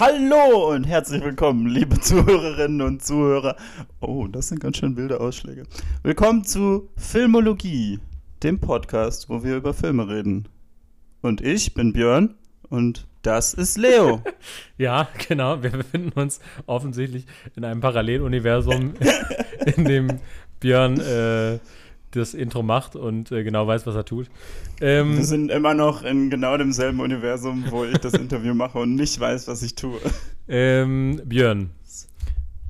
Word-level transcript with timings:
Hallo 0.00 0.72
und 0.72 0.84
herzlich 0.84 1.22
willkommen, 1.22 1.66
liebe 1.66 2.00
Zuhörerinnen 2.00 2.80
und 2.80 3.04
Zuhörer. 3.04 3.54
Oh, 4.00 4.26
das 4.28 4.48
sind 4.48 4.58
ganz 4.58 4.78
schön 4.78 4.96
wilde 4.96 5.20
Ausschläge. 5.20 5.64
Willkommen 6.02 6.42
zu 6.42 6.88
Filmologie, 6.96 7.98
dem 8.42 8.60
Podcast, 8.60 9.28
wo 9.28 9.44
wir 9.44 9.58
über 9.58 9.74
Filme 9.74 10.08
reden. 10.08 10.48
Und 11.20 11.42
ich 11.42 11.74
bin 11.74 11.92
Björn 11.92 12.34
und 12.70 13.08
das 13.20 13.52
ist 13.52 13.76
Leo. 13.76 14.22
ja, 14.78 15.06
genau. 15.28 15.62
Wir 15.62 15.72
befinden 15.72 16.18
uns 16.18 16.40
offensichtlich 16.64 17.26
in 17.54 17.66
einem 17.66 17.82
Paralleluniversum, 17.82 18.94
in 19.76 19.84
dem 19.84 20.18
Björn 20.60 20.98
äh, 20.98 21.58
das 22.12 22.34
Intro 22.34 22.62
macht 22.62 22.96
und 22.96 23.30
äh, 23.30 23.44
genau 23.44 23.66
weiß, 23.66 23.86
was 23.86 23.94
er 23.94 24.04
tut. 24.04 24.28
Ähm, 24.80 25.16
Wir 25.16 25.24
sind 25.24 25.50
immer 25.50 25.74
noch 25.74 26.02
in 26.02 26.30
genau 26.30 26.56
demselben 26.56 27.00
Universum, 27.00 27.64
wo 27.70 27.84
ich 27.84 27.98
das 27.98 28.14
Interview 28.14 28.54
mache 28.54 28.78
und 28.78 28.94
nicht 28.94 29.18
weiß, 29.18 29.48
was 29.48 29.62
ich 29.62 29.74
tue. 29.74 29.98
Ähm, 30.48 31.20
Björn, 31.24 31.70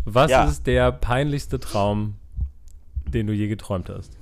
was 0.04 0.30
ja. 0.30 0.44
ist 0.44 0.66
der 0.66 0.92
peinlichste 0.92 1.60
Traum, 1.60 2.14
den 3.06 3.26
du 3.26 3.32
je 3.32 3.48
geträumt 3.48 3.88
hast? 3.88 4.12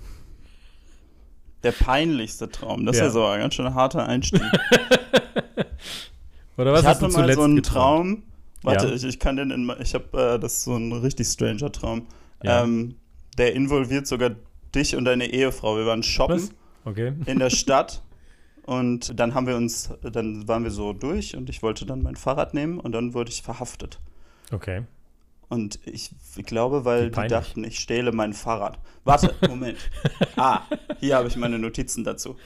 Der 1.65 1.73
peinlichste 1.73 2.49
Traum, 2.49 2.87
das 2.87 2.99
ja. 2.99 3.07
ist 3.07 3.09
ja 3.09 3.13
so 3.13 3.27
ein 3.27 3.41
ganz 3.41 3.55
schön 3.55 3.75
harter 3.75 4.07
Einstieg. 4.07 4.43
Oder 6.57 6.73
was 6.73 6.83
ich 6.83 6.87
hast 6.87 7.03
du 7.03 7.09
zuletzt 7.09 7.29
mal 7.29 7.35
so 7.35 7.43
einen 7.43 7.57
geträumt? 7.57 7.67
Traum. 7.67 8.23
Warte, 8.63 8.89
ja. 8.89 8.95
ich, 8.95 9.05
ich 9.05 9.19
kann 9.19 9.37
den 9.37 9.51
in, 9.51 9.73
ich 9.81 9.95
habe 9.95 10.35
äh, 10.35 10.39
das 10.39 10.55
ist 10.55 10.65
so 10.65 10.77
ein 10.77 10.93
richtig 10.93 11.27
stranger 11.27 11.73
Traum. 11.73 12.07
Ähm, 12.43 12.95
der 13.37 13.55
involviert 13.55 14.07
sogar 14.07 14.31
dich 14.75 14.97
und 14.97 15.05
deine 15.05 15.27
Ehefrau. 15.27 15.77
Wir 15.77 15.87
waren 15.87 16.03
shoppen 16.03 16.51
okay. 16.85 17.13
in 17.27 17.39
der 17.39 17.51
Stadt 17.51 18.03
und 18.67 19.19
dann 19.19 19.35
haben 19.35 19.47
wir 19.47 19.57
uns, 19.57 19.91
dann 20.03 20.47
waren 20.47 20.65
wir 20.65 20.71
so 20.71 20.93
durch 20.93 21.37
und 21.37 21.49
ich 21.49 21.63
wollte 21.63 21.87
dann 21.87 22.03
mein 22.03 22.17
Fahrrad 22.17 22.55
nehmen 22.55 22.79
und 22.79 22.93
dann 22.93 23.15
wurde 23.15 23.31
ich 23.31 23.43
verhaftet. 23.43 23.99
Okay. 24.53 24.85
Und 25.49 25.79
ich, 25.87 26.11
ich 26.37 26.45
glaube, 26.45 26.85
weil 26.85 27.11
die 27.11 27.27
dachten, 27.29 27.65
ich 27.65 27.79
stehle 27.81 28.13
mein 28.13 28.35
Fahrrad. 28.35 28.79
Warte, 29.05 29.35
Moment. 29.49 29.79
ah, 30.37 30.61
hier 31.01 31.17
habe 31.17 31.29
ich 31.29 31.37
meine 31.37 31.59
Notizen 31.59 32.05
dazu. 32.05 32.37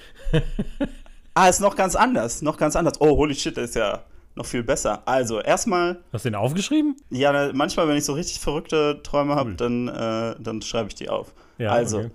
Ah, 1.34 1.48
ist 1.48 1.60
noch 1.60 1.74
ganz 1.74 1.96
anders. 1.96 2.42
Noch 2.42 2.56
ganz 2.56 2.76
anders. 2.76 3.00
Oh, 3.00 3.16
holy 3.16 3.34
shit, 3.34 3.56
das 3.56 3.70
ist 3.70 3.76
ja 3.76 4.04
noch 4.34 4.46
viel 4.46 4.62
besser. 4.62 5.02
Also, 5.06 5.40
erstmal. 5.40 6.00
Hast 6.12 6.24
du 6.24 6.30
den 6.30 6.36
aufgeschrieben? 6.36 6.96
Ja, 7.10 7.50
manchmal, 7.52 7.88
wenn 7.88 7.96
ich 7.96 8.04
so 8.04 8.12
richtig 8.12 8.38
verrückte 8.38 9.00
Träume 9.02 9.34
habe, 9.34 9.54
dann, 9.54 9.88
äh, 9.88 10.36
dann 10.38 10.62
schreibe 10.62 10.88
ich 10.88 10.94
die 10.94 11.08
auf. 11.08 11.34
Ja, 11.62 11.70
also, 11.70 11.98
okay. 11.98 12.10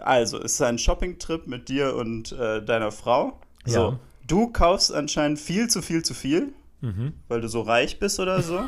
also, 0.00 0.38
es 0.38 0.54
ist 0.54 0.62
ein 0.62 0.78
Shopping-Trip 0.78 1.46
mit 1.46 1.68
dir 1.68 1.94
und 1.94 2.32
äh, 2.32 2.64
deiner 2.64 2.90
Frau. 2.90 3.38
So, 3.64 3.80
ja. 3.80 3.98
du 4.26 4.48
kaufst 4.48 4.92
anscheinend 4.92 5.38
viel 5.38 5.68
zu 5.68 5.80
viel 5.82 6.02
zu 6.02 6.14
viel, 6.14 6.52
mhm. 6.80 7.14
weil 7.28 7.40
du 7.40 7.48
so 7.48 7.60
reich 7.60 8.00
bist 8.00 8.18
oder 8.18 8.42
so. 8.42 8.60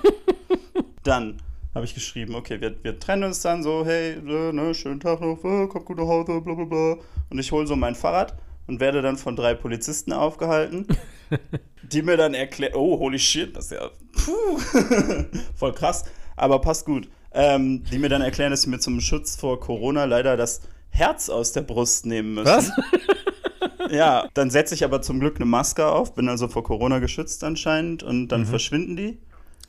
dann 1.02 1.42
habe 1.74 1.84
ich 1.84 1.94
geschrieben, 1.94 2.36
okay, 2.36 2.60
wir, 2.60 2.76
wir 2.84 3.00
trennen 3.00 3.24
uns 3.24 3.40
dann 3.40 3.62
so, 3.64 3.84
hey, 3.84 4.16
ne, 4.22 4.74
schönen 4.74 5.00
Tag 5.00 5.20
noch, 5.20 5.38
komm 5.42 5.84
gut 5.84 5.98
nach 5.98 6.06
Hause, 6.06 6.40
bla 6.40 6.54
bla 6.54 6.64
bla. 6.64 6.96
Und 7.30 7.38
ich 7.38 7.50
hole 7.50 7.66
so 7.66 7.74
mein 7.74 7.96
Fahrrad 7.96 8.34
und 8.68 8.78
werde 8.78 9.02
dann 9.02 9.16
von 9.16 9.34
drei 9.34 9.54
Polizisten 9.54 10.12
aufgehalten, 10.12 10.86
die 11.82 12.02
mir 12.02 12.16
dann 12.16 12.34
erklären, 12.34 12.74
oh, 12.76 12.98
holy 12.98 13.18
shit, 13.18 13.56
das 13.56 13.66
ist 13.66 13.72
ja 13.72 13.90
puh, 14.12 14.58
voll 15.56 15.72
krass, 15.72 16.04
aber 16.36 16.60
passt 16.60 16.86
gut. 16.86 17.08
Ähm, 17.34 17.82
die 17.90 17.98
mir 17.98 18.08
dann 18.08 18.22
erklären, 18.22 18.52
dass 18.52 18.62
sie 18.62 18.70
mir 18.70 18.78
zum 18.78 19.00
Schutz 19.00 19.34
vor 19.34 19.58
Corona 19.58 20.04
leider 20.04 20.36
das 20.36 20.60
Herz 20.90 21.28
aus 21.28 21.52
der 21.52 21.62
Brust 21.62 22.06
nehmen 22.06 22.34
müssen. 22.34 22.46
Was? 22.46 22.70
ja, 23.90 24.28
dann 24.34 24.50
setze 24.50 24.74
ich 24.74 24.84
aber 24.84 25.02
zum 25.02 25.18
Glück 25.18 25.36
eine 25.36 25.44
Maske 25.44 25.86
auf, 25.86 26.14
bin 26.14 26.28
also 26.28 26.46
vor 26.46 26.62
Corona 26.62 27.00
geschützt 27.00 27.42
anscheinend 27.42 28.04
und 28.04 28.28
dann 28.28 28.42
mhm. 28.42 28.46
verschwinden 28.46 28.96
die. 28.96 29.18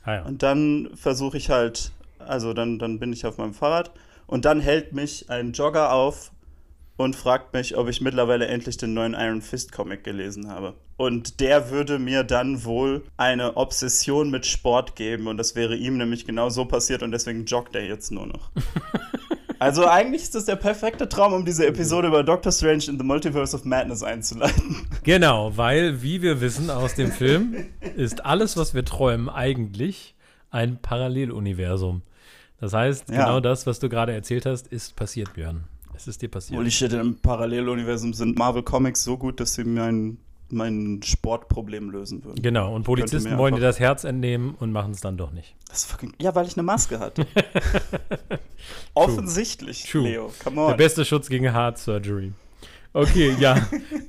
Ah, 0.04 0.14
ja. 0.14 0.22
Und 0.22 0.44
dann 0.44 0.90
versuche 0.94 1.36
ich 1.36 1.50
halt, 1.50 1.90
also 2.20 2.52
dann, 2.52 2.78
dann 2.78 3.00
bin 3.00 3.12
ich 3.12 3.26
auf 3.26 3.38
meinem 3.38 3.54
Fahrrad 3.54 3.90
und 4.28 4.44
dann 4.44 4.60
hält 4.60 4.92
mich 4.92 5.28
ein 5.30 5.52
Jogger 5.52 5.92
auf 5.92 6.30
und 6.96 7.16
fragt 7.16 7.52
mich, 7.52 7.76
ob 7.76 7.88
ich 7.88 8.00
mittlerweile 8.00 8.46
endlich 8.46 8.76
den 8.76 8.94
neuen 8.94 9.14
Iron 9.14 9.42
Fist 9.42 9.72
Comic 9.72 10.04
gelesen 10.04 10.48
habe. 10.48 10.74
Und 10.96 11.40
der 11.40 11.70
würde 11.70 11.98
mir 11.98 12.24
dann 12.24 12.64
wohl 12.64 13.04
eine 13.16 13.56
Obsession 13.56 14.30
mit 14.30 14.46
Sport 14.46 14.96
geben 14.96 15.26
und 15.26 15.36
das 15.36 15.54
wäre 15.54 15.76
ihm 15.76 15.98
nämlich 15.98 16.24
genau 16.24 16.48
so 16.48 16.64
passiert 16.64 17.02
und 17.02 17.12
deswegen 17.12 17.44
joggt 17.44 17.76
er 17.76 17.84
jetzt 17.84 18.10
nur 18.10 18.26
noch. 18.26 18.50
Also 19.58 19.86
eigentlich 19.86 20.22
ist 20.22 20.34
das 20.34 20.44
der 20.44 20.56
perfekte 20.56 21.08
Traum, 21.08 21.32
um 21.32 21.44
diese 21.46 21.66
Episode 21.66 22.08
über 22.08 22.22
Doctor 22.22 22.52
Strange 22.52 22.84
in 22.88 22.98
the 22.98 23.04
Multiverse 23.04 23.56
of 23.56 23.64
Madness 23.64 24.02
einzuleiten. 24.02 24.86
Genau, 25.02 25.56
weil, 25.56 26.02
wie 26.02 26.20
wir 26.20 26.40
wissen 26.40 26.68
aus 26.68 26.94
dem 26.94 27.10
Film, 27.10 27.66
ist 27.96 28.26
alles, 28.26 28.56
was 28.56 28.74
wir 28.74 28.84
träumen, 28.84 29.28
eigentlich 29.30 30.14
ein 30.50 30.80
Paralleluniversum. 30.82 32.02
Das 32.60 32.72
heißt, 32.72 33.08
ja. 33.08 33.24
genau 33.24 33.40
das, 33.40 33.66
was 33.66 33.78
du 33.78 33.88
gerade 33.88 34.12
erzählt 34.12 34.46
hast, 34.46 34.66
ist 34.66 34.96
passiert, 34.96 35.32
Björn. 35.34 35.64
Es 35.96 36.06
ist 36.06 36.20
dir 36.22 36.28
passiert. 36.28 36.58
Holy 36.58 36.70
shit, 36.70 36.92
im 36.92 37.16
Paralleluniversum 37.16 38.12
sind 38.12 38.38
Marvel 38.38 38.62
Comics 38.62 39.02
so 39.02 39.16
gut, 39.16 39.40
dass 39.40 39.54
sie 39.54 39.64
mein, 39.64 40.18
mein 40.50 41.00
Sportproblem 41.02 41.90
lösen 41.90 42.24
würden. 42.24 42.42
Genau, 42.42 42.74
und 42.74 42.84
Polizisten 42.84 43.38
wollen 43.38 43.54
dir 43.54 43.62
das 43.62 43.80
Herz 43.80 44.04
entnehmen 44.04 44.54
und 44.60 44.72
machen 44.72 44.92
es 44.92 45.00
dann 45.00 45.16
doch 45.16 45.32
nicht. 45.32 45.54
Fucking, 45.72 46.12
ja, 46.20 46.34
weil 46.34 46.46
ich 46.46 46.56
eine 46.56 46.62
Maske 46.62 46.98
hatte. 46.98 47.26
Offensichtlich, 48.94 49.84
True. 49.90 50.02
Leo, 50.02 50.32
come 50.42 50.60
on. 50.60 50.68
Der 50.68 50.76
beste 50.76 51.04
Schutz 51.04 51.28
gegen 51.28 51.52
Heart 51.52 51.78
Surgery. 51.78 52.32
Okay, 52.96 53.36
ja. 53.38 53.56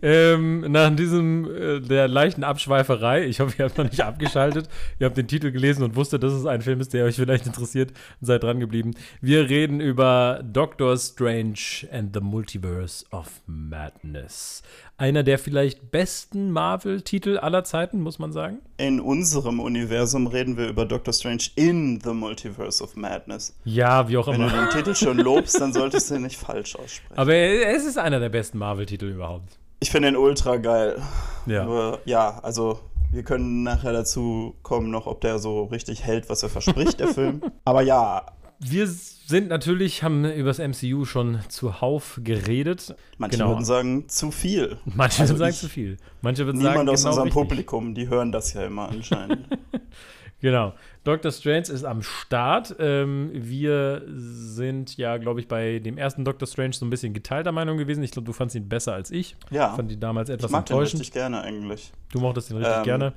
ähm, 0.02 0.62
nach 0.62 0.96
diesem 0.96 1.44
äh, 1.54 1.82
der 1.82 2.08
leichten 2.08 2.46
Abschweiferei, 2.46 3.26
ich 3.26 3.42
hoffe, 3.42 3.54
ihr 3.60 3.66
habt 3.66 3.78
noch 3.78 3.84
nicht 3.84 4.00
abgeschaltet, 4.00 4.70
ihr 4.98 5.08
habt 5.08 5.18
den 5.18 5.28
Titel 5.28 5.52
gelesen 5.52 5.84
und 5.84 5.98
wusstet, 5.98 6.24
dass 6.24 6.32
es 6.32 6.46
ein 6.46 6.62
Film 6.62 6.80
ist, 6.80 6.94
der 6.94 7.04
euch 7.04 7.18
vielleicht 7.18 7.46
interessiert 7.46 7.92
und 8.22 8.28
seid 8.28 8.44
dran 8.44 8.62
geblieben. 8.62 8.92
Wir 9.20 9.50
reden 9.50 9.82
über 9.82 10.42
Doctor 10.42 10.96
Strange 10.96 11.86
and 11.92 12.14
the 12.14 12.22
Multiverse 12.22 13.06
of 13.12 13.42
Madness 13.46 14.64
einer 14.98 15.24
der 15.24 15.38
vielleicht 15.38 15.92
besten 15.92 16.52
Marvel-Titel 16.52 17.38
aller 17.38 17.64
Zeiten, 17.64 18.02
muss 18.02 18.18
man 18.18 18.34
sagen. 18.34 18.60
In 18.78 19.00
unserem 19.00 19.60
Universum 19.60 20.28
reden 20.28 20.58
wir 20.58 20.68
über 20.68 20.86
Doctor 20.86 21.14
Strange 21.14 21.44
in 21.56 22.02
the 22.02 22.14
Multiverse 22.14 22.84
of 22.84 22.96
Madness. 22.96 23.56
Ja, 23.64 24.10
wie 24.10 24.18
auch 24.18 24.28
immer. 24.28 24.52
Wenn 24.52 24.66
du 24.66 24.66
den 24.66 24.70
Titel 24.70 24.96
schon 24.96 25.18
lobst, 25.20 25.62
dann 25.62 25.72
solltest 25.72 26.10
du 26.10 26.16
ihn 26.16 26.24
nicht 26.24 26.38
falsch 26.38 26.76
aussprechen. 26.76 27.18
Aber 27.18 27.34
es 27.34 27.86
ist 27.86 27.98
einer 27.98 28.20
der 28.20 28.30
besten 28.30 28.58
Marvel-Titel 28.58 29.06
überhaupt. 29.06 29.60
Ich 29.80 29.92
finde 29.92 30.08
ihn 30.10 30.16
ultra 30.16 30.58
geil. 30.58 31.00
Ja. 31.46 31.64
Aber, 31.64 32.00
ja, 32.06 32.40
also 32.42 32.80
wir 33.12 33.24
können 33.24 33.64
nachher 33.64 33.94
dazu 33.94 34.56
kommen, 34.64 34.90
noch, 34.90 35.06
ob 35.06 35.22
der 35.22 35.38
so 35.38 35.66
richtig 35.66 36.04
hält, 36.04 36.30
was 36.30 36.42
er 36.42 36.50
verspricht, 36.50 37.00
der 37.00 37.08
Film. 37.14 37.42
Aber 37.66 37.82
ja, 37.84 38.26
wir 38.60 38.88
sind 38.88 39.50
natürlich, 39.50 40.04
haben 40.04 40.26
über 40.26 40.50
das 40.54 40.60
MCU 40.60 41.06
schon 41.06 41.40
zuhauf 41.50 42.20
geredet. 42.24 42.96
Manche 43.18 43.38
genau. 43.38 43.52
würden 43.52 43.66
sagen, 43.66 44.10
zu 44.10 44.32
viel. 44.32 44.78
Manche 44.86 45.22
also 45.22 45.36
würden 45.36 45.40
sagen, 45.40 45.54
zu 45.54 45.70
viel. 45.70 45.98
Manche 46.22 46.46
würden 46.46 46.58
niemand 46.58 46.76
sagen, 46.76 46.86
Niemand 46.86 46.90
aus 46.90 47.02
genau 47.02 47.10
unserem 47.10 47.28
richtig. 47.28 47.50
Publikum, 47.50 47.96
die 47.96 48.08
hören 48.08 48.32
das 48.32 48.54
ja 48.54 48.66
immer 48.66 48.90
anscheinend. 48.90 49.48
genau. 50.42 50.74
Doctor 51.04 51.32
Strange 51.32 51.68
ist 51.70 51.84
am 51.84 52.02
Start. 52.02 52.76
Ähm, 52.80 53.32
wir 53.34 54.04
sind 54.08 54.98
ja, 54.98 55.18
glaube 55.18 55.40
ich, 55.40 55.48
bei 55.48 55.80
dem 55.80 55.98
ersten 55.98 56.26
Doctor 56.26 56.48
Strange 56.48 56.74
so 56.74 56.86
ein 56.86 56.90
bisschen 56.90 57.14
geteilter 57.14 57.52
Meinung 57.52 57.78
gewesen. 57.78 58.04
Ich 58.04 58.12
glaube, 58.12 58.26
du 58.26 58.34
fandest 58.34 58.56
ihn 58.56 58.68
besser 58.68 58.94
als 58.94 59.12
ich. 59.12 59.36
Ja. 59.52 59.70
Ich 59.70 59.76
fand 59.76 59.92
ihn 59.92 60.00
damals 60.00 60.30
etwas 60.30 60.50
ich 60.50 60.54
mag 60.54 60.62
enttäuschend. 60.62 60.94
Den 60.94 61.00
richtig 61.00 61.14
gerne 61.14 61.42
eigentlich. 61.42 61.92
Du 62.12 62.20
mochtest 62.20 62.50
ihn 62.50 62.58
richtig 62.58 62.78
ähm, 62.78 62.84
gerne. 62.84 63.14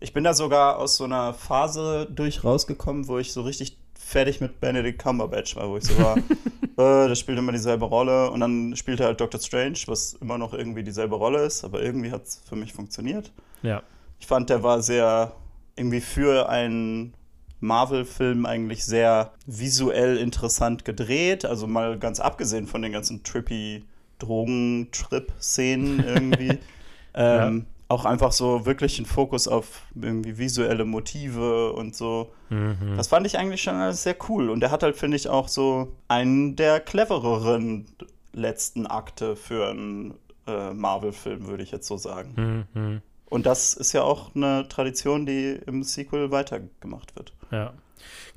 Ich 0.00 0.12
bin 0.12 0.24
da 0.24 0.34
sogar 0.34 0.78
aus 0.78 0.96
so 0.96 1.04
einer 1.04 1.34
Phase 1.34 2.08
durch 2.10 2.44
rausgekommen, 2.44 3.08
wo 3.08 3.18
ich 3.18 3.32
so 3.32 3.42
richtig 3.42 3.78
fertig 3.98 4.40
mit 4.40 4.60
Benedict 4.60 4.98
Cumberbatch 5.02 5.56
war, 5.56 5.68
wo 5.68 5.76
ich 5.76 5.84
so 5.84 5.98
war, 5.98 6.16
äh, 6.76 7.08
der 7.08 7.14
spielt 7.14 7.38
immer 7.38 7.52
dieselbe 7.52 7.84
Rolle 7.84 8.30
und 8.30 8.40
dann 8.40 8.76
spielt 8.76 9.00
er 9.00 9.06
halt 9.06 9.20
Doctor 9.20 9.40
Strange, 9.40 9.78
was 9.86 10.14
immer 10.14 10.38
noch 10.38 10.52
irgendwie 10.54 10.82
dieselbe 10.82 11.16
Rolle 11.16 11.44
ist, 11.44 11.64
aber 11.64 11.82
irgendwie 11.82 12.10
hat 12.10 12.24
es 12.24 12.42
für 12.48 12.56
mich 12.56 12.72
funktioniert. 12.72 13.32
Ja. 13.62 13.82
Ich 14.20 14.26
fand, 14.26 14.50
der 14.50 14.62
war 14.62 14.82
sehr 14.82 15.32
irgendwie 15.76 16.00
für 16.00 16.48
einen 16.48 17.14
Marvel-Film 17.60 18.46
eigentlich 18.46 18.84
sehr 18.84 19.32
visuell 19.46 20.16
interessant 20.18 20.84
gedreht, 20.84 21.44
also 21.44 21.66
mal 21.66 21.98
ganz 21.98 22.20
abgesehen 22.20 22.66
von 22.66 22.82
den 22.82 22.92
ganzen 22.92 23.22
trippy 23.22 23.84
Drogentrip-Szenen 24.18 26.04
irgendwie. 26.04 26.58
ähm, 27.14 27.58
ja 27.58 27.73
auch 27.88 28.04
einfach 28.04 28.32
so 28.32 28.66
wirklich 28.66 28.98
einen 28.98 29.06
Fokus 29.06 29.46
auf 29.46 29.82
irgendwie 29.94 30.38
visuelle 30.38 30.84
Motive 30.84 31.72
und 31.72 31.94
so. 31.94 32.32
Mhm. 32.48 32.96
Das 32.96 33.08
fand 33.08 33.26
ich 33.26 33.38
eigentlich 33.38 33.62
schon 33.62 33.74
alles 33.74 34.02
sehr 34.02 34.16
cool. 34.28 34.50
Und 34.50 34.62
er 34.62 34.70
hat 34.70 34.82
halt, 34.82 34.96
finde 34.96 35.16
ich, 35.16 35.28
auch 35.28 35.48
so 35.48 35.92
einen 36.08 36.56
der 36.56 36.80
clevereren 36.80 37.86
letzten 38.32 38.86
Akte 38.86 39.36
für 39.36 39.68
einen 39.68 40.14
äh, 40.46 40.72
Marvel-Film, 40.72 41.46
würde 41.46 41.62
ich 41.62 41.70
jetzt 41.70 41.86
so 41.86 41.96
sagen. 41.96 42.66
Mhm. 42.74 43.02
Und 43.26 43.46
das 43.46 43.74
ist 43.74 43.92
ja 43.92 44.02
auch 44.02 44.34
eine 44.34 44.66
Tradition, 44.68 45.26
die 45.26 45.58
im 45.66 45.82
Sequel 45.82 46.30
weitergemacht 46.30 47.16
wird. 47.16 47.32
Ja. 47.50 47.72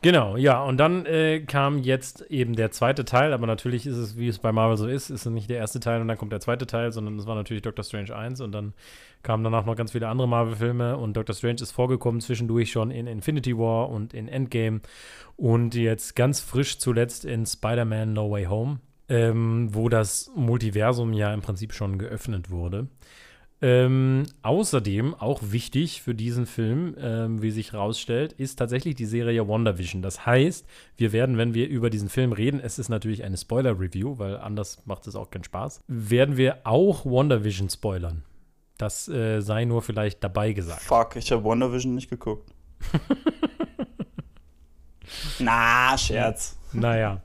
Genau, 0.01 0.37
ja, 0.37 0.61
und 0.63 0.77
dann 0.77 1.05
äh, 1.05 1.39
kam 1.39 1.79
jetzt 1.79 2.21
eben 2.29 2.55
der 2.55 2.71
zweite 2.71 3.03
Teil, 3.03 3.33
aber 3.33 3.47
natürlich 3.47 3.87
ist 3.87 3.97
es, 3.97 4.17
wie 4.17 4.27
es 4.27 4.37
bei 4.37 4.51
Marvel 4.51 4.77
so 4.77 4.87
ist, 4.87 5.09
ist 5.09 5.25
es 5.25 5.31
nicht 5.31 5.49
der 5.49 5.57
erste 5.57 5.79
Teil 5.79 6.01
und 6.01 6.07
dann 6.07 6.17
kommt 6.17 6.31
der 6.31 6.39
zweite 6.39 6.67
Teil, 6.67 6.91
sondern 6.91 7.17
es 7.17 7.25
war 7.25 7.35
natürlich 7.35 7.63
Doctor 7.63 7.83
Strange 7.83 8.15
1 8.15 8.41
und 8.41 8.51
dann 8.51 8.73
kamen 9.23 9.43
danach 9.43 9.65
noch 9.65 9.75
ganz 9.75 9.91
viele 9.93 10.07
andere 10.07 10.27
Marvel-Filme 10.27 10.97
und 10.97 11.17
Doctor 11.17 11.35
Strange 11.35 11.61
ist 11.61 11.71
vorgekommen 11.71 12.21
zwischendurch 12.21 12.71
schon 12.71 12.91
in 12.91 13.07
Infinity 13.07 13.57
War 13.57 13.89
und 13.89 14.13
in 14.13 14.27
Endgame 14.27 14.81
und 15.35 15.73
jetzt 15.73 16.15
ganz 16.15 16.41
frisch 16.41 16.77
zuletzt 16.77 17.25
in 17.25 17.45
Spider-Man 17.45 18.13
No 18.13 18.29
Way 18.29 18.45
Home, 18.45 18.79
ähm, 19.09 19.69
wo 19.73 19.89
das 19.89 20.31
Multiversum 20.35 21.13
ja 21.13 21.33
im 21.33 21.41
Prinzip 21.41 21.73
schon 21.73 21.97
geöffnet 21.97 22.51
wurde. 22.51 22.87
Ähm, 23.59 24.27
außerdem, 24.43 25.15
auch 25.15 25.39
wichtig 25.41 26.03
für 26.03 26.13
diesen 26.13 26.45
Film, 26.45 26.95
ähm, 26.99 27.41
wie 27.41 27.49
sich 27.49 27.73
herausstellt, 27.73 28.33
ist 28.33 28.57
tatsächlich 28.57 28.93
die 28.93 29.05
Serie 29.05 29.47
WandaVision. 29.47 30.03
Das 30.03 30.27
heißt, 30.27 30.67
wir 30.95 31.11
werden, 31.11 31.39
wenn 31.39 31.55
wir 31.55 31.67
über 31.67 31.89
diesen 31.89 32.09
Film 32.09 32.33
reden, 32.33 32.59
es 32.59 32.77
ist 32.77 32.89
natürlich 32.89 33.23
eine 33.23 33.35
Spoiler-Review, 33.35 34.19
weil 34.19 34.37
anders 34.37 34.83
macht 34.85 35.07
es 35.07 35.15
auch 35.15 35.31
keinen 35.31 35.43
Spaß, 35.43 35.81
werden 35.87 36.37
wir 36.37 36.59
auch 36.65 37.03
WandaVision 37.05 37.69
spoilern. 37.69 38.23
Das 38.77 39.07
äh, 39.07 39.41
sei 39.41 39.65
nur 39.65 39.81
vielleicht 39.81 40.23
dabei 40.23 40.53
gesagt. 40.53 40.81
Fuck, 40.81 41.15
ich 41.15 41.31
habe 41.31 41.43
WandaVision 41.43 41.95
nicht 41.95 42.11
geguckt. 42.11 42.53
Na, 45.39 45.97
Scherz. 45.97 46.59
Naja. 46.73 47.21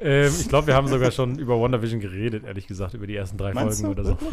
Ähm, 0.00 0.32
ich 0.38 0.48
glaube, 0.48 0.66
wir 0.68 0.74
haben 0.74 0.88
sogar 0.88 1.10
schon 1.10 1.38
über 1.38 1.60
WandaVision 1.60 2.00
geredet, 2.00 2.44
ehrlich 2.44 2.66
gesagt, 2.66 2.94
über 2.94 3.06
die 3.06 3.16
ersten 3.16 3.38
drei 3.38 3.52
Meinst 3.52 3.80
Folgen 3.80 3.96
du? 3.96 4.02
oder 4.02 4.18
so. 4.20 4.26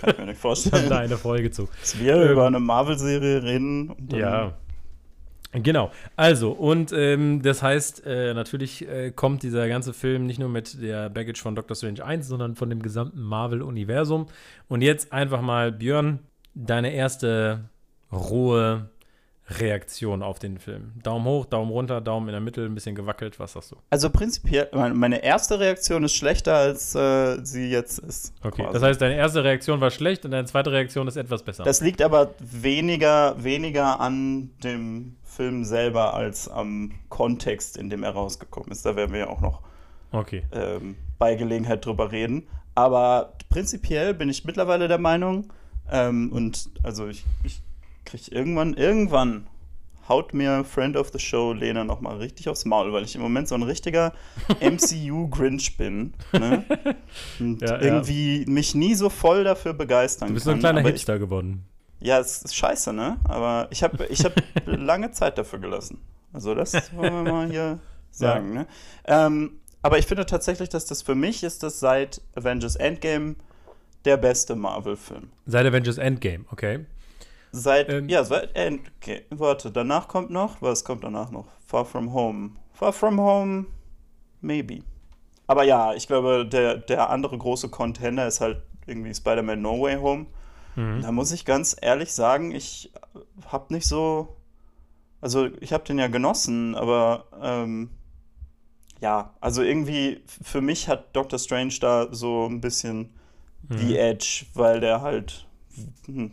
Kann 0.00 0.10
ich 0.10 0.18
mir 0.18 0.26
nicht 0.26 0.40
vorstellen. 0.40 0.88
da 0.88 0.98
eine 0.98 1.16
Folge 1.16 1.50
zu. 1.50 1.68
Dass 1.80 1.98
wir 1.98 2.16
ähm, 2.16 2.32
über 2.32 2.46
eine 2.46 2.60
Marvel-Serie 2.60 3.42
reden. 3.42 3.94
ja. 4.12 4.54
Genau, 5.54 5.90
also 6.16 6.52
und 6.52 6.92
ähm, 6.92 7.42
das 7.42 7.62
heißt, 7.62 8.06
äh, 8.06 8.32
natürlich 8.32 8.88
äh, 8.88 9.10
kommt 9.10 9.42
dieser 9.42 9.68
ganze 9.68 9.92
Film 9.92 10.24
nicht 10.24 10.38
nur 10.38 10.48
mit 10.48 10.80
der 10.80 11.10
Baggage 11.10 11.42
von 11.42 11.54
Doctor 11.54 11.76
Strange 11.76 12.02
1, 12.02 12.26
sondern 12.26 12.54
von 12.54 12.70
dem 12.70 12.80
gesamten 12.80 13.20
Marvel-Universum. 13.20 14.28
Und 14.68 14.80
jetzt 14.80 15.12
einfach 15.12 15.42
mal, 15.42 15.70
Björn, 15.70 16.20
deine 16.54 16.94
erste 16.94 17.68
rohe 18.10 18.88
Reaktion 19.48 20.22
auf 20.22 20.38
den 20.38 20.58
Film? 20.58 20.92
Daumen 21.02 21.24
hoch, 21.24 21.46
Daumen 21.46 21.70
runter, 21.70 22.00
Daumen 22.00 22.28
in 22.28 22.32
der 22.32 22.40
Mitte, 22.40 22.64
ein 22.64 22.74
bisschen 22.74 22.94
gewackelt, 22.94 23.38
was 23.40 23.52
sagst 23.52 23.72
du? 23.72 23.76
Also 23.90 24.08
prinzipiell, 24.10 24.68
meine 24.94 25.22
erste 25.22 25.58
Reaktion 25.58 26.04
ist 26.04 26.14
schlechter, 26.14 26.54
als 26.54 26.94
äh, 26.94 27.44
sie 27.44 27.68
jetzt 27.68 27.98
ist. 27.98 28.34
Okay, 28.42 28.62
quasi. 28.62 28.72
das 28.72 28.82
heißt, 28.82 29.00
deine 29.00 29.16
erste 29.16 29.42
Reaktion 29.44 29.80
war 29.80 29.90
schlecht 29.90 30.24
und 30.24 30.30
deine 30.30 30.46
zweite 30.46 30.70
Reaktion 30.70 31.08
ist 31.08 31.16
etwas 31.16 31.42
besser. 31.42 31.64
Das 31.64 31.80
liegt 31.80 32.02
aber 32.02 32.34
weniger, 32.38 33.42
weniger 33.42 34.00
an 34.00 34.50
dem 34.62 35.16
Film 35.24 35.64
selber 35.64 36.14
als 36.14 36.48
am 36.48 36.92
Kontext, 37.08 37.76
in 37.76 37.90
dem 37.90 38.02
er 38.04 38.10
rausgekommen 38.10 38.70
ist. 38.70 38.86
Da 38.86 38.96
werden 38.96 39.12
wir 39.12 39.20
ja 39.20 39.28
auch 39.28 39.40
noch 39.40 39.62
okay. 40.12 40.44
ähm, 40.52 40.96
bei 41.18 41.34
Gelegenheit 41.34 41.84
drüber 41.84 42.12
reden. 42.12 42.48
Aber 42.74 43.34
prinzipiell 43.50 44.14
bin 44.14 44.28
ich 44.28 44.44
mittlerweile 44.44 44.88
der 44.88 44.98
Meinung, 44.98 45.52
ähm, 45.90 46.32
und 46.32 46.70
also 46.82 47.08
ich, 47.08 47.24
ich 47.44 47.62
kriege 48.04 48.30
irgendwann, 48.30 48.74
irgendwann 48.74 49.46
haut 50.08 50.34
mir 50.34 50.64
Friend 50.64 50.96
of 50.96 51.10
the 51.12 51.18
Show 51.18 51.52
Lena 51.52 51.84
nochmal 51.84 52.16
richtig 52.18 52.48
aufs 52.48 52.64
Maul, 52.64 52.92
weil 52.92 53.04
ich 53.04 53.14
im 53.14 53.22
Moment 53.22 53.48
so 53.48 53.54
ein 53.54 53.62
richtiger 53.62 54.12
MCU-Grinch 54.60 55.76
bin. 55.76 56.14
Ne? 56.32 56.64
Und 57.40 57.62
ja, 57.62 57.80
irgendwie 57.80 58.42
ja. 58.42 58.50
mich 58.50 58.74
nie 58.74 58.94
so 58.94 59.08
voll 59.08 59.44
dafür 59.44 59.72
begeistern 59.72 60.28
kann. 60.28 60.28
Du 60.28 60.34
bist 60.34 60.46
kann, 60.46 60.60
so 60.60 60.66
ein 60.66 60.74
kleiner 60.74 60.88
Hipster 60.88 61.18
geworden. 61.18 61.64
Ja, 62.00 62.18
es 62.18 62.42
ist 62.42 62.56
scheiße, 62.56 62.92
ne? 62.92 63.18
Aber 63.24 63.68
ich 63.70 63.82
habe 63.82 64.06
ich 64.06 64.24
hab 64.24 64.34
lange 64.66 65.12
Zeit 65.12 65.38
dafür 65.38 65.60
gelassen. 65.60 65.98
Also 66.32 66.54
das 66.54 66.74
wollen 66.96 67.24
wir 67.24 67.32
mal 67.32 67.48
hier 67.48 67.78
sagen, 68.10 68.54
ja. 68.54 68.60
ne? 68.60 68.66
Ähm, 69.04 69.60
aber 69.82 69.98
ich 69.98 70.06
finde 70.06 70.26
tatsächlich, 70.26 70.68
dass 70.68 70.86
das 70.86 71.02
für 71.02 71.14
mich 71.14 71.42
ist 71.42 71.62
das 71.62 71.80
seit 71.80 72.20
Avengers 72.34 72.76
Endgame 72.76 73.36
der 74.04 74.16
beste 74.16 74.56
Marvel-Film. 74.56 75.30
Seit 75.46 75.66
Avengers 75.66 75.98
Endgame, 75.98 76.44
okay. 76.50 76.86
Seit, 77.52 77.90
ähm, 77.90 78.08
ja, 78.08 78.24
seit 78.24 78.56
Endgame. 78.56 79.22
Warte, 79.30 79.70
danach 79.70 80.08
kommt 80.08 80.30
noch, 80.30 80.62
was 80.62 80.84
kommt 80.84 81.04
danach 81.04 81.30
noch? 81.30 81.46
Far 81.66 81.84
From 81.84 82.14
Home. 82.14 82.52
Far 82.72 82.94
From 82.94 83.20
Home, 83.20 83.66
maybe. 84.40 84.82
Aber 85.46 85.64
ja, 85.64 85.92
ich 85.92 86.06
glaube, 86.06 86.46
der, 86.46 86.78
der 86.78 87.10
andere 87.10 87.36
große 87.36 87.68
Contender 87.68 88.26
ist 88.26 88.40
halt 88.40 88.62
irgendwie 88.86 89.14
Spider-Man 89.14 89.60
No 89.60 89.80
Way 89.82 89.96
Home. 89.96 90.26
Mhm. 90.76 91.02
Da 91.02 91.12
muss 91.12 91.30
ich 91.30 91.44
ganz 91.44 91.76
ehrlich 91.78 92.12
sagen, 92.12 92.52
ich 92.52 92.90
hab 93.46 93.70
nicht 93.70 93.86
so. 93.86 94.36
Also, 95.20 95.50
ich 95.60 95.72
habe 95.74 95.84
den 95.84 95.98
ja 95.98 96.08
genossen, 96.08 96.74
aber 96.74 97.26
ähm, 97.40 97.90
ja, 99.00 99.34
also 99.40 99.62
irgendwie 99.62 100.22
für 100.26 100.60
mich 100.60 100.88
hat 100.88 101.14
Doctor 101.14 101.38
Strange 101.38 101.74
da 101.80 102.08
so 102.12 102.46
ein 102.46 102.60
bisschen 102.60 103.10
mhm. 103.68 103.76
die 103.76 103.98
Edge, 103.98 104.46
weil 104.54 104.80
der 104.80 105.02
halt 105.02 105.46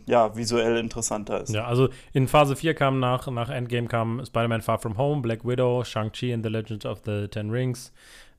ja, 0.06 0.36
visuell 0.36 0.76
interessanter 0.78 1.42
ist. 1.42 1.52
Ja, 1.52 1.66
also 1.66 1.88
in 2.12 2.28
Phase 2.28 2.56
4 2.56 2.74
kam 2.74 3.00
nach, 3.00 3.30
nach 3.30 3.50
Endgame 3.50 3.88
kam 3.88 4.24
Spider-Man 4.24 4.62
Far 4.62 4.78
From 4.78 4.98
Home, 4.98 5.22
Black 5.22 5.44
Widow, 5.44 5.84
Shang-Chi 5.84 6.32
and 6.32 6.44
the 6.44 6.50
Legend 6.50 6.86
of 6.86 7.00
the 7.04 7.28
Ten 7.28 7.50
Rings, 7.50 7.92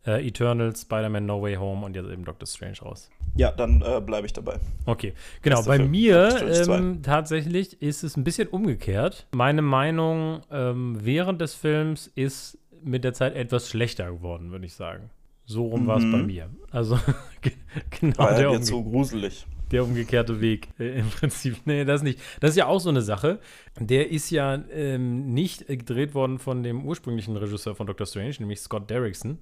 äh, 0.06 0.26
Eternals, 0.28 0.82
Spider-Man 0.82 1.26
No 1.26 1.42
Way 1.42 1.56
Home 1.56 1.86
und 1.86 1.96
jetzt 1.96 2.10
eben 2.10 2.26
Doctor 2.26 2.48
Strange 2.48 2.80
raus. 2.82 3.10
Ja, 3.36 3.52
dann 3.52 3.82
äh, 3.82 4.02
bleibe 4.02 4.28
ich 4.28 4.34
dabei. 4.34 4.60
Okay, 4.86 5.14
genau. 5.42 5.64
Bei 5.64 5.78
Film. 5.78 5.92
mir 5.92 6.68
ähm, 6.70 7.02
tatsächlich 7.02 7.82
ist 7.82 8.04
es 8.04 8.18
ein 8.18 8.24
bisschen 8.24 8.48
umgekehrt. 8.50 9.28
Meine 9.32 9.62
Meinung 9.62 10.42
ähm, 10.52 10.98
während 11.02 11.42
des 11.42 11.56
Films 11.56 12.08
ist 12.08 12.58
mit 12.84 13.04
der 13.04 13.14
Zeit 13.14 13.36
etwas 13.36 13.70
schlechter 13.70 14.12
geworden, 14.12 14.52
würde 14.52 14.66
ich 14.66 14.74
sagen. 14.74 15.10
So 15.46 15.66
rum 15.66 15.84
mhm. 15.84 15.88
war 15.88 15.98
es 15.98 16.04
bei 16.04 16.24
mir. 16.24 16.50
Also 16.72 17.00
genau 18.00 18.18
war 18.18 18.36
der 18.36 18.52
jetzt 18.52 18.68
so 18.68 18.84
gruselig. 18.84 19.46
Der 19.72 19.84
umgekehrte 19.84 20.42
Weg 20.42 20.70
äh, 20.80 21.00
im 21.00 21.10
Prinzip. 21.10 21.58
Nee, 21.66 21.86
das 21.86 22.04
nicht. 22.04 22.20
Das 22.40 22.52
ist 22.52 22.58
ja 22.58 22.68
auch 22.68 22.80
so 22.80 22.90
eine 22.90 23.02
Sache. 23.02 23.40
Der 23.80 24.12
ist 24.12 24.30
ja 24.30 24.62
ähm, 24.72 25.34
nicht 25.34 25.68
gedreht 25.68 26.14
worden 26.14 26.40
von 26.40 26.64
dem 26.64 26.86
ursprünglichen 26.86 27.38
Regisseur 27.38 27.76
von 27.76 27.88
Doctor 27.88 28.06
Strange, 28.06 28.36
nämlich 28.40 28.60
Scott 28.60 28.90
Derrickson. 28.90 29.40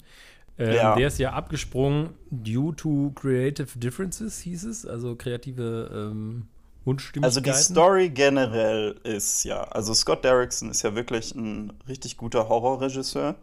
Ähm, 0.58 0.76
ja. 0.76 0.96
Der 0.96 1.08
ist 1.08 1.20
ja 1.20 1.34
abgesprungen 1.34 2.12
due 2.30 2.76
to 2.76 3.12
creative 3.16 3.80
differences, 3.80 4.40
hieß 4.40 4.66
es. 4.66 4.86
Also 4.86 5.16
kreative 5.16 5.90
ähm, 5.94 6.48
also 7.22 7.42
die 7.42 7.54
Story 7.54 8.10
generell 8.10 8.96
ist 9.04 9.44
ja, 9.44 9.64
also 9.64 9.94
Scott 9.94 10.24
Derrickson 10.24 10.72
ist 10.72 10.82
ja 10.82 10.96
wirklich 10.96 11.36
ein 11.36 11.74
richtig 11.88 12.18
guter 12.18 12.50
Horrorregisseur. 12.50 13.36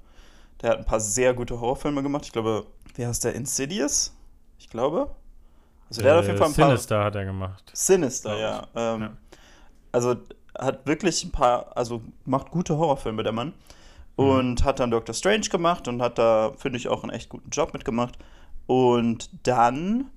Der 0.62 0.70
hat 0.70 0.78
ein 0.78 0.84
paar 0.84 1.00
sehr 1.00 1.34
gute 1.34 1.60
Horrorfilme 1.60 2.02
gemacht. 2.02 2.24
Ich 2.24 2.32
glaube, 2.32 2.66
wie 2.94 3.06
heißt 3.06 3.24
der? 3.24 3.34
Insidious? 3.34 4.14
Ich 4.58 4.68
glaube. 4.68 5.14
Also 5.88 6.02
der 6.02 6.12
äh, 6.12 6.14
hat 6.14 6.20
auf 6.20 6.26
jeden 6.26 6.38
Fall 6.38 6.48
ein 6.48 6.54
paar. 6.54 6.68
Sinister 6.68 7.04
hat 7.04 7.14
er 7.14 7.24
gemacht. 7.24 7.70
Sinister, 7.72 8.38
ja. 8.38 8.66
Ähm, 8.74 9.00
ja. 9.02 9.16
Also 9.92 10.16
hat 10.58 10.86
wirklich 10.86 11.24
ein 11.24 11.32
paar, 11.32 11.76
also 11.76 12.02
macht 12.24 12.50
gute 12.50 12.76
Horrorfilme, 12.76 13.22
der 13.22 13.32
Mann. 13.32 13.48
Mhm. 14.16 14.24
Und 14.24 14.60
mhm. 14.60 14.64
hat 14.64 14.80
dann 14.80 14.90
Doctor 14.90 15.14
Strange 15.14 15.48
gemacht 15.48 15.88
und 15.88 16.02
hat 16.02 16.18
da, 16.18 16.52
finde 16.56 16.78
ich, 16.78 16.88
auch 16.88 17.02
einen 17.02 17.12
echt 17.12 17.28
guten 17.28 17.50
Job 17.50 17.72
mitgemacht. 17.72 18.18
Und 18.66 19.30
dann 19.46 20.10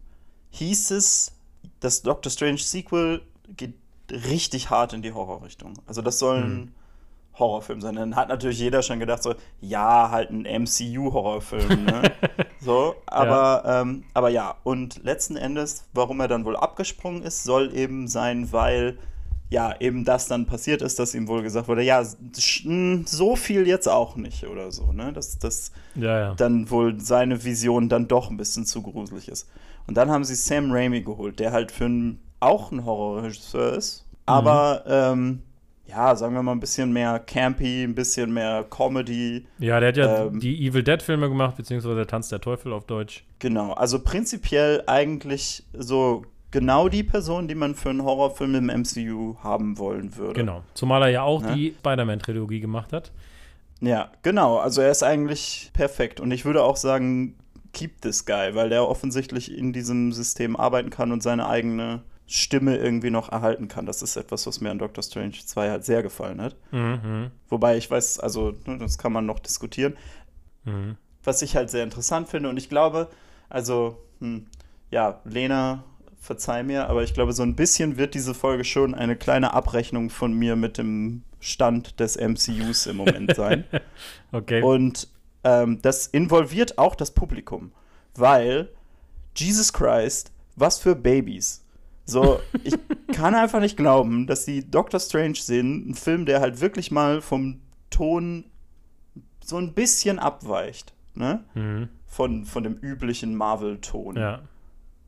hieß 0.51 0.91
es, 0.91 1.33
das 1.79 2.01
Doctor 2.01 2.31
Strange 2.31 2.57
Sequel 2.57 3.21
geht 3.55 3.75
richtig 4.09 4.69
hart 4.69 4.93
in 4.93 5.01
die 5.01 5.13
Horrorrichtung. 5.13 5.73
Also 5.85 6.01
das 6.01 6.19
soll 6.19 6.37
ein 6.37 6.59
mhm. 6.59 6.71
Horrorfilm 7.39 7.81
sein. 7.81 7.95
Dann 7.95 8.15
hat 8.15 8.29
natürlich 8.29 8.59
jeder 8.59 8.83
schon 8.83 8.99
gedacht, 8.99 9.23
so, 9.23 9.35
ja, 9.61 10.11
halt 10.11 10.29
ein 10.29 10.41
MCU-Horrorfilm. 10.63 11.85
Ne? 11.85 12.11
so, 12.59 12.95
aber 13.05 13.63
ja. 13.65 13.81
Ähm, 13.81 14.03
aber 14.13 14.29
ja, 14.29 14.55
und 14.63 15.03
letzten 15.03 15.35
Endes, 15.35 15.85
warum 15.93 16.19
er 16.19 16.27
dann 16.27 16.45
wohl 16.45 16.55
abgesprungen 16.55 17.23
ist, 17.23 17.43
soll 17.43 17.73
eben 17.75 18.07
sein, 18.07 18.51
weil 18.51 18.97
ja, 19.49 19.73
eben 19.79 20.05
das 20.05 20.27
dann 20.27 20.45
passiert 20.45 20.83
ist, 20.83 20.99
dass 20.99 21.15
ihm 21.15 21.27
wohl 21.27 21.41
gesagt 21.41 21.67
wurde, 21.67 21.81
ja, 21.81 22.03
so 22.03 23.35
viel 23.35 23.67
jetzt 23.67 23.89
auch 23.89 24.15
nicht 24.15 24.45
oder 24.45 24.71
so, 24.71 24.91
ne? 24.91 25.11
Dass 25.11 25.39
das 25.39 25.71
ja, 25.95 26.19
ja. 26.19 26.33
dann 26.35 26.69
wohl 26.69 26.99
seine 26.99 27.43
Vision 27.43 27.89
dann 27.89 28.07
doch 28.07 28.29
ein 28.29 28.37
bisschen 28.37 28.65
zu 28.65 28.83
gruselig 28.83 29.27
ist. 29.27 29.49
Und 29.87 29.95
dann 29.95 30.11
haben 30.11 30.23
sie 30.23 30.35
Sam 30.35 30.71
Raimi 30.71 31.01
geholt, 31.01 31.39
der 31.39 31.51
halt 31.51 31.71
für 31.71 31.85
ein, 31.85 32.19
auch 32.39 32.71
ein 32.71 32.85
Horrorregisseur 32.85 33.73
ist, 33.73 34.05
mhm. 34.07 34.17
aber 34.27 34.83
ähm, 34.87 35.41
ja, 35.89 36.15
sagen 36.15 36.35
wir 36.35 36.43
mal 36.43 36.51
ein 36.51 36.59
bisschen 36.59 36.93
mehr 36.93 37.19
campy, 37.19 37.83
ein 37.83 37.95
bisschen 37.95 38.31
mehr 38.33 38.65
Comedy. 38.69 39.45
Ja, 39.57 39.79
der 39.79 39.89
hat 39.89 39.97
ja 39.97 40.25
ähm, 40.25 40.39
die 40.39 40.67
Evil 40.67 40.83
Dead 40.83 41.01
Filme 41.01 41.29
gemacht, 41.29 41.57
beziehungsweise 41.57 41.95
der 41.95 42.07
Tanz 42.07 42.29
der 42.29 42.41
Teufel 42.41 42.73
auf 42.73 42.85
Deutsch. 42.85 43.23
Genau, 43.39 43.73
also 43.73 43.99
prinzipiell 43.99 44.83
eigentlich 44.87 45.63
so 45.73 46.23
genau 46.51 46.89
die 46.89 47.03
Person, 47.03 47.47
die 47.47 47.55
man 47.55 47.75
für 47.75 47.89
einen 47.89 48.03
Horrorfilm 48.03 48.55
im 48.55 48.81
MCU 48.81 49.37
haben 49.43 49.77
wollen 49.77 50.15
würde. 50.15 50.33
Genau, 50.33 50.63
zumal 50.73 51.01
er 51.03 51.09
ja 51.09 51.23
auch 51.23 51.41
ne? 51.41 51.55
die 51.55 51.75
Spider-Man-Trilogie 51.79 52.59
gemacht 52.59 52.93
hat. 52.93 53.11
Ja, 53.81 54.11
genau, 54.23 54.57
also 54.57 54.81
er 54.81 54.91
ist 54.91 55.03
eigentlich 55.03 55.71
perfekt. 55.73 56.19
Und 56.19 56.31
ich 56.31 56.45
würde 56.45 56.63
auch 56.63 56.75
sagen, 56.75 57.35
keep 57.73 58.01
this 58.01 58.25
guy, 58.25 58.53
weil 58.53 58.69
der 58.69 58.87
offensichtlich 58.87 59.55
in 59.55 59.73
diesem 59.73 60.11
System 60.11 60.55
arbeiten 60.55 60.89
kann 60.89 61.11
und 61.11 61.23
seine 61.23 61.47
eigene 61.47 62.01
Stimme 62.31 62.77
irgendwie 62.77 63.09
noch 63.09 63.31
erhalten 63.31 63.67
kann. 63.67 63.87
Das 63.87 64.03
ist 64.03 64.15
etwas, 64.15 64.45
was 64.45 64.61
mir 64.61 64.69
an 64.69 64.77
Doctor 64.77 65.03
Strange 65.03 65.33
2 65.43 65.71
halt 65.71 65.83
sehr 65.83 66.03
gefallen 66.03 66.39
hat. 66.39 66.55
Mhm. 66.71 67.31
Wobei 67.49 67.75
ich 67.75 67.89
weiß, 67.89 68.19
also 68.19 68.53
ne, 68.67 68.77
das 68.77 68.99
kann 68.99 69.11
man 69.11 69.25
noch 69.25 69.39
diskutieren. 69.39 69.97
Mhm. 70.63 70.95
Was 71.23 71.41
ich 71.41 71.55
halt 71.55 71.71
sehr 71.71 71.83
interessant 71.83 72.29
finde 72.29 72.49
und 72.49 72.57
ich 72.57 72.69
glaube, 72.69 73.09
also, 73.49 73.97
hm, 74.19 74.45
ja, 74.91 75.21
Lena, 75.25 75.83
verzeih 76.19 76.61
mir, 76.61 76.87
aber 76.87 77.01
ich 77.01 77.15
glaube, 77.15 77.33
so 77.33 77.41
ein 77.41 77.55
bisschen 77.55 77.97
wird 77.97 78.13
diese 78.13 78.35
Folge 78.35 78.63
schon 78.63 78.93
eine 78.93 79.15
kleine 79.15 79.53
Abrechnung 79.53 80.11
von 80.11 80.31
mir 80.31 80.55
mit 80.55 80.77
dem 80.77 81.23
Stand 81.39 81.99
des 81.99 82.15
MCUs 82.15 82.85
im 82.85 82.97
Moment 82.97 83.35
sein. 83.35 83.63
okay. 84.31 84.61
Und 84.61 85.07
ähm, 85.43 85.81
das 85.81 86.05
involviert 86.05 86.77
auch 86.77 86.93
das 86.93 87.11
Publikum, 87.11 87.71
weil 88.13 88.69
Jesus 89.35 89.73
Christ, 89.73 90.31
was 90.55 90.77
für 90.77 90.95
Babys. 90.95 91.63
So, 92.09 92.39
ich 92.63 92.75
kann 93.13 93.35
einfach 93.35 93.59
nicht 93.59 93.77
glauben, 93.77 94.25
dass 94.25 94.45
die 94.45 94.69
Doctor 94.69 94.99
Strange 94.99 95.35
sehen, 95.35 95.89
ein 95.89 95.93
Film, 95.93 96.25
der 96.25 96.41
halt 96.41 96.59
wirklich 96.59 96.91
mal 96.91 97.21
vom 97.21 97.61
Ton 97.89 98.45
so 99.45 99.57
ein 99.57 99.73
bisschen 99.73 100.19
abweicht, 100.19 100.93
ne? 101.13 101.43
Mhm. 101.53 101.89
Von, 102.07 102.45
von 102.45 102.63
dem 102.63 102.73
üblichen 102.77 103.35
Marvel-Ton. 103.35 104.15
Ja. 104.15 104.41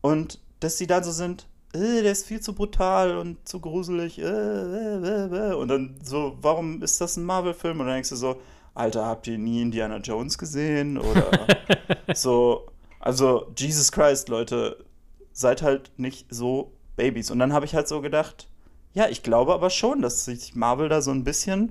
Und 0.01 0.39
dass 0.60 0.77
sie 0.77 0.86
dann 0.86 1.03
so 1.03 1.12
sind, 1.12 1.48
äh, 1.74 2.01
der 2.01 2.12
ist 2.12 2.27
viel 2.27 2.41
zu 2.41 2.53
brutal 2.53 3.17
und 3.17 3.48
zu 3.48 3.60
gruselig, 3.60 4.20
äh, 4.20 4.24
äh, 4.24 5.51
äh, 5.51 5.53
und 5.53 5.67
dann 5.67 5.96
so, 6.03 6.38
warum 6.41 6.84
ist 6.84 7.01
das 7.01 7.17
ein 7.17 7.24
Marvel-Film? 7.24 7.79
Und 7.79 7.88
dann 7.88 7.96
denkst 7.96 8.10
du 8.10 8.15
so, 8.15 8.41
Alter, 8.75 9.05
habt 9.05 9.27
ihr 9.27 9.38
nie 9.38 9.62
Indiana 9.62 9.98
Jones 9.98 10.38
gesehen? 10.38 10.98
Oder 10.98 11.48
so, 12.13 12.67
also 13.00 13.51
Jesus 13.58 13.91
Christ, 13.91 14.29
Leute, 14.29 14.86
seid 15.34 15.62
halt 15.62 15.91
nicht 15.98 16.27
so 16.29 16.74
Babys. 16.95 17.31
Und 17.31 17.39
dann 17.39 17.53
habe 17.53 17.65
ich 17.65 17.75
halt 17.75 17.88
so 17.88 18.01
gedacht, 18.01 18.48
ja, 18.93 19.07
ich 19.07 19.24
glaube 19.24 19.53
aber 19.53 19.69
schon, 19.69 20.01
dass 20.01 20.25
sich 20.25 20.55
Marvel 20.55 20.89
da 20.89 21.01
so 21.01 21.12
ein 21.12 21.24
bisschen, 21.24 21.69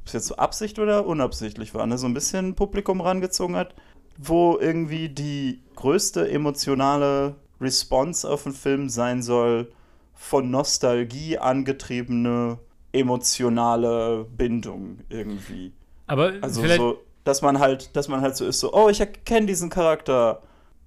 ob 0.00 0.06
es 0.06 0.12
jetzt 0.12 0.26
so 0.26 0.36
Absicht 0.36 0.78
oder 0.78 1.06
unabsichtlich 1.06 1.74
war, 1.74 1.86
ne, 1.86 1.98
so 1.98 2.06
ein 2.06 2.14
bisschen 2.14 2.54
Publikum 2.54 3.00
rangezogen 3.00 3.56
hat, 3.56 3.74
wo 4.16 4.58
irgendwie 4.58 5.08
die 5.08 5.60
größte 5.76 6.30
emotionale 6.30 7.36
Response 7.60 8.28
auf 8.28 8.44
den 8.44 8.52
Film 8.52 8.88
sein 8.88 9.22
soll, 9.22 9.72
von 10.14 10.50
Nostalgie 10.50 11.38
angetriebene 11.38 12.58
emotionale 12.92 14.26
Bindung 14.36 14.98
irgendwie. 15.08 15.72
Aber 16.06 16.34
also 16.40 16.66
so, 16.66 16.98
dass 17.24 17.40
man 17.40 17.58
halt, 17.58 17.94
dass 17.96 18.08
man 18.08 18.20
halt 18.20 18.36
so 18.36 18.44
ist, 18.44 18.60
so, 18.60 18.74
oh, 18.74 18.88
ich 18.88 19.00
erkenne 19.00 19.46
diesen 19.46 19.70
Charakter 19.70 20.42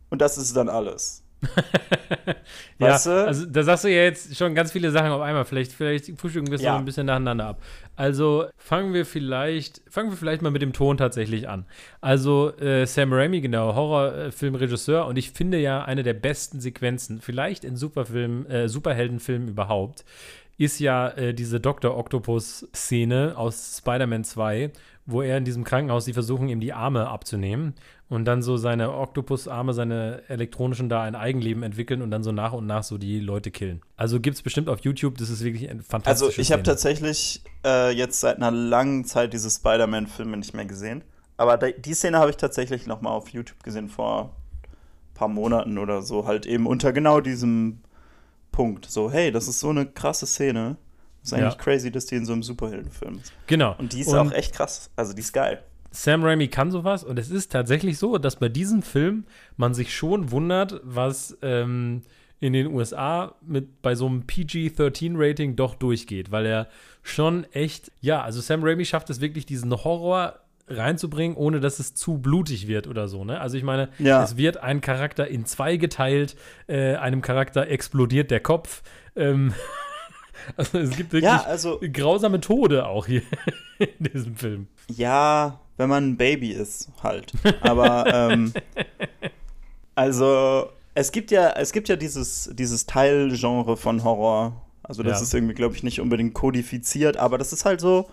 und 0.09 0.21
das 0.21 0.37
ist 0.37 0.55
dann 0.55 0.69
alles. 0.69 1.22
ja, 2.79 2.87
weißt 2.87 3.05
du? 3.05 3.27
also 3.27 3.45
da 3.45 3.63
sagst 3.63 3.83
du 3.83 3.87
ja 3.89 4.03
jetzt 4.03 4.35
schon 4.35 4.55
ganz 4.55 4.71
viele 4.71 4.91
Sachen 4.91 5.11
auf 5.11 5.21
einmal. 5.21 5.45
Vielleicht, 5.45 5.71
vielleicht 5.73 6.17
frühstücken 6.19 6.47
wir 6.47 6.55
es 6.55 6.61
ja. 6.61 6.73
noch 6.73 6.79
ein 6.79 6.85
bisschen 6.85 7.05
nacheinander 7.05 7.45
ab. 7.45 7.61
Also 7.95 8.45
fangen 8.57 8.93
wir 8.93 9.05
vielleicht, 9.05 9.81
fangen 9.89 10.09
wir 10.09 10.17
vielleicht 10.17 10.41
mal 10.41 10.51
mit 10.51 10.61
dem 10.61 10.73
Ton 10.73 10.97
tatsächlich 10.97 11.47
an. 11.47 11.65
Also 12.01 12.55
äh, 12.57 12.85
Sam 12.85 13.13
Raimi, 13.13 13.41
genau, 13.41 13.75
Horrorfilmregisseur 13.75 15.05
und 15.05 15.17
ich 15.17 15.31
finde 15.31 15.59
ja 15.59 15.83
eine 15.83 16.03
der 16.03 16.13
besten 16.13 16.59
Sequenzen, 16.59 17.21
vielleicht 17.21 17.63
in 17.63 17.75
Superfilm, 17.75 18.45
äh, 18.47 18.67
Superheldenfilmen 18.67 19.49
überhaupt, 19.49 20.05
ist 20.57 20.79
ja 20.79 21.09
äh, 21.09 21.33
diese 21.33 21.59
Dr. 21.59 21.97
Octopus-Szene 21.97 23.33
aus 23.35 23.77
Spider-Man 23.79 24.23
2, 24.23 24.71
wo 25.05 25.21
er 25.21 25.37
in 25.37 25.45
diesem 25.45 25.63
Krankenhaus, 25.63 26.05
die 26.05 26.13
versuchen, 26.13 26.47
ihm 26.47 26.59
die 26.59 26.73
Arme 26.73 27.07
abzunehmen 27.07 27.75
und 28.09 28.25
dann 28.25 28.41
so 28.41 28.57
seine 28.57 28.93
Oktopusarme, 28.93 29.73
seine 29.73 30.23
elektronischen 30.29 30.87
da 30.87 31.03
ein 31.03 31.15
Eigenleben 31.15 31.63
entwickeln 31.63 32.01
und 32.01 32.11
dann 32.11 32.23
so 32.23 32.31
nach 32.31 32.53
und 32.53 32.65
nach 32.67 32.83
so 32.83 32.97
die 32.97 33.19
Leute 33.19 33.51
killen. 33.51 33.81
Also 33.97 34.19
gibt 34.19 34.37
es 34.37 34.41
bestimmt 34.41 34.69
auf 34.69 34.79
YouTube, 34.81 35.17
das 35.17 35.29
ist 35.29 35.43
wirklich 35.43 35.69
ein 35.69 35.81
fantastisches 35.81 36.29
Also 36.29 36.41
ich 36.41 36.51
habe 36.51 36.63
tatsächlich 36.63 37.43
äh, 37.65 37.91
jetzt 37.91 38.19
seit 38.19 38.37
einer 38.37 38.51
langen 38.51 39.03
Zeit 39.05 39.33
diese 39.33 39.49
Spider-Man-Filme 39.49 40.37
nicht 40.37 40.53
mehr 40.53 40.65
gesehen. 40.65 41.03
Aber 41.35 41.57
die 41.57 41.93
Szene 41.93 42.19
habe 42.19 42.29
ich 42.29 42.37
tatsächlich 42.37 42.87
noch 42.87 43.01
mal 43.01 43.09
auf 43.09 43.29
YouTube 43.29 43.63
gesehen 43.63 43.89
vor 43.89 44.35
ein 44.61 45.13
paar 45.15 45.27
Monaten 45.27 45.77
oder 45.77 46.01
so. 46.01 46.25
Halt 46.25 46.45
eben 46.45 46.67
unter 46.67 46.93
genau 46.93 47.19
diesem 47.19 47.81
Punkt. 48.51 48.85
So, 48.85 49.11
hey, 49.11 49.31
das 49.31 49.47
ist 49.47 49.59
so 49.59 49.69
eine 49.69 49.85
krasse 49.85 50.27
Szene. 50.27 50.77
Ist 51.23 51.33
eigentlich 51.33 51.53
ja. 51.53 51.59
crazy, 51.59 51.91
dass 51.91 52.05
die 52.05 52.15
in 52.15 52.25
so 52.25 52.33
einem 52.33 52.43
Superheldenfilm 52.43 53.19
ist. 53.19 53.31
Genau. 53.47 53.75
Und 53.77 53.93
die 53.93 54.01
ist 54.01 54.07
und 54.07 54.17
auch 54.17 54.31
echt 54.31 54.53
krass. 54.53 54.89
Also 54.95 55.13
die 55.13 55.21
ist 55.21 55.33
geil. 55.33 55.63
Sam 55.91 56.23
Raimi 56.23 56.47
kann 56.47 56.71
sowas 56.71 57.03
und 57.03 57.19
es 57.19 57.29
ist 57.29 57.51
tatsächlich 57.51 57.97
so, 57.99 58.17
dass 58.17 58.37
bei 58.37 58.49
diesem 58.49 58.81
Film 58.81 59.25
man 59.57 59.73
sich 59.73 59.95
schon 59.95 60.31
wundert, 60.31 60.81
was 60.83 61.37
ähm, 61.43 62.01
in 62.39 62.53
den 62.53 62.67
USA 62.67 63.35
mit 63.41 63.81
bei 63.81 63.95
so 63.95 64.07
einem 64.07 64.23
PG-13-Rating 64.25 65.55
doch 65.55 65.75
durchgeht, 65.75 66.31
weil 66.31 66.45
er 66.45 66.67
schon 67.03 67.45
echt, 67.53 67.91
ja, 68.01 68.21
also 68.21 68.41
Sam 68.41 68.63
Raimi 68.63 68.85
schafft 68.85 69.09
es 69.11 69.21
wirklich, 69.21 69.45
diesen 69.45 69.71
Horror 69.71 70.39
reinzubringen, 70.67 71.37
ohne 71.37 71.59
dass 71.59 71.79
es 71.79 71.93
zu 71.93 72.17
blutig 72.17 72.67
wird 72.67 72.87
oder 72.87 73.07
so. 73.07 73.23
Ne? 73.23 73.39
Also 73.39 73.57
ich 73.57 73.63
meine, 73.63 73.89
ja. 73.99 74.23
es 74.23 74.35
wird 74.35 74.57
ein 74.57 74.81
Charakter 74.81 75.27
in 75.27 75.45
zwei 75.45 75.77
geteilt, 75.77 76.35
äh, 76.67 76.95
einem 76.95 77.21
Charakter 77.21 77.67
explodiert 77.67 78.31
der 78.31 78.39
Kopf. 78.39 78.81
Ähm, 79.15 79.53
also 80.57 80.77
es 80.79 80.91
gibt 80.91 81.13
wirklich 81.13 81.23
ja, 81.23 81.43
also, 81.43 81.79
grausame 81.91 82.39
Tode 82.39 82.85
auch 82.85 83.07
hier 83.07 83.21
in 83.79 84.11
diesem 84.13 84.35
Film. 84.35 84.67
Ja, 84.89 85.59
wenn 85.77 85.89
man 85.89 86.11
ein 86.11 86.17
Baby 86.17 86.51
ist, 86.51 86.89
halt. 87.01 87.33
Aber 87.61 88.05
ähm, 88.13 88.53
also 89.95 90.69
es 90.95 91.11
gibt 91.11 91.31
ja, 91.31 91.51
es 91.51 91.71
gibt 91.71 91.89
ja 91.89 91.95
dieses, 91.95 92.49
dieses 92.53 92.85
Teilgenre 92.85 93.77
von 93.77 94.03
Horror. 94.03 94.61
Also 94.83 95.01
das 95.01 95.19
ja. 95.19 95.23
ist 95.23 95.33
irgendwie, 95.33 95.53
glaube 95.53 95.75
ich, 95.75 95.83
nicht 95.83 96.01
unbedingt 96.01 96.33
kodifiziert, 96.33 97.17
aber 97.17 97.37
das 97.37 97.53
ist 97.53 97.65
halt 97.65 97.79
so, 97.79 98.09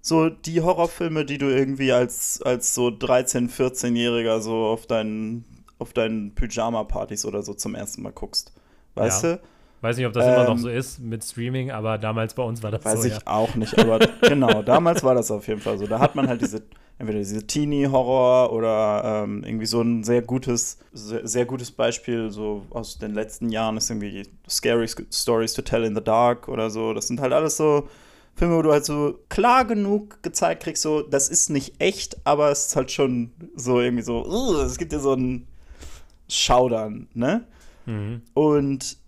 so 0.00 0.30
die 0.30 0.62
Horrorfilme, 0.62 1.24
die 1.24 1.38
du 1.38 1.46
irgendwie 1.46 1.92
als, 1.92 2.40
als 2.42 2.74
so 2.74 2.88
13-, 2.88 3.50
14-Jähriger 3.50 4.40
so 4.40 4.64
auf 4.66 4.86
deinen, 4.86 5.44
auf 5.78 5.92
deinen 5.92 6.34
Pyjama-Partys 6.34 7.26
oder 7.26 7.42
so 7.42 7.54
zum 7.54 7.74
ersten 7.74 8.02
Mal 8.02 8.12
guckst. 8.12 8.52
Weißt 8.94 9.24
ja. 9.24 9.36
du? 9.36 9.40
Weiß 9.86 9.96
nicht, 9.96 10.06
ob 10.06 10.12
das 10.12 10.26
ähm, 10.26 10.34
immer 10.34 10.44
noch 10.44 10.56
ähm, 10.56 10.58
so 10.58 10.68
ist 10.68 10.98
mit 10.98 11.22
Streaming, 11.22 11.70
aber 11.70 11.96
damals 11.96 12.34
bei 12.34 12.42
uns 12.42 12.60
war 12.64 12.72
das 12.72 12.84
weiß 12.84 12.92
so. 12.94 12.98
Weiß 12.98 13.06
ich 13.06 13.12
ja. 13.12 13.20
auch 13.26 13.54
nicht, 13.54 13.78
aber 13.78 14.00
genau, 14.22 14.62
damals 14.62 15.04
war 15.04 15.14
das 15.14 15.30
auf 15.30 15.46
jeden 15.46 15.60
Fall 15.60 15.78
so. 15.78 15.86
Da 15.86 16.00
hat 16.00 16.16
man 16.16 16.26
halt 16.26 16.40
diese 16.40 16.62
entweder 16.98 17.20
diese 17.20 17.46
Teenie-Horror 17.46 18.52
oder 18.52 19.22
ähm, 19.22 19.44
irgendwie 19.44 19.66
so 19.66 19.80
ein 19.82 20.02
sehr 20.02 20.22
gutes, 20.22 20.78
sehr, 20.92 21.24
sehr, 21.24 21.44
gutes 21.44 21.70
Beispiel 21.70 22.32
so 22.32 22.66
aus 22.70 22.98
den 22.98 23.14
letzten 23.14 23.50
Jahren 23.50 23.76
ist 23.76 23.88
irgendwie 23.88 24.24
Scary 24.48 24.88
Stories 25.12 25.54
to 25.54 25.62
Tell 25.62 25.84
in 25.84 25.94
the 25.94 26.02
Dark 26.02 26.48
oder 26.48 26.68
so. 26.68 26.92
Das 26.92 27.06
sind 27.06 27.20
halt 27.20 27.32
alles 27.32 27.56
so 27.56 27.88
Filme, 28.34 28.56
wo 28.56 28.62
du 28.62 28.72
halt 28.72 28.84
so 28.84 29.20
klar 29.28 29.64
genug 29.64 30.20
gezeigt 30.24 30.64
kriegst, 30.64 30.82
so, 30.82 31.00
das 31.00 31.28
ist 31.28 31.48
nicht 31.48 31.80
echt, 31.80 32.16
aber 32.24 32.50
es 32.50 32.66
ist 32.66 32.76
halt 32.76 32.90
schon 32.90 33.30
so 33.54 33.80
irgendwie 33.80 34.02
so, 34.02 34.60
es 34.62 34.78
gibt 34.78 34.92
ja 34.92 34.98
so 34.98 35.14
ein 35.14 35.46
Schaudern, 36.28 37.06
ne? 37.14 37.44
Mhm. 37.86 38.22
Und 38.34 38.98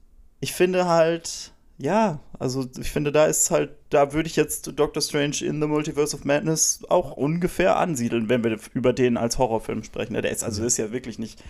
ich 0.40 0.52
finde 0.52 0.86
halt, 0.86 1.52
ja, 1.78 2.20
also 2.38 2.66
ich 2.78 2.90
finde, 2.90 3.12
da 3.12 3.26
ist 3.26 3.50
halt, 3.50 3.70
da 3.90 4.12
würde 4.12 4.28
ich 4.28 4.36
jetzt 4.36 4.72
Doctor 4.78 5.02
Strange 5.02 5.36
in 5.42 5.60
the 5.60 5.66
Multiverse 5.66 6.16
of 6.16 6.24
Madness 6.24 6.80
auch 6.88 7.12
ungefähr 7.12 7.76
ansiedeln, 7.76 8.28
wenn 8.28 8.44
wir 8.44 8.58
über 8.74 8.92
den 8.92 9.16
als 9.16 9.38
Horrorfilm 9.38 9.84
sprechen. 9.84 10.14
Der 10.14 10.30
ist 10.30 10.44
also 10.44 10.64
ist 10.64 10.76
ja 10.76 10.92
wirklich 10.92 11.18
nicht, 11.18 11.42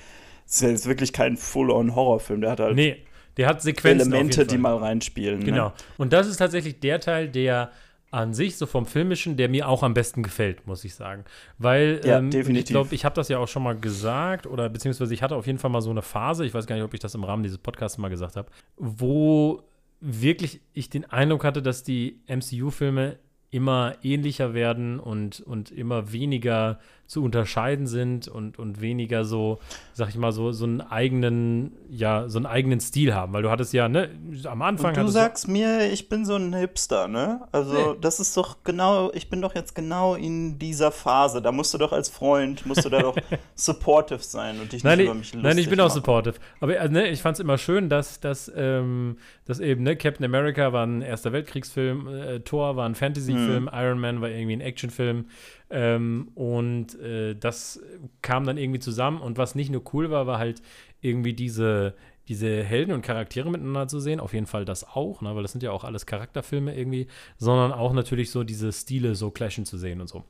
ist 0.47 0.63
ja 0.63 0.69
jetzt 0.69 0.87
wirklich 0.87 1.13
kein 1.13 1.37
Full-on-Horrorfilm. 1.37 2.41
Der 2.43 2.51
hat 2.51 2.61
halt 2.61 2.77
nee, 2.77 2.99
der 3.39 3.49
hat 3.49 3.63
Sequenzen 3.63 4.13
Elemente, 4.13 4.45
die 4.45 4.59
mal 4.59 4.77
reinspielen. 4.77 5.39
Ne? 5.39 5.45
Genau. 5.45 5.69
Ne? 5.69 5.73
Und 5.97 6.13
das 6.13 6.27
ist 6.27 6.39
tatsächlich 6.39 6.81
der 6.81 7.01
Teil, 7.01 7.29
der 7.29 7.71
an 8.11 8.33
sich, 8.33 8.57
so 8.57 8.67
vom 8.67 8.87
Filmischen, 8.87 9.37
der 9.37 9.49
mir 9.49 9.69
auch 9.69 9.83
am 9.83 9.95
besten 9.95 10.23
gefällt, 10.23 10.67
muss 10.67 10.85
ich 10.85 10.95
sagen. 10.95 11.25
Weil 11.59 12.01
ja, 12.05 12.19
ähm, 12.19 12.31
ich 12.31 12.65
glaube, 12.65 12.95
ich 12.95 13.05
habe 13.05 13.15
das 13.15 13.29
ja 13.29 13.39
auch 13.39 13.49
schon 13.49 13.63
mal 13.63 13.77
gesagt, 13.77 14.47
oder 14.47 14.69
beziehungsweise 14.69 15.13
ich 15.13 15.23
hatte 15.23 15.37
auf 15.37 15.47
jeden 15.47 15.59
Fall 15.59 15.71
mal 15.71 15.83
so 15.83 15.91
eine 15.91 16.03
Phase, 16.03 16.47
ich 16.47 16.55
weiß 16.55 16.67
gar 16.67 16.77
nicht, 16.77 16.85
ob 16.85 16.95
ich 16.95 17.01
das 17.01 17.15
im 17.15 17.25
Rahmen 17.25 17.43
dieses 17.43 17.59
Podcasts 17.59 17.99
mal 17.99 18.09
gesagt 18.09 18.37
habe, 18.37 18.49
wo 18.77 19.63
wirklich 20.01 20.61
ich 20.73 20.89
den 20.89 21.05
Eindruck 21.05 21.45
hatte, 21.45 21.61
dass 21.61 21.83
die 21.83 22.21
MCU-Filme 22.29 23.19
immer 23.51 23.95
ähnlicher 24.03 24.55
werden 24.55 25.01
und, 25.01 25.41
und 25.41 25.71
immer 25.71 26.13
weniger 26.13 26.79
zu 27.09 27.25
unterscheiden 27.25 27.87
sind 27.87 28.29
und, 28.29 28.59
und 28.59 28.83
weniger 28.83 29.25
so, 29.25 29.61
sag 29.95 30.11
ich 30.11 30.17
mal, 30.17 30.31
so, 30.31 30.53
so 30.53 30.67
einen 30.67 30.83
eigenen, 30.83 31.73
ja, 31.89 32.29
so 32.29 32.39
einen 32.39 32.45
eigenen 32.45 32.81
Stil 32.81 33.15
haben. 33.15 33.33
Weil 33.33 33.43
du 33.43 33.51
hattest 33.51 33.73
ja, 33.73 33.89
ne, 33.89 34.11
am 34.45 34.61
Anfang. 34.61 34.95
Und 34.95 35.05
du 35.05 35.09
sagst 35.09 35.47
so 35.47 35.51
mir, 35.51 35.91
ich 35.91 36.11
bin 36.11 36.27
so 36.27 36.37
ein 36.37 36.55
Hipster, 36.55 37.09
ne? 37.09 37.49
Also, 37.51 37.93
nee. 37.93 37.99
das 38.03 38.21
ist 38.21 38.37
doch 38.37 38.59
genau, 38.63 39.11
ich 39.15 39.31
bin 39.31 39.41
doch 39.41 39.55
jetzt 39.55 39.75
genau 39.75 40.17
in 40.17 40.59
dieser 40.59 40.93
Phase. 40.93 41.41
Da 41.41 41.51
musst 41.51 41.73
du 41.73 41.79
doch 41.79 41.93
als 41.93 42.11
Freund, 42.11 42.67
musst 42.67 42.85
du 42.85 42.91
da 42.91 43.01
doch 43.01 43.17
supportive 43.55 44.23
sein 44.23 44.61
und 44.61 44.71
dich 44.71 44.85
nein, 44.85 44.99
nicht 44.99 45.07
über 45.07 45.15
mich 45.15 45.33
lustig 45.33 45.43
Nein, 45.43 45.57
ich 45.57 45.71
bin 45.71 45.79
machen. 45.79 45.89
auch 45.89 45.95
supportive. 45.95 46.35
Aber 46.61 46.77
äh, 46.77 46.89
ne, 46.91 47.09
ich 47.09 47.23
fand 47.23 47.37
es 47.37 47.41
immer 47.41 47.57
schön, 47.57 47.89
dass, 47.89 48.21
dass, 48.21 48.53
ähm, 48.55 49.17
dass 49.47 49.61
eben, 49.61 49.83
ne, 49.83 49.97
Captain 49.97 50.27
America 50.27 50.75
war 50.75 50.85
ein 50.85 51.01
Erster 51.01 51.33
Weltkriegsfilm, 51.33 52.07
äh, 52.07 52.41
Thor 52.41 52.77
war 52.77 52.87
ein 52.87 52.95
Fantasyfilm, 52.95 53.71
hm. 53.71 53.71
Iron 53.73 53.99
Man 53.99 54.21
war 54.21 54.29
irgendwie 54.29 54.57
ein 54.57 54.61
Actionfilm. 54.61 55.25
Ähm, 55.71 56.31
und 56.35 56.99
äh, 57.01 57.35
das 57.35 57.81
kam 58.23 58.45
dann 58.45 58.57
irgendwie 58.57 58.81
zusammen. 58.81 59.21
Und 59.21 59.39
was 59.39 59.55
nicht 59.55 59.71
nur 59.71 59.83
cool 59.93 60.11
war, 60.11 60.27
war 60.27 60.39
halt 60.39 60.63
irgendwie 61.01 61.35
diese, 61.35 61.95
diese 62.29 62.63
Helden 62.63 62.93
und 62.93 63.03
Charaktere 63.03 63.51
miteinander 63.51 63.89
zu 63.89 64.01
sehen, 64.01 64.21
auf 64.21 64.35
jeden 64.35 64.47
Fall 64.47 64.65
das 64.65 64.85
auch, 64.85 65.21
ne, 65.23 65.35
weil 65.35 65.43
das 65.43 65.53
sind 65.53 65.63
ja 65.63 65.73
auch 65.73 65.85
alles 65.85 66.07
Charakterfilme 66.07 66.77
irgendwie, 66.77 67.07
sondern 67.37 67.73
auch 67.73 67.93
natürlich 67.93 68.31
so 68.31 68.45
diese 68.45 68.73
Stile 68.73 69.15
so 69.15 69.31
clashen 69.31 69.65
zu 69.65 69.79
sehen 69.79 70.01
und 70.01 70.09
so. 70.09 70.25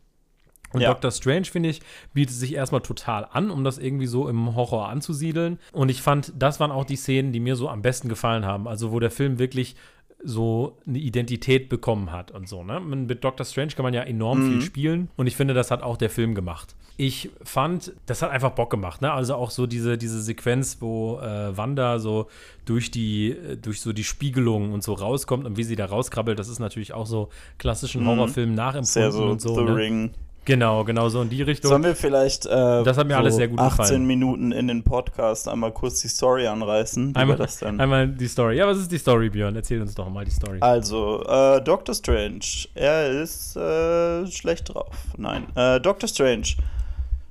Und 0.73 0.83
ja. 0.83 0.89
Doctor 0.93 1.11
Strange, 1.11 1.47
finde 1.47 1.71
ich, 1.71 1.81
bietet 2.13 2.35
sich 2.35 2.55
erstmal 2.55 2.83
total 2.83 3.27
an, 3.33 3.51
um 3.51 3.65
das 3.65 3.79
irgendwie 3.79 4.07
so 4.07 4.29
im 4.29 4.55
Horror 4.55 4.89
anzusiedeln. 4.89 5.59
Und 5.73 5.89
ich 5.89 6.03
fand, 6.03 6.33
das 6.39 6.61
waren 6.61 6.71
auch 6.71 6.85
die 6.85 6.97
Szenen, 6.97 7.33
die 7.33 7.41
mir 7.41 7.57
so 7.57 7.69
am 7.69 7.81
besten 7.81 8.09
gefallen 8.09 8.45
haben. 8.45 8.69
Also, 8.69 8.93
wo 8.93 9.01
der 9.01 9.11
Film 9.11 9.39
wirklich 9.39 9.77
so 10.23 10.77
eine 10.87 10.99
Identität 10.99 11.69
bekommen 11.69 12.11
hat 12.11 12.31
und 12.31 12.49
so. 12.49 12.65
Ne? 12.65 12.81
Mit 12.81 13.23
Doctor 13.23 13.45
Strange 13.45 13.73
kann 13.77 13.85
man 13.85 13.95
ja 13.95 14.03
enorm 14.03 14.41
mhm. 14.41 14.53
viel 14.53 14.63
spielen 14.63 15.09
und 15.17 15.27
ich 15.27 15.37
finde, 15.37 15.55
das 15.55 15.71
hat 15.71 15.83
auch 15.83 15.97
der 15.97 16.11
Film 16.11 16.35
gemacht. 16.35 16.75
Ich 16.97 17.31
fand, 17.45 17.93
das 18.07 18.23
hat 18.23 18.31
einfach 18.31 18.51
Bock 18.51 18.71
gemacht. 18.71 19.01
Ne? 19.01 19.13
Also 19.13 19.37
auch 19.37 19.51
so 19.51 19.69
diese, 19.69 19.97
diese 19.97 20.21
Sequenz, 20.21 20.79
wo 20.81 21.21
äh, 21.21 21.57
Wanda 21.57 22.01
so 22.01 22.27
durch 22.65 22.91
die, 22.91 23.37
durch 23.63 23.81
so 23.81 23.93
die 23.93 24.03
Spiegelung 24.03 24.73
und 24.73 24.83
so 24.83 24.95
rauskommt 24.95 25.47
und 25.47 25.57
wie 25.57 25.63
sie 25.63 25.77
da 25.77 25.87
rauskrabbelt, 25.87 26.39
das 26.39 26.49
ist 26.49 26.59
natürlich 26.59 26.95
auch 26.95 27.07
so 27.07 27.29
klassischen 27.59 28.03
mhm. 28.03 28.09
Horrorfilm 28.09 28.55
nachempfunden 28.55 29.13
Sehr 29.13 29.13
so 29.13 29.31
und 29.31 29.41
so. 29.41 29.55
The 29.55 29.63
ne? 29.63 29.77
Ring. 29.77 30.11
Genau, 30.49 30.83
genau 30.83 31.11
so 31.11 31.21
in 31.21 31.29
die 31.29 31.43
Richtung. 31.43 31.69
Sollen 31.69 31.85
wir 31.85 31.95
vielleicht 31.95 32.47
äh, 32.47 32.49
das 32.83 32.97
hat 32.97 33.07
mir 33.07 33.13
so 33.13 33.19
alles 33.19 33.37
sehr 33.37 33.49
gut 33.49 33.59
18 33.59 33.77
gefallen. 33.77 34.07
Minuten 34.07 34.53
in 34.53 34.67
den 34.67 34.83
Podcast 34.83 35.47
einmal 35.47 35.73
kurz 35.73 36.01
die 36.01 36.09
Story 36.09 36.47
anreißen? 36.47 37.15
Einmal, 37.15 37.37
das 37.37 37.59
dann? 37.59 37.79
einmal 37.79 38.09
die 38.09 38.29
Story. 38.29 38.57
Ja, 38.57 38.67
was 38.67 38.79
ist 38.79 38.91
die 38.91 38.97
Story, 38.97 39.29
Björn? 39.29 39.55
Erzähl 39.57 39.79
uns 39.83 39.95
doch 39.95 40.09
mal 40.09 40.25
die 40.25 40.31
Story. 40.31 40.57
Also, 40.61 41.23
äh, 41.27 41.61
Doctor 41.61 41.95
Strange, 41.95 42.41
er 42.75 43.11
ist 43.11 43.57
äh, 43.57 44.27
schlecht 44.29 44.73
drauf. 44.73 44.97
Nein, 45.19 45.45
äh, 45.55 45.83
Doctor 45.83 46.09
Strange 46.09 46.47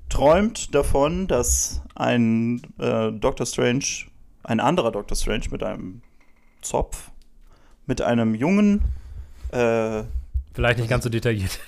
träumt 0.09 0.75
davon, 0.75 1.25
dass 1.25 1.81
ein 1.95 2.61
äh, 2.77 3.11
Doctor 3.13 3.47
Strange, 3.47 3.83
ein 4.43 4.59
anderer 4.59 4.91
Doctor 4.91 5.17
Strange 5.17 5.45
mit 5.49 5.63
einem 5.63 6.03
Zopf, 6.61 7.09
mit 7.87 7.99
einem 7.99 8.35
jungen 8.35 8.81
äh, 9.49 10.03
Vielleicht 10.53 10.77
nicht 10.77 10.89
ganz 10.89 11.03
so 11.03 11.09
detailliert 11.09 11.59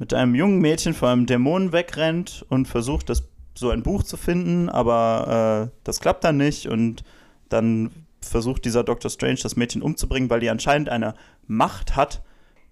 mit 0.00 0.14
einem 0.14 0.34
jungen 0.34 0.60
Mädchen 0.60 0.94
vor 0.94 1.10
einem 1.10 1.26
Dämonen 1.26 1.72
wegrennt 1.72 2.44
und 2.48 2.66
versucht, 2.66 3.10
das, 3.10 3.22
so 3.54 3.68
ein 3.68 3.82
Buch 3.82 4.02
zu 4.02 4.16
finden, 4.16 4.70
aber 4.70 5.68
äh, 5.68 5.76
das 5.84 6.00
klappt 6.00 6.24
dann 6.24 6.38
nicht 6.38 6.66
und 6.66 7.04
dann 7.50 7.90
versucht 8.22 8.64
dieser 8.64 8.82
Dr. 8.82 9.10
Strange 9.10 9.40
das 9.42 9.56
Mädchen 9.56 9.82
umzubringen, 9.82 10.30
weil 10.30 10.40
die 10.40 10.48
anscheinend 10.48 10.88
eine 10.88 11.14
Macht 11.46 11.96
hat, 11.96 12.22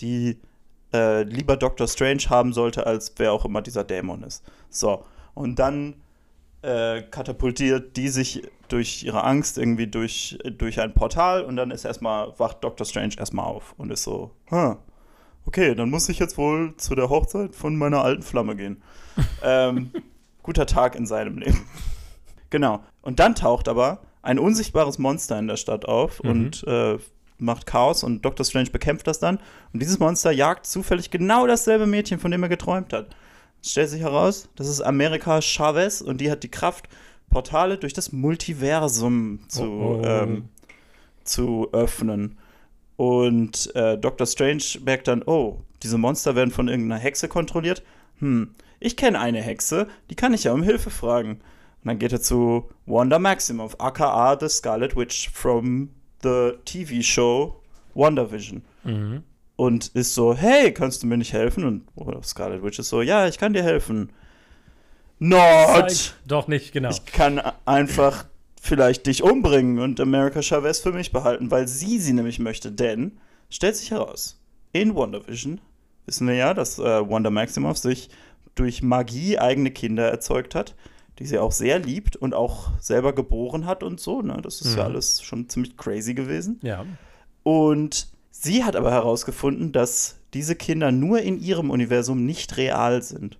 die 0.00 0.38
äh, 0.94 1.22
lieber 1.24 1.58
Dr. 1.58 1.86
Strange 1.86 2.22
haben 2.30 2.54
sollte, 2.54 2.86
als 2.86 3.12
wer 3.18 3.32
auch 3.32 3.44
immer 3.44 3.60
dieser 3.60 3.84
Dämon 3.84 4.22
ist. 4.22 4.42
So, 4.70 5.04
und 5.34 5.58
dann 5.58 5.96
äh, 6.62 7.02
katapultiert 7.02 7.96
die 7.98 8.08
sich 8.08 8.42
durch 8.68 9.04
ihre 9.04 9.24
Angst 9.24 9.58
irgendwie 9.58 9.86
durch, 9.86 10.38
durch 10.56 10.80
ein 10.80 10.94
Portal 10.94 11.44
und 11.44 11.56
dann 11.56 11.72
ist 11.72 11.84
erstmal, 11.84 12.32
wacht 12.38 12.64
Dr. 12.64 12.86
Strange 12.86 13.16
erstmal 13.18 13.44
auf 13.44 13.74
und 13.76 13.90
ist 13.92 14.04
so, 14.04 14.30
huh, 14.50 14.76
okay, 15.48 15.74
dann 15.74 15.88
muss 15.88 16.10
ich 16.10 16.18
jetzt 16.18 16.36
wohl 16.36 16.76
zu 16.76 16.94
der 16.94 17.08
Hochzeit 17.08 17.56
von 17.56 17.74
meiner 17.74 18.04
alten 18.04 18.22
Flamme 18.22 18.54
gehen. 18.54 18.82
ähm, 19.42 19.90
guter 20.42 20.66
Tag 20.66 20.94
in 20.94 21.06
seinem 21.06 21.38
Leben. 21.38 21.66
genau. 22.50 22.84
Und 23.00 23.18
dann 23.18 23.34
taucht 23.34 23.66
aber 23.66 24.02
ein 24.20 24.38
unsichtbares 24.38 24.98
Monster 24.98 25.38
in 25.38 25.48
der 25.48 25.56
Stadt 25.56 25.86
auf 25.86 26.22
mhm. 26.22 26.30
und 26.30 26.64
äh, 26.64 26.98
macht 27.38 27.64
Chaos 27.64 28.04
und 28.04 28.22
Dr. 28.26 28.44
Strange 28.44 28.68
bekämpft 28.68 29.06
das 29.06 29.20
dann. 29.20 29.38
Und 29.72 29.80
dieses 29.80 29.98
Monster 29.98 30.30
jagt 30.32 30.66
zufällig 30.66 31.10
genau 31.10 31.46
dasselbe 31.46 31.86
Mädchen, 31.86 32.18
von 32.18 32.30
dem 32.30 32.42
er 32.42 32.50
geträumt 32.50 32.92
hat. 32.92 33.06
Es 33.62 33.70
stellt 33.70 33.88
sich 33.88 34.02
heraus, 34.02 34.50
das 34.54 34.68
ist 34.68 34.82
Amerika 34.82 35.40
Chavez 35.40 36.02
und 36.02 36.20
die 36.20 36.30
hat 36.30 36.42
die 36.42 36.50
Kraft, 36.50 36.90
Portale 37.30 37.78
durch 37.78 37.94
das 37.94 38.12
Multiversum 38.12 39.40
zu, 39.48 39.62
oh, 39.62 40.00
oh. 40.02 40.06
Ähm, 40.06 40.48
zu 41.24 41.68
öffnen. 41.72 42.36
Und 42.98 43.72
äh, 43.76 43.96
Dr. 43.96 44.26
Strange 44.26 44.64
merkt 44.84 45.06
dann, 45.06 45.22
oh, 45.22 45.60
diese 45.84 45.98
Monster 45.98 46.34
werden 46.34 46.50
von 46.50 46.66
irgendeiner 46.66 47.00
Hexe 47.00 47.28
kontrolliert. 47.28 47.84
Hm, 48.18 48.50
ich 48.80 48.96
kenne 48.96 49.20
eine 49.20 49.40
Hexe, 49.40 49.86
die 50.10 50.16
kann 50.16 50.34
ich 50.34 50.42
ja 50.42 50.52
um 50.52 50.64
Hilfe 50.64 50.90
fragen. 50.90 51.34
Und 51.34 51.40
dann 51.84 52.00
geht 52.00 52.10
er 52.10 52.20
zu 52.20 52.68
Wanda 52.86 53.20
Maximoff, 53.20 53.76
aka 53.78 54.36
The 54.40 54.48
Scarlet 54.48 54.96
Witch 54.96 55.30
from 55.30 55.90
the 56.24 56.54
TV 56.64 57.00
Show 57.00 57.62
WandaVision. 57.94 58.62
Mhm. 58.82 59.22
Und 59.54 59.86
ist 59.94 60.14
so, 60.14 60.34
hey, 60.34 60.74
kannst 60.74 61.04
du 61.04 61.06
mir 61.06 61.18
nicht 61.18 61.32
helfen? 61.32 61.64
Und 61.64 61.86
oh, 61.94 62.20
Scarlet 62.24 62.64
Witch 62.64 62.80
ist 62.80 62.88
so, 62.88 63.00
ja, 63.00 63.28
ich 63.28 63.38
kann 63.38 63.52
dir 63.52 63.62
helfen. 63.62 64.10
Not! 65.20 66.16
Doch 66.26 66.48
nicht, 66.48 66.72
genau. 66.72 66.90
Ich 66.90 67.06
kann 67.06 67.40
einfach 67.64 68.24
vielleicht 68.60 69.06
dich 69.06 69.22
umbringen 69.22 69.78
und 69.78 70.00
America 70.00 70.42
Chavez 70.42 70.80
für 70.80 70.92
mich 70.92 71.12
behalten, 71.12 71.50
weil 71.50 71.68
sie 71.68 71.98
sie 71.98 72.12
nämlich 72.12 72.38
möchte. 72.38 72.72
Denn, 72.72 73.18
stellt 73.50 73.76
sich 73.76 73.90
heraus, 73.90 74.40
in 74.72 74.94
WandaVision 74.94 75.60
wissen 76.06 76.26
wir 76.26 76.34
ja, 76.34 76.54
dass 76.54 76.78
äh, 76.78 76.82
Wanda 76.82 77.30
Maximoff 77.30 77.78
sich 77.78 78.08
durch 78.54 78.82
Magie 78.82 79.38
eigene 79.38 79.70
Kinder 79.70 80.08
erzeugt 80.08 80.54
hat, 80.54 80.74
die 81.18 81.26
sie 81.26 81.38
auch 81.38 81.52
sehr 81.52 81.78
liebt 81.78 82.16
und 82.16 82.34
auch 82.34 82.70
selber 82.80 83.14
geboren 83.14 83.66
hat 83.66 83.82
und 83.82 84.00
so. 84.00 84.22
Ne? 84.22 84.38
Das 84.42 84.60
ist 84.60 84.72
mhm. 84.72 84.78
ja 84.78 84.84
alles 84.84 85.22
schon 85.22 85.48
ziemlich 85.48 85.76
crazy 85.76 86.14
gewesen. 86.14 86.58
Ja. 86.62 86.84
Und 87.42 88.08
sie 88.30 88.64
hat 88.64 88.74
aber 88.74 88.90
herausgefunden, 88.90 89.72
dass 89.72 90.16
diese 90.34 90.56
Kinder 90.56 90.92
nur 90.92 91.20
in 91.20 91.38
ihrem 91.40 91.70
Universum 91.70 92.24
nicht 92.24 92.56
real 92.56 93.02
sind. 93.02 93.38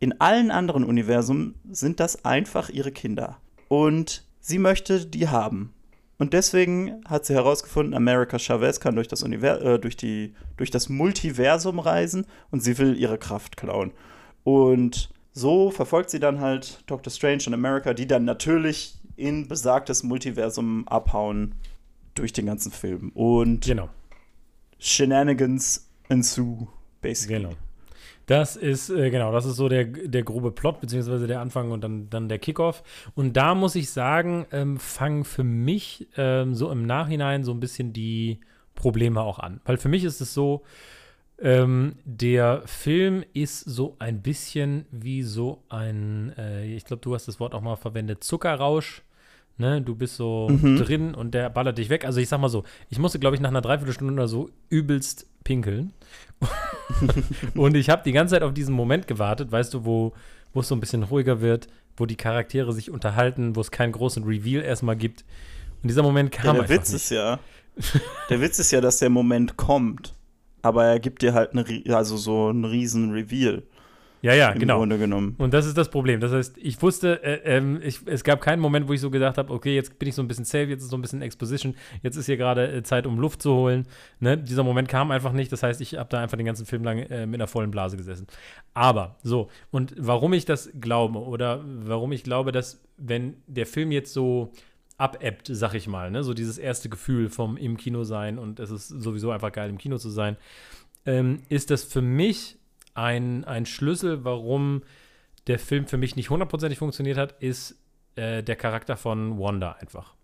In 0.00 0.20
allen 0.20 0.50
anderen 0.50 0.84
Universen 0.84 1.54
sind 1.70 2.00
das 2.00 2.24
einfach 2.24 2.68
ihre 2.68 2.92
Kinder. 2.92 3.38
Und 3.68 4.23
sie 4.44 4.58
möchte 4.58 5.06
die 5.06 5.28
haben. 5.28 5.72
Und 6.18 6.32
deswegen 6.32 7.02
hat 7.06 7.24
sie 7.24 7.34
herausgefunden, 7.34 7.94
America 7.94 8.38
Chavez 8.38 8.78
kann 8.78 8.94
durch 8.94 9.08
das, 9.08 9.22
Univers 9.22 9.62
äh, 9.62 9.78
durch, 9.78 9.96
die, 9.96 10.34
durch 10.56 10.70
das 10.70 10.88
Multiversum 10.88 11.78
reisen 11.78 12.26
und 12.50 12.60
sie 12.62 12.78
will 12.78 12.96
ihre 12.96 13.18
Kraft 13.18 13.56
klauen. 13.56 13.92
Und 14.44 15.10
so 15.32 15.70
verfolgt 15.70 16.10
sie 16.10 16.20
dann 16.20 16.40
halt 16.40 16.84
Doctor 16.86 17.10
Strange 17.10 17.44
und 17.46 17.54
America, 17.54 17.94
die 17.94 18.06
dann 18.06 18.24
natürlich 18.24 18.98
in 19.16 19.48
besagtes 19.48 20.02
Multiversum 20.02 20.86
abhauen 20.86 21.54
durch 22.14 22.32
den 22.32 22.46
ganzen 22.46 22.70
Film. 22.70 23.10
Und 23.14 23.64
genau. 23.64 23.88
Shenanigans 24.78 25.88
ensue, 26.08 26.68
basically. 27.00 27.42
Genau. 27.42 27.54
Das 28.26 28.56
ist, 28.56 28.90
äh, 28.90 29.10
genau, 29.10 29.32
das 29.32 29.44
ist 29.44 29.56
so 29.56 29.68
der, 29.68 29.84
der 29.84 30.22
grobe 30.22 30.50
Plot, 30.50 30.80
beziehungsweise 30.80 31.26
der 31.26 31.40
Anfang 31.40 31.70
und 31.70 31.82
dann, 31.82 32.08
dann 32.10 32.28
der 32.28 32.38
Kickoff. 32.38 32.82
Und 33.14 33.36
da 33.36 33.54
muss 33.54 33.74
ich 33.74 33.90
sagen, 33.90 34.46
ähm, 34.52 34.78
fangen 34.78 35.24
für 35.24 35.44
mich 35.44 36.08
ähm, 36.16 36.54
so 36.54 36.70
im 36.70 36.86
Nachhinein 36.86 37.44
so 37.44 37.52
ein 37.52 37.60
bisschen 37.60 37.92
die 37.92 38.40
Probleme 38.74 39.20
auch 39.20 39.38
an. 39.38 39.60
Weil 39.64 39.76
für 39.76 39.88
mich 39.88 40.04
ist 40.04 40.20
es 40.20 40.34
so, 40.34 40.62
ähm, 41.38 41.96
der 42.04 42.62
Film 42.66 43.24
ist 43.32 43.60
so 43.60 43.96
ein 43.98 44.22
bisschen 44.22 44.86
wie 44.90 45.22
so 45.22 45.62
ein, 45.68 46.32
äh, 46.38 46.64
ich 46.66 46.84
glaube, 46.84 47.02
du 47.02 47.14
hast 47.14 47.28
das 47.28 47.40
Wort 47.40 47.54
auch 47.54 47.60
mal 47.60 47.76
verwendet, 47.76 48.24
Zuckerrausch. 48.24 49.03
Ne, 49.56 49.80
du 49.80 49.94
bist 49.94 50.16
so 50.16 50.48
mhm. 50.50 50.78
drin 50.78 51.14
und 51.14 51.32
der 51.32 51.48
ballert 51.48 51.78
dich 51.78 51.88
weg. 51.88 52.04
Also 52.04 52.18
ich 52.18 52.28
sag 52.28 52.40
mal 52.40 52.48
so, 52.48 52.64
ich 52.90 52.98
musste, 52.98 53.20
glaube 53.20 53.36
ich, 53.36 53.42
nach 53.42 53.50
einer 53.50 53.60
Dreiviertelstunde 53.60 54.12
oder 54.12 54.26
so 54.26 54.50
übelst 54.68 55.28
pinkeln. 55.44 55.92
und 57.54 57.76
ich 57.76 57.88
habe 57.88 58.02
die 58.04 58.12
ganze 58.12 58.34
Zeit 58.34 58.42
auf 58.42 58.52
diesen 58.52 58.74
Moment 58.74 59.06
gewartet, 59.06 59.52
weißt 59.52 59.72
du, 59.74 59.84
wo, 59.84 60.12
wo 60.52 60.60
es 60.60 60.68
so 60.68 60.74
ein 60.74 60.80
bisschen 60.80 61.04
ruhiger 61.04 61.40
wird, 61.40 61.68
wo 61.96 62.04
die 62.04 62.16
Charaktere 62.16 62.72
sich 62.72 62.90
unterhalten, 62.90 63.54
wo 63.54 63.60
es 63.60 63.70
keinen 63.70 63.92
großen 63.92 64.24
Reveal 64.24 64.64
erstmal 64.64 64.96
gibt. 64.96 65.24
Und 65.82 65.88
dieser 65.88 66.02
Moment 66.02 66.32
kam 66.32 66.56
ja, 66.56 66.62
der 66.62 66.70
Witz 66.70 66.92
nicht. 66.92 67.02
ist 67.02 67.10
ja, 67.10 67.38
der 68.30 68.40
Witz 68.40 68.58
ist 68.58 68.72
ja, 68.72 68.80
dass 68.80 68.98
der 68.98 69.10
Moment 69.10 69.56
kommt, 69.56 70.14
aber 70.62 70.86
er 70.86 70.98
gibt 70.98 71.22
dir 71.22 71.32
halt 71.32 71.52
eine, 71.52 71.64
also 71.94 72.16
so 72.16 72.48
einen 72.48 72.64
riesen 72.64 73.12
Reveal. 73.12 73.62
Ja, 74.24 74.32
ja, 74.32 74.48
im 74.52 74.58
genau. 74.58 74.78
Grunde 74.78 74.96
genommen. 74.96 75.34
Und 75.36 75.52
das 75.52 75.66
ist 75.66 75.76
das 75.76 75.90
Problem. 75.90 76.18
Das 76.18 76.32
heißt, 76.32 76.56
ich 76.56 76.80
wusste, 76.80 77.22
äh, 77.22 77.58
äh, 77.58 77.78
ich, 77.86 78.00
es 78.06 78.24
gab 78.24 78.40
keinen 78.40 78.58
Moment, 78.58 78.88
wo 78.88 78.94
ich 78.94 79.00
so 79.02 79.10
gedacht 79.10 79.36
habe, 79.36 79.52
okay, 79.52 79.74
jetzt 79.74 79.98
bin 79.98 80.08
ich 80.08 80.14
so 80.14 80.22
ein 80.22 80.28
bisschen 80.28 80.46
safe, 80.46 80.64
jetzt 80.64 80.82
ist 80.82 80.88
so 80.88 80.96
ein 80.96 81.02
bisschen 81.02 81.20
Exposition, 81.20 81.74
jetzt 82.02 82.16
ist 82.16 82.24
hier 82.24 82.38
gerade 82.38 82.72
äh, 82.72 82.82
Zeit, 82.82 83.06
um 83.06 83.18
Luft 83.18 83.42
zu 83.42 83.52
holen. 83.52 83.86
Ne? 84.20 84.38
Dieser 84.38 84.62
Moment 84.62 84.88
kam 84.88 85.10
einfach 85.10 85.32
nicht. 85.32 85.52
Das 85.52 85.62
heißt, 85.62 85.78
ich 85.82 85.98
habe 85.98 86.08
da 86.08 86.22
einfach 86.22 86.38
den 86.38 86.46
ganzen 86.46 86.64
Film 86.64 86.84
lang 86.84 87.00
äh, 87.00 87.26
mit 87.26 87.38
einer 87.38 87.48
vollen 87.48 87.70
Blase 87.70 87.98
gesessen. 87.98 88.26
Aber 88.72 89.18
so, 89.22 89.50
und 89.70 89.94
warum 89.98 90.32
ich 90.32 90.46
das 90.46 90.70
glaube 90.80 91.18
oder 91.18 91.62
warum 91.62 92.10
ich 92.12 92.24
glaube, 92.24 92.50
dass 92.50 92.82
wenn 92.96 93.42
der 93.46 93.66
Film 93.66 93.92
jetzt 93.92 94.14
so 94.14 94.52
abebbt, 94.96 95.50
sag 95.52 95.74
ich 95.74 95.86
mal, 95.86 96.10
ne? 96.10 96.24
so 96.24 96.32
dieses 96.32 96.56
erste 96.56 96.88
Gefühl 96.88 97.28
vom 97.28 97.58
im 97.58 97.76
Kino 97.76 98.04
sein 98.04 98.38
und 98.38 98.58
es 98.58 98.70
ist 98.70 98.88
sowieso 98.88 99.32
einfach 99.32 99.52
geil, 99.52 99.68
im 99.68 99.76
Kino 99.76 99.98
zu 99.98 100.08
sein, 100.08 100.38
ähm, 101.04 101.42
ist 101.50 101.70
das 101.70 101.84
für 101.84 102.00
mich 102.00 102.56
ein, 102.94 103.44
ein 103.44 103.66
Schlüssel, 103.66 104.24
warum 104.24 104.82
der 105.46 105.58
Film 105.58 105.86
für 105.86 105.98
mich 105.98 106.16
nicht 106.16 106.30
hundertprozentig 106.30 106.78
funktioniert 106.78 107.18
hat, 107.18 107.42
ist 107.42 107.76
äh, 108.16 108.42
der 108.42 108.56
Charakter 108.56 108.96
von 108.96 109.38
Wanda 109.38 109.72
einfach. 109.72 110.14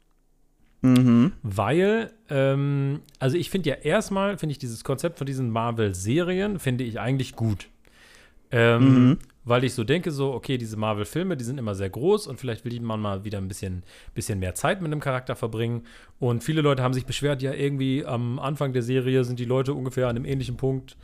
Mhm. 0.82 1.32
Weil, 1.42 2.12
ähm, 2.30 3.02
also 3.18 3.36
ich 3.36 3.50
finde 3.50 3.70
ja 3.70 3.76
erstmal, 3.76 4.38
finde 4.38 4.52
ich 4.52 4.58
dieses 4.58 4.82
Konzept 4.84 5.18
von 5.18 5.26
diesen 5.26 5.50
Marvel-Serien, 5.50 6.58
finde 6.58 6.84
ich 6.84 6.98
eigentlich 6.98 7.36
gut. 7.36 7.68
Ähm, 8.52 9.10
mhm. 9.10 9.18
weil 9.44 9.62
ich 9.62 9.74
so 9.74 9.84
denke, 9.84 10.10
so, 10.10 10.32
okay, 10.32 10.58
diese 10.58 10.76
Marvel-Filme, 10.76 11.36
die 11.36 11.44
sind 11.44 11.58
immer 11.58 11.76
sehr 11.76 11.88
groß 11.88 12.26
und 12.26 12.40
vielleicht 12.40 12.64
will 12.64 12.80
man 12.80 12.98
mal 12.98 13.22
wieder 13.24 13.38
ein 13.38 13.46
bisschen, 13.46 13.84
bisschen 14.12 14.40
mehr 14.40 14.56
Zeit 14.56 14.80
mit 14.80 14.90
einem 14.90 15.00
Charakter 15.00 15.36
verbringen. 15.36 15.84
Und 16.18 16.42
viele 16.42 16.60
Leute 16.60 16.82
haben 16.82 16.92
sich 16.92 17.06
beschwert, 17.06 17.42
ja, 17.42 17.52
irgendwie 17.52 18.04
am 18.04 18.40
Anfang 18.40 18.72
der 18.72 18.82
Serie 18.82 19.22
sind 19.22 19.38
die 19.38 19.44
Leute 19.44 19.72
ungefähr 19.72 20.08
an 20.08 20.16
einem 20.16 20.24
ähnlichen 20.24 20.56
Punkt, 20.56 20.96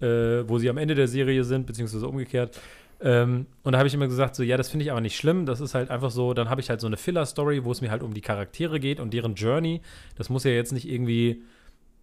äh, 0.00 0.48
wo 0.48 0.58
sie 0.58 0.68
am 0.68 0.78
Ende 0.78 0.94
der 0.94 1.08
Serie 1.08 1.44
sind, 1.44 1.66
beziehungsweise 1.66 2.06
umgekehrt. 2.06 2.60
Ähm, 3.00 3.46
und 3.62 3.72
da 3.72 3.78
habe 3.78 3.88
ich 3.88 3.94
immer 3.94 4.06
gesagt, 4.06 4.34
so, 4.34 4.42
ja, 4.42 4.56
das 4.56 4.68
finde 4.70 4.84
ich 4.84 4.90
aber 4.90 5.00
nicht 5.00 5.16
schlimm. 5.16 5.46
Das 5.46 5.60
ist 5.60 5.74
halt 5.74 5.90
einfach 5.90 6.10
so, 6.10 6.32
dann 6.34 6.48
habe 6.48 6.60
ich 6.60 6.70
halt 6.70 6.80
so 6.80 6.86
eine 6.86 6.96
Filler-Story, 6.96 7.64
wo 7.64 7.72
es 7.72 7.80
mir 7.80 7.90
halt 7.90 8.02
um 8.02 8.14
die 8.14 8.20
Charaktere 8.20 8.80
geht 8.80 9.00
und 9.00 9.12
deren 9.12 9.34
Journey. 9.34 9.80
Das 10.16 10.28
muss 10.28 10.44
ja 10.44 10.52
jetzt 10.52 10.72
nicht 10.72 10.88
irgendwie, 10.88 11.42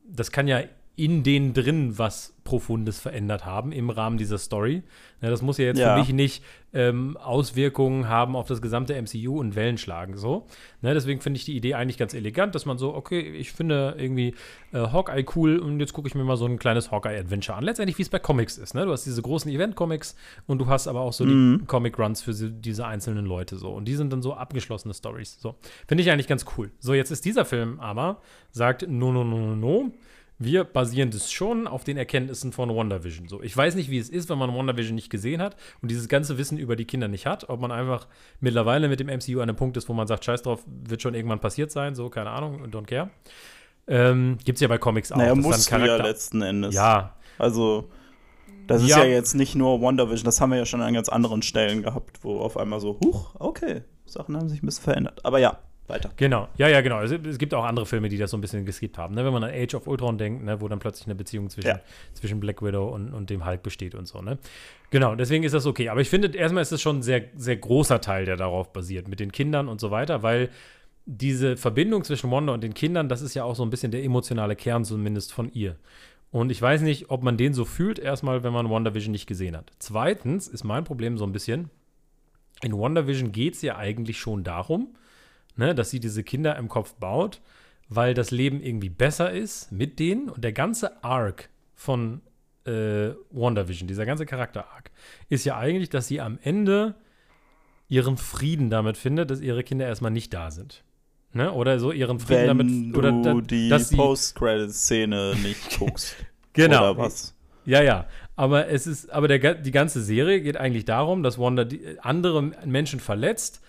das 0.06 0.32
kann 0.32 0.47
ja 0.47 0.62
in 0.95 1.23
denen 1.23 1.54
drin 1.54 1.97
was 1.97 2.34
Profundes 2.43 2.99
verändert 2.99 3.45
haben 3.45 3.71
im 3.71 3.89
Rahmen 3.89 4.17
dieser 4.17 4.38
Story. 4.38 4.84
Ja, 5.21 5.30
das 5.30 5.41
muss 5.41 5.58
ja 5.58 5.65
jetzt 5.65 5.80
ja. 5.80 5.93
für 5.93 5.99
mich 5.99 6.12
nicht 6.12 6.43
ähm, 6.73 7.15
Auswirkungen 7.17 8.10
haben 8.10 8.36
auf 8.36 8.47
das 8.47 8.62
gesamte 8.62 8.99
MCU 8.99 9.39
und 9.39 9.56
Wellen 9.56 9.77
schlagen. 9.77 10.17
So. 10.17 10.47
Ne, 10.82 10.93
deswegen 10.93 11.21
finde 11.21 11.38
ich 11.38 11.45
die 11.45 11.56
Idee 11.56 11.75
eigentlich 11.75 11.97
ganz 11.97 12.13
elegant, 12.13 12.56
dass 12.56 12.65
man 12.65 12.77
so, 12.77 12.93
okay, 12.93 13.19
ich 13.19 13.51
finde 13.51 13.95
irgendwie 13.97 14.34
äh, 14.73 14.80
Hawkeye 14.80 15.23
cool 15.36 15.60
und 15.60 15.80
jetzt 15.80 15.93
gucke 15.93 16.08
ich 16.08 16.15
mir 16.15 16.23
mal 16.23 16.36
so 16.36 16.45
ein 16.45 16.58
kleines 16.58 16.91
Hawkeye-Adventure 16.91 17.58
an. 17.58 17.63
Letztendlich, 17.63 17.97
wie 17.97 18.01
es 18.01 18.10
bei 18.10 18.19
Comics 18.19 18.58
ist. 18.58 18.73
Ne? 18.73 18.86
Du 18.86 18.91
hast 18.91 19.06
diese 19.06 19.21
großen 19.21 19.51
Event-Comics 19.51 20.15
und 20.47 20.60
du 20.60 20.67
hast 20.67 20.88
aber 20.88 21.01
auch 21.01 21.13
so 21.13 21.25
mhm. 21.25 21.60
die 21.60 21.65
Comic-Runs 21.65 22.21
für 22.21 22.34
diese 22.34 22.86
einzelnen 22.86 23.25
Leute. 23.25 23.58
so 23.58 23.69
Und 23.69 23.86
die 23.86 23.95
sind 23.95 24.12
dann 24.12 24.21
so 24.21 24.34
abgeschlossene 24.34 24.93
Stories. 24.93 25.39
So. 25.39 25.56
Finde 25.88 26.01
ich 26.04 26.12
eigentlich 26.12 26.27
ganz 26.27 26.45
cool. 26.58 26.71
So, 26.80 26.93
jetzt 26.93 27.12
ist 27.12 27.23
dieser 27.23 27.45
Film 27.45 27.80
aber, 27.80 28.21
sagt, 28.51 28.88
no, 28.89 29.12
no, 29.12 29.23
no, 29.23 29.38
no, 29.38 29.56
no 29.56 29.91
wir 30.43 30.63
basieren 30.63 31.12
das 31.12 31.32
schon 31.32 31.67
auf 31.67 31.84
den 31.84 31.97
Erkenntnissen 31.97 32.51
von 32.51 32.75
WandaVision. 32.75 33.27
So, 33.27 33.43
ich 33.43 33.56
weiß 33.56 33.75
nicht, 33.75 33.91
wie 33.91 33.99
es 33.99 34.10
ist, 34.10 34.27
wenn 34.30 34.39
man 34.39 34.54
WandaVision 34.54 34.95
nicht 34.95 35.12
gesehen 35.12 35.39
hat 35.41 35.56
und 35.82 35.91
dieses 35.91 36.08
ganze 36.08 36.38
Wissen 36.39 36.58
über 36.58 36.75
die 36.75 36.86
Kinder 36.86 37.08
nicht 37.08 37.27
hat, 37.27 37.47
ob 37.49 37.62
man 37.62 37.71
einfach 37.71 38.08
mittlerweile 38.39 38.89
mit 38.89 38.99
dem 38.99 39.08
MCU 39.08 39.38
an 39.38 39.49
einem 39.49 39.56
Punkt 39.56 39.77
ist, 39.77 39.88
wo 39.88 39.93
man 39.93 40.08
sagt, 40.08 40.25
scheiß 40.25 40.41
drauf, 40.41 40.63
wird 40.65 41.01
schon 41.01 41.13
irgendwann 41.13 41.39
passiert 41.39 41.71
sein, 41.71 41.93
so, 41.93 42.10
keine 42.10 42.32
Ahnung, 42.32 42.65
don't 42.71 42.86
care. 42.86 43.12
Ähm, 43.88 44.39
Gibt 44.43 44.58
es 44.58 44.62
ja 44.62 44.67
bei 44.67 44.80
Comics 44.80 45.12
auch. 45.12 45.17
Naja, 45.17 45.36
muss 45.36 45.69
ja 45.69 45.97
letzten 45.97 46.41
Endes. 46.41 46.73
Ja. 46.73 47.15
Also, 47.38 47.89
das 48.65 48.82
ist 48.82 48.89
ja. 48.89 48.99
ja 48.99 49.06
jetzt 49.06 49.36
nicht 49.36 49.54
nur 49.54 49.80
WandaVision, 49.80 50.25
das 50.25 50.41
haben 50.41 50.49
wir 50.49 50.58
ja 50.58 50.65
schon 50.65 50.82
an 50.82 50.93
ganz 50.95 51.08
anderen 51.08 51.43
Stellen 51.43 51.84
gehabt, 51.84 52.23
wo 52.23 52.39
auf 52.39 52.58
einmal 52.58 52.80
so, 52.80 52.99
huch, 53.04 53.36
okay, 53.38 53.84
Sachen 54.06 54.36
haben 54.36 54.49
sich 54.49 54.63
ein 54.63 54.65
bisschen 54.65 54.86
verändert. 54.86 55.23
Aber 55.23 55.38
ja, 55.38 55.60
weiter. 55.87 56.11
Genau, 56.15 56.47
ja, 56.57 56.67
ja, 56.67 56.81
genau. 56.81 57.01
Es, 57.01 57.11
es, 57.11 57.37
gibt 57.37 57.53
auch 57.53 57.63
andere 57.63 57.85
Filme, 57.85 58.09
die 58.09 58.17
das 58.17 58.31
so 58.31 58.37
ein 58.37 58.41
bisschen 58.41 58.65
geskippt 58.65 58.97
haben. 58.97 59.15
Ne? 59.15 59.25
Wenn 59.25 59.33
man 59.33 59.43
an 59.43 59.51
Age 59.53 59.75
of 59.75 59.87
Ultron 59.87 60.17
denkt, 60.17 60.43
ne? 60.43 60.61
wo 60.61 60.67
dann 60.67 60.79
plötzlich 60.79 61.07
eine 61.07 61.15
Beziehung 61.15 61.49
zwischen, 61.49 61.67
ja. 61.67 61.79
zwischen 62.13 62.39
Black 62.39 62.61
Widow 62.61 62.87
und, 62.87 63.13
und 63.13 63.29
dem 63.29 63.45
Hulk 63.45 63.63
besteht 63.63 63.95
und 63.95 64.07
so. 64.07 64.21
Ne? 64.21 64.37
Genau, 64.89 65.15
deswegen 65.15 65.43
ist 65.43 65.53
das 65.53 65.65
okay. 65.65 65.89
Aber 65.89 66.01
ich 66.01 66.09
finde, 66.09 66.35
erstmal 66.35 66.61
ist 66.61 66.71
es 66.71 66.81
schon 66.81 66.99
ein 66.99 67.03
sehr, 67.03 67.23
sehr 67.35 67.57
großer 67.57 68.01
Teil, 68.01 68.25
der 68.25 68.37
darauf 68.37 68.71
basiert, 68.73 69.07
mit 69.07 69.19
den 69.19 69.31
Kindern 69.31 69.67
und 69.67 69.81
so 69.81 69.91
weiter, 69.91 70.23
weil 70.23 70.49
diese 71.05 71.57
Verbindung 71.57 72.03
zwischen 72.03 72.31
Wanda 72.31 72.53
und 72.53 72.63
den 72.63 72.73
Kindern, 72.73 73.09
das 73.09 73.21
ist 73.21 73.33
ja 73.33 73.43
auch 73.43 73.55
so 73.55 73.63
ein 73.63 73.69
bisschen 73.69 73.91
der 73.91 74.03
emotionale 74.03 74.55
Kern 74.55 74.85
zumindest 74.85 75.33
von 75.33 75.51
ihr. 75.51 75.75
Und 76.31 76.49
ich 76.49 76.61
weiß 76.61 76.81
nicht, 76.81 77.09
ob 77.09 77.23
man 77.23 77.35
den 77.35 77.53
so 77.53 77.65
fühlt, 77.65 77.99
erstmal, 77.99 78.43
wenn 78.43 78.53
man 78.53 78.69
WandaVision 78.69 79.11
nicht 79.11 79.27
gesehen 79.27 79.57
hat. 79.57 79.71
Zweitens 79.79 80.47
ist 80.47 80.63
mein 80.63 80.85
Problem 80.85 81.17
so 81.17 81.25
ein 81.25 81.33
bisschen, 81.33 81.69
in 82.63 82.77
WandaVision 82.77 83.31
geht 83.33 83.55
es 83.55 83.61
ja 83.61 83.75
eigentlich 83.77 84.19
schon 84.19 84.43
darum, 84.43 84.95
ne, 85.55 85.75
dass 85.75 85.89
sie 85.89 85.99
diese 85.99 86.23
Kinder 86.23 86.55
im 86.57 86.67
Kopf 86.67 86.93
baut, 86.95 87.41
weil 87.89 88.13
das 88.13 88.31
Leben 88.31 88.61
irgendwie 88.61 88.89
besser 88.89 89.31
ist 89.31 89.71
mit 89.71 89.99
denen 89.99 90.29
und 90.29 90.43
der 90.43 90.53
ganze 90.53 91.03
Arc 91.03 91.49
von 91.75 92.21
äh, 92.65 93.09
WandaVision, 93.31 93.87
dieser 93.87 94.05
ganze 94.05 94.25
Charakter-Arc, 94.25 94.91
ist 95.29 95.45
ja 95.45 95.57
eigentlich, 95.57 95.89
dass 95.89 96.07
sie 96.07 96.21
am 96.21 96.39
Ende 96.41 96.95
ihren 97.89 98.17
Frieden 98.17 98.69
damit 98.69 98.97
findet, 98.97 99.31
dass 99.31 99.41
ihre 99.41 99.63
Kinder 99.63 99.85
erstmal 99.85 100.11
nicht 100.11 100.33
da 100.33 100.51
sind. 100.51 100.83
Ne? 101.33 101.51
Oder 101.51 101.79
so 101.79 101.91
ihren 101.91 102.19
Frieden 102.19 102.57
Wenn 102.57 102.91
damit. 102.91 102.97
Oder 102.97 103.11
du 103.11 103.41
die 103.41 103.69
Post-Credit-Szene 103.95 105.35
nicht 105.43 105.77
guckst. 105.79 106.15
genau. 106.53 106.91
Oder 106.91 106.97
was? 106.97 107.35
Ja, 107.65 107.81
ja. 107.81 108.07
Aber 108.35 108.69
es 108.69 108.87
ist, 108.87 109.11
aber 109.11 109.27
der, 109.27 109.55
die 109.55 109.71
ganze 109.71 110.01
Serie 110.01 110.41
geht 110.41 110.57
eigentlich 110.57 110.85
darum, 110.85 111.23
dass 111.23 111.37
Wanda 111.37 111.63
die, 111.63 111.99
andere 112.01 112.41
Menschen 112.65 112.99
verletzt, 112.99 113.61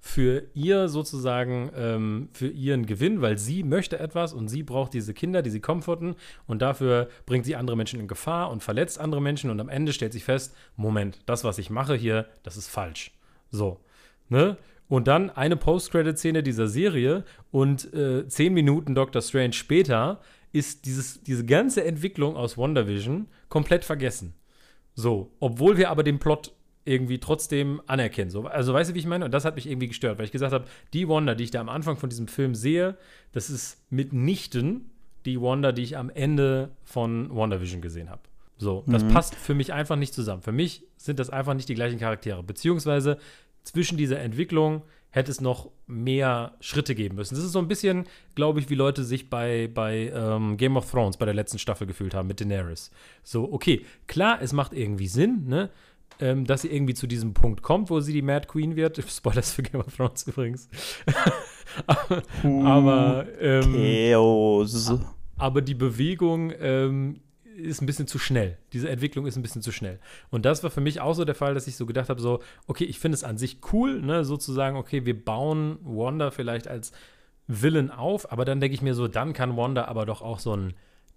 für 0.00 0.44
ihr 0.54 0.88
sozusagen, 0.88 1.70
ähm, 1.76 2.28
für 2.32 2.48
ihren 2.48 2.86
Gewinn, 2.86 3.20
weil 3.20 3.36
sie 3.36 3.62
möchte 3.62 3.98
etwas 3.98 4.32
und 4.32 4.48
sie 4.48 4.62
braucht 4.62 4.94
diese 4.94 5.12
Kinder, 5.12 5.42
die 5.42 5.50
sie 5.50 5.60
comforten 5.60 6.16
und 6.46 6.62
dafür 6.62 7.08
bringt 7.26 7.44
sie 7.44 7.54
andere 7.54 7.76
Menschen 7.76 8.00
in 8.00 8.08
Gefahr 8.08 8.50
und 8.50 8.62
verletzt 8.62 8.98
andere 8.98 9.20
Menschen 9.20 9.50
und 9.50 9.60
am 9.60 9.68
Ende 9.68 9.92
stellt 9.92 10.14
sich 10.14 10.24
fest, 10.24 10.56
Moment, 10.74 11.20
das, 11.26 11.44
was 11.44 11.58
ich 11.58 11.68
mache 11.68 11.94
hier, 11.94 12.26
das 12.42 12.56
ist 12.56 12.68
falsch. 12.68 13.12
So, 13.50 13.80
ne? 14.28 14.56
Und 14.88 15.06
dann 15.06 15.30
eine 15.30 15.56
Post-Credit-Szene 15.56 16.42
dieser 16.42 16.66
Serie 16.66 17.24
und 17.52 17.94
äh, 17.94 18.26
zehn 18.26 18.52
Minuten 18.54 18.96
Doctor 18.96 19.22
Strange 19.22 19.52
später 19.52 20.20
ist 20.50 20.84
dieses, 20.86 21.22
diese 21.22 21.44
ganze 21.46 21.84
Entwicklung 21.84 22.36
aus 22.36 22.58
WandaVision 22.58 23.28
komplett 23.48 23.84
vergessen. 23.84 24.34
So, 24.94 25.30
obwohl 25.38 25.76
wir 25.76 25.90
aber 25.90 26.02
den 26.02 26.18
Plot 26.18 26.52
irgendwie 26.84 27.18
trotzdem 27.18 27.80
anerkennen. 27.86 28.30
So, 28.30 28.46
also 28.46 28.72
weißt 28.72 28.90
du, 28.90 28.94
wie 28.94 28.98
ich 28.98 29.06
meine? 29.06 29.24
Und 29.24 29.32
das 29.32 29.44
hat 29.44 29.56
mich 29.56 29.68
irgendwie 29.68 29.88
gestört, 29.88 30.18
weil 30.18 30.24
ich 30.24 30.32
gesagt 30.32 30.52
habe, 30.52 30.64
die 30.92 31.08
Wanda, 31.08 31.34
die 31.34 31.44
ich 31.44 31.50
da 31.50 31.60
am 31.60 31.68
Anfang 31.68 31.96
von 31.96 32.08
diesem 32.08 32.28
Film 32.28 32.54
sehe, 32.54 32.96
das 33.32 33.50
ist 33.50 33.82
mitnichten 33.90 34.90
die 35.26 35.40
Wanda, 35.40 35.72
die 35.72 35.82
ich 35.82 35.96
am 35.96 36.10
Ende 36.10 36.70
von 36.82 37.34
WandaVision 37.34 37.80
gesehen 37.80 38.10
habe. 38.10 38.22
So, 38.56 38.84
das 38.86 39.04
mhm. 39.04 39.08
passt 39.08 39.34
für 39.34 39.54
mich 39.54 39.72
einfach 39.72 39.96
nicht 39.96 40.14
zusammen. 40.14 40.42
Für 40.42 40.52
mich 40.52 40.84
sind 40.96 41.18
das 41.18 41.30
einfach 41.30 41.54
nicht 41.54 41.68
die 41.68 41.74
gleichen 41.74 41.98
Charaktere. 41.98 42.42
Beziehungsweise 42.42 43.18
zwischen 43.62 43.96
dieser 43.96 44.20
Entwicklung 44.20 44.82
hätte 45.10 45.30
es 45.30 45.40
noch 45.40 45.70
mehr 45.86 46.54
Schritte 46.60 46.94
geben 46.94 47.16
müssen. 47.16 47.34
Das 47.34 47.42
ist 47.42 47.52
so 47.52 47.58
ein 47.58 47.68
bisschen, 47.68 48.06
glaube 48.34 48.60
ich, 48.60 48.70
wie 48.70 48.74
Leute 48.74 49.02
sich 49.02 49.28
bei, 49.28 49.68
bei 49.72 50.12
ähm, 50.14 50.56
Game 50.56 50.76
of 50.76 50.90
Thrones 50.90 51.16
bei 51.16 51.24
der 51.24 51.34
letzten 51.34 51.58
Staffel 51.58 51.86
gefühlt 51.86 52.14
haben 52.14 52.28
mit 52.28 52.40
Daenerys. 52.40 52.90
So, 53.22 53.52
okay, 53.52 53.84
klar, 54.06 54.40
es 54.40 54.52
macht 54.52 54.72
irgendwie 54.72 55.08
Sinn, 55.08 55.46
ne? 55.46 55.70
Ähm, 56.20 56.44
dass 56.46 56.62
sie 56.62 56.68
irgendwie 56.68 56.94
zu 56.94 57.06
diesem 57.06 57.34
Punkt 57.34 57.62
kommt, 57.62 57.90
wo 57.90 58.00
sie 58.00 58.12
die 58.12 58.22
Mad 58.22 58.46
Queen 58.46 58.76
wird. 58.76 59.02
Spoilers 59.08 59.52
für 59.52 59.62
Game 59.62 59.80
of 59.80 59.94
Thrones 59.94 60.26
übrigens. 60.26 60.68
aber, 62.44 63.26
ähm, 63.40 63.74
aber 65.36 65.62
die 65.62 65.74
Bewegung 65.74 66.52
ähm, 66.60 67.20
ist 67.56 67.82
ein 67.82 67.86
bisschen 67.86 68.06
zu 68.06 68.18
schnell. 68.18 68.58
Diese 68.72 68.88
Entwicklung 68.88 69.26
ist 69.26 69.36
ein 69.36 69.42
bisschen 69.42 69.62
zu 69.62 69.72
schnell. 69.72 69.98
Und 70.30 70.44
das 70.44 70.62
war 70.62 70.70
für 70.70 70.80
mich 70.80 71.00
auch 71.00 71.14
so 71.14 71.24
der 71.24 71.34
Fall, 71.34 71.54
dass 71.54 71.66
ich 71.66 71.76
so 71.76 71.86
gedacht 71.86 72.08
habe, 72.08 72.20
so, 72.20 72.40
okay, 72.66 72.84
ich 72.84 72.98
finde 72.98 73.16
es 73.16 73.24
an 73.24 73.38
sich 73.38 73.58
cool, 73.72 74.00
ne, 74.00 74.24
sozusagen, 74.24 74.76
okay, 74.76 75.04
wir 75.04 75.24
bauen 75.24 75.78
Wanda 75.82 76.30
vielleicht 76.30 76.68
als 76.68 76.92
Villain 77.46 77.90
auf, 77.90 78.30
aber 78.30 78.44
dann 78.44 78.60
denke 78.60 78.74
ich 78.74 78.82
mir 78.82 78.94
so, 78.94 79.08
dann 79.08 79.32
kann 79.32 79.56
Wanda 79.56 79.86
aber 79.86 80.06
doch 80.06 80.22
auch 80.22 80.38
so 80.38 80.54
ein 80.54 80.74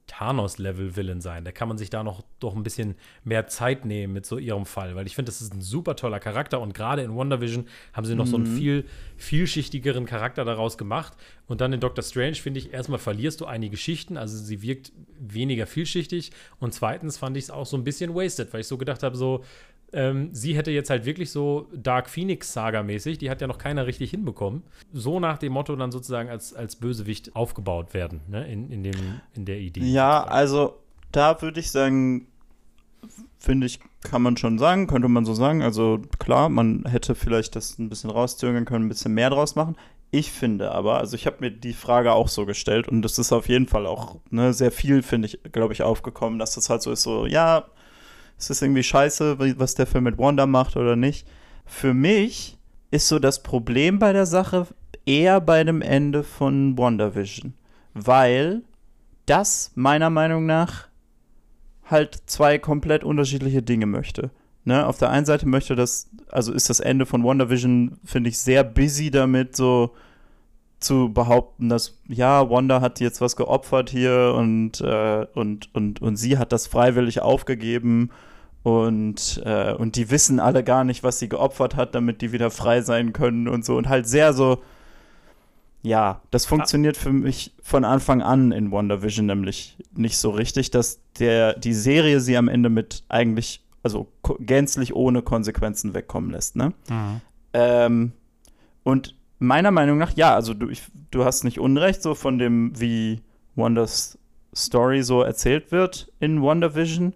Thanos-Level-Villain 0.08 1.22
sein. 1.22 1.46
Da 1.46 1.52
kann 1.52 1.68
man 1.68 1.78
sich 1.78 1.90
da 1.90 2.04
noch 2.04 2.24
doch 2.40 2.56
ein 2.56 2.64
bisschen 2.64 2.96
mehr 3.24 3.48
Zeit 3.48 3.86
nehmen 3.86 4.14
mit 4.14 4.26
so 4.26 4.38
ihrem 4.38 4.66
Fall, 4.66 4.96
weil 4.96 5.08
ich 5.08 5.16
finde, 5.16 5.30
das 5.32 5.42
ist 5.42 5.54
ein 5.54 5.62
super 5.62 5.96
toller 5.96 6.20
Charakter 6.20 6.60
und 6.60 6.74
gerade 6.74 7.04
in 7.04 7.16
WandaVision 7.16 7.68
haben 7.94 8.06
sie 8.06 8.16
noch 8.16 8.26
mhm. 8.26 8.30
so 8.30 8.36
einen 8.38 8.54
mhm. 8.54 8.58
viel 8.58 8.86
vielschichtigeren 9.18 10.06
Charakter 10.06 10.44
daraus 10.46 10.78
gemacht. 10.78 11.14
Und 11.48 11.62
dann 11.62 11.74
in 11.74 11.80
Doctor 11.80 12.04
Strange, 12.04 12.36
finde 12.36 12.60
ich, 12.60 12.74
erstmal 12.74 13.00
verlierst 13.00 13.42
du 13.42 13.46
einige 13.46 13.72
Geschichten, 13.72 14.18
also 14.18 14.38
sie 14.38 14.62
wirkt 14.62 14.92
weniger 15.20 15.68
vielschichtig 15.68 16.32
und 16.60 16.74
zweitens 16.74 17.18
fand 17.18 17.38
ich 17.38 17.46
es 17.46 17.52
auch 17.52 17.66
so 17.66 17.78
ein 17.78 17.84
bisschen 17.84 18.14
wasted, 18.14 18.54
weil 18.54 18.62
ich 18.62 18.68
so 18.68 18.78
gedacht 18.78 19.04
habe, 19.04 19.16
so, 19.16 19.44
ähm, 19.94 20.30
sie 20.34 20.56
hätte 20.56 20.72
jetzt 20.72 20.90
halt 20.90 21.06
wirklich 21.06 21.32
so 21.32 21.68
Dark 21.74 22.10
Phoenix-Saga-mäßig, 22.10 23.18
die 23.18 23.30
hat 23.30 23.42
ja 23.42 23.48
noch 23.48 23.58
keiner 23.58 23.86
richtig 23.88 24.12
hinbekommen, 24.12 24.64
so 24.92 25.20
nach 25.20 25.38
dem 25.38 25.54
Motto 25.54 25.76
dann 25.76 25.92
sozusagen 25.92 26.30
als, 26.30 26.54
als 26.54 26.76
Bösewicht 26.76 27.36
aufgebaut 27.36 27.94
werden, 27.94 28.22
ne? 28.28 28.46
in, 28.52 28.72
in, 28.72 28.84
dem, 28.84 29.22
in 29.36 29.46
der 29.46 29.60
Idee. 29.60 29.82
Ja, 29.82 30.24
also 30.24 30.76
da 31.12 31.42
würde 31.42 31.60
ich 31.60 31.72
sagen, 31.72 32.28
finde 33.38 33.68
ich, 33.68 33.80
kann 34.04 34.22
man 34.22 34.38
schon 34.38 34.58
sagen, 34.58 34.88
könnte 34.88 35.08
man 35.08 35.26
so 35.26 35.34
sagen. 35.34 35.62
Also 35.62 36.02
klar, 36.20 36.50
man 36.50 36.86
hätte 36.86 37.16
vielleicht 37.16 37.56
das 37.56 37.78
ein 37.78 37.90
bisschen 37.90 38.10
rauszögern 38.10 38.66
können, 38.66 38.86
ein 38.86 38.90
bisschen 38.90 39.14
mehr 39.14 39.30
draus 39.30 39.56
machen. 39.56 39.76
Ich 40.12 40.32
finde 40.32 40.72
aber, 40.72 41.00
also 41.00 41.16
ich 41.16 41.26
habe 41.26 41.38
mir 41.40 41.52
die 41.52 41.74
Frage 41.74 42.14
auch 42.14 42.28
so 42.28 42.46
gestellt 42.46 42.88
und 42.88 43.02
das 43.02 43.18
ist 43.18 43.32
auf 43.32 43.50
jeden 43.50 43.68
Fall 43.68 43.88
auch 43.88 44.18
ne, 44.30 44.54
sehr 44.54 44.72
viel, 44.72 45.02
finde 45.02 45.28
ich, 45.28 45.40
glaube 45.52 45.74
ich, 45.74 45.82
aufgekommen, 45.82 46.38
dass 46.38 46.54
das 46.54 46.70
halt 46.70 46.84
so 46.84 46.92
ist, 46.92 47.02
so, 47.02 47.26
ja, 47.26 47.66
ist 48.44 48.50
das 48.50 48.62
irgendwie 48.62 48.84
scheiße, 48.84 49.58
was 49.58 49.76
der 49.76 49.88
Film 49.88 50.04
mit 50.04 50.18
Wanda 50.18 50.46
macht 50.46 50.76
oder 50.76 50.96
nicht? 50.98 51.26
Für 51.66 51.94
mich 51.94 52.58
ist 52.92 53.08
so 53.08 53.18
das 53.18 53.42
Problem 53.42 54.00
bei 54.00 54.12
der 54.12 54.26
Sache 54.26 54.68
eher 55.06 55.40
bei 55.40 55.64
dem 55.64 55.82
Ende 55.82 56.24
von 56.24 56.78
WandaVision. 56.78 57.54
Weil 57.94 58.64
das 59.26 59.72
meiner 59.76 60.10
Meinung 60.10 60.46
nach 60.46 60.88
halt 61.86 62.22
zwei 62.26 62.58
komplett 62.60 63.06
unterschiedliche 63.06 63.62
Dinge 63.62 63.86
möchte. 63.86 64.32
Ne? 64.66 64.86
Auf 64.86 64.98
der 64.98 65.10
einen 65.10 65.26
Seite 65.26 65.48
möchte 65.48 65.76
das, 65.76 66.10
also 66.30 66.52
ist 66.52 66.70
das 66.70 66.82
Ende 66.82 67.06
von 67.06 67.24
WandaVision, 67.24 67.98
finde 68.04 68.30
ich, 68.30 68.40
sehr 68.40 68.66
busy 68.66 69.10
damit, 69.10 69.56
so 69.56 69.94
zu 70.80 71.14
behaupten, 71.14 71.70
dass 71.70 72.02
ja, 72.10 72.50
Wanda 72.50 72.82
hat 72.82 73.00
jetzt 73.00 73.22
was 73.22 73.38
geopfert 73.38 73.90
hier 73.90 74.34
und, 74.36 74.82
äh, 74.82 75.26
und, 75.34 75.74
und, 75.74 76.02
und 76.02 76.18
sie 76.18 76.38
hat 76.38 76.52
das 76.52 76.68
freiwillig 76.68 77.22
aufgegeben 77.22 78.10
Und, 78.64 79.42
äh, 79.46 79.74
und 79.74 79.98
die 79.98 80.10
wissen 80.10 80.40
alle 80.40 80.64
gar 80.64 80.86
nicht, 80.86 81.04
was 81.04 81.20
sie 81.20 81.28
geopfert 81.28 81.76
hat, 81.76 81.96
damit 81.96 82.22
die 82.22 82.32
wieder 82.32 82.50
frei 82.50 82.82
sein 82.82 83.12
können 83.12 83.50
und 83.50 83.66
so. 83.66 83.76
Und 83.76 83.90
halt 83.90 84.08
sehr 84.08 84.34
so, 84.34 84.64
ja, 85.82 86.22
das 86.32 86.46
funktioniert 86.46 86.96
für 86.96 87.12
mich 87.12 87.54
von 87.62 87.84
Anfang 87.84 88.22
an 88.22 88.54
in 88.54 88.72
WandaVision 88.72 89.26
nämlich 89.26 89.78
nicht 89.94 90.18
so 90.18 90.30
richtig, 90.30 90.72
dass 90.72 91.02
der, 91.20 91.60
die 91.60 91.74
Serie 91.74 92.22
sie 92.22 92.38
am 92.38 92.48
Ende 92.48 92.70
mit 92.70 93.04
eigentlich, 93.10 93.66
also 93.84 94.08
gänzlich 94.40 94.96
ohne 94.96 95.22
Konsequenzen 95.22 95.94
wegkommen 95.94 96.32
lässt, 96.32 96.56
ne? 96.56 96.74
Mhm. 96.90 97.22
Ähm, 97.52 98.12
und 98.84 99.16
meiner 99.40 99.72
Meinung 99.72 99.98
nach, 99.98 100.16
ja, 100.16 100.34
also 100.34 100.54
du, 100.54 100.70
ich, 100.70 100.84
du 101.12 101.26
hast 101.26 101.44
nicht 101.44 101.60
Unrecht, 101.60 102.02
so 102.02 102.16
von 102.16 102.40
dem, 102.40 102.80
wie 102.80 103.22
Wanders 103.56 104.18
Story 104.56 105.04
so 105.04 105.22
erzählt 105.22 105.74
wird 105.74 106.12
in 106.22 106.42
WandaVision 106.42 107.14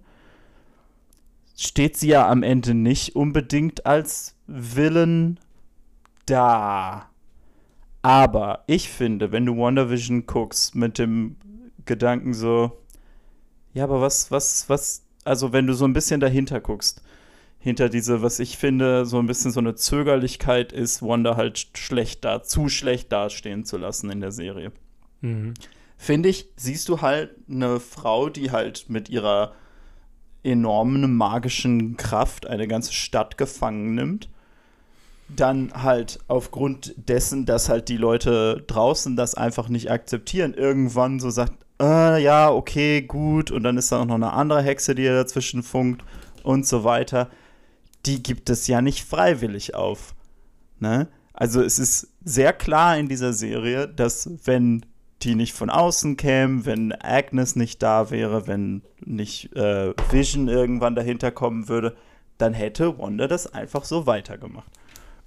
steht 1.58 1.98
sie 1.98 2.10
ja 2.10 2.30
am 2.30 2.44
Ende 2.44 2.74
nicht 2.74 3.16
unbedingt 3.16 3.86
als 3.86 4.36
Villain 4.46 5.40
da. 6.28 7.10
Aber 8.04 8.64
ich 8.68 8.90
finde, 8.90 9.32
wenn 9.32 9.46
du 9.46 9.58
WandaVision 9.58 10.28
guckst 10.28 10.76
mit 10.76 11.00
dem 11.00 11.36
Gedanken 11.86 12.34
so, 12.34 12.78
ja, 13.74 13.84
aber 13.84 14.00
was, 14.02 14.32
was, 14.32 14.70
was, 14.70 15.04
also 15.26 15.52
wenn 15.52 15.68
du 15.68 15.74
so 15.74 15.86
ein 15.86 15.94
bisschen 15.94 16.20
dahinter 16.20 16.62
guckst, 16.62 17.02
hinter 17.60 17.90
diese, 17.90 18.22
was 18.22 18.40
ich 18.40 18.58
finde, 18.58 19.06
so 19.06 19.18
ein 19.18 19.26
bisschen 19.26 19.52
so 19.52 19.60
eine 19.60 19.76
Zögerlichkeit 19.76 20.72
ist, 20.72 21.02
Wanda 21.02 21.36
halt 21.36 21.68
schlecht 21.76 22.24
da, 22.24 22.44
zu 22.44 22.70
schlecht 22.70 23.12
dastehen 23.12 23.66
zu 23.66 23.78
lassen 23.78 24.12
in 24.12 24.22
der 24.22 24.32
Serie. 24.32 24.72
Mhm. 25.22 25.56
Finde 25.98 26.30
ich, 26.30 26.50
siehst 26.56 26.88
du 26.88 27.02
halt 27.02 27.32
eine 27.50 27.80
Frau, 27.80 28.30
die 28.30 28.52
halt 28.52 28.86
mit 28.90 29.10
ihrer 29.10 29.54
enormen 30.48 31.16
magischen 31.16 31.98
Kraft 31.98 32.48
eine 32.48 32.68
ganze 32.68 32.94
Stadt 32.94 33.38
gefangen 33.38 33.96
nimmt. 33.96 34.30
Dann 35.30 35.72
halt 35.74 36.20
aufgrund 36.28 36.96
dessen, 36.98 37.46
dass 37.46 37.68
halt 37.68 37.90
die 37.90 37.98
Leute 37.98 38.64
draußen 38.68 39.16
das 39.18 39.36
einfach 39.36 39.68
nicht 39.68 39.92
akzeptieren, 39.92 40.54
irgendwann 40.54 41.20
so 41.20 41.30
sagt, 41.30 41.54
äh, 41.82 42.24
ja, 42.24 42.50
okay, 42.50 43.02
gut, 43.02 43.52
und 43.52 43.64
dann 43.64 43.78
ist 43.78 43.92
da 43.92 44.02
auch 44.02 44.06
noch 44.06 44.16
eine 44.16 44.34
andere 44.34 44.62
Hexe, 44.62 44.96
die 44.96 45.06
dazwischen 45.06 45.64
funkt 45.64 46.04
und 46.44 46.66
so 46.66 46.84
weiter. 46.84 47.30
Die 48.06 48.24
gibt 48.24 48.50
es 48.50 48.68
ja 48.68 48.82
nicht 48.82 49.04
freiwillig 49.04 49.76
auf. 49.76 50.16
Ne? 50.80 51.10
Also 51.34 51.62
es 51.62 51.78
ist 51.78 52.08
sehr 52.24 52.54
klar 52.54 52.98
in 52.98 53.10
dieser 53.10 53.34
Serie, 53.34 53.88
dass 53.88 54.30
wenn 54.46 54.86
die 55.24 55.36
nicht 55.36 55.54
von 55.54 55.70
außen 55.70 56.18
kämen, 56.18 56.66
wenn 56.66 56.92
Agnes 56.92 57.56
nicht 57.56 57.82
da 57.82 58.12
wäre, 58.12 58.48
wenn 58.48 58.84
nicht 59.04 59.56
äh, 59.56 59.94
Vision 60.12 60.48
irgendwann 60.48 60.96
dahinter 60.96 61.32
kommen 61.32 61.68
würde, 61.68 61.96
dann 62.38 62.54
hätte 62.54 63.00
Wanda 63.00 63.28
das 63.28 63.52
einfach 63.52 63.84
so 63.84 64.06
weitergemacht. 64.06 64.70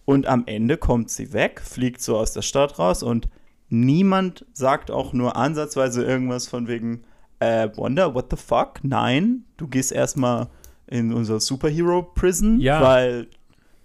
Und 0.05 0.26
am 0.26 0.44
Ende 0.46 0.76
kommt 0.76 1.11
sie 1.11 1.33
weg, 1.33 1.61
fliegt 1.61 2.00
so 2.00 2.16
aus 2.16 2.33
der 2.33 2.42
Stadt 2.42 2.79
raus 2.79 3.03
und 3.03 3.29
niemand 3.68 4.44
sagt 4.53 4.90
auch 4.90 5.12
nur 5.12 5.37
ansatzweise 5.37 6.05
irgendwas 6.05 6.48
von 6.48 6.68
wegen, 6.68 7.03
äh, 7.40 7.68
Wanda, 7.76 8.14
what 8.14 8.26
the 8.31 8.37
fuck? 8.37 8.81
Nein, 8.83 9.44
du 9.57 9.66
gehst 9.66 9.92
erstmal 9.92 10.48
in 10.87 11.12
unser 11.12 11.40
Superhero 11.40 12.03
Prison, 12.03 12.61
ja. 12.61 12.81
weil 12.83 13.29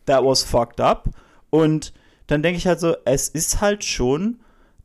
that 0.05 0.23
was 0.23 0.43
fucked 0.43 0.79
up. 0.79 1.09
Und 1.49 1.93
dann 2.27 2.41
denke 2.41 2.57
ich 2.57 2.67
halt 2.67 2.79
so, 2.79 2.95
es 3.05 3.27
ist 3.29 3.61
halt 3.61 3.83
schon 3.83 4.39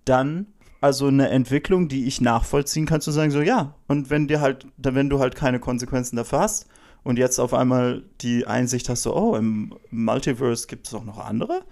dann 0.05 0.47
also 0.81 1.09
eine 1.09 1.29
Entwicklung, 1.29 1.89
die 1.89 2.07
ich 2.07 2.21
nachvollziehen 2.21 2.87
kann, 2.87 3.01
zu 3.01 3.11
sagen, 3.11 3.31
so 3.31 3.43
ja, 3.43 3.75
und 3.87 4.11
wenn 4.11 4.29
dir 4.29 4.41
halt, 4.41 4.67
wenn 4.79 5.11
du 5.11 5.19
halt 5.19 5.35
keine 5.35 5.61
Konsequenzen 5.61 6.17
dafür 6.17 6.41
hast 6.41 6.67
und 7.03 7.19
jetzt 7.19 7.39
auf 7.39 7.53
einmal 7.53 8.03
die 8.23 8.47
Einsicht 8.47 8.89
hast, 8.89 9.03
so, 9.03 9.15
oh, 9.15 9.37
im 9.37 9.75
Multiverse 9.91 10.67
gibt 10.67 10.87
es 10.87 10.95
auch 10.95 11.05
noch 11.05 11.19
andere. 11.19 11.63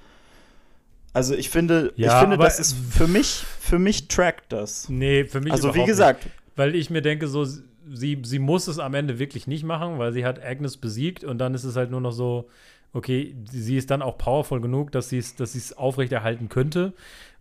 Also 1.14 1.34
ich 1.34 1.48
finde, 1.48 1.92
ja, 1.96 2.14
ich 2.14 2.20
finde, 2.20 2.36
das 2.36 2.60
ist 2.60 2.76
für 2.90 3.08
mich, 3.08 3.44
für 3.60 3.78
mich 3.78 4.08
trackt 4.08 4.52
das. 4.52 4.88
Nee, 4.88 5.24
für 5.24 5.40
mich 5.40 5.52
Also 5.52 5.74
wie 5.74 5.84
gesagt. 5.84 6.24
Nicht. 6.24 6.36
Weil 6.56 6.74
ich 6.74 6.90
mir 6.90 7.02
denke, 7.02 7.28
so, 7.28 7.44
sie, 7.44 8.20
sie 8.22 8.38
muss 8.38 8.68
es 8.68 8.78
am 8.78 8.94
Ende 8.94 9.18
wirklich 9.18 9.46
nicht 9.46 9.64
machen, 9.64 9.98
weil 9.98 10.12
sie 10.12 10.24
hat 10.24 10.44
Agnes 10.44 10.76
besiegt 10.76 11.24
und 11.24 11.38
dann 11.38 11.54
ist 11.54 11.64
es 11.64 11.76
halt 11.76 11.90
nur 11.90 12.00
noch 12.00 12.12
so, 12.12 12.48
okay, 12.92 13.34
sie 13.50 13.76
ist 13.76 13.90
dann 13.90 14.02
auch 14.02 14.18
powerful 14.18 14.60
genug, 14.60 14.92
dass 14.92 15.08
sie 15.08 15.18
es 15.18 15.34
dass 15.34 15.72
aufrechterhalten 15.76 16.48
könnte 16.48 16.92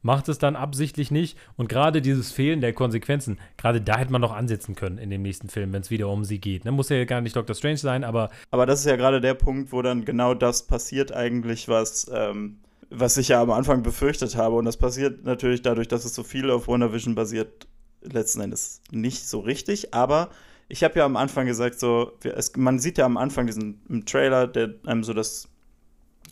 macht 0.08 0.30
es 0.30 0.38
dann 0.38 0.56
absichtlich 0.56 1.12
nicht. 1.12 1.38
Und 1.58 1.67
gerade 1.67 2.02
dieses 2.02 2.32
Fehlen 2.32 2.62
der 2.62 2.72
Konsequenzen, 2.72 3.38
gerade 3.58 3.82
da 3.82 3.98
hätte 3.98 4.12
man 4.13 4.22
noch 4.22 4.34
ansetzen 4.34 4.74
können 4.74 4.98
in 4.98 5.10
dem 5.10 5.22
nächsten 5.22 5.50
Film, 5.50 5.74
wenn 5.74 5.82
es 5.82 5.91
wieder 5.91 6.08
um 6.08 6.24
sie 6.24 6.39
geht. 6.39 6.63
Ne? 6.63 6.72
Muss 6.72 6.88
ja 6.88 7.04
gar 7.04 7.20
nicht 7.20 7.36
Doctor 7.36 7.54
Strange 7.54 7.78
sein, 7.78 8.06
aber. 8.06 8.30
Aber 8.50 8.65
das 8.65 8.80
ist 8.80 8.86
ja 8.86 8.96
gerade 8.96 9.20
der 9.20 9.34
Punkt, 9.34 9.74
wo 9.74 9.82
dann 9.82 10.06
genau 10.06 10.34
das 10.34 10.65
passiert, 10.65 11.12
eigentlich, 11.12 11.67
was. 11.67 12.10
Ähm 12.12 12.60
was 12.89 13.17
ich 13.17 13.28
ja 13.28 13.41
am 13.41 13.52
Anfang 13.52 13.84
befürchtet 13.84 14.38
habe. 14.38 14.56
Und 14.56 14.63
das 14.63 14.78
passiert 14.78 15.26
natürlich 15.26 15.62
dadurch, 15.62 15.89
dass 15.89 16.06
es 16.06 16.15
so 16.15 16.24
viel 16.24 16.50
auf 16.50 16.70
WandaVision 16.70 17.15
basiert, 17.15 17.67
letzten 18.02 18.39
Endes 18.39 18.82
nicht 18.91 19.28
so 19.28 19.41
richtig. 19.41 19.93
Aber 19.93 20.30
ich 20.70 20.86
habe 20.86 21.00
ja 21.00 21.06
am 21.06 21.17
Anfang 21.17 21.48
gesagt, 21.48 21.82
so, 21.82 22.13
es, 22.24 22.56
man 22.56 22.80
sieht 22.80 22.98
ja 22.98 23.04
am 23.04 23.17
Anfang 23.17 23.46
diesen 23.46 24.06
Trailer, 24.06 24.48
der 24.48 24.76
einem 24.86 25.04
so 25.04 25.12
das 25.12 25.50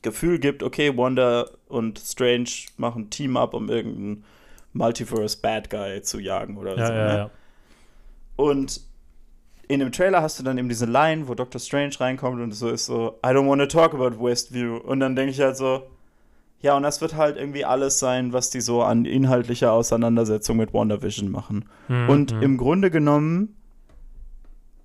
Gefühl 0.02 0.40
gibt, 0.40 0.64
okay, 0.64 0.96
Wanda 0.96 1.50
und 1.76 2.00
Strange 2.00 2.50
machen 2.78 3.10
Team-Up, 3.10 3.54
um 3.54 3.70
irgendeinen 3.70 4.24
Multiverse-Bad 4.74 5.70
Guy 5.70 6.02
zu 6.02 6.20
jagen 6.20 6.58
oder 6.58 6.78
ja, 6.78 6.88
so. 6.88 6.94
Ja, 6.94 7.06
ne? 7.06 7.18
ja. 7.18 7.30
Und 8.36 8.82
in 9.68 9.80
dem 9.80 9.92
Trailer 9.92 10.22
hast 10.22 10.40
du 10.40 10.44
dann 10.44 10.58
eben 10.58 10.70
diese 10.70 10.86
Line, 10.86 11.28
wo 11.28 11.34
Doctor 11.34 11.60
Strange 11.60 12.00
reinkommt 12.00 12.42
und 12.42 12.52
so 12.52 12.70
ist 12.70 12.86
so, 12.86 13.20
I 13.26 13.30
don't 13.30 13.48
want 13.48 13.62
to 13.62 13.68
talk 13.68 13.94
about 13.94 14.24
Westview. 14.24 14.78
Und 14.78 15.00
dann 15.00 15.16
denke 15.16 15.32
ich 15.32 15.40
halt 15.40 15.58
so, 15.58 15.84
ja, 16.62 16.76
und 16.76 16.84
das 16.84 17.02
wird 17.02 17.16
halt 17.16 17.38
irgendwie 17.38 17.66
alles 17.66 18.00
sein, 18.00 18.34
was 18.34 18.50
die 18.50 18.62
so 18.62 18.82
an 18.82 19.06
inhaltlicher 19.06 19.72
Auseinandersetzung 19.72 20.58
mit 20.58 20.74
WandaVision 20.74 21.30
machen. 21.30 21.66
Mhm. 21.88 22.10
Und 22.10 22.32
hm. 22.32 22.42
im 22.42 22.58
Grunde 22.58 22.92
genommen, 22.92 23.56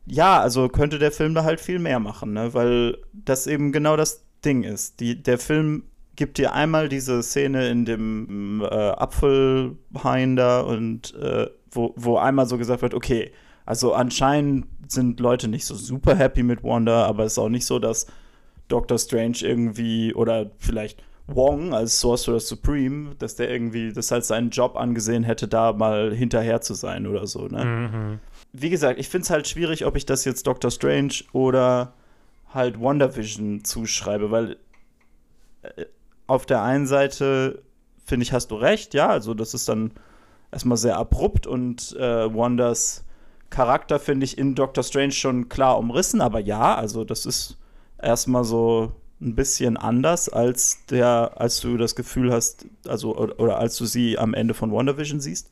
ja, 0.07 0.41
also 0.41 0.69
könnte 0.69 0.99
der 0.99 1.13
Film 1.13 1.35
da 1.35 1.45
halt 1.45 1.61
viel 1.61 1.79
mehr 1.79 2.01
machen, 2.01 2.33
ne? 2.33 2.53
Weil 2.55 2.99
das 3.13 3.47
eben 3.47 3.73
genau 3.73 3.97
das 3.97 4.25
Ding 4.45 4.63
ist. 4.63 5.01
Die, 5.01 5.23
der 5.23 5.39
Film 5.39 5.85
gibt 6.21 6.37
dir 6.37 6.53
einmal 6.53 6.91
diese 6.91 7.23
Szene 7.23 7.71
in 7.71 7.87
dem 7.87 8.61
äh, 8.61 8.67
Apfelhain 8.67 10.37
da 10.37 10.61
und 10.61 11.15
äh, 11.15 11.47
wo, 11.71 11.95
wo 11.97 12.19
einmal 12.19 12.45
so 12.45 12.59
gesagt 12.59 12.83
wird, 12.83 12.93
okay, 12.93 13.33
also 13.65 13.95
anscheinend 13.95 14.67
sind 14.87 15.19
Leute 15.19 15.49
nicht 15.49 15.65
so 15.65 15.75
super 15.75 16.15
happy 16.15 16.43
mit 16.43 16.63
Wanda, 16.63 17.07
aber 17.07 17.25
es 17.25 17.33
ist 17.33 17.39
auch 17.39 17.49
nicht 17.49 17.65
so, 17.65 17.79
dass 17.79 18.07
Doctor 18.69 18.99
Strange 18.99 19.39
irgendwie 19.41 20.13
oder 20.13 20.51
vielleicht 20.59 21.03
Wong 21.27 21.73
als 21.73 21.99
Sorcerer 22.03 22.41
Supreme, 22.41 23.15
dass 23.19 23.37
der 23.37 23.51
irgendwie 23.51 23.91
das 23.91 24.13
als 24.13 24.29
seinen 24.29 24.51
Job 24.51 24.77
angesehen 24.77 25.25
hätte, 25.25 25.49
da 25.49 25.73
mal 25.73 26.15
hinterher 26.15 26.61
zu 26.61 26.75
sein 26.75 27.07
oder 27.07 27.27
so. 27.27 27.47
Ne? 27.47 27.65
Mhm. 27.65 28.19
Wie 28.53 28.69
gesagt, 28.69 29.01
ich 29.01 29.09
finde 29.09 29.23
es 29.23 29.31
halt 29.31 29.49
schwierig, 29.49 29.87
ob 29.87 29.97
ich 29.97 30.05
das 30.05 30.27
jetzt 30.27 30.47
Doctor 30.47 30.71
Strange 30.71 31.15
oder 31.33 31.95
halt 32.53 32.79
WandaVision 32.79 33.65
zuschreibe, 33.65 34.31
weil 34.31 34.59
äh, 35.63 35.87
auf 36.31 36.47
der 36.47 36.63
einen 36.63 36.87
Seite 36.87 37.63
finde 38.07 38.23
ich, 38.23 38.33
hast 38.33 38.51
du 38.53 38.55
recht, 38.55 38.95
ja, 38.95 39.09
also 39.09 39.35
das 39.35 39.53
ist 39.53 39.69
dann 39.69 39.93
erstmal 40.53 40.79
sehr 40.79 40.97
abrupt 40.97 41.47
und 41.47 41.95
äh, 41.97 42.35
Wandas 42.35 43.05
Charakter 43.51 43.99
finde 43.99 44.25
ich 44.25 44.39
in 44.39 44.55
Doctor 44.55 44.85
Strange 44.85 45.13
schon 45.13 45.49
klar 45.49 45.77
umrissen, 45.77 46.21
aber 46.21 46.39
ja, 46.39 46.77
also 46.77 47.05
das 47.05 47.27
ist 47.27 47.59
erstmal 48.01 48.45
so 48.45 48.93
ein 49.21 49.35
bisschen 49.35 49.77
anders 49.77 50.29
als 50.29 50.87
der, 50.87 51.33
als 51.37 51.61
du 51.61 51.77
das 51.77 51.97
Gefühl 51.97 52.33
hast, 52.33 52.65
also 52.87 53.17
oder, 53.17 53.39
oder 53.41 53.59
als 53.59 53.77
du 53.77 53.85
sie 53.85 54.17
am 54.17 54.33
Ende 54.33 54.55
von 54.55 54.71
WandaVision 54.73 55.21
siehst. 55.21 55.51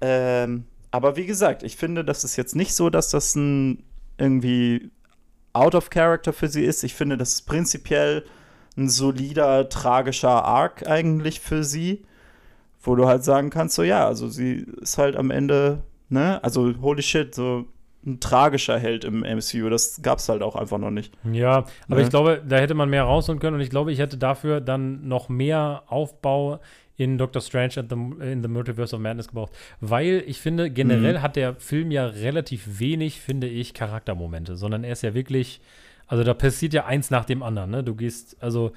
Ähm, 0.00 0.64
aber 0.90 1.16
wie 1.16 1.26
gesagt, 1.26 1.62
ich 1.62 1.76
finde, 1.76 2.02
das 2.02 2.24
ist 2.24 2.36
jetzt 2.36 2.56
nicht 2.56 2.74
so, 2.74 2.88
dass 2.88 3.10
das 3.10 3.34
ein 3.36 3.84
irgendwie 4.16 4.90
out 5.52 5.74
of 5.74 5.90
character 5.90 6.32
für 6.32 6.48
sie 6.48 6.64
ist. 6.64 6.82
Ich 6.82 6.94
finde, 6.94 7.18
das 7.18 7.34
ist 7.34 7.42
prinzipiell 7.42 8.24
ein 8.80 8.88
solider, 8.88 9.68
tragischer 9.68 10.44
Arc 10.44 10.86
eigentlich 10.88 11.40
für 11.40 11.62
sie, 11.62 12.02
wo 12.82 12.96
du 12.96 13.06
halt 13.06 13.22
sagen 13.24 13.50
kannst, 13.50 13.76
so 13.76 13.82
ja, 13.82 14.06
also 14.06 14.28
sie 14.28 14.66
ist 14.80 14.98
halt 14.98 15.16
am 15.16 15.30
Ende, 15.30 15.82
ne, 16.08 16.42
also 16.42 16.72
holy 16.80 17.02
shit, 17.02 17.34
so 17.34 17.66
ein 18.04 18.18
tragischer 18.18 18.78
Held 18.78 19.04
im 19.04 19.20
MCU. 19.20 19.68
Das 19.68 20.00
gab 20.02 20.18
es 20.18 20.28
halt 20.28 20.42
auch 20.42 20.56
einfach 20.56 20.78
noch 20.78 20.90
nicht. 20.90 21.12
Ja, 21.30 21.64
aber 21.86 21.96
ne? 21.96 22.02
ich 22.02 22.08
glaube, 22.08 22.42
da 22.46 22.56
hätte 22.56 22.74
man 22.74 22.88
mehr 22.88 23.04
rausholen 23.04 23.40
können 23.40 23.56
und 23.56 23.60
ich 23.60 23.70
glaube, 23.70 23.92
ich 23.92 23.98
hätte 23.98 24.16
dafür 24.16 24.62
dann 24.62 25.06
noch 25.06 25.28
mehr 25.28 25.82
Aufbau 25.86 26.60
in 26.96 27.18
Doctor 27.18 27.40
Strange 27.42 27.74
and 27.76 27.90
the, 27.90 28.24
in 28.24 28.42
the 28.42 28.48
Multiverse 28.48 28.94
of 28.94 29.00
Madness 29.02 29.28
gebraucht. 29.28 29.52
Weil 29.80 30.22
ich 30.26 30.38
finde, 30.40 30.70
generell 30.70 31.18
mhm. 31.18 31.22
hat 31.22 31.36
der 31.36 31.54
Film 31.54 31.90
ja 31.90 32.06
relativ 32.06 32.78
wenig, 32.78 33.20
finde 33.20 33.46
ich, 33.46 33.74
Charaktermomente, 33.74 34.56
sondern 34.56 34.84
er 34.84 34.92
ist 34.92 35.02
ja 35.02 35.14
wirklich, 35.14 35.60
also 36.10 36.24
da 36.24 36.34
passiert 36.34 36.74
ja 36.74 36.86
eins 36.86 37.10
nach 37.10 37.24
dem 37.24 37.40
anderen. 37.44 37.70
Ne? 37.70 37.84
Du 37.84 37.94
gehst, 37.94 38.36
also 38.42 38.72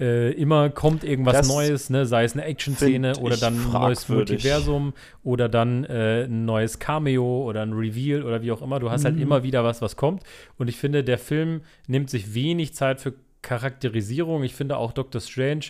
äh, 0.00 0.32
immer 0.32 0.70
kommt 0.70 1.04
irgendwas 1.04 1.34
das 1.34 1.48
Neues, 1.48 1.90
ne? 1.90 2.06
sei 2.06 2.24
es 2.24 2.32
eine 2.32 2.46
Action-Szene 2.46 3.18
oder 3.18 3.36
dann 3.36 3.54
ein 3.54 3.70
neues 3.70 4.08
Multiversum 4.08 4.94
oder 5.22 5.50
dann 5.50 5.84
äh, 5.84 6.24
ein 6.24 6.46
neues 6.46 6.78
Cameo 6.78 7.44
oder 7.44 7.60
ein 7.60 7.74
Reveal 7.74 8.22
oder 8.22 8.40
wie 8.40 8.50
auch 8.50 8.62
immer. 8.62 8.80
Du 8.80 8.90
hast 8.90 9.04
halt 9.04 9.16
mhm. 9.16 9.18
halt 9.18 9.26
immer 9.26 9.42
wieder 9.42 9.62
was, 9.62 9.82
was 9.82 9.96
kommt. 9.96 10.22
Und 10.56 10.68
ich 10.68 10.78
finde, 10.78 11.04
der 11.04 11.18
Film 11.18 11.60
nimmt 11.86 12.08
sich 12.08 12.32
wenig 12.32 12.72
Zeit 12.72 12.98
für 12.98 13.12
Charakterisierung. 13.42 14.42
Ich 14.42 14.54
finde 14.54 14.78
auch 14.78 14.92
Doctor 14.92 15.20
Strange 15.20 15.66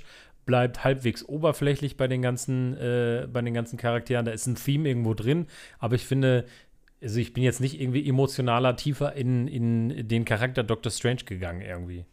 bleibt 0.46 0.84
halbwegs 0.84 1.24
oberflächlich 1.24 1.96
bei 1.96 2.06
den 2.06 2.22
ganzen, 2.22 2.76
äh, 2.76 3.26
bei 3.32 3.42
den 3.42 3.52
ganzen 3.52 3.78
Charakteren. 3.78 4.26
Da 4.26 4.30
ist 4.30 4.46
ein 4.46 4.54
Theme 4.54 4.88
irgendwo 4.88 5.14
drin, 5.14 5.46
aber 5.80 5.96
ich 5.96 6.06
finde, 6.06 6.44
also 7.02 7.18
ich 7.18 7.32
bin 7.32 7.42
jetzt 7.42 7.60
nicht 7.60 7.80
irgendwie 7.80 8.06
emotionaler 8.08 8.76
tiefer 8.76 9.14
in, 9.14 9.48
in 9.48 10.08
den 10.08 10.24
Charakter 10.24 10.62
Doctor 10.62 10.90
Strange 10.90 11.24
gegangen 11.24 11.62
irgendwie. 11.62 12.04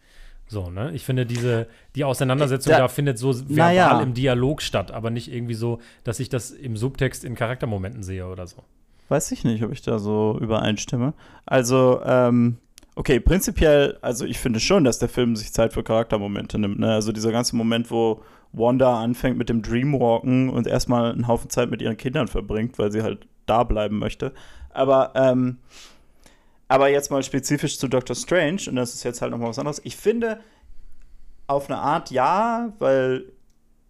So, 0.47 0.69
ne? 0.69 0.91
Ich 0.93 1.03
finde, 1.03 1.25
diese, 1.25 1.67
die 1.95 2.05
Auseinandersetzung 2.05 2.71
da, 2.71 2.79
da 2.79 2.87
findet 2.87 3.17
so 3.17 3.35
verbal 3.35 3.75
ja. 3.75 4.01
im 4.01 4.13
Dialog 4.13 4.61
statt, 4.61 4.91
aber 4.91 5.09
nicht 5.09 5.31
irgendwie 5.31 5.55
so, 5.55 5.79
dass 6.05 6.21
ich 6.21 6.29
das 6.29 6.51
im 6.51 6.77
Subtext 6.77 7.25
in 7.25 7.35
Charaktermomenten 7.35 8.01
sehe 8.01 8.25
oder 8.25 8.47
so. 8.47 8.63
Weiß 9.09 9.31
ich 9.31 9.43
nicht, 9.43 9.63
ob 9.63 9.73
ich 9.73 9.81
da 9.81 9.99
so 9.99 10.37
übereinstimme. 10.39 11.13
Also, 11.45 12.01
ähm, 12.05 12.57
okay, 12.95 13.19
prinzipiell, 13.19 13.97
also 14.01 14.25
ich 14.25 14.39
finde 14.39 14.61
schon, 14.61 14.85
dass 14.85 14.99
der 14.99 15.09
Film 15.09 15.35
sich 15.35 15.51
Zeit 15.51 15.73
für 15.73 15.83
Charaktermomente 15.83 16.57
nimmt. 16.57 16.79
Ne? 16.79 16.93
Also 16.93 17.11
dieser 17.11 17.31
ganze 17.31 17.55
Moment, 17.57 17.91
wo 17.91 18.23
Wanda 18.57 19.01
anfängt 19.01 19.37
mit 19.37 19.49
dem 19.49 19.61
Dreamwalken 19.61 20.49
und 20.49 20.67
erstmal 20.67 21.11
einen 21.11 21.27
Haufen 21.27 21.49
Zeit 21.49 21.69
mit 21.69 21.81
ihren 21.81 21.97
Kindern 21.97 22.27
verbringt, 22.27 22.77
weil 22.79 22.91
sie 22.91 23.03
halt 23.03 23.27
da 23.45 23.63
bleiben 23.63 23.99
möchte. 23.99 24.33
Aber, 24.69 25.13
ähm, 25.15 25.57
aber 26.67 26.89
jetzt 26.89 27.11
mal 27.11 27.23
spezifisch 27.23 27.79
zu 27.79 27.87
Doctor 27.87 28.15
Strange, 28.15 28.61
und 28.67 28.75
das 28.75 28.93
ist 28.93 29.03
jetzt 29.03 29.21
halt 29.21 29.31
nochmal 29.31 29.49
was 29.49 29.59
anderes. 29.59 29.81
Ich 29.83 29.95
finde, 29.95 30.39
auf 31.47 31.69
eine 31.69 31.79
Art 31.79 32.11
ja, 32.11 32.73
weil 32.79 33.31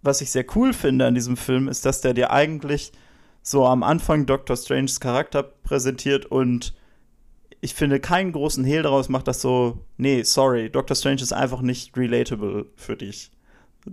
was 0.04 0.22
ich 0.22 0.32
sehr 0.32 0.46
cool 0.56 0.74
finde 0.74 1.06
an 1.06 1.16
diesem 1.16 1.38
Film 1.38 1.68
ist, 1.68 1.86
dass 1.86 2.02
der 2.02 2.14
dir 2.14 2.32
eigentlich 2.32 2.92
so 3.42 3.66
am 3.66 3.84
Anfang 3.84 4.26
Doctor 4.26 4.56
Stranges 4.56 5.00
Charakter 5.00 5.44
präsentiert 5.44 6.26
und 6.26 6.74
ich 7.62 7.74
finde 7.74 8.00
keinen 8.00 8.32
großen 8.32 8.64
Hehl 8.64 8.84
daraus 8.84 9.10
macht 9.10 9.28
das 9.28 9.42
so, 9.42 9.80
nee, 9.98 10.22
sorry, 10.24 10.70
Doctor 10.70 10.96
Strange 10.96 11.22
ist 11.22 11.34
einfach 11.34 11.62
nicht 11.62 11.98
relatable 11.98 12.68
für 12.76 12.96
dich. 12.96 13.32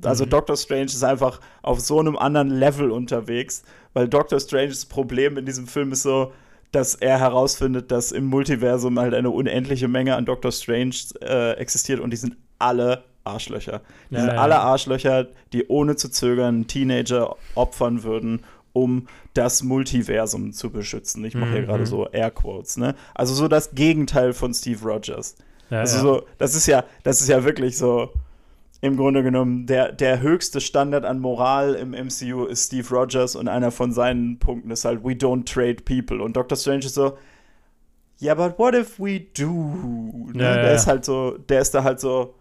Also 0.03 0.25
mhm. 0.25 0.31
Doctor 0.31 0.57
Strange 0.57 0.87
ist 0.87 1.05
einfach 1.05 1.41
auf 1.63 1.81
so 1.81 2.01
einem 2.01 2.17
anderen 2.17 2.51
Level 2.51 2.91
unterwegs, 2.91 3.63
weil 3.93 4.09
Doctor 4.09 4.41
Stranges 4.41 4.87
Problem 4.87 5.37
in 5.37 5.47
diesem 5.47 5.67
Film 5.67 5.93
ist 5.93 6.03
so, 6.03 6.33
dass 6.73 6.95
er 6.95 7.19
herausfindet, 7.19 7.91
dass 7.91 8.13
im 8.13 8.25
Multiversum 8.25 8.99
halt 8.99 9.15
eine 9.15 9.31
unendliche 9.31 9.89
Menge 9.89 10.17
an 10.17 10.25
Doctor 10.25 10.51
Strange 10.51 10.97
äh, 11.21 11.53
existiert 11.53 12.01
und 12.01 12.11
die 12.11 12.17
sind 12.17 12.37
alle 12.59 13.05
Arschlöcher. 13.23 13.81
Die 14.11 14.17
ja, 14.17 14.21
sind 14.21 14.33
ja. 14.33 14.41
alle 14.41 14.59
Arschlöcher, 14.59 15.29
die 15.53 15.67
ohne 15.69 15.97
zu 15.97 16.11
zögern 16.11 16.67
Teenager 16.67 17.37
opfern 17.55 18.03
würden, 18.03 18.45
um 18.73 19.07
das 19.35 19.63
Multiversum 19.63 20.53
zu 20.53 20.71
beschützen. 20.71 21.25
Ich 21.25 21.35
mache 21.35 21.51
mhm. 21.51 21.53
hier 21.53 21.63
gerade 21.63 21.87
so 21.87 22.09
Airquotes, 22.09 22.77
ne? 22.77 22.95
Also 23.15 23.35
so 23.35 23.49
das 23.49 23.75
Gegenteil 23.75 24.33
von 24.33 24.53
Steve 24.53 24.83
Rogers. 24.85 25.37
Ja, 25.71 25.81
also 25.81 26.01
so, 26.01 26.23
das 26.39 26.55
ist 26.55 26.67
ja, 26.67 26.85
das 27.05 27.21
ist 27.21 27.29
ja 27.29 27.45
wirklich 27.45 27.79
so 27.79 28.13
im 28.85 28.99
Grunde 28.99 29.23
genommen 29.23 29.67
der, 29.67 29.93
der 29.93 30.21
höchste 30.21 30.61
Standard 30.61 31.07
an 31.07 31.19
Moral 31.19 31.73
im 31.73 31.93
MCU 31.93 32.45
ist 32.45 32.67
Steve 32.67 32.87
Rogers 32.91 33.35
und 33.35 33.49
einer 33.49 33.71
von 33.71 33.93
seinen 33.93 34.39
Punkten 34.39 34.71
ist 34.71 34.85
halt, 34.85 35.03
we 35.03 35.13
don't 35.13 35.47
trade 35.47 35.77
people. 35.77 36.23
Und 36.23 36.37
Doctor 36.37 36.55
Strange 36.55 36.85
ist 36.85 36.93
so, 36.93 37.17
yeah, 38.21 38.35
but 38.35 38.59
what 38.59 38.75
if 38.75 39.01
we 39.01 39.21
do? 39.39 40.29
Ne? 40.35 40.45
Ja, 40.45 40.55
der 40.57 40.67
ja. 40.67 40.73
ist 40.73 40.87
halt 40.87 41.07
so, 41.07 41.39
der 41.49 41.63
ist 41.63 41.75
da 41.75 41.83
halt 41.83 41.99
so, 41.99 42.35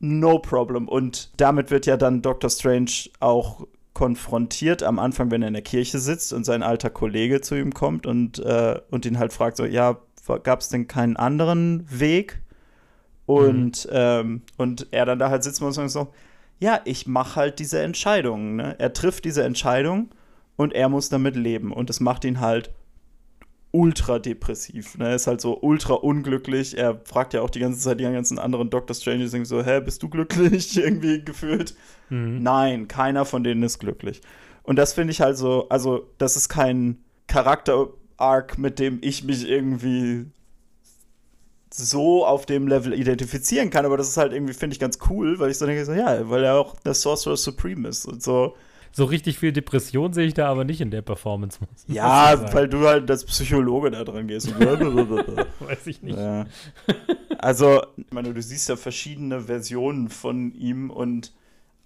no 0.00 0.38
problem. 0.38 0.86
Und 0.86 1.30
damit 1.38 1.70
wird 1.70 1.86
ja 1.86 1.96
dann 1.96 2.20
Doctor 2.20 2.50
Strange 2.50 2.90
auch 3.20 3.66
konfrontiert 3.94 4.82
am 4.82 4.98
Anfang, 4.98 5.30
wenn 5.30 5.40
er 5.40 5.48
in 5.48 5.54
der 5.54 5.62
Kirche 5.62 5.98
sitzt 5.98 6.34
und 6.34 6.44
sein 6.44 6.62
alter 6.62 6.90
Kollege 6.90 7.40
zu 7.40 7.54
ihm 7.54 7.72
kommt 7.72 8.04
und, 8.04 8.38
äh, 8.38 8.82
und 8.90 9.06
ihn 9.06 9.18
halt 9.18 9.32
fragt 9.32 9.56
so, 9.56 9.64
ja, 9.64 9.96
gab 10.42 10.60
es 10.60 10.68
denn 10.68 10.88
keinen 10.88 11.16
anderen 11.16 11.86
Weg? 11.88 12.42
Und, 13.26 13.86
mhm. 13.86 13.90
ähm, 13.92 14.42
und 14.56 14.88
er 14.90 15.06
dann 15.06 15.18
da 15.18 15.30
halt 15.30 15.44
sitzt 15.44 15.62
und 15.62 15.88
so, 15.88 16.08
ja, 16.60 16.80
ich 16.84 17.06
mache 17.06 17.36
halt 17.36 17.58
diese 17.58 17.80
Entscheidungen. 17.80 18.56
Ne? 18.56 18.76
Er 18.78 18.92
trifft 18.92 19.24
diese 19.24 19.42
Entscheidung 19.44 20.10
und 20.56 20.72
er 20.72 20.88
muss 20.88 21.08
damit 21.08 21.36
leben. 21.36 21.72
Und 21.72 21.90
es 21.90 22.00
macht 22.00 22.24
ihn 22.24 22.40
halt 22.40 22.70
ultra 23.74 24.20
depressiv. 24.20 24.96
Ne? 24.98 25.08
Er 25.08 25.14
ist 25.16 25.26
halt 25.26 25.40
so 25.40 25.60
ultra 25.60 25.94
unglücklich. 25.94 26.78
Er 26.78 27.00
fragt 27.04 27.34
ja 27.34 27.42
auch 27.42 27.50
die 27.50 27.58
ganze 27.58 27.80
Zeit 27.80 27.98
die 27.98 28.04
ganzen 28.04 28.38
anderen 28.38 28.70
Doctor 28.70 28.94
Strange 28.94 29.28
so, 29.44 29.64
hä, 29.64 29.80
bist 29.80 30.02
du 30.02 30.08
glücklich? 30.08 30.76
Irgendwie 30.82 31.24
gefühlt. 31.24 31.74
Mhm. 32.08 32.42
Nein, 32.42 32.88
keiner 32.88 33.24
von 33.24 33.42
denen 33.42 33.62
ist 33.62 33.80
glücklich. 33.80 34.20
Und 34.62 34.76
das 34.76 34.92
finde 34.92 35.10
ich 35.10 35.20
halt 35.20 35.36
so, 35.36 35.68
also 35.68 36.08
das 36.18 36.36
ist 36.36 36.48
kein 36.48 36.98
Charakter-Arc, 37.26 38.58
mit 38.58 38.78
dem 38.78 38.98
ich 39.02 39.24
mich 39.24 39.48
irgendwie 39.48 40.26
so 41.76 42.24
auf 42.24 42.46
dem 42.46 42.68
Level 42.68 42.94
identifizieren 42.94 43.70
kann, 43.70 43.84
aber 43.84 43.96
das 43.96 44.08
ist 44.08 44.16
halt 44.16 44.32
irgendwie, 44.32 44.54
finde 44.54 44.74
ich, 44.74 44.80
ganz 44.80 44.98
cool, 45.10 45.38
weil 45.38 45.50
ich 45.50 45.58
so 45.58 45.66
denke, 45.66 45.84
so, 45.84 45.92
ja, 45.92 46.28
weil 46.30 46.44
er 46.44 46.54
auch 46.54 46.76
der 46.80 46.94
Sorcerer 46.94 47.36
Supreme 47.36 47.88
ist 47.88 48.06
und 48.06 48.22
so. 48.22 48.54
So 48.92 49.06
richtig 49.06 49.40
viel 49.40 49.52
Depression 49.52 50.12
sehe 50.12 50.26
ich 50.26 50.34
da 50.34 50.48
aber 50.48 50.64
nicht 50.64 50.80
in 50.80 50.92
der 50.92 51.02
Performance. 51.02 51.58
Ja, 51.88 52.52
weil 52.54 52.68
du 52.68 52.86
halt 52.86 53.10
als 53.10 53.24
Psychologe 53.24 53.90
da 53.90 54.04
dran 54.04 54.28
gehst. 54.28 54.48
Weiß 54.60 55.86
ich 55.86 56.00
nicht. 56.00 56.16
Ja. 56.16 56.46
Also, 57.38 57.82
ich 57.96 58.12
meine, 58.12 58.32
du 58.32 58.40
siehst 58.40 58.68
ja 58.68 58.76
verschiedene 58.76 59.40
Versionen 59.40 60.08
von 60.08 60.54
ihm 60.54 60.90
und 60.90 61.32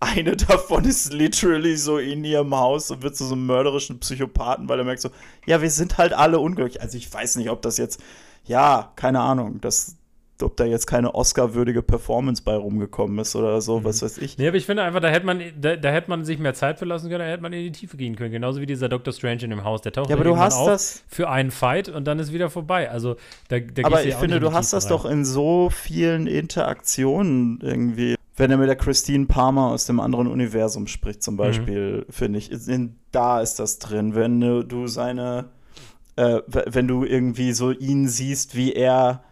eine 0.00 0.36
davon 0.36 0.84
ist 0.84 1.14
literally 1.14 1.76
so 1.76 1.96
in 1.96 2.24
ihrem 2.24 2.54
Haus 2.54 2.90
und 2.90 3.02
wird 3.02 3.16
zu 3.16 3.24
so 3.24 3.34
einem 3.34 3.46
mörderischen 3.46 4.00
Psychopathen, 4.00 4.68
weil 4.68 4.78
er 4.78 4.84
merkt 4.84 5.00
so, 5.00 5.08
ja, 5.46 5.62
wir 5.62 5.70
sind 5.70 5.96
halt 5.96 6.12
alle 6.12 6.38
unglücklich. 6.38 6.82
Also 6.82 6.98
ich 6.98 7.10
weiß 7.10 7.36
nicht, 7.36 7.48
ob 7.48 7.62
das 7.62 7.78
jetzt 7.78 8.02
ja, 8.44 8.92
keine 8.96 9.20
Ahnung, 9.20 9.60
das, 9.60 9.98
ob 10.42 10.56
da 10.56 10.64
jetzt 10.64 10.86
keine 10.86 11.14
Oscar-würdige 11.14 11.82
Performance 11.82 12.42
bei 12.42 12.54
rumgekommen 12.54 13.18
ist 13.18 13.34
oder 13.36 13.60
so, 13.60 13.80
mhm. 13.80 13.84
was 13.84 14.02
weiß 14.02 14.18
ich. 14.18 14.38
Nee, 14.38 14.48
aber 14.48 14.56
ich 14.56 14.66
finde 14.66 14.82
einfach, 14.82 15.00
da 15.00 15.08
hätte 15.08 15.26
man, 15.26 15.42
da, 15.60 15.76
da 15.76 15.90
hätte 15.90 16.10
man 16.10 16.24
sich 16.24 16.38
mehr 16.38 16.54
Zeit 16.54 16.78
verlassen 16.78 17.08
können, 17.08 17.20
da 17.20 17.26
hätte 17.26 17.42
man 17.42 17.52
in 17.52 17.64
die 17.64 17.72
Tiefe 17.72 17.96
gehen 17.96 18.16
können. 18.16 18.32
Genauso 18.32 18.60
wie 18.60 18.66
dieser 18.66 18.88
Doctor 18.88 19.12
Strange 19.12 19.42
in 19.42 19.50
dem 19.50 19.64
Haus. 19.64 19.82
Der 19.82 19.92
taucht 19.92 20.10
ja, 20.10 20.16
aber 20.16 20.24
du 20.24 20.36
hast 20.36 20.64
das 20.66 21.02
für 21.08 21.28
einen 21.28 21.50
Fight 21.50 21.88
und 21.88 22.04
dann 22.06 22.18
ist 22.18 22.32
wieder 22.32 22.50
vorbei. 22.50 22.90
Also 22.90 23.16
da, 23.48 23.58
da 23.58 23.84
Aber 23.84 24.04
ich 24.04 24.14
finde, 24.14 24.40
du 24.40 24.52
hast 24.52 24.72
das 24.72 24.84
rein. 24.84 24.90
doch 24.90 25.04
in 25.04 25.24
so 25.24 25.70
vielen 25.70 26.26
Interaktionen 26.26 27.60
irgendwie. 27.62 28.14
Wenn 28.36 28.52
er 28.52 28.56
mit 28.56 28.68
der 28.68 28.76
Christine 28.76 29.26
Palmer 29.26 29.72
aus 29.72 29.86
dem 29.86 29.98
anderen 29.98 30.28
Universum 30.28 30.86
spricht, 30.86 31.24
zum 31.24 31.34
mhm. 31.34 31.38
Beispiel, 31.38 32.04
mhm. 32.06 32.12
finde 32.12 32.38
ich, 32.38 32.68
in, 32.68 32.94
da 33.10 33.40
ist 33.40 33.58
das 33.58 33.80
drin. 33.80 34.14
Wenn 34.14 34.40
du 34.40 34.86
seine 34.86 35.46
äh, 36.18 36.42
wenn 36.48 36.88
du 36.88 37.04
irgendwie 37.04 37.52
so 37.52 37.70
ihn 37.70 38.08
siehst, 38.08 38.56
wie 38.56 38.72
er 38.72 39.22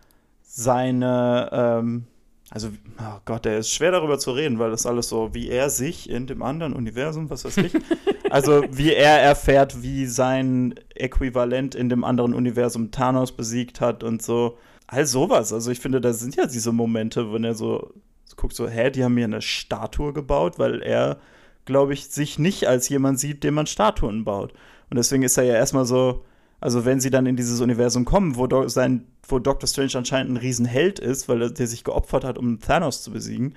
seine, 0.43 1.49
ähm, 1.53 2.05
also, 2.49 2.69
oh 3.01 3.19
Gott, 3.25 3.45
der 3.45 3.59
ist 3.59 3.73
schwer 3.73 3.91
darüber 3.91 4.21
zu 4.21 4.31
reden, 4.31 4.61
weil 4.61 4.71
das 4.71 4.87
alles 4.87 5.09
so, 5.09 5.35
wie 5.35 5.49
er 5.49 5.69
sich 5.69 6.09
in 6.09 6.29
dem 6.29 6.45
anderen 6.45 6.75
Universum, 6.75 7.29
was 7.29 7.45
weiß 7.45 7.57
ich, 7.57 7.73
also 8.31 8.63
wie 8.71 8.93
er 8.93 9.21
erfährt, 9.21 9.83
wie 9.83 10.07
sein 10.07 10.77
Äquivalent 10.95 11.75
in 11.75 11.89
dem 11.89 12.05
anderen 12.05 12.35
Universum 12.35 12.93
Thanos 12.93 13.33
besiegt 13.33 13.81
hat 13.81 14.05
und 14.05 14.23
so. 14.23 14.57
All 14.87 15.07
sowas. 15.07 15.53
Also 15.53 15.73
ich 15.73 15.81
finde, 15.81 16.01
da 16.01 16.13
sind 16.13 16.37
ja 16.37 16.47
diese 16.47 16.71
Momente, 16.71 17.33
wenn 17.33 17.43
er 17.43 17.55
so, 17.55 17.93
guckt, 18.37 18.55
so, 18.55 18.69
hä, 18.69 18.93
die 18.93 19.03
haben 19.03 19.15
mir 19.15 19.25
eine 19.25 19.43
Statue 19.43 20.13
gebaut, 20.13 20.61
weil 20.61 20.83
er, 20.83 21.19
glaube 21.65 21.95
ich, 21.95 22.07
sich 22.07 22.39
nicht 22.39 22.69
als 22.69 22.89
jemand 22.89 23.19
sieht, 23.19 23.43
dem 23.43 23.55
man 23.55 23.67
Statuen 23.67 24.23
baut. 24.23 24.53
Und 24.89 24.99
deswegen 24.99 25.25
ist 25.25 25.37
er 25.37 25.43
ja 25.43 25.55
erstmal 25.55 25.85
so, 25.85 26.23
also 26.61 26.85
wenn 26.85 27.01
sie 27.01 27.11
dann 27.11 27.27
in 27.27 27.37
dieses 27.37 27.61
Universum 27.61 28.05
kommen, 28.05 28.37
wo, 28.37 28.47
Do 28.47 28.69
sein, 28.69 29.07
wo 29.29 29.39
Doctor 29.39 29.69
Strange 29.69 29.93
anscheinend 29.95 30.33
ein 30.33 30.37
Riesenheld 30.37 30.99
ist, 30.99 31.29
weil 31.29 31.43
er 31.43 31.51
der 31.51 31.67
sich 31.67 31.85
geopfert 31.85 32.25
hat, 32.25 32.39
um 32.39 32.61
Thanos 32.61 33.03
zu 33.03 33.11
besiegen, 33.11 33.55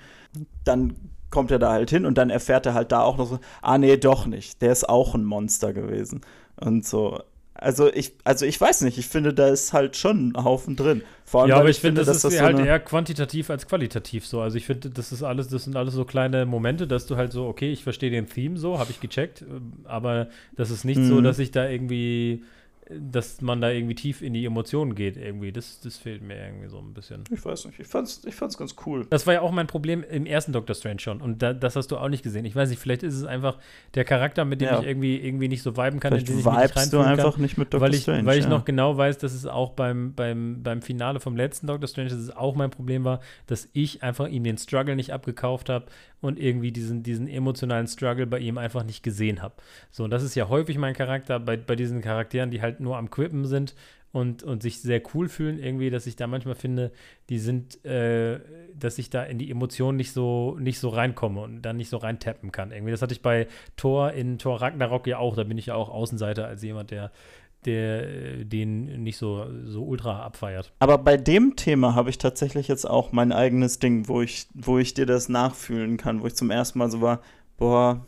dann 0.63 0.93
kommt 1.29 1.51
er 1.51 1.59
da 1.59 1.71
halt 1.71 1.89
hin 1.89 2.05
und 2.05 2.17
dann 2.17 2.29
erfährt 2.29 2.65
er 2.65 2.73
halt 2.73 2.91
da 2.91 3.01
auch 3.01 3.17
noch 3.17 3.27
so, 3.27 3.39
ah 3.61 3.77
nee, 3.77 3.97
doch 3.97 4.25
nicht, 4.25 4.61
der 4.61 4.71
ist 4.71 4.89
auch 4.89 5.15
ein 5.15 5.23
Monster 5.23 5.73
gewesen. 5.73 6.21
Und 6.57 6.85
so. 6.85 7.21
Also 7.53 7.91
ich, 7.93 8.13
also 8.23 8.45
ich 8.45 8.59
weiß 8.59 8.81
nicht, 8.81 8.97
ich 8.97 9.07
finde, 9.07 9.33
da 9.33 9.49
ist 9.49 9.73
halt 9.73 9.97
schon 9.97 10.29
ein 10.29 10.43
Haufen 10.45 10.77
drin. 10.77 11.01
Vor 11.25 11.41
allem, 11.41 11.49
ja, 11.49 11.57
aber 11.57 11.69
ich, 11.69 11.77
ich 11.77 11.81
finde, 11.81 12.05
das 12.05 12.15
ist 12.15 12.23
das 12.23 12.39
halt 12.39 12.55
so 12.55 12.63
eher 12.63 12.79
quantitativ 12.79 13.49
als 13.49 13.67
qualitativ 13.67 14.25
so. 14.25 14.39
Also 14.39 14.57
ich 14.57 14.65
finde, 14.65 14.89
das 14.89 15.11
ist 15.11 15.23
alles, 15.23 15.49
das 15.49 15.65
sind 15.65 15.75
alles 15.75 15.93
so 15.93 16.05
kleine 16.05 16.45
Momente, 16.45 16.87
dass 16.87 17.05
du 17.05 17.17
halt 17.17 17.33
so, 17.33 17.47
okay, 17.47 17.69
ich 17.69 17.83
verstehe 17.83 18.11
den 18.11 18.27
Theme 18.27 18.57
so, 18.57 18.79
habe 18.79 18.91
ich 18.91 19.01
gecheckt, 19.01 19.43
aber 19.83 20.29
das 20.55 20.71
ist 20.71 20.85
nicht 20.85 21.01
mhm. 21.01 21.09
so, 21.09 21.21
dass 21.21 21.37
ich 21.37 21.51
da 21.51 21.67
irgendwie 21.67 22.43
dass 22.89 23.39
man 23.41 23.61
da 23.61 23.69
irgendwie 23.69 23.93
tief 23.93 24.23
in 24.23 24.33
die 24.33 24.43
Emotionen 24.45 24.95
geht, 24.95 25.15
irgendwie. 25.15 25.51
Das, 25.51 25.79
das 25.79 25.97
fehlt 25.97 26.23
mir 26.23 26.35
irgendwie 26.43 26.69
so 26.69 26.79
ein 26.79 26.93
bisschen. 26.93 27.23
Ich 27.31 27.45
weiß 27.45 27.65
nicht, 27.65 27.79
ich 27.79 27.87
fand's, 27.87 28.23
ich 28.25 28.33
fand's 28.33 28.57
ganz 28.57 28.75
cool. 28.85 29.05
Das 29.11 29.27
war 29.27 29.35
ja 29.35 29.41
auch 29.41 29.51
mein 29.51 29.67
Problem 29.67 30.03
im 30.03 30.25
ersten 30.25 30.53
Doctor 30.53 30.75
Strange 30.75 30.99
schon. 30.99 31.21
Und 31.21 31.41
da, 31.43 31.53
das 31.53 31.75
hast 31.75 31.91
du 31.91 31.97
auch 31.97 32.09
nicht 32.09 32.23
gesehen. 32.23 32.45
Ich 32.45 32.55
weiß 32.55 32.69
nicht, 32.69 32.79
vielleicht 32.79 33.03
ist 33.03 33.13
es 33.13 33.25
einfach 33.25 33.59
der 33.93 34.05
Charakter, 34.05 34.43
mit 34.43 34.61
dem 34.61 34.69
ja. 34.69 34.79
ich 34.79 34.87
irgendwie, 34.87 35.17
irgendwie 35.17 35.47
nicht 35.47 35.61
so 35.61 35.77
viben 35.77 35.99
kann, 35.99 36.13
vielleicht 36.13 36.29
in 36.29 36.37
den 36.37 36.39
ich 36.39 36.45
nicht 36.45 36.93
du 36.93 36.99
einfach 36.99 37.33
kann, 37.33 37.41
nicht 37.41 37.57
mit 37.59 37.73
Doctor 37.73 37.81
weil 37.81 37.93
ich, 37.93 38.01
Strange. 38.01 38.25
Weil 38.25 38.39
ich 38.39 38.45
ja. 38.45 38.49
noch 38.49 38.65
genau 38.65 38.97
weiß, 38.97 39.19
dass 39.19 39.33
es 39.33 39.45
auch 39.45 39.73
beim, 39.73 40.15
beim, 40.15 40.63
beim 40.63 40.81
Finale 40.81 41.19
vom 41.19 41.37
letzten 41.37 41.67
Doctor 41.67 41.87
Strange, 41.87 42.09
dass 42.09 42.19
es 42.19 42.35
auch 42.35 42.55
mein 42.55 42.71
Problem 42.71 43.03
war, 43.03 43.19
dass 43.45 43.69
ich 43.73 44.01
einfach 44.01 44.27
ihm 44.27 44.43
den 44.43 44.57
Struggle 44.57 44.95
nicht 44.95 45.13
abgekauft 45.13 45.69
habe 45.69 45.85
und 46.21 46.39
irgendwie 46.39 46.71
diesen, 46.71 47.03
diesen 47.03 47.27
emotionalen 47.27 47.87
Struggle 47.87 48.27
bei 48.27 48.39
ihm 48.39 48.57
einfach 48.57 48.83
nicht 48.83 49.03
gesehen 49.03 49.41
habe. 49.41 49.53
So, 49.91 50.03
und 50.03 50.11
das 50.11 50.23
ist 50.23 50.35
ja 50.35 50.49
häufig 50.49 50.77
mein 50.77 50.93
Charakter 50.93 51.39
bei, 51.39 51.55
bei 51.55 51.75
diesen 51.75 52.01
Charakteren, 52.01 52.51
die 52.51 52.61
halt 52.61 52.78
nur 52.79 52.97
am 52.97 53.09
Quippen 53.09 53.45
sind 53.45 53.75
und, 54.11 54.43
und 54.43 54.63
sich 54.63 54.81
sehr 54.81 55.01
cool 55.13 55.29
fühlen, 55.29 55.59
irgendwie, 55.59 55.89
dass 55.89 56.07
ich 56.07 56.15
da 56.15 56.27
manchmal 56.27 56.55
finde, 56.55 56.91
die 57.29 57.37
sind, 57.37 57.83
äh, 57.85 58.39
dass 58.77 58.97
ich 58.97 59.09
da 59.09 59.23
in 59.23 59.37
die 59.37 59.51
Emotionen 59.51 59.97
nicht 59.97 60.13
so, 60.13 60.57
nicht 60.59 60.79
so 60.79 60.89
reinkomme 60.89 61.41
und 61.41 61.61
dann 61.61 61.77
nicht 61.77 61.89
so 61.89 61.97
reintappen 61.97 62.51
kann. 62.51 62.71
Irgendwie, 62.71 62.91
das 62.91 63.01
hatte 63.01 63.13
ich 63.13 63.21
bei 63.21 63.47
Thor 63.77 64.11
in 64.13 64.39
Thor 64.39 64.61
Ragnarok 64.61 65.05
ja 65.07 65.19
auch, 65.19 65.35
da 65.35 65.43
bin 65.43 65.57
ich 65.57 65.67
ja 65.67 65.75
auch 65.75 65.89
Außenseiter 65.89 66.47
als 66.47 66.63
jemand, 66.63 66.91
der 66.91 67.11
der 67.65 68.45
den 68.45 69.03
nicht 69.03 69.17
so, 69.17 69.45
so 69.65 69.83
ultra 69.83 70.21
abfeiert. 70.23 70.71
Aber 70.79 70.97
bei 70.97 71.17
dem 71.17 71.57
Thema 71.57 71.93
habe 71.93 72.09
ich 72.09 72.17
tatsächlich 72.17 72.69
jetzt 72.69 72.85
auch 72.85 73.11
mein 73.11 73.33
eigenes 73.33 73.79
Ding, 73.79 74.07
wo 74.07 74.21
ich, 74.21 74.47
wo 74.53 74.77
ich 74.77 74.93
dir 74.93 75.05
das 75.05 75.27
nachfühlen 75.27 75.97
kann, 75.97 76.21
wo 76.21 76.27
ich 76.27 76.35
zum 76.35 76.51
ersten 76.51 76.79
Mal 76.79 76.89
so 76.89 77.01
war, 77.01 77.21
boah, 77.57 78.05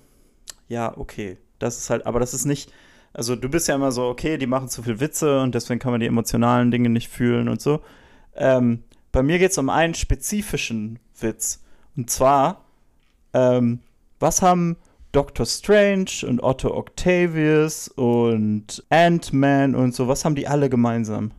ja, 0.70 0.98
okay. 0.98 1.38
Das 1.60 1.78
ist 1.78 1.90
halt, 1.90 2.06
aber 2.06 2.20
das 2.22 2.34
ist 2.34 2.46
nicht, 2.46 2.72
also 3.14 3.36
du 3.36 3.50
bist 3.50 3.68
ja 3.68 3.76
immer 3.76 3.92
so, 3.92 4.06
okay, 4.06 4.38
die 4.38 4.48
machen 4.48 4.70
zu 4.70 4.84
viel 4.84 5.00
Witze 5.00 5.42
und 5.42 5.56
deswegen 5.56 5.80
kann 5.80 5.92
man 5.92 6.00
die 6.00 6.08
emotionalen 6.08 6.72
Dinge 6.72 6.90
nicht 6.90 7.10
fühlen 7.10 7.50
und 7.50 7.62
so. 7.62 7.82
Ähm, 8.36 8.84
bei 9.12 9.24
mir 9.24 9.40
geht 9.40 9.52
es 9.52 9.58
um 9.58 9.70
einen 9.70 9.94
spezifischen 9.94 11.00
Witz. 11.20 11.62
Und 11.98 12.10
zwar, 12.10 12.64
ähm, 13.34 13.80
was 14.20 14.42
haben 14.42 14.78
Doctor 15.12 15.46
Strange 15.46 16.26
und 16.26 16.42
Otto 16.42 16.76
Octavius 16.76 17.90
und 17.90 18.84
Ant-Man 18.90 19.76
und 19.76 19.94
so, 19.94 20.08
was 20.08 20.24
haben 20.24 20.36
die 20.36 20.48
alle 20.48 20.70
gemeinsam? 20.70 21.32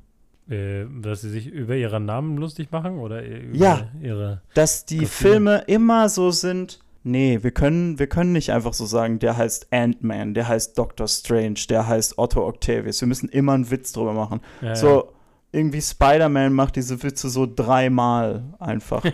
Äh, 0.51 0.85
dass 1.01 1.23
sie 1.23 1.31
sich 1.31 1.47
über 1.47 1.77
ihre 1.77 2.01
Namen 2.01 2.37
lustig 2.37 2.70
machen 2.70 2.99
oder 2.99 3.25
über 3.25 3.57
ja, 3.57 3.89
ihre. 4.03 4.43
Dass 4.55 4.85
die 4.85 4.99
Kostüme? 4.99 5.31
Filme 5.31 5.64
immer 5.66 6.09
so 6.09 6.31
sind. 6.31 6.81
Nee, 7.05 7.40
wir 7.42 7.50
können, 7.50 7.98
wir 7.98 8.07
können 8.07 8.32
nicht 8.32 8.53
einfach 8.53 8.74
so 8.74 8.86
sagen, 8.86 9.18
der 9.18 9.36
heißt 9.36 9.72
Ant-Man, 9.72 10.34
der 10.34 10.46
heißt 10.46 10.78
Doctor 10.78 11.09
Strange, 11.09 11.59
der 11.68 11.88
heißt 11.88 12.16
Otto 12.16 12.46
Octavius. 12.46 13.00
Wir 13.00 13.09
müssen 13.09 13.28
immer 13.28 13.53
einen 13.53 13.70
Witz 13.70 13.92
drüber 13.92 14.12
machen. 14.12 14.40
Ja, 14.61 14.76
so, 14.76 14.86
ja. 14.88 15.05
irgendwie 15.50 15.82
Spider-Man 15.82 16.53
macht 16.53 16.76
diese 16.76 17.03
Witze 17.03 17.28
so 17.28 17.46
dreimal 17.53 18.44
einfach. 18.61 19.05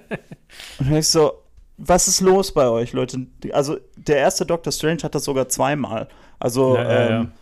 und 0.78 0.92
ich 0.92 1.08
so, 1.08 1.32
was 1.76 2.08
ist 2.08 2.20
los 2.20 2.52
bei 2.52 2.68
euch, 2.68 2.92
Leute? 2.94 3.26
Also, 3.52 3.76
der 3.96 4.16
erste 4.16 4.46
Doctor 4.46 4.72
Strange 4.72 5.02
hat 5.02 5.14
das 5.14 5.24
sogar 5.24 5.48
zweimal. 5.48 6.08
Also, 6.38 6.76
ja, 6.76 7.20
ähm, 7.20 7.32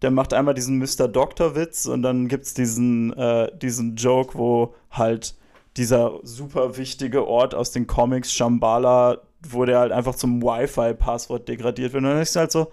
der 0.00 0.10
macht 0.10 0.32
einmal 0.32 0.54
diesen 0.54 0.78
Mr. 0.78 1.08
Doctor-Witz 1.08 1.86
und 1.86 2.02
dann 2.02 2.28
gibt 2.28 2.46
es 2.46 2.54
diesen, 2.54 3.12
äh, 3.14 3.50
diesen 3.58 3.96
Joke, 3.96 4.38
wo 4.38 4.74
halt 4.90 5.34
dieser 5.78 6.20
super 6.22 6.76
wichtige 6.76 7.26
Ort 7.26 7.54
aus 7.54 7.70
den 7.70 7.86
Comics, 7.86 8.32
Shambhala, 8.32 9.22
wo 9.48 9.64
der 9.64 9.78
halt 9.78 9.92
einfach 9.92 10.14
zum 10.14 10.42
Wi-Fi-Passwort 10.42 11.48
degradiert 11.48 11.92
wird. 11.92 12.02
Und 12.02 12.10
dann 12.10 12.20
ist 12.20 12.30
es 12.30 12.36
halt 12.36 12.52
so, 12.52 12.70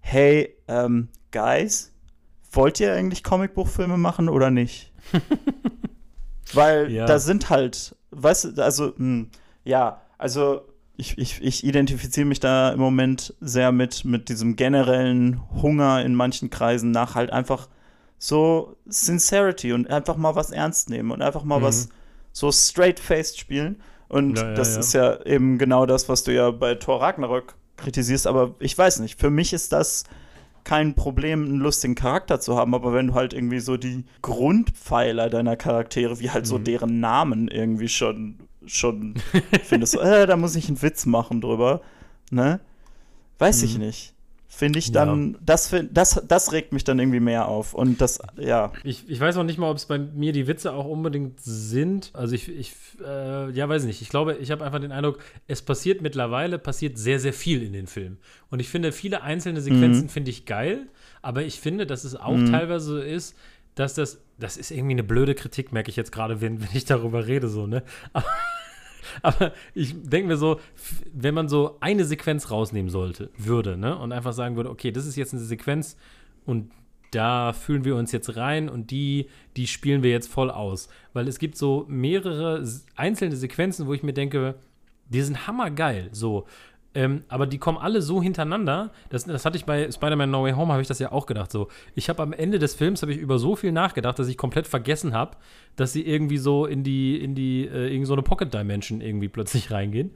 hey, 0.00 0.56
ähm, 0.68 1.08
Guys, 1.32 1.92
wollt 2.52 2.80
ihr 2.80 2.92
eigentlich 2.92 3.22
Comicbuchfilme 3.22 3.96
machen 3.96 4.28
oder 4.28 4.50
nicht? 4.50 4.92
Weil 6.52 6.92
da 7.06 7.18
sind 7.20 7.48
halt, 7.48 7.94
weißt 8.10 8.56
du, 8.56 8.62
also, 8.64 8.86
mh, 8.86 8.94
hm, 8.96 9.30
ja, 9.62 10.00
also 10.18 10.62
ich, 10.96 11.16
ich, 11.16 11.42
ich 11.42 11.64
identifiziere 11.64 12.26
mich 12.26 12.40
da 12.40 12.70
im 12.70 12.80
Moment 12.80 13.34
sehr 13.40 13.72
mit, 13.72 14.04
mit 14.04 14.28
diesem 14.28 14.56
generellen 14.56 15.40
Hunger 15.62 16.04
in 16.04 16.14
manchen 16.14 16.50
Kreisen 16.50 16.90
nach 16.90 17.14
halt 17.14 17.32
einfach 17.32 17.68
so 18.18 18.76
Sincerity 18.86 19.72
und 19.72 19.88
einfach 19.88 20.16
mal 20.16 20.34
was 20.34 20.50
ernst 20.50 20.90
nehmen 20.90 21.10
und 21.10 21.22
einfach 21.22 21.44
mal 21.44 21.60
mhm. 21.60 21.64
was 21.64 21.88
so 22.32 22.50
straight-faced 22.50 23.38
spielen. 23.38 23.82
Und 24.08 24.38
ja, 24.38 24.48
ja, 24.48 24.54
das 24.54 24.74
ja. 24.74 24.80
ist 24.80 24.92
ja 24.92 25.24
eben 25.24 25.58
genau 25.58 25.86
das, 25.86 26.08
was 26.08 26.24
du 26.24 26.34
ja 26.34 26.50
bei 26.50 26.74
Thor 26.74 27.00
Ragnarök 27.00 27.54
kritisierst. 27.76 28.26
Aber 28.26 28.54
ich 28.58 28.76
weiß 28.76 29.00
nicht, 29.00 29.20
für 29.20 29.30
mich 29.30 29.52
ist 29.52 29.72
das 29.72 30.04
kein 30.64 30.94
Problem, 30.94 31.44
einen 31.44 31.58
lustigen 31.58 31.94
Charakter 31.94 32.40
zu 32.40 32.56
haben, 32.56 32.74
aber 32.74 32.92
wenn 32.92 33.08
du 33.08 33.14
halt 33.14 33.32
irgendwie 33.32 33.60
so 33.60 33.76
die 33.76 34.04
Grundpfeiler 34.22 35.30
deiner 35.30 35.56
Charaktere, 35.56 36.20
wie 36.20 36.30
halt 36.30 36.44
mhm. 36.44 36.48
so 36.48 36.58
deren 36.58 37.00
Namen 37.00 37.48
irgendwie 37.48 37.88
schon 37.88 38.38
schon 38.66 39.14
findest, 39.64 39.94
so, 39.94 40.00
äh, 40.00 40.26
da 40.26 40.36
muss 40.36 40.54
ich 40.54 40.68
einen 40.68 40.82
Witz 40.82 41.06
machen 41.06 41.40
drüber, 41.40 41.80
ne? 42.30 42.60
Weiß 43.38 43.62
mhm. 43.62 43.64
ich 43.64 43.78
nicht. 43.78 44.14
Finde 44.52 44.80
ich 44.80 44.90
dann, 44.90 45.34
ja. 45.34 45.38
das, 45.46 45.74
das, 45.92 46.22
das 46.26 46.52
regt 46.52 46.72
mich 46.72 46.82
dann 46.82 46.98
irgendwie 46.98 47.20
mehr 47.20 47.46
auf. 47.46 47.72
Und 47.72 48.00
das, 48.00 48.18
ja. 48.36 48.72
Ich, 48.82 49.08
ich 49.08 49.20
weiß 49.20 49.36
auch 49.36 49.44
nicht 49.44 49.58
mal, 49.58 49.70
ob 49.70 49.76
es 49.76 49.86
bei 49.86 49.96
mir 49.96 50.32
die 50.32 50.48
Witze 50.48 50.72
auch 50.72 50.86
unbedingt 50.86 51.40
sind. 51.40 52.10
Also 52.14 52.34
ich, 52.34 52.48
ich 52.48 52.72
äh, 53.00 53.50
ja, 53.52 53.68
weiß 53.68 53.84
nicht. 53.84 54.02
Ich 54.02 54.08
glaube, 54.08 54.34
ich 54.34 54.50
habe 54.50 54.64
einfach 54.64 54.80
den 54.80 54.90
Eindruck, 54.90 55.20
es 55.46 55.62
passiert 55.62 56.02
mittlerweile, 56.02 56.58
passiert 56.58 56.98
sehr, 56.98 57.20
sehr 57.20 57.32
viel 57.32 57.62
in 57.62 57.72
den 57.72 57.86
Filmen. 57.86 58.18
Und 58.50 58.58
ich 58.58 58.68
finde, 58.68 58.90
viele 58.90 59.22
einzelne 59.22 59.60
Sequenzen 59.60 60.06
mhm. 60.06 60.08
finde 60.08 60.30
ich 60.32 60.46
geil, 60.46 60.88
aber 61.22 61.42
ich 61.42 61.60
finde, 61.60 61.86
dass 61.86 62.02
es 62.02 62.16
auch 62.16 62.36
mhm. 62.36 62.50
teilweise 62.50 62.84
so 62.86 62.98
ist, 62.98 63.36
dass 63.76 63.94
das, 63.94 64.18
das 64.36 64.56
ist 64.56 64.72
irgendwie 64.72 64.94
eine 64.94 65.04
blöde 65.04 65.36
Kritik, 65.36 65.72
merke 65.72 65.90
ich 65.90 65.96
jetzt 65.96 66.10
gerade, 66.10 66.40
wenn, 66.40 66.60
wenn 66.60 66.68
ich 66.74 66.86
darüber 66.86 67.28
rede, 67.28 67.48
so, 67.48 67.68
ne? 67.68 67.84
Aber, 68.12 68.26
aber 69.22 69.52
ich 69.74 69.94
denke 70.02 70.28
mir 70.28 70.36
so, 70.36 70.60
wenn 71.12 71.34
man 71.34 71.48
so 71.48 71.76
eine 71.80 72.04
Sequenz 72.04 72.50
rausnehmen 72.50 72.90
sollte, 72.90 73.30
würde, 73.36 73.76
ne? 73.76 73.98
Und 73.98 74.12
einfach 74.12 74.32
sagen 74.32 74.56
würde, 74.56 74.70
okay, 74.70 74.90
das 74.90 75.06
ist 75.06 75.16
jetzt 75.16 75.32
eine 75.32 75.42
Sequenz 75.42 75.96
und 76.46 76.70
da 77.10 77.52
fühlen 77.52 77.84
wir 77.84 77.96
uns 77.96 78.12
jetzt 78.12 78.36
rein 78.36 78.68
und 78.68 78.90
die, 78.90 79.26
die 79.56 79.66
spielen 79.66 80.02
wir 80.02 80.10
jetzt 80.10 80.28
voll 80.28 80.50
aus. 80.50 80.88
Weil 81.12 81.26
es 81.26 81.38
gibt 81.38 81.56
so 81.56 81.84
mehrere 81.88 82.64
einzelne 82.94 83.36
Sequenzen, 83.36 83.86
wo 83.86 83.94
ich 83.94 84.02
mir 84.02 84.12
denke, 84.12 84.54
die 85.08 85.22
sind 85.22 85.46
hammergeil. 85.46 86.08
So, 86.12 86.46
ähm, 86.92 87.22
aber 87.28 87.46
die 87.46 87.58
kommen 87.58 87.78
alle 87.78 88.02
so 88.02 88.20
hintereinander. 88.20 88.90
Das, 89.10 89.24
das 89.24 89.44
hatte 89.44 89.56
ich 89.56 89.64
bei 89.64 89.90
Spider-Man 89.90 90.30
No 90.30 90.42
Way 90.42 90.52
Home, 90.52 90.72
habe 90.72 90.82
ich 90.82 90.88
das 90.88 90.98
ja 90.98 91.12
auch 91.12 91.26
gedacht. 91.26 91.52
So, 91.52 91.68
ich 91.94 92.08
habe 92.08 92.22
am 92.22 92.32
Ende 92.32 92.58
des 92.58 92.74
Films 92.74 93.02
ich 93.02 93.18
über 93.18 93.38
so 93.38 93.54
viel 93.54 93.70
nachgedacht, 93.70 94.18
dass 94.18 94.28
ich 94.28 94.36
komplett 94.36 94.66
vergessen 94.66 95.14
habe, 95.14 95.36
dass 95.76 95.92
sie 95.92 96.04
irgendwie 96.04 96.38
so 96.38 96.66
in 96.66 96.82
die 96.82 97.22
in 97.22 97.34
die 97.34 97.66
äh, 97.66 97.92
irgend 97.92 98.06
so 98.06 98.14
eine 98.14 98.22
Pocket 98.22 98.52
Dimension 98.52 99.00
irgendwie 99.00 99.28
plötzlich 99.28 99.70
reingehen. 99.70 100.10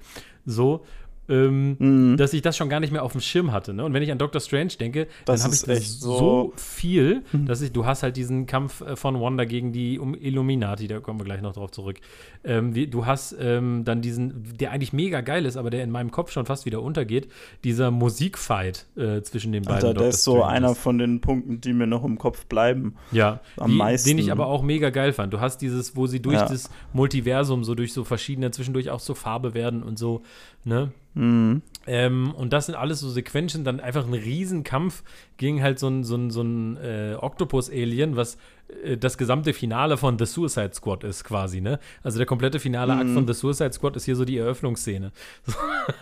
So 0.46 0.84
ähm, 1.28 1.76
mhm. 1.78 2.16
dass 2.16 2.32
ich 2.32 2.42
das 2.42 2.56
schon 2.56 2.68
gar 2.68 2.80
nicht 2.80 2.92
mehr 2.92 3.02
auf 3.02 3.12
dem 3.12 3.20
Schirm 3.20 3.52
hatte. 3.52 3.72
Ne? 3.72 3.84
Und 3.84 3.94
wenn 3.94 4.02
ich 4.02 4.12
an 4.12 4.18
Doctor 4.18 4.40
Strange 4.40 4.72
denke, 4.78 5.06
das 5.24 5.40
dann 5.40 5.52
habe 5.52 5.54
ich 5.54 5.62
das 5.62 6.00
so, 6.00 6.18
so 6.18 6.52
viel, 6.56 7.22
mhm. 7.32 7.46
dass 7.46 7.60
ich, 7.60 7.72
du 7.72 7.86
hast 7.86 8.02
halt 8.02 8.16
diesen 8.16 8.46
Kampf 8.46 8.80
äh, 8.82 8.96
von 8.96 9.20
Wanda 9.20 9.44
gegen 9.44 9.72
die 9.72 9.94
Illuminati, 9.94 10.88
da 10.88 11.00
kommen 11.00 11.20
wir 11.20 11.24
gleich 11.24 11.42
noch 11.42 11.54
drauf 11.54 11.70
zurück. 11.70 11.96
Ähm, 12.44 12.74
wie, 12.74 12.86
du 12.86 13.06
hast 13.06 13.34
ähm, 13.40 13.84
dann 13.84 14.02
diesen, 14.02 14.44
der 14.58 14.72
eigentlich 14.72 14.92
mega 14.92 15.22
geil 15.22 15.46
ist, 15.46 15.56
aber 15.56 15.70
der 15.70 15.82
in 15.82 15.90
meinem 15.90 16.10
Kopf 16.10 16.30
schon 16.30 16.46
fast 16.46 16.66
wieder 16.66 16.82
untergeht, 16.82 17.28
dieser 17.64 17.90
Musikfight 17.90 18.86
äh, 18.96 19.22
zwischen 19.22 19.52
den 19.52 19.62
beiden. 19.62 19.88
Alter, 19.88 19.94
der 19.94 20.08
ist 20.08 20.24
so 20.24 20.42
einer 20.42 20.74
von 20.74 20.98
den 20.98 21.20
Punkten, 21.20 21.60
die 21.60 21.72
mir 21.72 21.86
noch 21.86 22.04
im 22.04 22.18
Kopf 22.18 22.46
bleiben. 22.46 22.96
Ja, 23.12 23.40
am 23.56 23.70
die, 23.70 23.76
meisten. 23.76 24.08
Den 24.08 24.18
ich 24.18 24.30
aber 24.30 24.46
auch 24.46 24.62
mega 24.62 24.90
geil 24.90 25.12
fand. 25.12 25.32
Du 25.32 25.40
hast 25.40 25.58
dieses, 25.58 25.96
wo 25.96 26.06
sie 26.06 26.20
durch 26.20 26.36
ja. 26.36 26.48
das 26.48 26.70
Multiversum, 26.92 27.64
so 27.64 27.74
durch 27.74 27.92
so 27.92 28.04
verschiedene, 28.04 28.50
zwischendurch 28.50 28.90
auch 28.90 29.00
zur 29.00 29.16
Farbe 29.16 29.54
werden 29.54 29.82
und 29.82 29.98
so, 29.98 30.22
ne? 30.64 30.92
Mhm. 31.14 31.62
Ähm, 31.86 32.32
und 32.34 32.52
das 32.52 32.66
sind 32.66 32.74
alles 32.74 33.00
so 33.00 33.10
Sequenzen, 33.10 33.62
dann 33.62 33.78
einfach 33.78 34.06
ein 34.06 34.14
Riesenkampf 34.14 35.02
gegen 35.36 35.62
halt 35.62 35.78
so 35.78 35.88
ein, 35.88 36.02
so 36.02 36.16
ein, 36.16 36.30
so 36.30 36.42
ein 36.42 36.76
äh, 36.78 37.16
Octopus-Alien, 37.20 38.16
was 38.16 38.38
äh, 38.82 38.96
das 38.96 39.18
gesamte 39.18 39.52
Finale 39.52 39.96
von 39.96 40.18
The 40.18 40.24
Suicide 40.24 40.72
Squad 40.72 41.04
ist 41.04 41.24
quasi, 41.24 41.60
ne? 41.60 41.78
Also 42.02 42.18
der 42.18 42.26
komplette 42.26 42.58
finale 42.58 42.94
Akt 42.94 43.06
mhm. 43.06 43.14
von 43.14 43.26
The 43.26 43.34
Suicide 43.34 43.72
Squad 43.72 43.96
ist 43.96 44.06
hier 44.06 44.16
so 44.16 44.24
die 44.24 44.38
Eröffnungsszene. 44.38 45.12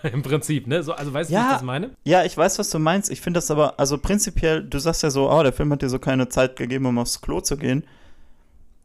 Im 0.13 0.23
Prinzip, 0.23 0.67
ne? 0.67 0.83
So, 0.83 0.93
also 0.93 1.13
weißt 1.13 1.31
du, 1.31 1.35
ja, 1.35 1.41
wie 1.41 1.47
ich 1.47 1.53
das 1.53 1.63
meine? 1.63 1.91
Ja, 2.05 2.25
ich 2.25 2.37
weiß, 2.37 2.59
was 2.59 2.71
du 2.71 2.79
meinst. 2.79 3.11
Ich 3.11 3.21
finde 3.21 3.39
das 3.39 3.51
aber, 3.51 3.79
also 3.81 3.99
prinzipiell, 3.99 4.63
du 4.63 4.79
sagst 4.79 5.03
ja 5.03 5.11
so, 5.11 5.31
oh, 5.31 5.43
der 5.43 5.53
Film 5.53 5.73
hat 5.73 5.83
dir 5.83 5.89
so 5.89 5.99
keine 5.99 6.29
Zeit 6.29 6.57
gegeben, 6.57 6.87
um 6.87 6.99
aufs 6.99 7.21
Klo 7.21 7.41
zu 7.41 7.57
gehen. 7.57 7.85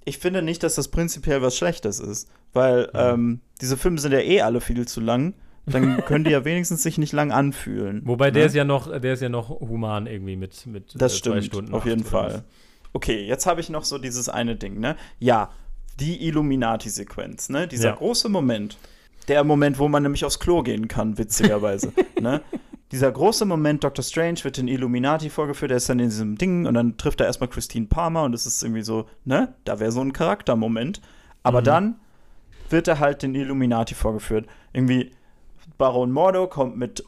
Ich 0.03 0.17
finde 0.17 0.41
nicht, 0.41 0.63
dass 0.63 0.75
das 0.75 0.88
prinzipiell 0.88 1.41
was 1.41 1.55
Schlechtes 1.55 1.99
ist, 1.99 2.30
weil 2.53 2.84
mhm. 2.86 2.89
ähm, 2.95 3.39
diese 3.61 3.78
Filme 3.78 3.99
sind 3.99 4.13
ja 4.13 4.19
eh 4.19 4.41
alle 4.41 4.61
viel 4.61 4.88
zu 4.88 4.99
lang 4.99 5.36
dann 5.68 6.03
können 6.05 6.24
die 6.24 6.32
ja 6.32 6.45
wenigstens 6.45 6.82
sich 6.84 6.97
nicht 6.97 7.13
lang 7.13 7.32
anfühlen. 7.32 8.01
Wobei 8.05 8.28
ne? 8.28 8.32
der 8.34 8.45
ist 8.45 8.55
ja 8.55 8.63
noch, 8.63 8.89
der 8.99 9.13
ist 9.13 9.22
ja 9.22 9.30
noch 9.30 9.49
human 9.49 10.07
irgendwie 10.07 10.36
mit, 10.36 10.65
mit 10.65 10.93
das 10.95 11.13
äh, 11.13 11.18
stimmt, 11.18 11.45
Stunden. 11.45 11.74
Auf 11.74 11.86
jeden 11.86 12.03
Fall. 12.03 12.43
Okay, 12.93 13.26
jetzt 13.26 13.45
habe 13.45 13.61
ich 13.61 13.70
noch 13.70 13.84
so 13.84 13.97
dieses 13.97 14.30
eine 14.30 14.55
Ding, 14.55 14.80
ne? 14.80 14.95
Ja, 15.20 15.51
die 15.99 16.26
Illuminati-Sequenz, 16.28 17.49
ne? 17.49 17.68
Dieser 17.68 17.89
ja. 17.89 17.95
große 17.95 18.30
Moment. 18.30 18.78
Der 19.28 19.43
Moment, 19.43 19.78
wo 19.78 19.89
man 19.89 20.03
nämlich 20.03 20.24
aufs 20.24 20.39
Klo 20.39 20.63
gehen 20.63 20.88
kann, 20.88 21.18
witzigerweise. 21.18 21.91
ne? 22.20 22.41
dieser 22.91 23.11
große 23.11 23.45
Moment, 23.45 23.84
Dr. 23.84 24.03
Strange 24.03 24.43
wird 24.43 24.57
in 24.57 24.68
Illuminati 24.68 25.30
vorgeführt, 25.30 25.72
er 25.72 25.78
ist 25.78 25.89
dann 25.89 25.99
in 25.99 26.09
diesem 26.09 26.38
Ding 26.38 26.65
und 26.65 26.74
dann 26.74 26.97
trifft 26.97 27.20
er 27.20 27.28
erstmal 27.28 27.49
Christine 27.49 27.88
Palmer 27.88 28.24
und 28.24 28.32
das 28.32 28.45
ist 28.45 28.63
irgendwie 28.63 28.82
so, 28.82 29.07
ne, 29.26 29.53
da 29.65 29.80
wäre 29.80 29.91
so 29.91 29.99
ein 30.01 30.13
Charaktermoment. 30.13 31.01
Aber 31.43 31.59
mhm. 31.59 31.65
dann 31.65 31.95
wird 32.70 32.88
er 32.88 32.99
halt 32.99 33.24
den 33.24 33.36
Illuminati 33.36 33.95
vorgeführt. 33.95 34.47
Irgendwie 34.74 35.11
Baron 35.78 36.11
Mordo 36.11 36.47
kommt 36.47 36.78
mit 36.78 37.03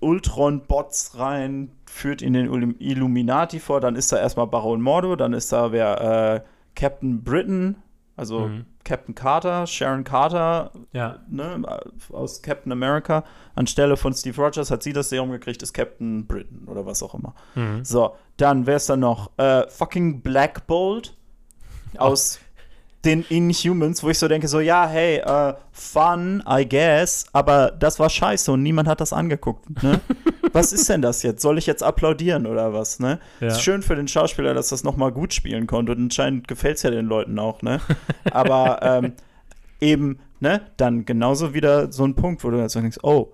Ultron-Bots 0.00 1.18
rein, 1.18 1.72
führt 1.86 2.22
ihn 2.22 2.34
den 2.34 2.76
Illuminati 2.78 3.58
vor, 3.58 3.80
dann 3.80 3.96
ist 3.96 4.12
da 4.12 4.18
erstmal 4.18 4.46
Baron 4.46 4.80
Mordo, 4.80 5.16
dann 5.16 5.32
ist 5.32 5.52
da 5.52 5.72
wer 5.72 6.00
äh, 6.00 6.40
Captain 6.74 7.24
Britain, 7.24 7.76
also 8.16 8.48
mhm. 8.48 8.66
Captain 8.84 9.14
Carter, 9.14 9.66
Sharon 9.66 10.04
Carter, 10.04 10.72
ja. 10.92 11.18
ne, 11.28 11.62
aus 12.10 12.42
Captain 12.42 12.72
America. 12.72 13.24
Anstelle 13.54 13.96
von 13.96 14.14
Steve 14.14 14.40
Rogers 14.40 14.70
hat 14.70 14.82
sie 14.82 14.92
das 14.92 15.10
Serum 15.10 15.30
gekriegt, 15.30 15.62
ist 15.62 15.72
Captain 15.72 16.26
Britain 16.26 16.66
oder 16.66 16.86
was 16.86 17.02
auch 17.02 17.14
immer. 17.14 17.34
Mhm. 17.54 17.84
So, 17.84 18.14
dann 18.36 18.66
wer 18.66 18.76
ist 18.76 18.88
da 18.88 18.96
noch? 18.96 19.30
Äh, 19.36 19.68
fucking 19.68 20.22
Black 20.22 20.66
Bolt 20.66 21.16
aus 21.98 22.40
den 23.04 23.24
Inhumans, 23.28 24.02
wo 24.02 24.10
ich 24.10 24.18
so 24.18 24.26
denke, 24.28 24.48
so, 24.48 24.60
ja, 24.60 24.88
hey, 24.88 25.22
uh, 25.24 25.54
fun, 25.70 26.42
I 26.48 26.68
guess, 26.68 27.26
aber 27.32 27.70
das 27.70 27.98
war 28.00 28.10
scheiße 28.10 28.50
und 28.50 28.62
niemand 28.62 28.88
hat 28.88 29.00
das 29.00 29.12
angeguckt, 29.12 29.82
ne? 29.82 30.00
was 30.52 30.72
ist 30.72 30.88
denn 30.88 31.02
das 31.02 31.22
jetzt? 31.22 31.42
Soll 31.42 31.58
ich 31.58 31.66
jetzt 31.66 31.82
applaudieren 31.82 32.46
oder 32.46 32.72
was, 32.72 32.98
ne? 32.98 33.20
Ja. 33.40 33.48
Ist 33.48 33.62
schön 33.62 33.82
für 33.82 33.94
den 33.94 34.08
Schauspieler, 34.08 34.54
dass 34.54 34.70
das 34.70 34.82
nochmal 34.82 35.12
gut 35.12 35.32
spielen 35.32 35.66
konnte 35.66 35.92
und 35.92 35.98
anscheinend 35.98 36.48
gefällt 36.48 36.78
es 36.78 36.82
ja 36.82 36.90
den 36.90 37.06
Leuten 37.06 37.38
auch, 37.38 37.62
ne? 37.62 37.80
Aber 38.32 38.80
ähm, 38.82 39.12
eben, 39.80 40.18
ne, 40.40 40.62
dann 40.76 41.04
genauso 41.04 41.54
wieder 41.54 41.92
so 41.92 42.04
ein 42.04 42.14
Punkt, 42.14 42.42
wo 42.42 42.50
du 42.50 42.58
jetzt 42.58 42.74
denkst, 42.74 42.98
oh, 43.02 43.32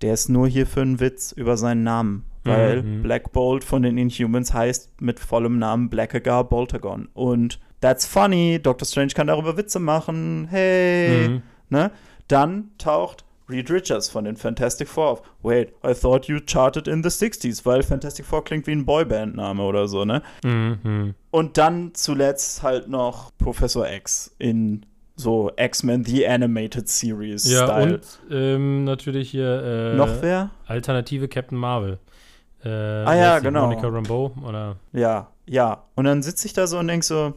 der 0.00 0.14
ist 0.14 0.28
nur 0.28 0.48
hier 0.48 0.66
für 0.66 0.82
einen 0.82 1.00
Witz 1.00 1.32
über 1.32 1.56
seinen 1.56 1.84
Namen. 1.84 2.24
Weil 2.44 2.82
mhm. 2.82 3.02
Black 3.02 3.32
Bolt 3.32 3.62
von 3.62 3.82
den 3.82 3.96
Inhumans 3.96 4.52
heißt 4.52 5.00
mit 5.00 5.20
vollem 5.20 5.58
Namen 5.58 5.90
Blackagar 5.90 6.42
Boltagon. 6.42 7.08
Und 7.14 7.60
that's 7.82 8.06
funny, 8.06 8.58
Doctor 8.58 8.86
Strange 8.86 9.12
kann 9.12 9.26
darüber 9.26 9.58
Witze 9.58 9.78
machen, 9.78 10.46
hey, 10.48 11.28
mhm. 11.28 11.42
ne? 11.68 11.90
Dann 12.28 12.70
taucht 12.78 13.24
Reed 13.50 13.70
Richards 13.70 14.08
von 14.08 14.24
den 14.24 14.36
Fantastic 14.36 14.88
Four 14.88 15.08
auf. 15.08 15.22
Wait, 15.42 15.74
I 15.84 15.92
thought 15.92 16.26
you 16.26 16.38
charted 16.40 16.88
in 16.88 17.02
the 17.02 17.10
60s, 17.10 17.66
weil 17.66 17.82
Fantastic 17.82 18.24
Four 18.24 18.44
klingt 18.44 18.66
wie 18.66 18.72
ein 18.72 18.86
Boyband-Name 18.86 19.62
oder 19.62 19.88
so, 19.88 20.06
ne? 20.06 20.22
Mhm. 20.42 21.14
Und 21.30 21.58
dann 21.58 21.94
zuletzt 21.94 22.62
halt 22.62 22.88
noch 22.88 23.36
Professor 23.36 23.86
X 23.90 24.34
in 24.38 24.86
so 25.16 25.50
X-Men 25.56 26.04
The 26.04 26.26
Animated 26.26 26.88
Series. 26.88 27.50
Ja, 27.50 27.66
Style. 27.66 27.94
und 27.94 28.20
ähm, 28.30 28.84
natürlich 28.84 29.30
hier 29.30 29.92
äh, 29.92 29.96
noch 29.96 30.22
wer? 30.22 30.50
Alternative 30.66 31.28
Captain 31.28 31.58
Marvel. 31.58 31.98
Äh, 32.64 32.68
ah 32.68 33.14
ja, 33.14 33.38
genau. 33.40 33.66
Monica 33.66 33.88
Rambeau 33.88 34.32
oder? 34.46 34.76
Ja, 34.92 35.28
ja. 35.46 35.84
Und 35.96 36.04
dann 36.04 36.22
sitze 36.22 36.46
ich 36.46 36.54
da 36.54 36.66
so 36.66 36.78
und 36.78 36.88
denke 36.88 37.04
so, 37.04 37.34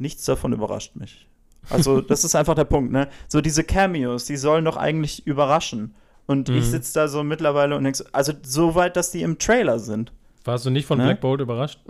nichts 0.00 0.24
davon 0.24 0.52
überrascht 0.52 0.96
mich. 0.96 1.26
Also, 1.68 2.00
das 2.00 2.24
ist 2.24 2.34
einfach 2.34 2.54
der 2.54 2.64
Punkt, 2.64 2.90
ne? 2.90 3.08
So 3.28 3.40
diese 3.40 3.64
Cameos, 3.64 4.24
die 4.24 4.36
sollen 4.36 4.64
doch 4.64 4.76
eigentlich 4.76 5.26
überraschen. 5.26 5.94
Und 6.26 6.48
mhm. 6.48 6.56
ich 6.56 6.66
sitze 6.66 6.94
da 6.94 7.08
so 7.08 7.22
mittlerweile 7.22 7.76
und 7.76 7.84
denke 7.84 7.98
so, 7.98 8.04
also 8.12 8.32
so 8.42 8.74
weit, 8.74 8.96
dass 8.96 9.10
die 9.10 9.22
im 9.22 9.38
Trailer 9.38 9.78
sind. 9.78 10.12
Warst 10.44 10.64
du 10.64 10.70
nicht 10.70 10.86
von 10.86 10.98
ne? 10.98 11.04
Black 11.04 11.20
Bolt 11.20 11.40
überrascht? 11.40 11.80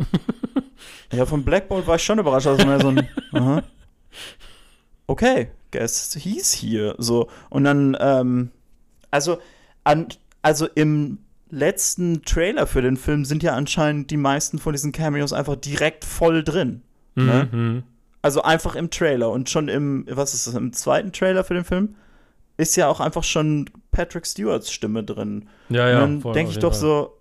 ja, 1.13 1.25
von 1.27 1.45
Black 1.45 1.69
Bolt 1.69 1.87
war 1.87 1.97
ich 1.97 2.03
schon 2.03 2.19
überrascht. 2.19 2.47
Also 2.47 2.67
mehr 2.67 2.81
so 2.81 2.89
ein, 2.89 3.09
aha. 3.33 3.63
Okay, 5.07 5.51
guess 5.71 6.15
he's 6.15 6.53
here. 6.53 6.95
So. 6.99 7.29
Und 7.49 7.65
dann, 7.65 7.97
ähm, 8.01 8.51
also, 9.11 9.39
an, 9.85 10.09
also 10.43 10.67
im 10.75 11.19
letzten 11.51 12.23
Trailer 12.23 12.67
für 12.67 12.83
den 12.83 12.97
Film 12.97 13.25
sind 13.25 13.43
ja 13.43 13.55
anscheinend 13.55 14.11
die 14.11 14.17
meisten 14.17 14.59
von 14.59 14.73
diesen 14.73 14.93
Cameos 14.93 15.33
einfach 15.33 15.57
direkt 15.57 16.05
voll 16.05 16.45
drin. 16.45 16.83
Ne? 17.15 17.83
Mhm. 18.21 18.27
Also 18.27 18.43
einfach 18.43 18.77
im 18.77 18.91
Trailer 18.91 19.31
und 19.31 19.49
schon 19.49 19.69
im, 19.69 20.07
was 20.09 20.35
ist 20.35 20.47
das, 20.47 20.55
im 20.55 20.73
zweiten 20.73 21.13
Trailer 21.13 21.45
für 21.45 21.55
den 21.55 21.65
Film 21.65 21.95
ist 22.61 22.77
ja 22.77 22.89
auch 22.89 23.01
einfach 23.01 23.25
schon 23.25 23.71
Patrick 23.91 24.27
Stewarts 24.27 24.71
Stimme 24.71 25.03
drin. 25.03 25.49
Ja, 25.71 25.89
ja. 25.89 26.05
Und 26.05 26.25
dann 26.25 26.33
denke 26.35 26.53
ich 26.53 26.59
doch 26.59 26.73
Fall. 26.73 26.81
so, 26.81 27.17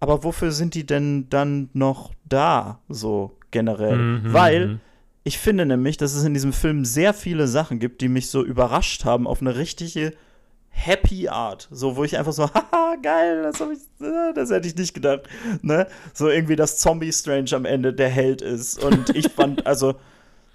aber 0.00 0.22
wofür 0.22 0.52
sind 0.52 0.74
die 0.74 0.86
denn 0.86 1.28
dann 1.28 1.70
noch 1.72 2.12
da, 2.24 2.78
so 2.88 3.32
generell? 3.50 3.96
Mhm, 3.96 4.32
Weil 4.32 4.66
mhm. 4.66 4.80
ich 5.24 5.38
finde 5.38 5.66
nämlich, 5.66 5.96
dass 5.96 6.14
es 6.14 6.24
in 6.24 6.34
diesem 6.34 6.52
Film 6.52 6.84
sehr 6.84 7.14
viele 7.14 7.48
Sachen 7.48 7.80
gibt, 7.80 8.00
die 8.00 8.08
mich 8.08 8.30
so 8.30 8.44
überrascht 8.44 9.04
haben 9.04 9.26
auf 9.26 9.40
eine 9.40 9.56
richtige 9.56 10.12
happy 10.70 11.28
Art. 11.28 11.68
So, 11.70 11.96
wo 11.96 12.04
ich 12.04 12.16
einfach 12.16 12.32
so, 12.32 12.44
haha, 12.54 12.96
geil, 13.02 13.42
das, 13.42 13.60
ich, 13.60 14.06
äh, 14.06 14.32
das 14.34 14.50
hätte 14.50 14.68
ich 14.68 14.76
nicht 14.76 14.94
gedacht. 14.94 15.22
Ne? 15.62 15.88
So 16.12 16.28
irgendwie, 16.28 16.56
dass 16.56 16.78
Zombie 16.78 17.12
Strange 17.12 17.50
am 17.54 17.64
Ende 17.64 17.92
der 17.92 18.08
Held 18.08 18.42
ist. 18.42 18.82
Und 18.82 19.16
ich 19.16 19.30
fand, 19.30 19.66
also 19.66 19.96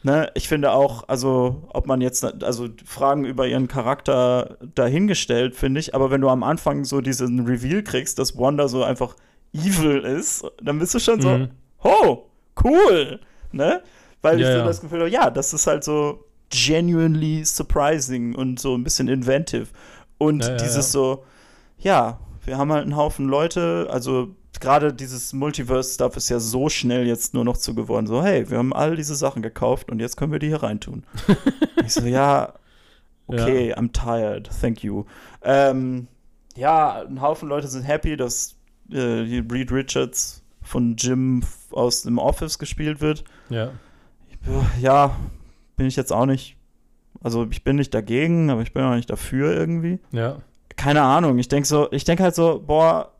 Ne, 0.03 0.31
ich 0.33 0.47
finde 0.47 0.71
auch, 0.71 1.07
also 1.07 1.61
ob 1.73 1.85
man 1.85 2.01
jetzt, 2.01 2.25
also 2.43 2.69
Fragen 2.85 3.23
über 3.23 3.47
ihren 3.47 3.67
Charakter 3.67 4.57
dahingestellt, 4.73 5.55
finde 5.55 5.79
ich, 5.79 5.93
aber 5.93 6.09
wenn 6.09 6.21
du 6.21 6.29
am 6.29 6.41
Anfang 6.41 6.85
so 6.85 7.01
diesen 7.01 7.45
Reveal 7.45 7.83
kriegst, 7.83 8.17
dass 8.17 8.35
Wanda 8.35 8.67
so 8.67 8.83
einfach 8.83 9.15
evil 9.53 9.99
ist, 9.99 10.43
dann 10.61 10.79
bist 10.79 10.95
du 10.95 10.99
schon 10.99 11.17
mhm. 11.17 11.21
so, 11.21 11.47
oh, 11.83 12.23
cool, 12.63 13.19
ne? 13.51 13.83
Weil 14.23 14.39
ja, 14.39 14.47
ich 14.47 14.53
so 14.53 14.59
ja. 14.59 14.65
das 14.65 14.81
Gefühl 14.81 14.99
habe, 15.01 15.09
ja, 15.09 15.29
das 15.29 15.53
ist 15.53 15.67
halt 15.67 15.83
so 15.83 16.25
genuinely 16.49 17.45
surprising 17.45 18.33
und 18.33 18.59
so 18.59 18.75
ein 18.75 18.83
bisschen 18.83 19.07
inventive. 19.07 19.67
Und 20.17 20.43
ja, 20.43 20.55
dieses 20.55 20.91
so, 20.91 21.23
ja, 21.77 22.19
wir 22.43 22.57
haben 22.57 22.71
halt 22.71 22.83
einen 22.83 22.95
Haufen 22.95 23.27
Leute, 23.27 23.87
also 23.89 24.35
gerade 24.61 24.93
dieses 24.93 25.33
Multiverse-Stuff 25.33 26.15
ist 26.15 26.29
ja 26.29 26.39
so 26.39 26.69
schnell 26.69 27.05
jetzt 27.05 27.33
nur 27.33 27.43
noch 27.43 27.57
zu 27.57 27.75
geworden. 27.75 28.07
So, 28.07 28.23
hey, 28.23 28.49
wir 28.49 28.57
haben 28.57 28.73
all 28.73 28.95
diese 28.95 29.15
Sachen 29.15 29.41
gekauft 29.41 29.91
und 29.91 29.99
jetzt 29.99 30.15
können 30.15 30.31
wir 30.31 30.39
die 30.39 30.47
hier 30.47 30.63
reintun. 30.63 31.03
ich 31.85 31.93
so, 31.93 32.05
ja, 32.05 32.53
okay, 33.27 33.69
ja. 33.69 33.77
I'm 33.77 33.91
tired, 33.91 34.49
thank 34.61 34.83
you. 34.83 35.05
Ähm, 35.41 36.07
ja, 36.55 37.01
ein 37.01 37.21
Haufen 37.21 37.49
Leute 37.49 37.67
sind 37.67 37.83
happy, 37.83 38.15
dass 38.15 38.55
äh, 38.91 38.97
Reed 39.51 39.71
Richards 39.71 40.43
von 40.61 40.95
Jim 40.95 41.43
aus 41.71 42.03
dem 42.03 42.17
Office 42.17 42.59
gespielt 42.59 43.01
wird. 43.01 43.23
Ja. 43.49 43.71
Ja, 44.79 45.15
bin 45.75 45.87
ich 45.87 45.95
jetzt 45.95 46.13
auch 46.13 46.25
nicht. 46.25 46.57
Also 47.23 47.47
ich 47.51 47.63
bin 47.63 47.75
nicht 47.75 47.93
dagegen, 47.93 48.49
aber 48.49 48.61
ich 48.61 48.73
bin 48.73 48.83
auch 48.83 48.95
nicht 48.95 49.09
dafür 49.09 49.55
irgendwie. 49.55 49.99
Ja. 50.11 50.37
Keine 50.75 51.01
Ahnung. 51.01 51.37
Ich 51.37 51.47
denke 51.47 51.67
so, 51.67 51.91
ich 51.91 52.03
denke 52.03 52.23
halt 52.23 52.33
so, 52.33 52.63
boah, 52.65 53.11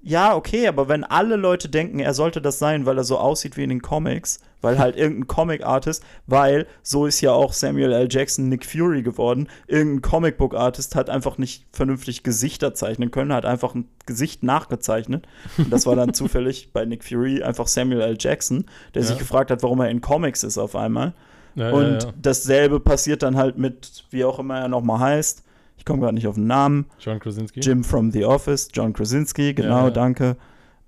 ja, 0.00 0.36
okay, 0.36 0.68
aber 0.68 0.88
wenn 0.88 1.02
alle 1.02 1.36
Leute 1.36 1.68
denken, 1.68 1.98
er 1.98 2.14
sollte 2.14 2.40
das 2.40 2.58
sein, 2.58 2.86
weil 2.86 2.96
er 2.98 3.04
so 3.04 3.18
aussieht 3.18 3.56
wie 3.56 3.64
in 3.64 3.68
den 3.68 3.82
Comics, 3.82 4.38
weil 4.60 4.78
halt 4.78 4.96
irgendein 4.96 5.26
Comic-Artist, 5.26 6.04
weil 6.26 6.66
so 6.82 7.06
ist 7.06 7.20
ja 7.20 7.32
auch 7.32 7.52
Samuel 7.52 7.92
L. 7.92 8.06
Jackson 8.08 8.48
Nick 8.48 8.64
Fury 8.64 9.02
geworden, 9.02 9.48
irgendein 9.66 10.02
Comic-Book-Artist 10.02 10.94
hat 10.94 11.10
einfach 11.10 11.36
nicht 11.36 11.66
vernünftig 11.72 12.22
Gesichter 12.22 12.74
zeichnen 12.74 13.10
können, 13.10 13.32
hat 13.32 13.44
einfach 13.44 13.74
ein 13.74 13.88
Gesicht 14.06 14.44
nachgezeichnet. 14.44 15.26
Und 15.58 15.72
das 15.72 15.84
war 15.84 15.96
dann 15.96 16.14
zufällig 16.14 16.72
bei 16.72 16.84
Nick 16.84 17.02
Fury 17.02 17.42
einfach 17.42 17.66
Samuel 17.66 18.00
L. 18.00 18.16
Jackson, 18.18 18.66
der 18.94 19.02
ja. 19.02 19.08
sich 19.08 19.18
gefragt 19.18 19.50
hat, 19.50 19.62
warum 19.64 19.80
er 19.80 19.90
in 19.90 20.00
Comics 20.00 20.44
ist 20.44 20.58
auf 20.58 20.76
einmal. 20.76 21.12
Ja, 21.56 21.70
und 21.70 22.04
ja, 22.04 22.12
dasselbe 22.20 22.78
passiert 22.78 23.24
dann 23.24 23.36
halt 23.36 23.58
mit, 23.58 24.04
wie 24.10 24.24
auch 24.24 24.38
immer 24.38 24.60
er 24.60 24.68
nochmal 24.68 25.00
heißt, 25.00 25.42
komme 25.88 26.00
gerade 26.00 26.14
nicht 26.14 26.28
auf 26.28 26.36
den 26.36 26.46
Namen. 26.46 26.86
John 27.00 27.18
Krasinski. 27.18 27.60
Jim 27.60 27.82
from 27.82 28.12
The 28.12 28.24
Office, 28.24 28.68
John 28.72 28.92
Krasinski, 28.92 29.54
genau, 29.54 29.86
ja, 29.86 29.90
danke. 29.90 30.36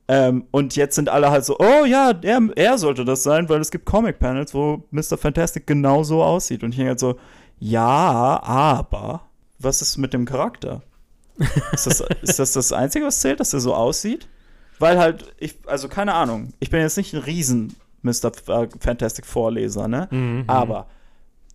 Ähm, 0.07 0.45
und 0.51 0.77
jetzt 0.77 0.97
sind 0.97 1.09
alle 1.09 1.31
halt 1.31 1.45
so, 1.45 1.57
oh 1.59 1.85
ja, 1.85 2.13
er, 2.23 2.41
er 2.57 2.79
sollte 2.79 3.05
das 3.05 3.23
sein, 3.23 3.49
weil 3.49 3.61
es 3.61 3.71
gibt 3.71 3.87
Comic-Panels, 3.87 4.55
wo 4.55 4.85
Mr. 4.91 5.17
Fantastic 5.17 5.67
genau 5.67 6.03
so 6.03 6.23
aussieht. 6.23 6.63
Und 6.63 6.71
ich 6.71 6.77
denke 6.77 6.91
halt 6.91 7.01
so, 7.01 7.17
ja, 7.59 8.43
aber 8.43 9.23
was 9.59 9.83
ist 9.83 9.99
mit 9.99 10.13
dem 10.13 10.25
Charakter? 10.25 10.83
ist, 11.73 11.87
das, 11.87 12.01
ist 12.23 12.39
das 12.39 12.53
das 12.53 12.73
Einzige, 12.73 13.07
was 13.07 13.21
zählt, 13.21 13.41
dass 13.41 13.55
er 13.55 13.61
so 13.61 13.75
aussieht? 13.75 14.29
Weil 14.79 14.99
halt, 14.99 15.33
ich, 15.39 15.59
also 15.67 15.89
keine 15.89 16.15
Ahnung, 16.15 16.55
ich 16.59 16.71
bin 16.71 16.81
jetzt 16.81 16.97
nicht 16.97 17.15
ein 17.15 17.23
riesen 17.23 17.77
Mr. 18.03 18.33
Fantastic 18.81 19.27
Vorleser, 19.27 19.89
ne? 19.89 20.09
Mhm. 20.11 20.45
Aber 20.47 20.89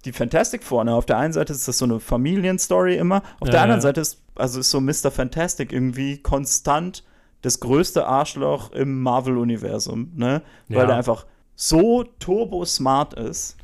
die 0.06 0.14
Fantastic 0.14 0.64
Four, 0.64 0.86
ne? 0.86 0.94
Auf 0.94 1.06
der 1.06 1.18
einen 1.18 1.34
Seite 1.34 1.54
ist 1.54 1.68
das 1.68 1.78
so 1.78 1.86
eine 1.86 2.00
Familienstory 2.00 2.96
immer, 2.96 3.24
auf 3.40 3.48
ja, 3.48 3.54
der 3.54 3.62
anderen 3.64 3.80
ja. 3.80 3.84
Seite 3.84 4.02
ist, 4.02 4.22
also 4.36 4.60
ist 4.60 4.72
so 4.72 4.80
Mr. 4.80 5.12
Fantastic 5.12 5.74
irgendwie 5.74 6.18
konstant 6.18 7.04
das 7.42 7.60
größte 7.60 8.08
Arschloch 8.08 8.72
im 8.72 9.02
Marvel-Universum, 9.02 10.12
ne? 10.16 10.42
Weil 10.68 10.78
ja. 10.78 10.90
er 10.90 10.96
einfach 10.98 11.26
so 11.56 12.04
turbo-smart 12.20 13.14
ist, 13.16 13.58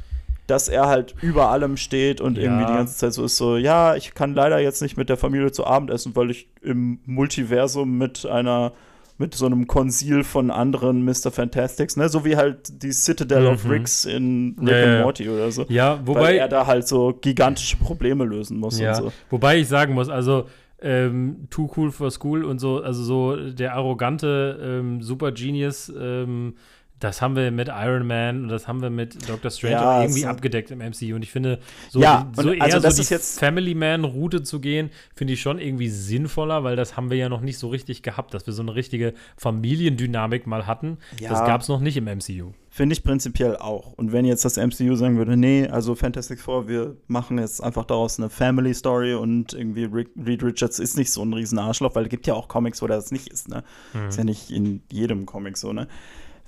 dass 0.48 0.68
er 0.68 0.88
halt 0.88 1.16
über 1.22 1.50
allem 1.50 1.78
steht 1.78 2.20
und 2.20 2.38
irgendwie 2.38 2.66
die 2.66 2.74
ganze 2.74 2.98
Zeit 2.98 3.14
so 3.14 3.26
ist 3.26 3.38
so, 3.38 3.58
ja, 3.58 3.96
ich 3.96 4.14
kann 4.14 4.34
leider 4.34 4.60
jetzt 4.60 4.82
nicht 4.82 4.98
mit 4.98 5.10
der 5.10 5.18
Familie 5.18 5.52
zu 5.52 5.66
Abend 5.66 5.90
essen, 5.90 6.16
weil 6.16 6.30
ich 6.30 6.50
im 6.62 7.00
Multiversum 7.06 7.98
mit 7.98 8.26
einer 8.26 8.74
mit 9.22 9.36
so 9.36 9.46
einem 9.46 9.68
Konzil 9.68 10.24
von 10.24 10.50
anderen 10.52 11.06
Mr. 11.06 11.32
Fantastics, 11.32 11.96
ne? 11.96 12.10
So 12.10 12.26
wie 12.26 12.36
halt 12.36 12.84
die 12.84 12.92
Citadel 12.92 13.44
mhm. 13.44 13.48
of 13.48 13.70
Ricks 13.70 14.04
in 14.04 14.58
Rick 14.60 14.70
ja, 14.70 14.96
and 14.96 15.04
Morty 15.04 15.30
oder 15.30 15.52
so. 15.52 15.66
Ja, 15.70 16.00
wobei 16.04 16.22
weil 16.22 16.36
er 16.38 16.50
da 16.50 16.66
halt 16.66 16.88
so 16.88 17.14
gigantische 17.22 17.78
Probleme 17.78 18.26
lösen 18.26 18.58
muss 18.58 18.80
ja, 18.80 18.96
so. 18.96 19.14
Wobei 19.30 19.60
ich 19.60 19.68
sagen 19.68 19.94
muss, 19.94 20.10
also 20.10 20.48
ähm, 20.82 21.48
Too 21.52 21.70
Cool 21.78 21.92
for 21.92 22.10
School 22.10 22.44
und 22.44 22.60
so, 22.60 22.82
also 22.82 23.04
so 23.04 23.52
der 23.52 23.76
arrogante 23.76 24.60
ähm, 24.62 25.02
Super 25.02 25.32
Genius 25.32 25.94
ähm, 25.96 26.56
das 27.02 27.20
haben 27.20 27.36
wir 27.36 27.50
mit 27.50 27.68
Iron 27.68 28.06
Man 28.06 28.44
und 28.44 28.50
das 28.50 28.68
haben 28.68 28.82
wir 28.82 28.92
mit 28.92 29.28
Doctor 29.28 29.50
Strange 29.50 29.74
ja, 29.74 30.02
irgendwie 30.04 30.22
so 30.22 30.28
abgedeckt 30.28 30.70
im 30.70 30.80
MCU. 30.80 31.16
Und 31.16 31.24
ich 31.24 31.32
finde, 31.32 31.60
so, 31.90 32.00
ja, 32.00 32.32
so 32.36 32.54
eher 32.54 32.62
also 32.62 32.80
so 32.80 33.02
die 33.02 33.10
jetzt 33.10 33.40
Family 33.40 33.74
Man-Route 33.74 34.44
zu 34.44 34.60
gehen, 34.60 34.92
finde 35.16 35.34
ich 35.34 35.42
schon 35.42 35.58
irgendwie 35.58 35.90
sinnvoller, 35.90 36.64
weil 36.64 36.76
das 36.76 36.98
haben 36.98 37.10
wir 37.10 37.18
ja 37.18 37.28
noch 37.28 37.42
nicht 37.42 37.58
so 37.58 37.70
richtig 37.70 38.04
gehabt, 38.04 38.36
dass 38.36 38.46
wir 38.46 38.54
so 38.54 38.62
eine 38.62 38.76
richtige 38.76 39.16
Familiendynamik 39.36 40.46
mal 40.46 40.68
hatten. 40.68 41.00
Ja, 41.20 41.30
das 41.30 41.40
gab 41.40 41.62
es 41.62 41.68
noch 41.68 41.80
nicht 41.80 41.98
im 41.98 42.06
MCU. 42.06 42.54
Finde 42.70 42.94
ich 42.94 43.04
prinzipiell 43.04 43.58
auch. 43.58 43.94
Und 43.94 44.12
wenn 44.12 44.24
jetzt 44.24 44.46
das 44.46 44.58
MCU 44.58 44.96
sagen 44.96 45.18
würde, 45.18 45.36
nee, 45.36 45.68
also 45.68 45.96
Fantastic 45.96 46.40
Four, 46.40 46.68
wir 46.68 46.96
machen 47.08 47.40
jetzt 47.40 47.64
einfach 47.64 47.84
daraus 47.84 48.20
eine 48.20 48.30
Family 48.30 48.76
Story 48.76 49.16
und 49.16 49.54
irgendwie 49.54 49.86
Reed 49.86 50.44
Richards 50.44 50.78
ist 50.78 50.98
nicht 50.98 51.12
so 51.12 51.24
ein 51.24 51.34
riesen 51.34 51.58
Arschloch, 51.58 51.96
weil 51.96 52.04
es 52.04 52.10
gibt 52.10 52.28
ja 52.28 52.36
auch 52.36 52.48
Comics, 52.48 52.82
wo 52.82 52.88
das 52.88 53.12
nicht 53.12 53.28
ist, 53.28 53.50
ne? 53.50 53.64
Mhm. 53.94 54.08
Ist 54.08 54.18
ja 54.20 54.24
nicht 54.24 54.52
in 54.52 54.84
jedem 54.92 55.26
Comic 55.26 55.58
so, 55.58 55.74
ne? 55.74 55.88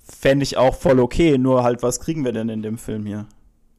Fände 0.03 0.43
ich 0.43 0.57
auch 0.57 0.75
voll 0.75 0.99
okay. 0.99 1.37
Nur 1.37 1.63
halt, 1.63 1.83
was 1.83 1.99
kriegen 1.99 2.25
wir 2.25 2.31
denn 2.31 2.49
in 2.49 2.61
dem 2.61 2.77
Film 2.77 3.05
hier? 3.05 3.25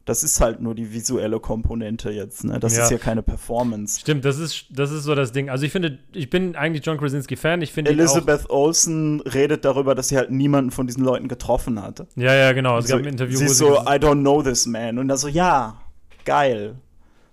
Das 0.06 0.22
ist 0.22 0.40
halt 0.40 0.60
nur 0.60 0.74
die 0.74 0.92
visuelle 0.92 1.40
Komponente 1.40 2.10
jetzt, 2.10 2.44
ne? 2.44 2.60
Das 2.60 2.76
ja. 2.76 2.84
ist 2.84 2.90
ja 2.90 2.98
keine 2.98 3.22
Performance. 3.22 4.00
Stimmt, 4.00 4.26
das 4.26 4.38
ist, 4.38 4.66
das 4.68 4.90
ist 4.90 5.04
so 5.04 5.14
das 5.14 5.32
Ding. 5.32 5.48
Also 5.48 5.64
ich 5.64 5.72
finde, 5.72 5.98
ich 6.12 6.28
bin 6.28 6.56
eigentlich 6.56 6.84
John 6.84 6.98
Krasinski-Fan. 6.98 7.62
Ich 7.62 7.72
finde 7.72 7.90
Elizabeth 7.90 8.50
Olsen 8.50 9.22
redet 9.22 9.64
darüber, 9.64 9.94
dass 9.94 10.08
sie 10.08 10.18
halt 10.18 10.30
niemanden 10.30 10.72
von 10.72 10.86
diesen 10.86 11.02
Leuten 11.02 11.28
getroffen 11.28 11.80
hatte. 11.80 12.06
Ja, 12.16 12.34
ja, 12.34 12.52
genau. 12.52 12.76
Es 12.76 12.88
gab 12.88 12.98
ein 12.98 13.06
Interview. 13.06 13.38
Sie 13.38 13.46
ist 13.46 13.56
so, 13.56 13.76
I 13.78 13.96
don't 13.96 14.20
know 14.20 14.42
this 14.42 14.66
man. 14.66 14.98
Und 14.98 15.08
dann 15.08 15.16
so, 15.16 15.28
ja, 15.28 15.78
geil. 16.26 16.74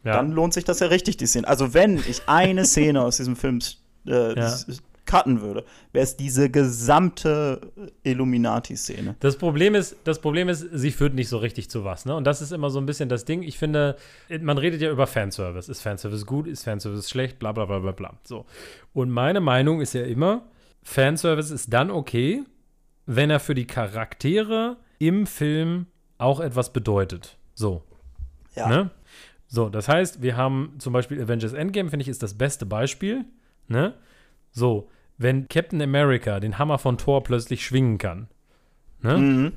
Ja. 0.05 0.15
Dann 0.15 0.31
lohnt 0.31 0.53
sich 0.53 0.63
das 0.63 0.79
ja 0.79 0.87
richtig, 0.87 1.17
die 1.17 1.25
Szene. 1.25 1.47
Also 1.49 1.73
wenn 1.73 1.97
ich 1.97 2.21
eine 2.27 2.63
Szene 2.63 3.01
aus 3.01 3.17
diesem 3.17 3.35
Film 3.35 3.59
äh, 4.07 4.39
ja 4.39 4.57
cutten 5.05 5.41
würde, 5.41 5.65
wäre 5.91 6.03
es 6.03 6.15
diese 6.15 6.49
gesamte 6.49 7.71
Illuminati-Szene. 8.03 9.15
Das 9.19 9.37
Problem 9.37 9.75
ist, 9.75 9.97
das 10.03 10.19
Problem 10.19 10.49
ist, 10.49 10.67
sie 10.71 10.91
führt 10.91 11.13
nicht 11.13 11.29
so 11.29 11.37
richtig 11.37 11.69
zu 11.69 11.83
was, 11.83 12.05
ne? 12.05 12.15
Und 12.15 12.25
das 12.25 12.41
ist 12.41 12.51
immer 12.51 12.69
so 12.69 12.79
ein 12.79 12.85
bisschen 12.85 13.09
das 13.09 13.25
Ding. 13.25 13.43
Ich 13.43 13.57
finde, 13.57 13.97
man 14.41 14.57
redet 14.57 14.81
ja 14.81 14.91
über 14.91 15.07
Fanservice. 15.07 15.69
Ist 15.69 15.81
Fanservice 15.81 16.25
gut? 16.25 16.47
Ist 16.47 16.63
Fanservice 16.63 17.09
schlecht? 17.09 17.39
Bla 17.39 17.51
bla 17.51 17.65
bla 17.65 17.79
bla 17.79 17.91
bla. 17.91 18.13
So. 18.23 18.45
Und 18.93 19.09
meine 19.09 19.41
Meinung 19.41 19.81
ist 19.81 19.93
ja 19.93 20.03
immer, 20.03 20.45
Fanservice 20.83 21.51
ist 21.51 21.73
dann 21.73 21.91
okay, 21.91 22.43
wenn 23.05 23.29
er 23.29 23.39
für 23.39 23.55
die 23.55 23.67
Charaktere 23.67 24.77
im 24.99 25.25
Film 25.25 25.87
auch 26.17 26.39
etwas 26.39 26.71
bedeutet. 26.73 27.37
So. 27.53 27.83
Ja. 28.55 28.67
Ne? 28.67 28.91
So, 29.47 29.67
das 29.69 29.89
heißt, 29.89 30.21
wir 30.21 30.37
haben 30.37 30.75
zum 30.77 30.93
Beispiel 30.93 31.21
Avengers 31.21 31.53
Endgame, 31.53 31.89
finde 31.89 32.03
ich, 32.03 32.09
ist 32.09 32.23
das 32.23 32.37
beste 32.37 32.65
Beispiel. 32.65 33.25
Ne? 33.67 33.95
So, 34.51 34.89
wenn 35.17 35.47
Captain 35.47 35.81
America 35.81 36.39
den 36.39 36.57
Hammer 36.57 36.77
von 36.77 36.97
Thor 36.97 37.23
plötzlich 37.23 37.65
schwingen 37.65 37.97
kann, 37.97 38.27
ne? 39.01 39.17
Mhm. 39.17 39.51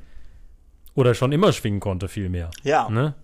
Oder 0.95 1.13
schon 1.13 1.33
immer 1.33 1.51
schwingen 1.51 1.81
konnte, 1.81 2.07
vielmehr. 2.07 2.49
Ja. 2.63 2.89
Ne? 2.89 3.15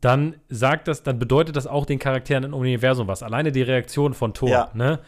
Dann 0.00 0.36
sagt 0.48 0.86
das, 0.86 1.02
dann 1.02 1.18
bedeutet 1.18 1.56
das 1.56 1.66
auch 1.66 1.84
den 1.84 1.98
Charakteren 1.98 2.44
im 2.44 2.54
Universum 2.54 3.08
was. 3.08 3.24
Alleine 3.24 3.50
die 3.50 3.62
Reaktion 3.62 4.14
von 4.14 4.34
Thor, 4.34 4.48
ja. 4.48 4.70
ne? 4.72 5.00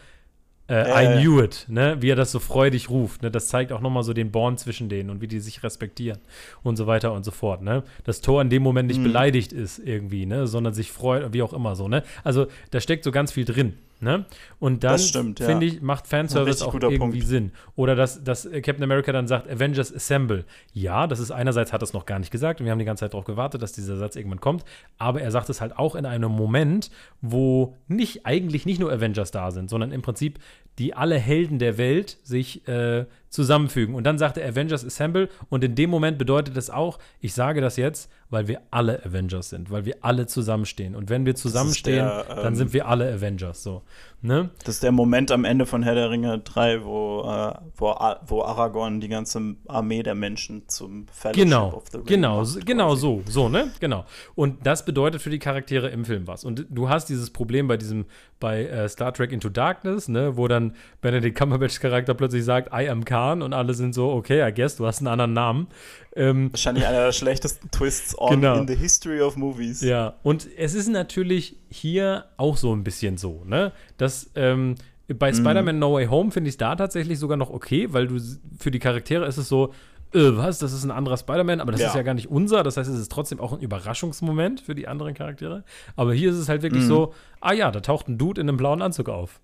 Äh, 0.67 1.03
I 1.03 1.21
knew 1.21 1.41
it, 1.41 1.65
ne? 1.69 1.97
Wie 2.01 2.09
er 2.09 2.15
das 2.15 2.31
so 2.31 2.39
freudig 2.39 2.89
ruft, 2.89 3.23
ne? 3.23 3.31
Das 3.31 3.47
zeigt 3.47 3.71
auch 3.71 3.81
nochmal 3.81 4.03
so 4.03 4.13
den 4.13 4.31
Bond 4.31 4.59
zwischen 4.59 4.89
denen 4.89 5.09
und 5.09 5.21
wie 5.21 5.27
die 5.27 5.39
sich 5.39 5.63
respektieren 5.63 6.19
und 6.63 6.75
so 6.75 6.87
weiter 6.87 7.13
und 7.13 7.23
so 7.23 7.31
fort, 7.31 7.61
ne? 7.61 7.83
Dass 8.03 8.21
Thor 8.21 8.41
in 8.41 8.49
dem 8.49 8.63
Moment 8.63 8.87
nicht 8.87 8.99
mhm. 8.99 9.05
beleidigt 9.05 9.53
ist 9.53 9.79
irgendwie, 9.79 10.25
ne? 10.25 10.47
Sondern 10.47 10.73
sich 10.73 10.91
freut, 10.91 11.33
wie 11.33 11.41
auch 11.41 11.53
immer 11.53 11.75
so, 11.75 11.87
ne? 11.87 12.03
Also 12.23 12.47
da 12.71 12.81
steckt 12.81 13.05
so 13.05 13.11
ganz 13.11 13.31
viel 13.31 13.45
drin. 13.45 13.77
Ne? 14.01 14.25
Und 14.57 14.83
dann, 14.83 14.99
ja. 14.99 15.45
finde 15.45 15.67
ich, 15.67 15.81
macht 15.81 16.07
Fanservice 16.07 16.63
auch 16.63 16.73
irgendwie 16.73 16.97
Punkt. 16.97 17.23
Sinn. 17.23 17.51
Oder 17.75 17.95
dass, 17.95 18.23
dass 18.23 18.49
Captain 18.49 18.83
America 18.83 19.11
dann 19.11 19.27
sagt, 19.27 19.47
Avengers 19.47 19.93
Assemble. 19.93 20.43
Ja, 20.73 21.05
das 21.05 21.19
ist 21.19 21.29
einerseits 21.29 21.71
hat 21.71 21.81
er 21.81 21.83
es 21.83 21.93
noch 21.93 22.07
gar 22.07 22.17
nicht 22.17 22.31
gesagt 22.31 22.59
und 22.59 22.65
wir 22.65 22.71
haben 22.71 22.79
die 22.79 22.85
ganze 22.85 23.01
Zeit 23.01 23.13
darauf 23.13 23.25
gewartet, 23.25 23.61
dass 23.61 23.73
dieser 23.73 23.97
Satz 23.97 24.15
irgendwann 24.15 24.41
kommt. 24.41 24.65
Aber 24.97 25.21
er 25.21 25.29
sagt 25.29 25.49
es 25.49 25.61
halt 25.61 25.77
auch 25.77 25.93
in 25.93 26.07
einem 26.07 26.31
Moment, 26.31 26.89
wo 27.21 27.77
nicht 27.87 28.25
eigentlich 28.25 28.65
nicht 28.65 28.79
nur 28.79 28.91
Avengers 28.91 29.29
da 29.29 29.51
sind, 29.51 29.69
sondern 29.69 29.91
im 29.91 30.01
Prinzip 30.01 30.39
die 30.79 30.95
alle 30.95 31.19
Helden 31.19 31.59
der 31.59 31.77
Welt 31.77 32.17
sich 32.23 32.67
äh, 32.67 33.05
zusammenfügen. 33.31 33.95
Und 33.95 34.03
dann 34.03 34.17
sagt 34.17 34.37
er 34.37 34.47
Avengers 34.47 34.85
Assemble 34.85 35.29
und 35.49 35.63
in 35.63 35.73
dem 35.73 35.89
Moment 35.89 36.17
bedeutet 36.17 36.55
es 36.57 36.69
auch, 36.69 36.99
ich 37.21 37.33
sage 37.33 37.61
das 37.61 37.77
jetzt, 37.77 38.11
weil 38.29 38.47
wir 38.47 38.61
alle 38.71 39.03
Avengers 39.05 39.49
sind, 39.49 39.71
weil 39.71 39.85
wir 39.85 39.97
alle 40.01 40.25
zusammenstehen. 40.25 40.95
Und 40.95 41.09
wenn 41.09 41.25
wir 41.25 41.35
zusammenstehen, 41.35 42.05
der, 42.05 42.25
ähm, 42.29 42.43
dann 42.43 42.55
sind 42.55 42.73
wir 42.73 42.87
alle 42.87 43.11
Avengers. 43.11 43.63
So. 43.63 43.81
Ne? 44.21 44.49
Das 44.63 44.75
ist 44.75 44.83
der 44.83 44.91
Moment 44.91 45.31
am 45.31 45.43
Ende 45.43 45.65
von 45.65 45.83
Herr 45.83 45.95
der 45.95 46.09
Ringe 46.09 46.39
3, 46.39 46.85
wo, 46.85 47.21
äh, 47.21 47.53
wo, 47.75 47.95
wo 48.27 48.43
Aragorn 48.43 49.01
die 49.01 49.09
ganze 49.09 49.55
Armee 49.67 50.03
der 50.03 50.15
Menschen 50.15 50.67
zum 50.67 51.07
Fellowship 51.07 51.43
genau, 51.43 51.73
of 51.73 51.83
the 51.91 51.97
Ring 51.97 52.05
Genau, 52.05 52.43
macht, 52.43 52.65
genau 52.65 52.95
so, 52.95 53.23
so, 53.27 53.49
ne? 53.49 53.71
Genau. 53.79 54.05
Und 54.35 54.65
das 54.65 54.85
bedeutet 54.85 55.21
für 55.21 55.29
die 55.29 55.39
Charaktere 55.39 55.89
im 55.89 56.05
Film 56.05 56.27
was. 56.27 56.45
Und 56.45 56.65
du 56.69 56.87
hast 56.87 57.09
dieses 57.09 57.31
Problem 57.31 57.67
bei 57.67 57.77
diesem, 57.77 58.05
bei 58.39 58.65
äh, 58.65 58.87
Star 58.87 59.13
Trek 59.13 59.31
Into 59.31 59.49
Darkness, 59.49 60.07
ne, 60.07 60.37
wo 60.37 60.47
dann 60.47 60.75
Benedict 61.01 61.37
Cumberbatch 61.37 61.79
Charakter 61.79 62.13
plötzlich 62.13 62.45
sagt, 62.45 62.69
I 62.73 62.89
am 62.89 63.03
Khan 63.03 63.20
und 63.29 63.53
alle 63.53 63.73
sind 63.73 63.93
so, 63.93 64.11
okay, 64.11 64.47
I 64.47 64.53
guess, 64.53 64.75
du 64.75 64.85
hast 64.85 64.99
einen 64.99 65.07
anderen 65.07 65.33
Namen. 65.33 65.67
Ähm, 66.15 66.51
Wahrscheinlich 66.51 66.85
einer 66.85 67.05
der 67.05 67.11
schlechtesten 67.11 67.71
Twists 67.71 68.15
genau. 68.29 68.57
in 68.59 68.67
the 68.67 68.75
history 68.75 69.21
of 69.21 69.37
movies. 69.37 69.81
Ja, 69.81 70.15
und 70.23 70.47
es 70.57 70.73
ist 70.73 70.87
natürlich 70.87 71.57
hier 71.69 72.25
auch 72.37 72.57
so 72.57 72.75
ein 72.75 72.83
bisschen 72.83 73.17
so, 73.17 73.43
ne? 73.45 73.71
Dass 73.97 74.29
ähm, 74.35 74.75
bei 75.07 75.31
mhm. 75.31 75.35
Spider-Man 75.35 75.79
No 75.79 75.93
Way 75.93 76.07
Home 76.07 76.31
finde 76.31 76.49
ich 76.49 76.53
es 76.53 76.57
da 76.57 76.75
tatsächlich 76.75 77.19
sogar 77.19 77.37
noch 77.37 77.49
okay, 77.49 77.93
weil 77.93 78.07
du 78.07 78.19
für 78.57 78.71
die 78.71 78.79
Charaktere 78.79 79.25
ist 79.25 79.37
es 79.37 79.47
so, 79.47 79.73
äh, 80.13 80.35
was, 80.35 80.59
das 80.59 80.73
ist 80.73 80.83
ein 80.83 80.91
anderer 80.91 81.17
Spider-Man, 81.17 81.61
aber 81.61 81.71
das 81.71 81.81
ja. 81.81 81.87
ist 81.87 81.95
ja 81.95 82.01
gar 82.01 82.13
nicht 82.13 82.29
unser. 82.29 82.63
Das 82.63 82.77
heißt, 82.77 82.89
es 82.89 82.99
ist 82.99 83.11
trotzdem 83.11 83.39
auch 83.39 83.53
ein 83.53 83.59
Überraschungsmoment 83.59 84.61
für 84.61 84.75
die 84.75 84.87
anderen 84.87 85.13
Charaktere. 85.13 85.63
Aber 85.95 86.13
hier 86.13 86.31
ist 86.31 86.37
es 86.37 86.49
halt 86.49 86.61
wirklich 86.61 86.83
mhm. 86.83 86.87
so, 86.87 87.13
ah 87.39 87.53
ja, 87.53 87.71
da 87.71 87.79
taucht 87.79 88.07
ein 88.07 88.17
Dude 88.17 88.41
in 88.41 88.49
einem 88.49 88.57
blauen 88.57 88.81
Anzug 88.81 89.09
auf. 89.09 89.39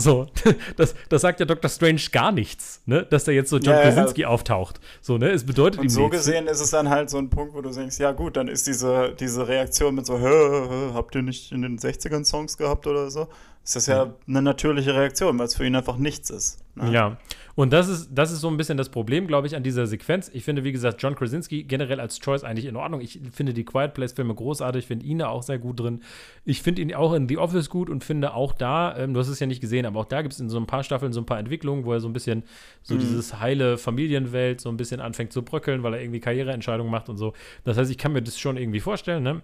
So, 0.00 0.28
das, 0.76 0.94
das 1.08 1.22
sagt 1.22 1.40
ja 1.40 1.46
Dr. 1.46 1.68
Strange 1.68 2.00
gar 2.12 2.30
nichts, 2.30 2.80
ne? 2.86 3.04
Dass 3.10 3.24
da 3.24 3.32
jetzt 3.32 3.50
so 3.50 3.58
John 3.58 3.74
ja, 3.74 3.82
Krasinski 3.82 4.22
ja. 4.22 4.28
auftaucht. 4.28 4.80
So, 5.00 5.18
ne? 5.18 5.30
Es 5.30 5.44
bedeutet 5.44 5.80
Und 5.80 5.86
ihm 5.86 5.90
so 5.90 6.02
nichts. 6.02 6.18
gesehen 6.18 6.46
ist 6.46 6.60
es 6.60 6.70
dann 6.70 6.88
halt 6.88 7.10
so 7.10 7.18
ein 7.18 7.30
Punkt, 7.30 7.52
wo 7.52 7.60
du 7.60 7.70
denkst, 7.70 7.98
ja 7.98 8.12
gut, 8.12 8.36
dann 8.36 8.46
ist 8.46 8.68
diese, 8.68 9.12
diese 9.18 9.48
Reaktion 9.48 9.96
mit 9.96 10.06
so, 10.06 10.20
hö, 10.20 10.28
hö, 10.28 10.68
hö, 10.68 10.94
habt 10.94 11.16
ihr 11.16 11.22
nicht 11.22 11.50
in 11.50 11.62
den 11.62 11.78
60ern 11.78 12.24
Songs 12.24 12.56
gehabt 12.56 12.86
oder 12.86 13.10
so? 13.10 13.26
Ist 13.64 13.74
das 13.74 13.86
ja 13.86 14.14
eine 14.26 14.40
natürliche 14.40 14.94
Reaktion, 14.94 15.36
weil 15.38 15.46
es 15.46 15.56
für 15.56 15.66
ihn 15.66 15.74
einfach 15.74 15.96
nichts 15.96 16.30
ist. 16.30 16.60
Ne? 16.76 16.92
Ja. 16.92 17.16
Und 17.58 17.72
das 17.72 17.88
ist, 17.88 18.10
das 18.12 18.30
ist 18.30 18.40
so 18.40 18.46
ein 18.46 18.56
bisschen 18.56 18.76
das 18.76 18.88
Problem, 18.88 19.26
glaube 19.26 19.48
ich, 19.48 19.56
an 19.56 19.64
dieser 19.64 19.88
Sequenz. 19.88 20.30
Ich 20.32 20.44
finde, 20.44 20.62
wie 20.62 20.70
gesagt, 20.70 21.02
John 21.02 21.16
Krasinski 21.16 21.64
generell 21.64 21.98
als 21.98 22.20
Choice 22.20 22.44
eigentlich 22.44 22.66
in 22.66 22.76
Ordnung. 22.76 23.00
Ich 23.00 23.18
finde 23.32 23.52
die 23.52 23.64
Quiet 23.64 23.94
Place-Filme 23.94 24.32
großartig, 24.32 24.86
finde 24.86 25.04
ihn 25.04 25.18
da 25.18 25.26
auch 25.26 25.42
sehr 25.42 25.58
gut 25.58 25.80
drin. 25.80 26.02
Ich 26.44 26.62
finde 26.62 26.82
ihn 26.82 26.94
auch 26.94 27.14
in 27.14 27.28
The 27.28 27.36
Office 27.36 27.68
gut 27.68 27.90
und 27.90 28.04
finde 28.04 28.32
auch 28.34 28.52
da, 28.52 28.96
ähm, 28.96 29.12
du 29.12 29.18
hast 29.18 29.26
es 29.26 29.40
ja 29.40 29.48
nicht 29.48 29.60
gesehen, 29.60 29.86
aber 29.86 29.98
auch 29.98 30.04
da 30.04 30.22
gibt 30.22 30.34
es 30.34 30.38
in 30.38 30.48
so 30.48 30.56
ein 30.56 30.68
paar 30.68 30.84
Staffeln 30.84 31.12
so 31.12 31.20
ein 31.20 31.26
paar 31.26 31.40
Entwicklungen, 31.40 31.84
wo 31.84 31.92
er 31.92 31.98
so 31.98 32.08
ein 32.08 32.12
bisschen 32.12 32.44
so 32.84 32.94
mhm. 32.94 33.00
dieses 33.00 33.40
heile 33.40 33.76
Familienwelt 33.76 34.60
so 34.60 34.68
ein 34.68 34.76
bisschen 34.76 35.00
anfängt 35.00 35.32
zu 35.32 35.42
bröckeln, 35.42 35.82
weil 35.82 35.94
er 35.94 36.00
irgendwie 36.00 36.20
Karriereentscheidungen 36.20 36.92
macht 36.92 37.08
und 37.08 37.16
so. 37.16 37.32
Das 37.64 37.76
heißt, 37.76 37.90
ich 37.90 37.98
kann 37.98 38.12
mir 38.12 38.22
das 38.22 38.38
schon 38.38 38.56
irgendwie 38.56 38.78
vorstellen, 38.78 39.24
ne? 39.24 39.42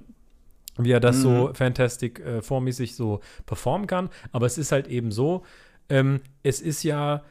wie 0.78 0.92
er 0.92 1.00
das 1.00 1.16
mhm. 1.16 1.22
so 1.22 1.50
Fantastic 1.52 2.20
äh, 2.20 2.42
vormäßig 2.42 2.94
so 2.94 3.18
performen 3.44 3.88
kann. 3.88 4.08
Aber 4.30 4.46
es 4.46 4.56
ist 4.56 4.70
halt 4.70 4.86
eben 4.86 5.10
so, 5.10 5.42
ähm, 5.88 6.20
es 6.44 6.60
ist 6.60 6.84
ja 6.84 7.24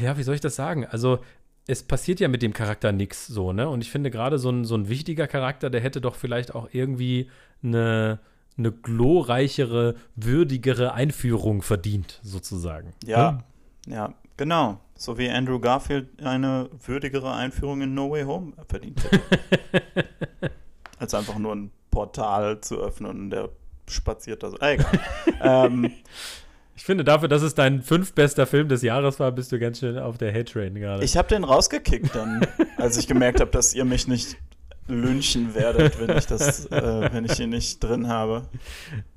ja, 0.00 0.16
wie 0.16 0.22
soll 0.22 0.34
ich 0.34 0.40
das 0.40 0.56
sagen? 0.56 0.86
Also, 0.86 1.20
es 1.66 1.82
passiert 1.82 2.20
ja 2.20 2.28
mit 2.28 2.42
dem 2.42 2.52
Charakter 2.52 2.92
nichts 2.92 3.26
so, 3.26 3.52
ne? 3.52 3.68
Und 3.68 3.80
ich 3.80 3.90
finde 3.90 4.10
gerade 4.10 4.38
so 4.38 4.50
ein, 4.50 4.64
so 4.64 4.74
ein 4.74 4.88
wichtiger 4.88 5.26
Charakter, 5.26 5.70
der 5.70 5.80
hätte 5.80 6.00
doch 6.00 6.14
vielleicht 6.14 6.54
auch 6.54 6.68
irgendwie 6.72 7.30
eine, 7.62 8.18
eine 8.58 8.70
glorreichere, 8.70 9.94
würdigere 10.14 10.92
Einführung 10.92 11.62
verdient, 11.62 12.20
sozusagen. 12.22 12.92
Ja, 13.04 13.42
ne? 13.86 13.94
ja, 13.94 14.14
genau. 14.36 14.80
So 14.96 15.18
wie 15.18 15.28
Andrew 15.28 15.58
Garfield 15.58 16.22
eine 16.22 16.68
würdigere 16.86 17.32
Einführung 17.32 17.80
in 17.80 17.94
No 17.94 18.10
Way 18.10 18.24
Home 18.24 18.52
verdient 18.68 19.02
hätte. 19.04 19.20
Als 20.98 21.14
einfach 21.14 21.38
nur 21.38 21.54
ein 21.54 21.70
Portal 21.90 22.60
zu 22.60 22.76
öffnen 22.76 23.10
und 23.10 23.30
der 23.30 23.48
spaziert 23.88 24.42
da 24.42 24.50
so. 24.50 24.58
Ah, 24.60 24.70
egal. 24.70 25.00
ähm, 25.40 25.90
ich 26.76 26.84
finde 26.84 27.04
dafür, 27.04 27.28
dass 27.28 27.42
es 27.42 27.54
dein 27.54 27.82
fünftbester 27.82 28.46
Film 28.46 28.68
des 28.68 28.82
Jahres 28.82 29.20
war, 29.20 29.30
bist 29.32 29.52
du 29.52 29.58
ganz 29.58 29.78
schön 29.78 29.98
auf 29.98 30.18
der 30.18 30.32
Hate-Train 30.32 30.74
gerade. 30.74 31.04
Ich 31.04 31.16
habe 31.16 31.28
den 31.28 31.44
rausgekickt 31.44 32.14
dann, 32.14 32.46
als 32.76 32.96
ich 32.96 33.06
gemerkt 33.06 33.40
habe, 33.40 33.50
dass 33.50 33.74
ihr 33.74 33.84
mich 33.84 34.08
nicht 34.08 34.36
lynchen 34.86 35.54
werdet, 35.54 35.98
wenn 35.98 36.16
ich 36.16 36.26
das, 36.26 36.66
äh, 36.66 37.08
wenn 37.12 37.24
ich 37.24 37.38
ihn 37.40 37.50
nicht 37.50 37.82
drin 37.82 38.08
habe. 38.08 38.42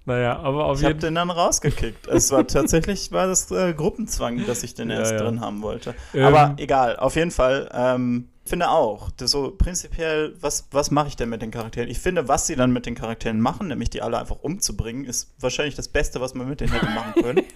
Naja, 0.06 0.40
aber 0.40 0.66
auf 0.66 0.78
ich 0.78 0.88
jeden 0.88 0.92
Fall. 0.92 0.92
Ich 0.92 0.94
habe 0.94 1.00
den 1.00 1.16
dann 1.16 1.30
rausgekickt. 1.30 2.08
Es 2.08 2.32
war 2.32 2.48
tatsächlich 2.48 3.12
war 3.12 3.28
das 3.28 3.52
äh, 3.52 3.74
Gruppenzwang, 3.74 4.46
dass 4.46 4.64
ich 4.64 4.76
den 4.76 4.90
ja, 4.90 5.00
erst 5.00 5.14
ja. 5.14 5.18
drin 5.18 5.42
haben 5.42 5.62
wollte. 5.62 5.94
Ähm, 6.14 6.24
aber 6.24 6.54
egal, 6.58 6.96
auf 6.98 7.16
jeden 7.16 7.32
Fall. 7.32 7.70
Ähm, 7.74 8.30
finde 8.48 8.70
auch, 8.70 9.10
so 9.20 9.52
prinzipiell, 9.52 10.36
was, 10.40 10.68
was 10.72 10.92
mache 10.92 11.10
ich 11.10 11.16
denn 11.16 11.30
mit 11.30 11.42
den 11.42 11.52
Charakteren? 11.52 11.90
Ich 11.90 12.00
finde, 12.00 12.28
was 12.28 12.48
sie 12.48 12.56
dann 12.56 12.72
mit 12.72 12.86
den 12.86 12.96
Charakteren 12.96 13.40
machen, 13.40 13.68
nämlich 13.68 13.90
die 13.90 14.02
alle 14.02 14.18
einfach 14.18 14.38
umzubringen, 14.42 15.06
ist 15.06 15.34
wahrscheinlich 15.40 15.76
das 15.76 15.88
Beste, 15.88 16.22
was 16.22 16.34
man 16.34 16.50
mit 16.50 16.62
denen 16.62 16.74
hätte 16.74 16.86
machen 16.88 17.22
können. 17.22 17.44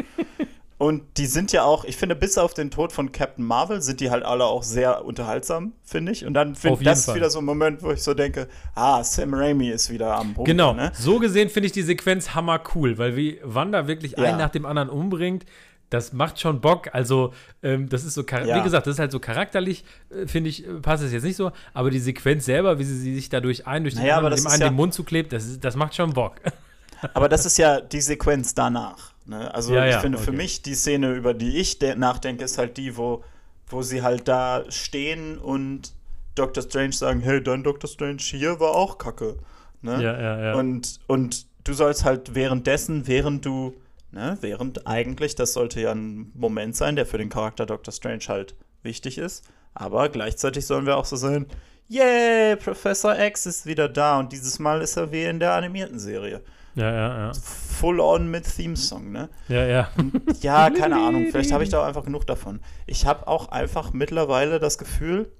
Und 0.81 1.03
die 1.17 1.27
sind 1.27 1.51
ja 1.51 1.63
auch, 1.63 1.85
ich 1.85 1.95
finde, 1.95 2.15
bis 2.15 2.39
auf 2.39 2.55
den 2.55 2.71
Tod 2.71 2.91
von 2.91 3.11
Captain 3.11 3.45
Marvel 3.45 3.83
sind 3.83 3.99
die 3.99 4.09
halt 4.09 4.23
alle 4.23 4.45
auch 4.45 4.63
sehr 4.63 5.05
unterhaltsam, 5.05 5.73
finde 5.83 6.11
ich. 6.11 6.25
Und 6.25 6.33
dann 6.33 6.55
finde 6.55 6.79
ich 6.79 6.85
das 6.85 7.05
Fall. 7.05 7.17
wieder 7.17 7.29
so 7.29 7.37
ein 7.37 7.45
Moment, 7.45 7.83
wo 7.83 7.91
ich 7.91 8.01
so 8.01 8.15
denke, 8.15 8.47
ah, 8.73 9.03
Sam 9.03 9.35
Raimi 9.35 9.69
ist 9.69 9.91
wieder 9.91 10.17
am 10.17 10.33
Boden. 10.33 10.47
Genau, 10.47 10.73
ne? 10.73 10.91
so 10.95 11.19
gesehen 11.19 11.49
finde 11.49 11.67
ich 11.67 11.71
die 11.71 11.83
Sequenz 11.83 12.33
hammer 12.33 12.59
cool, 12.73 12.97
weil 12.97 13.15
wie 13.15 13.39
Wanda 13.43 13.85
wirklich 13.85 14.13
ja. 14.17 14.23
einen 14.23 14.39
nach 14.39 14.49
dem 14.49 14.65
anderen 14.65 14.89
umbringt, 14.89 15.45
das 15.91 16.13
macht 16.13 16.39
schon 16.39 16.61
Bock. 16.61 16.89
Also, 16.93 17.33
ähm, 17.61 17.89
das 17.89 18.05
ist 18.05 18.15
so, 18.15 18.23
ja. 18.23 18.57
wie 18.57 18.63
gesagt, 18.63 18.87
das 18.87 18.95
ist 18.95 18.99
halt 18.99 19.11
so 19.11 19.19
charakterlich, 19.19 19.83
äh, 20.09 20.25
finde 20.25 20.49
ich, 20.49 20.65
äh, 20.65 20.73
passt 20.75 21.03
es 21.03 21.11
jetzt 21.11 21.23
nicht 21.23 21.35
so. 21.35 21.51
Aber 21.73 21.91
die 21.91 21.99
Sequenz 21.99 22.45
selber, 22.45 22.79
wie 22.79 22.85
sie, 22.85 22.97
sie 22.97 23.13
sich 23.13 23.29
dadurch 23.29 23.67
ein, 23.67 23.83
durch 23.83 23.95
naja, 23.95 24.21
den, 24.21 24.35
dem 24.35 24.47
einen 24.47 24.61
ja 24.61 24.69
den 24.69 24.75
Mund 24.75 24.93
zuklebt, 24.93 25.33
das, 25.33 25.59
das 25.59 25.75
macht 25.75 25.93
schon 25.93 26.13
Bock. 26.13 26.35
Aber 27.13 27.27
das 27.27 27.45
ist 27.45 27.57
ja 27.57 27.81
die 27.81 27.99
Sequenz 27.99 28.55
danach. 28.55 29.11
Ne? 29.25 29.53
Also, 29.53 29.75
ja, 29.75 29.85
ich 29.85 29.95
finde 29.97 30.17
okay. 30.17 30.25
für 30.25 30.31
mich 30.31 30.61
die 30.61 30.75
Szene, 30.75 31.13
über 31.13 31.33
die 31.33 31.57
ich 31.57 31.77
nachdenke, 31.97 32.45
ist 32.45 32.57
halt 32.57 32.77
die, 32.77 32.95
wo, 32.95 33.23
wo 33.67 33.81
sie 33.81 34.01
halt 34.01 34.29
da 34.29 34.63
stehen 34.69 35.37
und 35.37 35.91
Dr. 36.35 36.63
Strange 36.63 36.93
sagen: 36.93 37.19
Hey, 37.19 37.43
dein 37.43 37.63
Dr. 37.63 37.89
Strange 37.89 38.21
hier 38.21 38.61
war 38.61 38.75
auch 38.75 38.97
kacke. 38.97 39.35
Ne? 39.81 40.01
Ja, 40.01 40.21
ja, 40.21 40.41
ja. 40.41 40.53
Und, 40.53 41.01
und 41.07 41.47
du 41.65 41.73
sollst 41.73 42.05
halt 42.05 42.33
währenddessen, 42.33 43.07
während 43.07 43.45
du 43.45 43.73
Ne? 44.11 44.37
Während 44.41 44.87
eigentlich, 44.87 45.35
das 45.35 45.53
sollte 45.53 45.81
ja 45.81 45.91
ein 45.91 46.31
Moment 46.33 46.75
sein, 46.75 46.95
der 46.95 47.05
für 47.05 47.17
den 47.17 47.29
Charakter 47.29 47.65
Doctor 47.65 47.93
Strange 47.93 48.23
halt 48.27 48.55
wichtig 48.83 49.17
ist. 49.17 49.45
Aber 49.73 50.09
gleichzeitig 50.09 50.65
sollen 50.65 50.85
wir 50.85 50.97
auch 50.97 51.05
so 51.05 51.15
sehen, 51.15 51.47
yay, 51.87 52.55
Professor 52.57 53.17
X 53.17 53.45
ist 53.45 53.65
wieder 53.65 53.87
da 53.87 54.19
und 54.19 54.31
dieses 54.31 54.59
Mal 54.59 54.81
ist 54.81 54.97
er 54.97 55.11
wie 55.11 55.23
in 55.23 55.39
der 55.39 55.53
animierten 55.53 55.99
Serie. 55.99 56.41
Ja, 56.75 56.91
ja, 56.91 57.17
ja. 57.17 57.31
Full 57.33 57.99
on 57.99 58.29
mit 58.29 58.45
Theme-Song, 58.55 59.11
ne? 59.11 59.29
Ja, 59.49 59.65
ja. 59.65 59.89
ja, 60.41 60.69
keine 60.69 60.95
Ahnung, 60.95 61.27
vielleicht 61.29 61.51
habe 61.51 61.63
ich 61.63 61.69
da 61.69 61.81
auch 61.81 61.87
einfach 61.87 62.05
genug 62.05 62.25
davon. 62.27 62.61
Ich 62.85 63.05
habe 63.05 63.27
auch 63.27 63.49
einfach 63.49 63.91
mittlerweile 63.91 64.59
das 64.59 64.77
Gefühl, 64.77 65.31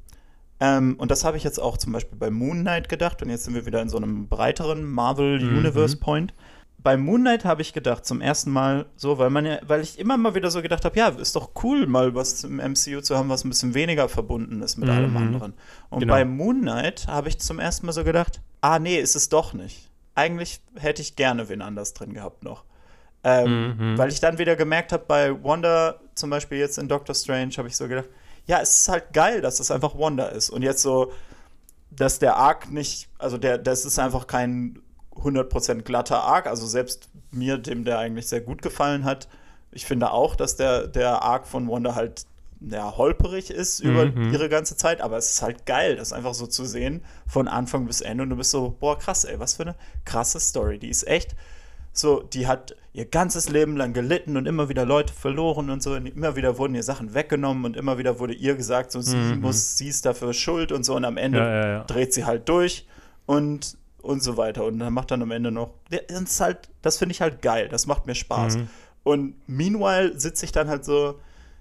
ähm, 0.60 0.96
und 0.98 1.10
das 1.10 1.24
habe 1.24 1.38
ich 1.38 1.44
jetzt 1.44 1.60
auch 1.60 1.78
zum 1.78 1.94
Beispiel 1.94 2.18
bei 2.18 2.30
Moon 2.30 2.62
Knight 2.62 2.90
gedacht, 2.90 3.22
und 3.22 3.30
jetzt 3.30 3.46
sind 3.46 3.54
wir 3.54 3.66
wieder 3.66 3.82
in 3.82 3.90
so 3.90 3.98
einem 3.98 4.28
breiteren 4.28 4.84
Marvel 4.84 5.40
mhm. 5.40 5.58
Bei 6.84 6.98
Moon 6.98 7.22
Knight 7.22 7.46
habe 7.46 7.62
ich 7.62 7.74
gedacht, 7.74 8.06
zum 8.06 8.22
ersten 8.22 8.52
Mal 8.52 8.88
so, 8.96 9.18
weil 9.18 9.30
man 9.30 9.46
ja, 9.46 9.60
weil 9.68 9.82
ich 9.82 10.00
immer 10.00 10.18
mal 10.18 10.34
wieder 10.34 10.50
so 10.50 10.62
gedacht 10.62 10.84
habe, 10.84 10.98
ja, 10.98 11.10
ist 11.10 11.36
doch 11.36 11.52
cool, 11.64 11.86
mal 11.86 12.16
was 12.16 12.44
im 12.44 12.58
MCU 12.58 13.02
zu 13.02 13.16
haben, 13.16 13.30
was 13.30 13.44
ein 13.44 13.50
bisschen 13.50 13.74
weniger 13.74 14.10
verbunden 14.10 14.62
ist 14.62 14.78
mit 14.78 14.90
mhm. 14.90 14.96
allem 14.96 15.18
anderen. 15.18 15.54
Und 15.90 16.00
genau. 16.00 16.14
bei 16.14 16.26
Moon 16.26 16.62
Knight 16.62 17.08
habe 17.08 17.30
ich 17.30 17.40
zum 17.40 17.60
ersten 17.60 17.86
Mal 17.86 17.92
so 17.92 18.04
gedacht, 18.04 18.42
ah, 18.62 18.80
nee, 18.80 18.98
ist 18.98 19.16
es 19.16 19.30
doch 19.30 19.54
nicht. 19.54 19.90
Eigentlich 20.16 20.62
hätte 20.76 21.02
ich 21.02 21.16
gerne 21.16 21.50
wen 21.50 21.62
anders 21.62 21.94
drin 21.94 22.14
gehabt 22.14 22.44
noch. 22.44 22.64
Ähm, 23.24 23.78
mhm. 23.78 23.98
Weil 23.98 24.10
ich 24.10 24.20
dann 24.20 24.40
wieder 24.40 24.56
gemerkt 24.56 24.92
habe, 24.92 25.04
bei 25.08 25.44
Wanda, 25.44 26.00
zum 26.16 26.32
Beispiel 26.32 26.58
jetzt 26.58 26.80
in 26.80 26.88
Doctor 26.88 27.14
Strange, 27.14 27.54
habe 27.58 27.68
ich 27.68 27.78
so 27.78 27.88
gedacht, 27.88 28.10
ja, 28.48 28.60
es 28.60 28.82
ist 28.82 28.90
halt 28.90 29.14
geil, 29.14 29.42
dass 29.42 29.56
es 29.56 29.68
das 29.68 29.72
einfach 29.72 29.98
Wanda 29.98 30.28
ist. 30.28 30.50
Und 30.50 30.64
jetzt 30.64 30.82
so, 30.82 31.12
dass 31.92 32.20
der 32.20 32.38
Arc 32.38 32.72
nicht, 32.72 33.10
also 33.20 33.38
der, 33.38 33.58
das 33.58 33.86
ist 33.86 34.00
einfach 34.00 34.26
kein 34.26 34.82
100% 35.16 35.82
glatter 35.82 36.24
Arc. 36.24 36.48
Also 36.48 36.66
selbst 36.66 37.10
mir, 37.32 37.58
dem 37.58 37.84
der 37.84 38.00
eigentlich 38.00 38.28
sehr 38.28 38.42
gut 38.42 38.62
gefallen 38.62 39.06
hat, 39.06 39.28
ich 39.72 39.86
finde 39.86 40.12
auch, 40.12 40.36
dass 40.36 40.56
der, 40.56 40.88
der 40.88 41.22
Arc 41.22 41.48
von 41.48 41.70
Wanda 41.70 41.96
halt 41.96 42.26
ja, 42.60 42.96
holperig 42.96 43.50
ist 43.50 43.80
über 43.80 44.06
mhm. 44.06 44.32
ihre 44.32 44.48
ganze 44.48 44.78
Zeit, 44.78 45.02
aber 45.02 45.18
es 45.18 45.32
ist 45.32 45.42
halt 45.42 45.66
geil, 45.66 45.96
das 45.96 46.14
einfach 46.14 46.36
so 46.36 46.46
zu 46.46 46.66
sehen, 46.66 47.02
von 47.26 47.48
Anfang 47.48 47.88
bis 47.88 48.02
Ende. 48.02 48.24
Und 48.24 48.30
du 48.30 48.36
bist 48.36 48.52
so, 48.52 48.76
boah, 48.80 49.00
krass, 49.00 49.24
ey, 49.26 49.40
was 49.40 49.56
für 49.56 49.64
eine 49.64 49.76
krasse 50.06 50.40
Story. 50.40 50.78
Die 50.78 50.90
ist 50.90 51.08
echt 51.08 51.36
so, 51.94 52.22
die 52.22 52.48
hat 52.48 52.76
ihr 52.94 53.06
ganzes 53.06 53.50
Leben 53.50 53.76
lang 53.76 53.94
gelitten 53.94 54.38
und 54.38 54.46
immer 54.46 54.70
wieder 54.70 54.86
Leute 54.86 55.14
verloren 55.14 55.70
und 55.70 55.82
so. 55.82 55.94
Und 55.94 56.06
immer 56.06 56.36
wieder 56.36 56.58
wurden 56.58 56.76
ihr 56.76 56.84
Sachen 56.84 57.14
weggenommen 57.14 57.66
und 57.66 57.76
immer 57.76 57.98
wieder 57.98 58.20
wurde 58.20 58.34
ihr 58.34 58.56
gesagt, 58.56 58.92
so, 58.92 59.02
sie 59.02 59.18
mhm. 59.18 59.42
muss, 59.42 59.78
sie 59.78 59.88
ist 59.88 60.06
dafür 60.06 60.34
schuld 60.34 60.72
und 60.72 60.84
so. 60.84 60.96
Und 60.96 61.06
am 61.06 61.18
Ende 61.18 61.40
ja, 61.40 61.50
ja, 61.50 61.68
ja. 61.68 61.84
dreht 61.86 62.14
sie 62.14 62.26
halt 62.26 62.48
durch 62.48 62.86
und 63.26 63.78
und 64.02 64.22
so 64.22 64.38
weiter. 64.38 64.66
Und 64.66 64.80
dann 64.80 64.94
macht 64.94 65.12
dann 65.12 65.22
am 65.22 65.32
Ende 65.32 65.52
noch. 65.52 65.74
Das 65.90 66.22
ist 66.22 66.40
halt, 66.40 66.70
das 66.82 66.98
finde 66.98 67.14
ich 67.14 67.22
halt 67.22 67.42
geil. 67.42 67.70
Das 67.70 67.88
macht 67.88 68.06
mir 68.06 68.16
Spaß. 68.16 68.58
Mhm. 68.58 68.70
Und 69.04 69.36
meanwhile 69.48 70.20
sitze 70.20 70.46
ich 70.46 70.52
dann 70.52 70.68
halt 70.68 70.86
so 70.86 71.20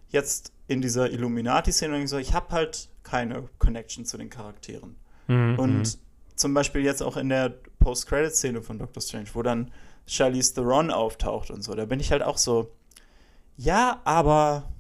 jetzt 0.08 0.52
in 0.66 0.80
dieser 0.80 1.10
Illuminati-Szene 1.10 1.94
und 1.94 2.02
ich 2.02 2.10
so, 2.10 2.18
ich 2.18 2.34
habe 2.34 2.50
halt 2.50 2.88
keine 3.02 3.48
Connection 3.58 4.04
zu 4.04 4.18
den 4.18 4.30
Charakteren. 4.30 4.96
Mhm. 5.26 5.58
Und 5.58 5.78
mhm. 5.78 6.36
zum 6.36 6.54
Beispiel 6.54 6.82
jetzt 6.82 7.02
auch 7.02 7.16
in 7.16 7.28
der 7.28 7.54
Post-Credit-Szene 7.80 8.62
von 8.62 8.78
Doctor 8.78 9.02
Strange, 9.02 9.28
wo 9.32 9.42
dann 9.42 9.70
Charlize 10.06 10.54
Theron 10.54 10.90
auftaucht 10.90 11.50
und 11.50 11.62
so, 11.62 11.74
da 11.74 11.84
bin 11.86 12.00
ich 12.00 12.12
halt 12.12 12.22
auch 12.22 12.38
so, 12.38 12.70
ja, 13.56 14.00
aber 14.04 14.70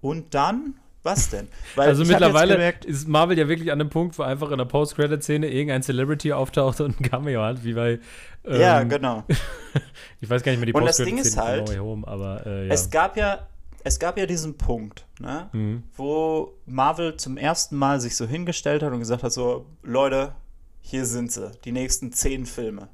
und 0.00 0.34
dann? 0.34 0.74
Was 1.06 1.30
denn? 1.30 1.46
Weil 1.76 1.88
also 1.88 2.04
mittlerweile 2.04 2.54
gemerkt, 2.54 2.84
ist 2.84 3.06
Marvel 3.06 3.38
ja 3.38 3.46
wirklich 3.46 3.70
an 3.70 3.78
dem 3.78 3.90
Punkt, 3.90 4.18
wo 4.18 4.24
einfach 4.24 4.50
in 4.50 4.58
der 4.58 4.64
Post-Credit-Szene 4.64 5.48
irgendein 5.48 5.84
Celebrity 5.84 6.32
auftaucht 6.32 6.80
und 6.80 6.98
ein 6.98 7.04
Cameo 7.08 7.42
hat, 7.42 7.62
wie 7.62 7.74
bei. 7.74 8.00
Ähm, 8.44 8.60
ja, 8.60 8.82
genau. 8.82 9.22
ich 10.20 10.28
weiß 10.28 10.42
gar 10.42 10.50
nicht 10.50 10.58
mehr 10.58 10.66
die 10.66 10.72
Post-Credit-Szene 10.72 11.44
halt, 11.44 11.78
Home, 11.78 12.08
aber 12.08 12.44
äh, 12.44 12.66
ja. 12.66 12.74
es 12.74 12.90
gab 12.90 13.16
ja. 13.16 13.46
Es 13.84 14.00
gab 14.00 14.18
ja 14.18 14.26
diesen 14.26 14.58
Punkt, 14.58 15.06
ne, 15.20 15.48
mhm. 15.52 15.84
wo 15.96 16.54
Marvel 16.66 17.16
zum 17.18 17.36
ersten 17.36 17.76
Mal 17.76 18.00
sich 18.00 18.16
so 18.16 18.26
hingestellt 18.26 18.82
hat 18.82 18.92
und 18.92 18.98
gesagt 18.98 19.22
hat: 19.22 19.30
so, 19.32 19.66
Leute, 19.84 20.32
hier 20.80 21.06
sind 21.06 21.30
sie, 21.30 21.52
die 21.64 21.70
nächsten 21.70 22.10
zehn 22.10 22.46
Filme. 22.46 22.88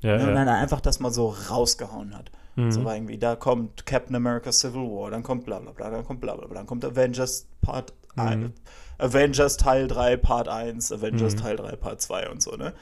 Ja, 0.00 0.16
ne, 0.16 0.26
und 0.26 0.34
dann 0.34 0.48
einfach 0.48 0.80
das 0.80 1.00
mal 1.00 1.10
so 1.10 1.36
rausgehauen 1.50 2.16
hat. 2.16 2.30
Mhm. 2.58 2.72
So 2.72 2.84
war 2.84 2.96
irgendwie, 2.96 3.18
da 3.18 3.36
kommt 3.36 3.86
Captain 3.86 4.16
America 4.16 4.50
Civil 4.50 4.82
War, 4.82 5.10
dann 5.12 5.22
kommt 5.22 5.44
bla 5.44 5.60
bla 5.60 5.70
bla, 5.70 5.90
dann 5.90 6.04
kommt 6.04 6.20
bla 6.20 6.34
bla 6.34 6.46
bla, 6.46 6.56
dann 6.56 6.66
kommt 6.66 6.84
Avengers 6.84 7.46
Part 7.62 7.92
mhm. 8.16 8.22
1, 8.22 8.52
Avengers 8.98 9.56
Teil 9.56 9.86
3 9.86 10.16
Part 10.16 10.48
1, 10.48 10.90
Avengers 10.90 11.34
mhm. 11.34 11.38
Teil 11.38 11.56
3 11.56 11.76
Part 11.76 12.02
2 12.02 12.30
und 12.30 12.42
so, 12.42 12.56
ne? 12.56 12.74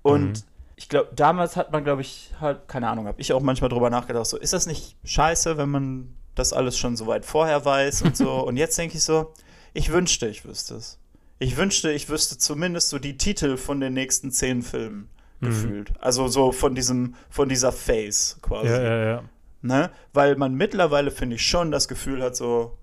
Und 0.00 0.28
mhm. 0.28 0.42
ich 0.76 0.88
glaube, 0.88 1.10
damals 1.14 1.56
hat 1.56 1.72
man, 1.72 1.84
glaube 1.84 2.00
ich, 2.00 2.32
halt, 2.40 2.68
keine 2.68 2.88
Ahnung, 2.88 3.06
habe 3.06 3.20
ich 3.20 3.34
auch 3.34 3.42
manchmal 3.42 3.68
drüber 3.68 3.90
nachgedacht, 3.90 4.26
so, 4.26 4.38
ist 4.38 4.54
das 4.54 4.66
nicht 4.66 4.96
scheiße, 5.04 5.58
wenn 5.58 5.68
man 5.68 6.14
das 6.34 6.54
alles 6.54 6.78
schon 6.78 6.96
so 6.96 7.06
weit 7.06 7.26
vorher 7.26 7.62
weiß 7.64 8.02
und 8.02 8.16
so? 8.16 8.32
und 8.46 8.56
jetzt 8.56 8.78
denke 8.78 8.96
ich 8.96 9.04
so, 9.04 9.34
ich 9.74 9.92
wünschte, 9.92 10.26
ich 10.28 10.46
wüsste 10.46 10.76
es. 10.76 10.98
Ich 11.38 11.58
wünschte, 11.58 11.92
ich 11.92 12.08
wüsste 12.08 12.38
zumindest 12.38 12.88
so 12.88 12.98
die 12.98 13.18
Titel 13.18 13.58
von 13.58 13.78
den 13.78 13.92
nächsten 13.92 14.32
zehn 14.32 14.62
Filmen. 14.62 15.10
Mhm. 15.40 15.46
gefühlt. 15.46 15.92
Also 16.00 16.28
so 16.28 16.52
von 16.52 16.74
diesem, 16.74 17.14
von 17.30 17.48
dieser 17.48 17.72
Phase 17.72 18.36
quasi. 18.40 18.68
Ja, 18.68 18.82
ja, 18.82 19.04
ja. 19.04 19.22
Ne? 19.60 19.90
Weil 20.12 20.36
man 20.36 20.54
mittlerweile, 20.54 21.10
finde 21.10 21.36
ich, 21.36 21.42
schon 21.42 21.70
das 21.70 21.88
Gefühl 21.88 22.22
hat, 22.22 22.36
so, 22.36 22.76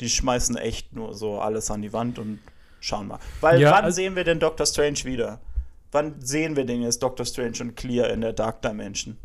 die 0.00 0.08
schmeißen 0.08 0.56
echt 0.56 0.94
nur 0.94 1.14
so 1.14 1.38
alles 1.38 1.70
an 1.70 1.82
die 1.82 1.92
Wand 1.92 2.18
und 2.18 2.38
schauen 2.80 3.08
mal. 3.08 3.18
Weil 3.40 3.60
ja, 3.60 3.70
wann 3.70 3.84
also 3.84 3.96
sehen 3.96 4.16
wir 4.16 4.24
denn 4.24 4.40
Doctor 4.40 4.66
Strange 4.66 5.04
wieder? 5.04 5.40
Wann 5.92 6.20
sehen 6.20 6.56
wir 6.56 6.64
denn 6.64 6.82
jetzt 6.82 7.02
Doctor 7.02 7.24
Strange 7.24 7.58
und 7.60 7.76
Clear 7.76 8.10
in 8.10 8.20
der 8.20 8.32
Dark 8.32 8.62
Dimension? 8.62 9.16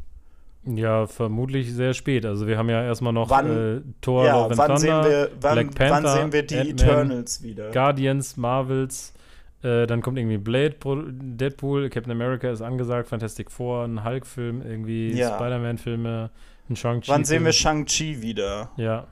Ja, 0.65 1.07
vermutlich 1.07 1.73
sehr 1.73 1.93
spät. 1.93 2.25
Also 2.25 2.45
wir 2.45 2.57
haben 2.57 2.69
ja 2.69 2.84
erstmal 2.84 3.13
noch 3.13 3.30
wann, 3.30 3.77
äh, 3.77 3.82
Thor, 4.01 4.25
ja, 4.25 4.43
Love 4.43 4.57
wann 4.57 4.67
Thunder, 4.75 4.80
sehen 4.80 5.11
wir, 5.11 5.32
wann, 5.39 5.53
Black 5.53 5.75
Panther, 5.75 6.03
wann 6.03 6.17
sehen 6.17 6.34
wir 6.34 6.43
die 6.43 6.69
Eternals 6.69 7.41
wieder? 7.41 7.71
Guardians, 7.71 8.38
Marvels, 8.38 9.13
äh, 9.62 9.88
dann 9.88 10.01
kommt 10.01 10.18
irgendwie 10.18 10.38
Blade, 10.38 10.76
Deadpool, 11.12 11.89
Captain 11.89 12.12
America 12.12 12.49
ist 12.49 12.62
angesagt, 12.62 13.10
Fantastic 13.10 13.51
Four, 13.51 13.86
ein 13.86 14.03
Hulk-Film, 14.03 14.62
irgendwie 14.62 15.12
ja. 15.14 15.36
Spider-Man-Filme, 15.36 16.30
ein 16.70 16.76
Shang-Chi. 16.76 17.12
Wann 17.12 17.26
sehen 17.26 17.43
wir 17.43 17.51
Shang-Chi 17.51 18.22
wieder? 18.22 18.72
Ja. 18.78 19.07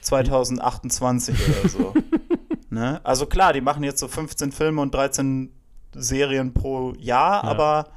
2028 0.00 1.34
oder 1.48 1.68
so. 1.68 1.94
ne? 2.70 3.00
Also 3.04 3.26
klar, 3.26 3.52
die 3.52 3.60
machen 3.60 3.84
jetzt 3.84 4.00
so 4.00 4.08
15 4.08 4.52
Filme 4.52 4.80
und 4.80 4.94
13 4.94 5.52
Serien 5.94 6.54
pro 6.54 6.94
Jahr, 6.98 7.44
ja. 7.44 7.50
aber 7.50 7.88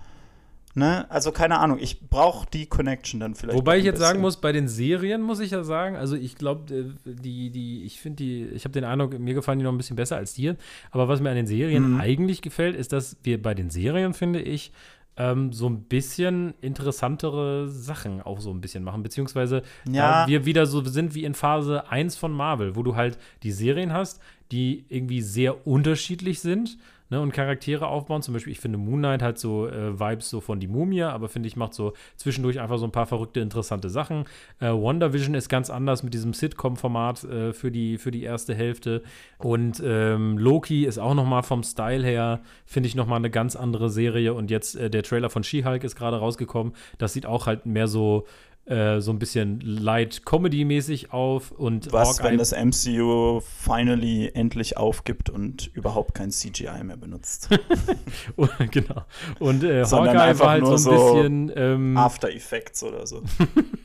Ne? 0.77 1.09
Also 1.09 1.31
keine 1.31 1.59
Ahnung, 1.59 1.77
ich 1.79 2.01
brauche 2.09 2.45
die 2.51 2.65
Connection 2.65 3.21
dann 3.21 3.33
vielleicht. 3.33 3.57
Wobei 3.57 3.77
ich 3.77 3.85
jetzt 3.85 3.93
bisschen. 3.93 4.07
sagen 4.07 4.21
muss, 4.21 4.37
bei 4.41 4.51
den 4.51 4.67
Serien 4.67 5.21
muss 5.21 5.39
ich 5.39 5.51
ja 5.51 5.63
sagen, 5.63 5.95
also 5.95 6.17
ich 6.17 6.35
glaube, 6.35 6.73
äh, 6.73 6.85
die, 7.05 7.49
die, 7.49 7.85
ich 7.85 8.01
finde 8.01 8.17
die, 8.17 8.43
ich 8.47 8.65
habe 8.65 8.73
den 8.73 8.83
Eindruck, 8.83 9.17
mir 9.17 9.33
gefallen 9.33 9.57
die 9.57 9.63
noch 9.63 9.71
ein 9.71 9.77
bisschen 9.77 9.95
besser 9.95 10.17
als 10.17 10.33
dir. 10.33 10.57
Aber 10.91 11.07
was 11.07 11.21
mir 11.21 11.29
an 11.29 11.37
den 11.37 11.47
Serien 11.47 11.93
mhm. 11.93 12.01
eigentlich 12.01 12.41
gefällt, 12.41 12.75
ist, 12.75 12.91
dass 12.91 13.15
wir 13.23 13.41
bei 13.41 13.53
den 13.53 13.69
Serien, 13.69 14.13
finde 14.13 14.41
ich, 14.41 14.73
ähm, 15.15 15.53
so 15.53 15.69
ein 15.69 15.83
bisschen 15.83 16.53
interessantere 16.59 17.69
Sachen 17.69 18.21
auch 18.21 18.41
so 18.41 18.51
ein 18.51 18.59
bisschen 18.59 18.83
machen, 18.83 19.01
beziehungsweise 19.01 19.61
ja. 19.89 20.27
wir 20.27 20.45
wieder 20.45 20.65
so 20.65 20.83
sind 20.83 21.15
wie 21.15 21.23
in 21.23 21.35
Phase 21.35 21.89
1 21.89 22.17
von 22.17 22.33
Marvel, 22.33 22.75
wo 22.75 22.83
du 22.83 22.97
halt 22.97 23.17
die 23.43 23.53
Serien 23.53 23.93
hast, 23.93 24.21
die 24.51 24.83
irgendwie 24.89 25.21
sehr 25.21 25.65
unterschiedlich 25.65 26.41
sind 26.41 26.77
ne, 27.15 27.21
und 27.21 27.31
Charaktere 27.31 27.87
aufbauen. 27.87 28.21
Zum 28.21 28.33
Beispiel, 28.33 28.51
ich 28.51 28.59
finde 28.59 28.77
Moon 28.77 28.99
Knight 28.99 29.21
halt 29.21 29.37
so 29.37 29.67
äh, 29.67 29.99
Vibes 29.99 30.29
so 30.29 30.41
von 30.41 30.59
die 30.59 30.67
Mumie, 30.67 31.03
aber 31.03 31.29
finde 31.29 31.47
ich, 31.47 31.55
macht 31.55 31.73
so 31.73 31.93
zwischendurch 32.17 32.59
einfach 32.59 32.77
so 32.77 32.85
ein 32.85 32.91
paar 32.91 33.05
verrückte, 33.05 33.39
interessante 33.39 33.89
Sachen. 33.89 34.25
Äh, 34.59 34.67
WandaVision 34.67 35.35
ist 35.35 35.49
ganz 35.49 35.69
anders 35.69 36.03
mit 36.03 36.13
diesem 36.13 36.33
Sitcom-Format 36.33 37.23
äh, 37.23 37.53
für, 37.53 37.71
die, 37.71 37.97
für 37.97 38.11
die 38.11 38.23
erste 38.23 38.53
Hälfte. 38.53 39.01
Und 39.37 39.81
ähm, 39.85 40.37
Loki 40.37 40.85
ist 40.85 40.97
auch 40.97 41.13
noch 41.13 41.25
mal 41.25 41.41
vom 41.41 41.63
Style 41.63 42.05
her, 42.05 42.41
finde 42.65 42.87
ich, 42.87 42.95
noch 42.95 43.07
mal 43.07 43.17
eine 43.17 43.29
ganz 43.29 43.55
andere 43.55 43.89
Serie. 43.89 44.33
Und 44.33 44.51
jetzt 44.51 44.75
äh, 44.75 44.89
der 44.89 45.03
Trailer 45.03 45.29
von 45.29 45.43
She-Hulk 45.43 45.83
ist 45.83 45.95
gerade 45.95 46.17
rausgekommen. 46.17 46.73
Das 46.97 47.13
sieht 47.13 47.25
auch 47.25 47.47
halt 47.47 47.65
mehr 47.65 47.87
so 47.87 48.25
äh, 48.65 48.99
so 48.99 49.11
ein 49.11 49.19
bisschen 49.19 49.59
Light-Comedy-mäßig 49.61 51.13
auf. 51.13 51.51
Und 51.51 51.91
Was, 51.93 52.19
Hawkeye 52.19 52.31
wenn 52.31 52.37
das 52.37 52.51
MCU 52.51 53.39
finally 53.41 54.31
endlich 54.33 54.77
aufgibt 54.77 55.29
und 55.29 55.69
überhaupt 55.73 56.15
kein 56.15 56.31
CGI 56.31 56.83
mehr 56.83 56.97
benutzt? 56.97 57.49
genau. 58.71 59.05
Und 59.39 59.63
äh, 59.63 59.85
Hawkeye 59.85 60.39
war 60.39 60.49
halt 60.49 60.65
so 60.65 60.75
ein 60.89 60.95
bisschen 60.95 61.51
ähm, 61.55 61.97
After 61.97 62.29
Effects 62.29 62.83
oder 62.83 63.05
so. 63.05 63.21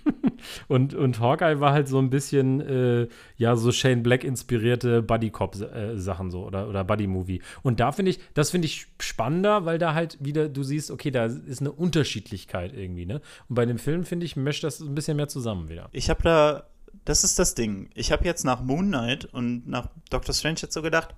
und, 0.68 0.94
und 0.94 1.20
Hawkeye 1.20 1.60
war 1.60 1.72
halt 1.72 1.88
so 1.88 1.98
ein 1.98 2.08
bisschen, 2.08 2.60
äh, 2.60 3.08
ja, 3.36 3.56
so 3.56 3.72
Shane 3.72 4.02
Black 4.02 4.24
inspirierte 4.24 5.02
Buddy-Cop-Sachen 5.02 6.28
äh, 6.28 6.30
so 6.30 6.46
oder, 6.46 6.68
oder 6.68 6.84
Buddy-Movie. 6.84 7.42
Und 7.62 7.80
da 7.80 7.92
finde 7.92 8.12
ich, 8.12 8.20
das 8.34 8.50
finde 8.50 8.66
ich 8.66 8.86
spannender, 8.98 9.66
weil 9.66 9.78
da 9.78 9.94
halt 9.94 10.16
wieder, 10.20 10.48
du 10.48 10.62
siehst, 10.62 10.90
okay, 10.90 11.10
da 11.10 11.26
ist 11.26 11.60
eine 11.60 11.72
Unterschiedlichkeit 11.72 12.72
irgendwie, 12.74 13.06
ne? 13.06 13.20
Und 13.48 13.56
bei 13.56 13.66
dem 13.66 13.78
Film, 13.78 14.04
finde 14.04 14.26
ich, 14.26 14.36
möchte 14.36 14.66
das 14.66 14.69
ein 14.78 14.94
bisschen 14.94 15.16
mehr 15.16 15.26
zusammen 15.26 15.68
wieder. 15.68 15.88
Ich 15.90 16.08
habe 16.08 16.22
da, 16.22 16.64
das 17.04 17.24
ist 17.24 17.40
das 17.40 17.56
Ding. 17.56 17.90
Ich 17.94 18.12
habe 18.12 18.24
jetzt 18.24 18.44
nach 18.44 18.62
Moon 18.62 18.86
Knight 18.86 19.24
und 19.24 19.66
nach 19.66 19.88
Doctor 20.10 20.32
Strange 20.34 20.60
jetzt 20.60 20.74
so 20.74 20.82
gedacht, 20.82 21.14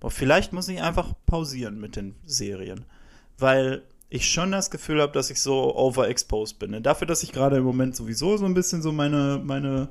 boah, 0.00 0.10
vielleicht 0.10 0.54
muss 0.54 0.68
ich 0.68 0.80
einfach 0.80 1.12
pausieren 1.26 1.78
mit 1.78 1.96
den 1.96 2.14
Serien. 2.24 2.86
Weil 3.38 3.82
ich 4.08 4.30
schon 4.30 4.52
das 4.52 4.70
Gefühl 4.70 5.02
habe, 5.02 5.12
dass 5.12 5.30
ich 5.30 5.40
so 5.40 5.76
overexposed 5.76 6.58
bin. 6.58 6.82
Dafür, 6.82 7.06
dass 7.06 7.22
ich 7.22 7.32
gerade 7.32 7.56
im 7.56 7.64
Moment 7.64 7.96
sowieso 7.96 8.36
so 8.36 8.44
ein 8.44 8.54
bisschen 8.54 8.80
so 8.80 8.92
meine, 8.92 9.40
meine, 9.42 9.88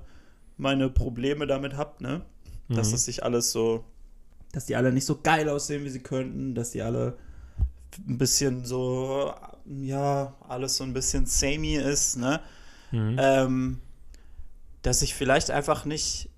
meine 0.57 0.89
Probleme 0.89 1.47
damit 1.47 1.75
habe, 1.75 2.01
ne? 2.01 2.21
Mhm. 2.67 2.75
Dass 2.75 2.91
das 2.91 3.05
sich 3.05 3.23
alles 3.23 3.51
so, 3.51 3.83
dass 4.53 4.65
die 4.65 4.75
alle 4.75 4.91
nicht 4.91 5.05
so 5.05 5.19
geil 5.21 5.49
aussehen, 5.49 5.83
wie 5.83 5.89
sie 5.89 6.01
könnten, 6.01 6.55
dass 6.55 6.71
die 6.71 6.81
alle 6.81 7.17
ein 8.07 8.17
bisschen 8.17 8.65
so, 8.65 9.33
ja, 9.81 10.33
alles 10.47 10.77
so 10.77 10.83
ein 10.83 10.93
bisschen 10.93 11.25
samey 11.25 11.75
ist, 11.75 12.17
ne? 12.17 12.39
Mhm. 12.95 13.17
Ähm, 13.19 13.79
dass 14.81 15.01
ich 15.01 15.15
vielleicht 15.15 15.51
einfach 15.51 15.85
nicht 15.85 16.29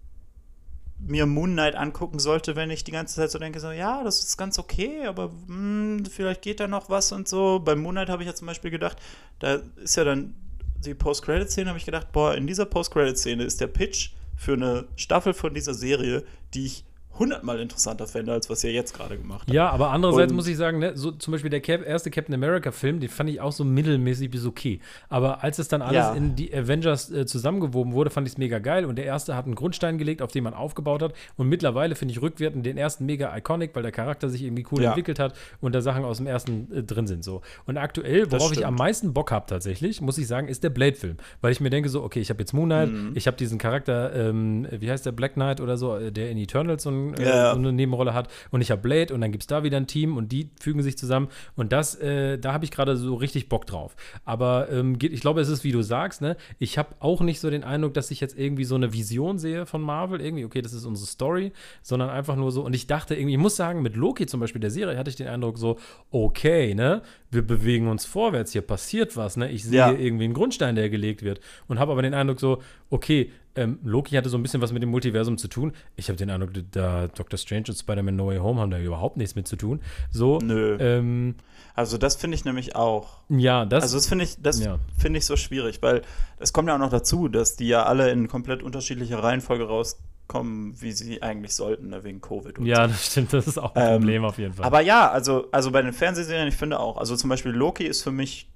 mir 0.99 1.25
Moon 1.25 1.51
Knight 1.51 1.75
angucken 1.75 2.17
sollte, 2.19 2.55
wenn 2.55 2.71
ich 2.71 2.83
die 2.83 2.91
ganze 2.91 3.15
Zeit 3.15 3.29
so 3.29 3.37
denke, 3.37 3.59
so, 3.59 3.71
ja, 3.71 4.03
das 4.03 4.23
ist 4.23 4.37
ganz 4.37 4.57
okay, 4.57 5.05
aber 5.05 5.29
mh, 5.29 5.97
hm, 5.99 6.05
vielleicht 6.05 6.41
geht 6.41 6.59
da 6.59 6.67
noch 6.67 6.89
was 6.89 7.11
und 7.11 7.27
so. 7.27 7.59
Bei 7.59 7.75
Moon 7.75 7.93
Knight 7.93 8.09
habe 8.09 8.23
ich 8.23 8.27
ja 8.27 8.33
zum 8.33 8.47
Beispiel 8.47 8.71
gedacht, 8.71 8.97
da 9.39 9.59
ist 9.75 9.95
ja 9.95 10.03
dann 10.03 10.33
die 10.79 10.93
Post-Credit-Szene, 10.93 11.69
habe 11.69 11.79
ich 11.79 11.85
gedacht, 11.85 12.11
boah, 12.11 12.35
in 12.35 12.47
dieser 12.47 12.65
Post-Credit-Szene 12.65 13.43
ist 13.43 13.61
der 13.61 13.67
Pitch 13.67 14.11
für 14.35 14.53
eine 14.53 14.87
Staffel 14.95 15.33
von 15.33 15.53
dieser 15.53 15.73
Serie, 15.73 16.23
die 16.53 16.65
ich 16.65 16.85
hundertmal 17.19 17.59
interessanter 17.59 18.07
fände, 18.07 18.31
als 18.31 18.49
was 18.49 18.63
ihr 18.63 18.71
jetzt 18.71 18.93
gerade 18.93 19.17
gemacht 19.17 19.41
habt. 19.41 19.53
Ja, 19.53 19.69
aber 19.69 19.91
andererseits 19.91 20.31
und 20.31 20.35
muss 20.35 20.47
ich 20.47 20.57
sagen, 20.57 20.79
ne, 20.79 20.95
so 20.95 21.11
zum 21.11 21.31
Beispiel 21.31 21.49
der 21.49 21.61
Cap, 21.61 21.85
erste 21.85 22.11
Captain 22.11 22.33
America-Film, 22.33 22.99
den 22.99 23.09
fand 23.09 23.29
ich 23.29 23.41
auch 23.41 23.51
so 23.51 23.63
mittelmäßig 23.63 24.29
bis 24.29 24.45
okay. 24.45 24.79
Aber 25.09 25.43
als 25.43 25.59
es 25.59 25.67
dann 25.67 25.81
alles 25.81 25.97
ja. 25.97 26.13
in 26.13 26.35
die 26.35 26.53
Avengers 26.53 27.11
äh, 27.11 27.25
zusammengewoben 27.25 27.93
wurde, 27.93 28.09
fand 28.09 28.27
ich 28.27 28.33
es 28.33 28.37
mega 28.37 28.59
geil. 28.59 28.85
Und 28.85 28.97
der 28.97 29.05
erste 29.05 29.35
hat 29.35 29.45
einen 29.45 29.55
Grundstein 29.55 29.97
gelegt, 29.97 30.21
auf 30.21 30.31
den 30.31 30.43
man 30.43 30.53
aufgebaut 30.53 31.01
hat. 31.01 31.13
Und 31.35 31.49
mittlerweile 31.49 31.95
finde 31.95 32.13
ich 32.13 32.21
rückwärtend 32.21 32.65
den 32.65 32.77
ersten 32.77 33.05
mega 33.05 33.35
iconic, 33.35 33.75
weil 33.75 33.83
der 33.83 33.91
Charakter 33.91 34.29
sich 34.29 34.43
irgendwie 34.43 34.65
cool 34.71 34.81
ja. 34.81 34.89
entwickelt 34.89 35.19
hat 35.19 35.35
und 35.61 35.73
da 35.73 35.81
Sachen 35.81 36.03
aus 36.05 36.17
dem 36.17 36.27
ersten 36.27 36.71
äh, 36.73 36.83
drin 36.83 37.07
sind. 37.07 37.23
so. 37.23 37.41
Und 37.65 37.77
aktuell, 37.77 38.31
worauf 38.31 38.51
ich 38.51 38.65
am 38.65 38.75
meisten 38.75 39.13
Bock 39.13 39.31
habe 39.31 39.45
tatsächlich, 39.47 40.01
muss 40.01 40.17
ich 40.17 40.27
sagen, 40.27 40.47
ist 40.47 40.63
der 40.63 40.69
Blade-Film. 40.69 41.17
Weil 41.41 41.51
ich 41.51 41.59
mir 41.59 41.69
denke 41.69 41.89
so, 41.89 42.03
okay, 42.03 42.19
ich 42.19 42.29
habe 42.29 42.39
jetzt 42.39 42.53
Moon 42.53 42.67
Knight, 42.67 42.91
mhm. 42.91 43.11
ich 43.15 43.27
habe 43.27 43.37
diesen 43.37 43.57
Charakter, 43.57 44.13
ähm, 44.13 44.67
wie 44.71 44.89
heißt 44.89 45.05
der, 45.05 45.11
Black 45.11 45.33
Knight 45.33 45.61
oder 45.61 45.77
so, 45.77 45.95
äh, 45.95 46.11
der 46.11 46.29
in 46.29 46.37
Eternals 46.37 46.83
so, 46.83 46.89
ein, 46.89 47.06
äh, 47.15 47.27
ja. 47.27 47.53
so 47.53 47.59
eine 47.59 47.71
Nebenrolle 47.71 48.13
hat. 48.13 48.29
Und 48.51 48.61
ich 48.61 48.71
habe 48.71 48.81
Blade 48.81 49.13
und 49.13 49.21
dann 49.21 49.31
gibt 49.31 49.43
es 49.43 49.47
da 49.47 49.63
wieder 49.63 49.77
ein 49.77 49.87
Team 49.87 50.17
und 50.17 50.31
die 50.31 50.49
fügen 50.59 50.81
sich 50.81 50.97
zusammen. 50.97 51.27
Und 51.55 51.71
das, 51.71 51.95
äh, 51.95 52.37
da 52.37 52.53
habe 52.53 52.65
ich 52.65 52.71
gerade 52.71 52.97
so 52.97 53.15
richtig 53.15 53.49
Bock 53.49 53.65
drauf. 53.65 53.95
Aber 54.25 54.69
ähm, 54.71 54.97
ich 55.01 55.21
glaube, 55.21 55.41
es 55.41 55.49
ist, 55.49 55.63
wie 55.63 55.71
du 55.71 55.81
sagst, 55.81 56.21
ne? 56.21 56.37
Ich 56.59 56.77
habe 56.77 56.89
auch 56.99 57.21
nicht 57.21 57.39
so 57.39 57.49
den 57.49 57.63
Eindruck, 57.63 57.93
dass 57.93 58.11
ich 58.11 58.19
jetzt 58.19 58.37
irgendwie 58.37 58.63
so 58.63 58.75
eine 58.75 58.93
Vision 58.93 59.39
sehe 59.39 59.65
von 59.65 59.81
Marvel. 59.81 60.21
Irgendwie, 60.21 60.45
okay, 60.45 60.61
das 60.61 60.73
ist 60.73 60.85
unsere 60.85 61.07
Story, 61.07 61.51
sondern 61.81 62.09
einfach 62.09 62.35
nur 62.35 62.51
so. 62.51 62.63
Und 62.63 62.73
ich 62.73 62.87
dachte 62.87 63.15
irgendwie, 63.15 63.33
ich 63.33 63.39
muss 63.39 63.55
sagen, 63.55 63.81
mit 63.81 63.95
Loki 63.95 64.25
zum 64.25 64.39
Beispiel 64.39 64.61
der 64.61 64.71
Serie 64.71 64.97
hatte 64.97 65.09
ich 65.09 65.15
den 65.15 65.27
Eindruck 65.27 65.57
so, 65.57 65.77
okay, 66.11 66.73
ne? 66.75 67.01
Wir 67.29 67.41
bewegen 67.41 67.87
uns 67.89 68.05
vorwärts, 68.05 68.53
hier 68.53 68.61
passiert 68.61 69.17
was, 69.17 69.37
ne? 69.37 69.49
Ich 69.51 69.63
sehe 69.63 69.77
ja. 69.77 69.91
irgendwie 69.91 70.25
einen 70.25 70.33
Grundstein, 70.33 70.75
der 70.75 70.89
gelegt 70.89 71.23
wird. 71.23 71.41
Und 71.67 71.79
habe 71.79 71.91
aber 71.91 72.01
den 72.01 72.13
Eindruck 72.13 72.39
so, 72.39 72.61
okay, 72.89 73.31
ähm, 73.57 73.79
Loki 73.83 74.15
hatte 74.15 74.29
so 74.29 74.37
ein 74.37 74.43
bisschen 74.43 74.61
was 74.61 74.71
mit 74.71 74.81
dem 74.81 74.89
Multiversum 74.89 75.37
zu 75.37 75.47
tun. 75.47 75.73
Ich 75.95 76.09
habe 76.09 76.17
den 76.17 76.29
Eindruck, 76.29 76.51
da 76.71 77.07
Doctor 77.07 77.37
Strange 77.37 77.65
und 77.69 77.75
Spider-Man 77.75 78.15
No 78.15 78.27
Way 78.27 78.37
Home 78.37 78.61
haben 78.61 78.71
da 78.71 78.79
überhaupt 78.79 79.17
nichts 79.17 79.35
mit 79.35 79.47
zu 79.47 79.55
tun. 79.55 79.81
So, 80.11 80.39
Nö. 80.39 80.77
Ähm, 80.79 81.35
also 81.75 81.97
das 81.97 82.15
finde 82.15 82.35
ich 82.35 82.45
nämlich 82.45 82.75
auch. 82.75 83.17
Ja, 83.29 83.65
das. 83.65 83.83
Also 83.83 83.97
das 83.97 84.07
finde 84.07 84.23
ich, 84.23 84.41
das 84.41 84.63
ja. 84.63 84.79
finde 84.97 85.19
ich 85.19 85.25
so 85.25 85.35
schwierig, 85.35 85.81
weil 85.81 86.01
es 86.39 86.53
kommt 86.53 86.69
ja 86.69 86.75
auch 86.75 86.79
noch 86.79 86.89
dazu, 86.89 87.27
dass 87.27 87.55
die 87.55 87.67
ja 87.67 87.83
alle 87.83 88.11
in 88.11 88.27
komplett 88.27 88.63
unterschiedlicher 88.63 89.21
Reihenfolge 89.21 89.65
rauskommen, 89.67 90.79
wie 90.81 90.91
sie 90.91 91.21
eigentlich 91.21 91.55
sollten, 91.55 91.89
ne, 91.89 92.03
wegen 92.03 92.21
Covid. 92.21 92.57
ja, 92.59 92.87
so. 92.87 92.93
das 92.93 93.05
stimmt, 93.05 93.33
das 93.33 93.47
ist 93.47 93.57
auch 93.57 93.75
ein 93.75 93.87
ähm, 93.87 93.99
Problem 93.99 94.25
auf 94.25 94.37
jeden 94.37 94.53
Fall. 94.53 94.65
Aber 94.65 94.81
ja, 94.81 95.09
also, 95.11 95.47
also 95.51 95.71
bei 95.71 95.81
den 95.81 95.93
Fernsehserien, 95.93 96.47
ich 96.47 96.55
finde 96.55 96.79
auch, 96.79 96.97
also 96.97 97.15
zum 97.15 97.29
Beispiel 97.29 97.51
Loki 97.51 97.85
ist 97.85 98.01
für 98.01 98.11
mich 98.11 98.49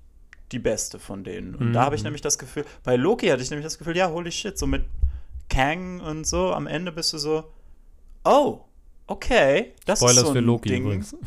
die 0.51 0.59
beste 0.59 0.99
von 0.99 1.23
denen. 1.23 1.55
Und 1.55 1.69
mhm. 1.69 1.73
da 1.73 1.83
habe 1.83 1.95
ich 1.95 2.03
nämlich 2.03 2.21
das 2.21 2.37
Gefühl, 2.37 2.65
bei 2.83 2.95
Loki 2.95 3.27
hatte 3.27 3.41
ich 3.41 3.49
nämlich 3.49 3.65
das 3.65 3.77
Gefühl, 3.77 3.95
ja, 3.95 4.09
holy 4.09 4.31
shit, 4.31 4.57
so 4.57 4.67
mit 4.67 4.83
Kang 5.49 5.99
und 5.99 6.25
so, 6.25 6.53
am 6.53 6.67
Ende 6.67 6.91
bist 6.91 7.13
du 7.13 7.17
so, 7.17 7.43
oh, 8.23 8.61
okay, 9.07 9.73
das 9.85 9.99
Spoilers 9.99 10.17
ist 10.17 10.23
so 10.23 10.29
ein 10.29 10.33
für 10.35 10.39
Loki 10.39 10.69
Ding. 10.69 10.83
übrigens. 10.83 11.15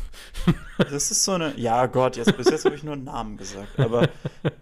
Das 0.77 1.09
ist 1.09 1.23
so 1.23 1.31
eine, 1.31 1.57
ja 1.57 1.85
Gott, 1.85 2.17
jetzt 2.17 2.35
bis 2.35 2.49
jetzt 2.49 2.65
habe 2.65 2.75
ich 2.75 2.83
nur 2.83 2.95
einen 2.95 3.05
Namen 3.05 3.37
gesagt, 3.37 3.79
aber 3.79 4.09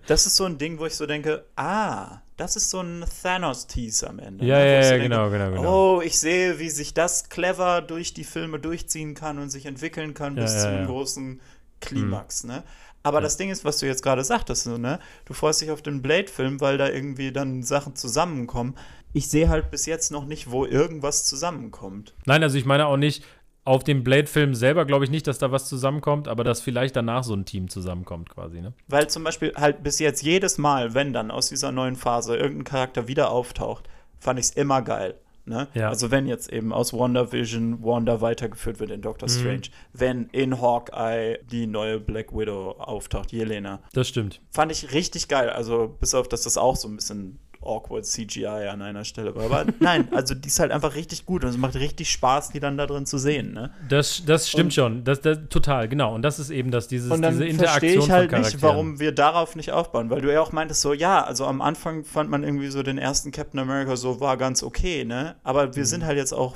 das 0.05 0.27
ist 0.27 0.35
so 0.35 0.45
ein 0.45 0.59
Ding, 0.59 0.77
wo 0.77 0.85
ich 0.85 0.93
so 0.93 1.07
denke, 1.07 1.43
ah, 1.55 2.21
das 2.37 2.55
ist 2.55 2.69
so 2.69 2.81
ein 2.81 3.03
Thanos-Tease 3.23 4.07
am 4.09 4.19
Ende. 4.19 4.45
Ja, 4.45 4.59
ne? 4.59 4.65
ja, 4.65 4.73
ja, 4.73 4.89
denke, 4.91 5.09
genau, 5.09 5.31
genau, 5.31 5.49
genau. 5.49 5.95
Oh, 5.95 6.01
ich 6.01 6.19
sehe, 6.19 6.59
wie 6.59 6.69
sich 6.69 6.93
das 6.93 7.29
clever 7.29 7.81
durch 7.81 8.13
die 8.13 8.23
Filme 8.23 8.59
durchziehen 8.59 9.15
kann 9.15 9.39
und 9.39 9.49
sich 9.49 9.65
entwickeln 9.65 10.13
kann 10.13 10.37
ja, 10.37 10.43
bis 10.43 10.53
ja, 10.53 10.61
zum 10.61 10.71
ja. 10.73 10.85
großen 10.85 11.41
Klimax, 11.81 12.43
mhm. 12.43 12.51
ne? 12.51 12.63
Aber 13.03 13.19
das 13.19 13.37
Ding 13.37 13.49
ist, 13.49 13.65
was 13.65 13.79
du 13.79 13.85
jetzt 13.85 14.01
gerade 14.01 14.23
sagtest, 14.23 14.63
so, 14.63 14.77
ne? 14.77 14.99
Du 15.25 15.33
freust 15.33 15.61
dich 15.61 15.71
auf 15.71 15.81
den 15.81 16.01
Blade-Film, 16.01 16.61
weil 16.61 16.77
da 16.77 16.89
irgendwie 16.89 17.33
dann 17.33 17.61
Sachen 17.61 17.95
zusammenkommen. 17.95 18.75
Ich 19.11 19.29
sehe 19.29 19.49
halt 19.49 19.69
bis 19.71 19.85
jetzt 19.85 20.11
noch 20.11 20.25
nicht, 20.25 20.49
wo 20.49 20.65
irgendwas 20.65 21.25
zusammenkommt. 21.25 22.15
Nein, 22.25 22.41
also 22.41 22.57
ich 22.57 22.65
meine 22.65 22.87
auch 22.87 22.97
nicht, 22.97 23.23
auf 23.65 23.83
dem 23.83 24.03
Blade-Film 24.03 24.55
selber 24.55 24.85
glaube 24.85 25.05
ich 25.05 25.11
nicht, 25.11 25.27
dass 25.27 25.37
da 25.37 25.51
was 25.51 25.69
zusammenkommt, 25.69 26.27
aber 26.27 26.43
dass 26.43 26.61
vielleicht 26.61 26.95
danach 26.95 27.23
so 27.23 27.33
ein 27.33 27.45
Team 27.45 27.69
zusammenkommt 27.69 28.29
quasi, 28.29 28.61
ne? 28.61 28.73
Weil 28.87 29.09
zum 29.09 29.23
Beispiel 29.23 29.53
halt 29.55 29.83
bis 29.83 29.99
jetzt 29.99 30.21
jedes 30.21 30.57
Mal, 30.57 30.93
wenn 30.93 31.13
dann 31.13 31.31
aus 31.31 31.49
dieser 31.49 31.71
neuen 31.71 31.95
Phase 31.95 32.35
irgendein 32.35 32.65
Charakter 32.65 33.07
wieder 33.07 33.31
auftaucht, 33.31 33.87
fand 34.19 34.39
ich 34.39 34.45
es 34.47 34.51
immer 34.51 34.81
geil. 34.81 35.15
Ne? 35.45 35.67
Ja. 35.73 35.89
Also 35.89 36.09
wenn 36.09 36.25
jetzt 36.25 36.51
eben 36.51 36.71
aus 36.71 36.93
WandaVision 36.93 37.83
Wanda 37.83 38.21
weitergeführt 38.21 38.79
wird 38.79 38.91
in 38.91 39.01
Doctor 39.01 39.27
mhm. 39.27 39.33
Strange, 39.33 39.61
wenn 39.91 40.27
in 40.27 40.61
Hawkeye 40.61 41.39
die 41.51 41.67
neue 41.67 41.99
Black 41.99 42.33
Widow 42.33 42.71
auftaucht, 42.71 43.31
Jelena. 43.31 43.81
Das 43.91 44.07
stimmt. 44.07 44.41
Fand 44.51 44.71
ich 44.71 44.93
richtig 44.93 45.27
geil. 45.27 45.49
Also 45.49 45.95
bis 45.99 46.13
auf, 46.13 46.29
dass 46.29 46.43
das 46.43 46.57
auch 46.57 46.77
so 46.77 46.87
ein 46.87 46.95
bisschen 46.95 47.39
awkward 47.65 48.05
CGI 48.05 48.45
an 48.45 48.81
einer 48.81 49.03
Stelle. 49.05 49.29
Aber 49.29 49.65
nein, 49.79 50.07
also 50.11 50.35
die 50.35 50.47
ist 50.47 50.59
halt 50.59 50.71
einfach 50.71 50.95
richtig 50.95 51.25
gut 51.25 51.43
und 51.43 51.49
es 51.49 51.57
macht 51.57 51.75
richtig 51.75 52.11
Spaß, 52.11 52.49
die 52.49 52.59
dann 52.59 52.77
da 52.77 52.85
drin 52.85 53.05
zu 53.05 53.17
sehen. 53.17 53.53
Ne? 53.53 53.71
Das, 53.89 54.23
das 54.25 54.49
stimmt 54.49 54.65
und, 54.65 54.73
schon. 54.73 55.03
Das, 55.03 55.21
das, 55.21 55.39
total, 55.49 55.87
genau. 55.87 56.13
Und 56.15 56.21
das 56.21 56.39
ist 56.39 56.49
eben 56.49 56.71
das, 56.71 56.87
dieses, 56.87 57.11
und 57.11 57.21
dann 57.21 57.33
diese 57.33 57.45
Interaktion. 57.45 57.79
Verstehe 57.79 57.99
ich 57.99 58.11
halt 58.11 58.31
nicht, 58.31 58.61
warum 58.61 58.99
wir 58.99 59.11
darauf 59.11 59.55
nicht 59.55 59.71
aufbauen, 59.71 60.09
weil 60.09 60.21
du 60.21 60.31
ja 60.31 60.41
auch 60.41 60.51
meintest, 60.51 60.81
so, 60.81 60.93
ja, 60.93 61.23
also 61.23 61.45
am 61.45 61.61
Anfang 61.61 62.03
fand 62.03 62.29
man 62.29 62.43
irgendwie 62.43 62.69
so 62.69 62.83
den 62.83 62.97
ersten 62.97 63.31
Captain 63.31 63.59
America 63.59 63.95
so, 63.95 64.19
war 64.19 64.37
ganz 64.37 64.63
okay, 64.63 65.05
ne? 65.05 65.35
Aber 65.43 65.75
wir 65.75 65.83
mhm. 65.83 65.87
sind 65.87 66.05
halt 66.05 66.17
jetzt 66.17 66.33
auch 66.33 66.55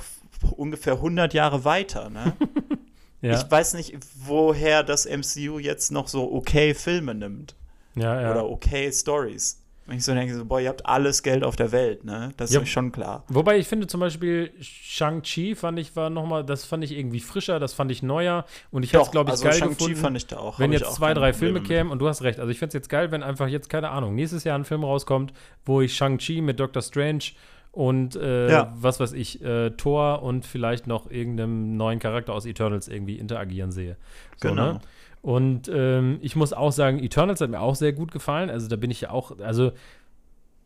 ungefähr 0.56 0.94
100 0.94 1.34
Jahre 1.34 1.64
weiter, 1.64 2.10
ne? 2.10 2.32
ja. 3.20 3.34
Ich 3.34 3.50
weiß 3.50 3.74
nicht, 3.74 3.96
woher 4.24 4.82
das 4.82 5.06
MCU 5.06 5.58
jetzt 5.58 5.90
noch 5.90 6.08
so 6.08 6.32
okay 6.32 6.74
Filme 6.74 7.14
nimmt. 7.14 7.54
Ja, 7.94 8.20
ja. 8.20 8.30
Oder 8.30 8.48
okay 8.48 8.92
Stories. 8.92 9.60
Wenn 9.88 9.96
ich 9.96 10.04
so 10.04 10.12
denke, 10.12 10.34
so, 10.34 10.44
boah, 10.44 10.60
ihr 10.60 10.68
habt 10.68 10.84
alles 10.84 11.22
Geld 11.22 11.42
auf 11.42 11.56
der 11.56 11.72
Welt, 11.72 12.04
ne? 12.04 12.34
Das 12.36 12.52
ja. 12.52 12.60
ist 12.60 12.68
schon 12.68 12.92
klar. 12.92 13.24
Wobei 13.28 13.56
ich 13.56 13.66
finde 13.66 13.86
zum 13.86 14.00
Beispiel 14.00 14.52
Shang-Chi 14.60 15.54
fand 15.54 15.78
ich 15.78 15.96
war 15.96 16.10
nochmal, 16.10 16.44
das 16.44 16.66
fand 16.66 16.84
ich 16.84 16.92
irgendwie 16.92 17.20
frischer, 17.20 17.58
das 17.58 17.72
fand 17.72 17.90
ich 17.90 18.02
neuer 18.02 18.44
und 18.70 18.82
ich 18.82 18.92
hätte 18.92 19.04
es, 19.04 19.10
glaube 19.10 19.30
ich, 19.30 19.32
also 19.32 19.44
geil 19.44 19.70
gefunden, 19.70 19.96
fand 19.96 20.16
ich 20.18 20.26
da 20.26 20.36
auch, 20.36 20.58
wenn 20.58 20.72
jetzt 20.72 20.92
zwei, 20.92 21.14
drei 21.14 21.32
Filme 21.32 21.62
kämen 21.62 21.90
und 21.90 22.00
du 22.00 22.08
hast 22.08 22.20
recht. 22.20 22.38
Also 22.38 22.50
ich 22.50 22.58
finde 22.58 22.68
es 22.68 22.74
jetzt 22.74 22.90
geil, 22.90 23.10
wenn 23.12 23.22
einfach 23.22 23.48
jetzt, 23.48 23.70
keine 23.70 23.88
Ahnung, 23.88 24.14
nächstes 24.14 24.44
Jahr 24.44 24.58
ein 24.58 24.66
Film 24.66 24.84
rauskommt, 24.84 25.32
wo 25.64 25.80
ich 25.80 25.96
Shang-Chi 25.96 26.42
mit 26.42 26.60
Doctor 26.60 26.82
Strange 26.82 27.24
und 27.72 28.14
äh, 28.14 28.50
ja. 28.50 28.74
was 28.76 29.00
weiß 29.00 29.14
ich, 29.14 29.42
äh, 29.42 29.70
Thor 29.70 30.22
und 30.22 30.44
vielleicht 30.44 30.86
noch 30.86 31.10
irgendeinem 31.10 31.78
neuen 31.78 31.98
Charakter 31.98 32.34
aus 32.34 32.44
Eternals 32.44 32.88
irgendwie 32.88 33.16
interagieren 33.16 33.72
sehe. 33.72 33.96
So, 34.36 34.50
genau. 34.50 34.74
Ne? 34.74 34.80
Und 35.22 35.70
ähm, 35.72 36.18
ich 36.22 36.36
muss 36.36 36.52
auch 36.52 36.72
sagen, 36.72 37.02
Eternals 37.02 37.40
hat 37.40 37.50
mir 37.50 37.60
auch 37.60 37.74
sehr 37.74 37.92
gut 37.92 38.12
gefallen. 38.12 38.50
Also 38.50 38.68
da 38.68 38.76
bin 38.76 38.90
ich 38.90 39.00
ja 39.02 39.10
auch, 39.10 39.38
also 39.40 39.72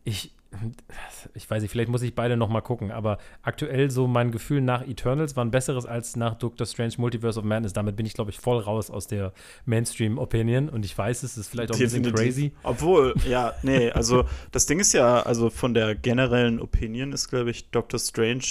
ich, 0.03 0.31
ich 1.33 1.49
weiß 1.49 1.63
nicht, 1.63 1.71
vielleicht 1.71 1.89
muss 1.89 2.01
ich 2.03 2.13
beide 2.13 2.37
noch 2.37 2.49
mal 2.49 2.61
gucken, 2.61 2.91
aber 2.91 3.17
aktuell 3.41 3.89
so 3.89 4.05
mein 4.05 4.31
Gefühl 4.31 4.61
nach 4.61 4.85
Eternals 4.87 5.35
war 5.35 5.43
ein 5.43 5.51
besseres 5.51 5.85
als 5.85 6.15
nach 6.15 6.35
Doctor 6.35 6.67
Strange 6.67 6.93
Multiverse 6.97 7.39
of 7.39 7.45
Madness. 7.45 7.73
Damit 7.73 7.95
bin 7.95 8.05
ich, 8.05 8.13
glaube 8.13 8.29
ich, 8.29 8.39
voll 8.39 8.59
raus 8.59 8.91
aus 8.91 9.07
der 9.07 9.33
Mainstream-Opinion 9.65 10.69
und 10.69 10.85
ich 10.85 10.95
weiß, 10.95 11.23
es 11.23 11.37
ist 11.37 11.47
vielleicht 11.47 11.71
auch 11.71 11.75
ein 11.75 11.79
bisschen 11.79 12.13
crazy. 12.13 12.51
Obwohl, 12.61 13.15
ja, 13.27 13.53
nee, 13.63 13.89
also 13.91 14.25
das 14.51 14.65
Ding 14.67 14.79
ist 14.79 14.93
ja, 14.93 15.23
also 15.23 15.49
von 15.49 15.73
der 15.73 15.95
generellen 15.95 16.59
Opinion 16.59 17.11
ist, 17.13 17.29
glaube 17.29 17.49
ich, 17.49 17.71
Doctor 17.71 17.99
Strange 17.99 18.43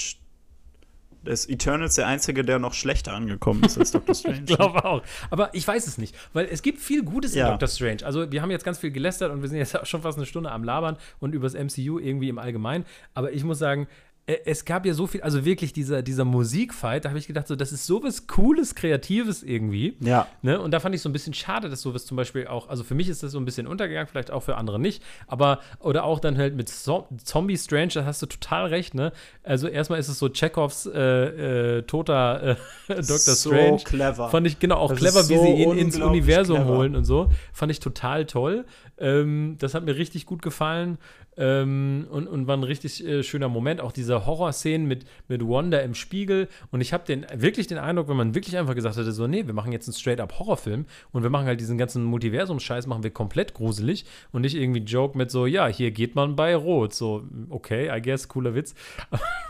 ist 1.24 1.50
Eternals 1.50 1.94
der 1.94 2.06
einzige, 2.06 2.44
der 2.44 2.58
noch 2.58 2.74
schlechter 2.74 3.12
angekommen 3.12 3.62
ist 3.64 3.78
als 3.78 3.90
Doctor 3.92 4.14
Strange. 4.14 4.40
ich 4.40 4.56
glaube 4.56 4.84
auch. 4.84 5.02
Aber 5.30 5.54
ich 5.54 5.66
weiß 5.66 5.86
es 5.86 5.98
nicht, 5.98 6.14
weil 6.32 6.46
es 6.50 6.62
gibt 6.62 6.80
viel 6.80 7.02
Gutes 7.02 7.34
ja. 7.34 7.46
in 7.46 7.50
Doctor 7.52 7.68
Strange. 7.68 8.04
Also 8.04 8.30
wir 8.30 8.42
haben 8.42 8.50
jetzt 8.50 8.64
ganz 8.64 8.78
viel 8.78 8.90
gelästert 8.90 9.32
und 9.32 9.42
wir 9.42 9.48
sind 9.48 9.58
jetzt 9.58 9.76
auch 9.80 9.86
schon 9.86 10.02
fast 10.02 10.18
eine 10.18 10.26
Stunde 10.26 10.50
am 10.50 10.64
Labern 10.64 10.96
und 11.20 11.34
über 11.34 11.48
das 11.48 11.54
MCU 11.54 11.98
irgendwie 11.98 12.28
im 12.28 12.38
Allgemeinen. 12.38 12.84
Aber 13.14 13.32
ich 13.32 13.44
muss 13.44 13.58
sagen, 13.58 13.86
es 14.26 14.64
gab 14.64 14.86
ja 14.86 14.94
so 14.94 15.08
viel, 15.08 15.20
also 15.22 15.44
wirklich 15.44 15.72
dieser, 15.72 16.00
dieser 16.02 16.24
Musikfight, 16.24 17.04
da 17.04 17.08
habe 17.08 17.18
ich 17.18 17.26
gedacht, 17.26 17.48
so, 17.48 17.56
das 17.56 17.72
ist 17.72 17.86
sowas 17.86 18.28
Cooles, 18.28 18.76
Kreatives 18.76 19.42
irgendwie. 19.42 19.96
Ja. 19.98 20.28
Ne? 20.42 20.60
Und 20.60 20.70
da 20.70 20.78
fand 20.78 20.94
ich 20.94 21.02
so 21.02 21.08
ein 21.08 21.12
bisschen 21.12 21.34
schade, 21.34 21.68
dass 21.68 21.82
sowas 21.82 22.06
zum 22.06 22.16
Beispiel 22.16 22.46
auch, 22.46 22.68
also 22.68 22.84
für 22.84 22.94
mich 22.94 23.08
ist 23.08 23.24
das 23.24 23.32
so 23.32 23.38
ein 23.40 23.44
bisschen 23.44 23.66
untergegangen, 23.66 24.06
vielleicht 24.06 24.30
auch 24.30 24.44
für 24.44 24.56
andere 24.56 24.78
nicht, 24.78 25.02
aber, 25.26 25.58
oder 25.80 26.04
auch 26.04 26.20
dann 26.20 26.38
halt 26.38 26.54
mit 26.54 26.68
so 26.68 27.08
Zombie 27.24 27.58
Strange, 27.58 27.88
da 27.94 28.04
hast 28.04 28.22
du 28.22 28.26
total 28.26 28.66
recht, 28.66 28.94
ne? 28.94 29.12
Also 29.42 29.66
erstmal 29.66 29.98
ist 29.98 30.08
es 30.08 30.20
so 30.20 30.28
Chekhovs 30.28 30.86
äh, 30.86 31.78
äh, 31.78 31.82
toter 31.82 32.42
äh, 32.42 32.56
Dr. 32.88 33.18
So 33.18 33.50
Strange. 33.50 33.78
clever. 33.84 34.28
Fand 34.28 34.46
ich, 34.46 34.60
genau, 34.60 34.76
auch 34.76 34.90
das 34.90 35.00
clever, 35.00 35.24
so 35.24 35.34
wie 35.34 35.38
sie 35.38 35.62
ihn 35.64 35.76
ins 35.76 35.98
Universum 35.98 36.58
clever. 36.58 36.76
holen 36.76 36.94
und 36.94 37.04
so. 37.04 37.28
Fand 37.52 37.72
ich 37.72 37.80
total 37.80 38.24
toll. 38.26 38.66
Ähm, 38.98 39.56
das 39.58 39.74
hat 39.74 39.84
mir 39.84 39.96
richtig 39.96 40.26
gut 40.26 40.42
gefallen. 40.42 40.98
Ähm, 41.36 42.06
und, 42.10 42.28
und 42.28 42.46
war 42.46 42.56
ein 42.56 42.62
richtig 42.62 43.06
äh, 43.06 43.22
schöner 43.22 43.48
Moment. 43.48 43.80
Auch 43.80 43.92
diese 43.92 44.26
Horrorszenen 44.26 44.86
mit, 44.86 45.06
mit 45.28 45.40
Wanda 45.42 45.78
im 45.78 45.94
Spiegel. 45.94 46.48
Und 46.70 46.80
ich 46.80 46.92
habe 46.92 47.04
den, 47.04 47.24
wirklich 47.34 47.66
den 47.66 47.78
Eindruck, 47.78 48.08
wenn 48.08 48.16
man 48.16 48.34
wirklich 48.34 48.58
einfach 48.58 48.74
gesagt 48.74 48.96
hätte, 48.96 49.12
so, 49.12 49.26
nee, 49.26 49.46
wir 49.46 49.54
machen 49.54 49.72
jetzt 49.72 49.88
einen 49.88 49.94
straight-up 49.94 50.38
Horrorfilm 50.38 50.84
und 51.12 51.22
wir 51.22 51.30
machen 51.30 51.46
halt 51.46 51.60
diesen 51.60 51.78
ganzen 51.78 52.04
Multiversums-Scheiß, 52.04 52.86
machen 52.86 53.02
wir 53.02 53.10
komplett 53.10 53.54
gruselig 53.54 54.04
und 54.32 54.42
nicht 54.42 54.54
irgendwie 54.54 54.80
Joke 54.80 55.16
mit 55.16 55.30
so, 55.30 55.46
ja, 55.46 55.66
hier 55.68 55.90
geht 55.90 56.14
man 56.14 56.36
bei 56.36 56.54
Rot. 56.54 56.92
So, 56.92 57.24
okay, 57.48 57.90
I 57.96 58.02
guess, 58.02 58.28
cooler 58.28 58.54
Witz. 58.54 58.74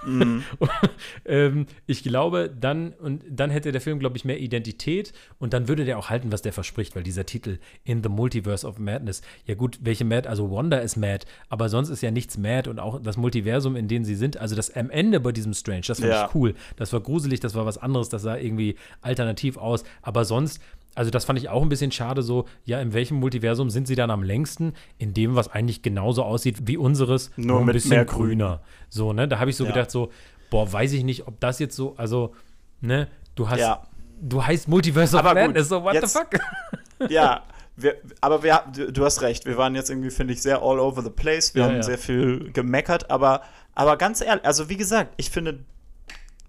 Mhm. 0.07 0.45
ähm, 1.25 1.67
ich 1.87 2.05
glaube, 2.05 2.49
dann, 2.49 2.93
und 2.93 3.25
dann 3.29 3.51
hätte 3.51 3.73
der 3.73 3.81
Film, 3.81 3.99
glaube 3.99 4.17
ich, 4.17 4.25
mehr 4.25 4.39
Identität 4.39 5.13
und 5.39 5.53
dann 5.53 5.67
würde 5.67 5.85
der 5.85 5.99
auch 5.99 6.11
halten, 6.11 6.31
was 6.31 6.43
der 6.43 6.53
verspricht, 6.53 6.95
weil 6.95 7.03
dieser 7.03 7.27
Titel 7.27 7.59
In 7.83 8.05
the 8.05 8.09
Multiverse 8.09 8.67
of 8.67 8.79
Madness, 8.79 9.23
ja 9.47 9.57
gut, 9.57 9.81
welche 9.83 10.05
Mad, 10.05 10.29
also 10.29 10.51
Wanda 10.51 10.79
ist 10.79 10.97
mad, 10.97 11.27
aber 11.49 11.72
sonst 11.73 11.89
ist 11.89 12.03
ja 12.03 12.13
nichts 12.13 12.39
mad 12.39 12.71
und 12.71 12.79
auch 12.79 13.01
das 13.03 13.17
Multiversum, 13.17 13.75
in 13.75 13.89
dem 13.89 14.05
sie 14.05 14.15
sind, 14.15 14.37
also 14.37 14.55
das 14.55 14.71
am 14.77 14.91
Ende 14.91 15.19
bei 15.19 15.33
diesem 15.33 15.55
Strange, 15.55 15.83
das 15.89 15.99
fand 15.99 16.13
ja. 16.13 16.27
ich 16.27 16.35
cool. 16.37 16.55
Das 16.77 16.93
war 16.93 17.01
gruselig, 17.01 17.41
das 17.41 17.57
war 17.57 17.67
was 17.67 17.79
anderes, 17.79 18.09
das 18.09 18.23
sah 18.23 18.37
irgendwie 18.37 18.77
alternativ 19.01 19.57
aus. 19.57 19.83
Aber 20.03 20.25
sonst, 20.25 20.61
also 20.95 21.11
das 21.11 21.25
fand 21.25 21.39
ich 21.41 21.49
auch 21.49 21.63
ein 21.63 21.69
bisschen 21.69 21.91
schade, 21.91 22.23
so, 22.23 22.47
ja, 22.65 22.81
in 22.81 22.93
welchem 22.93 23.17
Multiversum 23.17 23.71
sind 23.71 23.89
sie 23.89 23.97
dann 23.97 24.11
am 24.11 24.23
längsten? 24.23 24.75
In 24.99 25.15
dem, 25.15 25.35
was 25.35 25.49
eigentlich 25.49 25.83
genauso 25.83 26.23
aussieht 26.23 26.59
wie 26.67 26.77
unseres, 26.77 27.31
nur, 27.37 27.47
nur 27.47 27.61
ein 27.61 27.67
bisschen 27.67 27.91
mehr 27.91 28.05
grüner. 28.05 28.61
So, 28.89 29.13
ne? 29.13 29.27
Da 29.27 29.41
habe 29.41 29.51
ich 29.51 29.57
so 29.57 29.65
ja. 29.65 29.73
gedacht, 29.73 29.91
so, 29.91 30.13
boah, 30.51 30.71
weiß 30.73 30.93
ich 30.93 31.03
nicht, 31.03 31.27
ob 31.27 31.41
das 31.41 31.59
jetzt 31.59 31.75
so, 31.75 31.95
also, 31.97 32.35
ne, 32.81 33.09
du 33.35 33.49
hast, 33.49 33.61
ja. 33.61 33.83
du 34.21 34.45
heißt 34.45 34.69
Multiverse 34.69 35.17
of 35.17 35.23
Madness, 35.23 35.69
so, 35.69 35.83
what 35.83 35.95
jetzt, 35.95 36.13
the 36.13 36.19
fuck? 36.19 37.11
Ja, 37.11 37.43
wir, 37.77 37.97
aber 38.21 38.43
wir, 38.43 38.65
du, 38.73 39.05
hast 39.05 39.23
recht, 39.23 39.47
wir 39.47 39.57
waren 39.57 39.75
jetzt 39.75 39.91
irgendwie, 39.91 40.11
finde 40.11 40.35
ich, 40.35 40.43
sehr 40.43 40.61
all 40.63 40.79
over 40.79 41.03
the 41.03 41.11
place. 41.11 41.55
Wir 41.55 41.63
ja, 41.63 41.69
haben 41.69 41.77
ja. 41.77 41.83
sehr 41.83 41.99
viel 41.99 42.53
gemeckert, 42.53 43.11
aber, 43.11 43.43
aber 43.75 43.97
ganz 43.97 44.21
ehrlich, 44.21 44.45
also 44.45 44.69
wie 44.69 44.77
gesagt, 44.77 45.15
ich 45.17 45.31
finde 45.31 45.61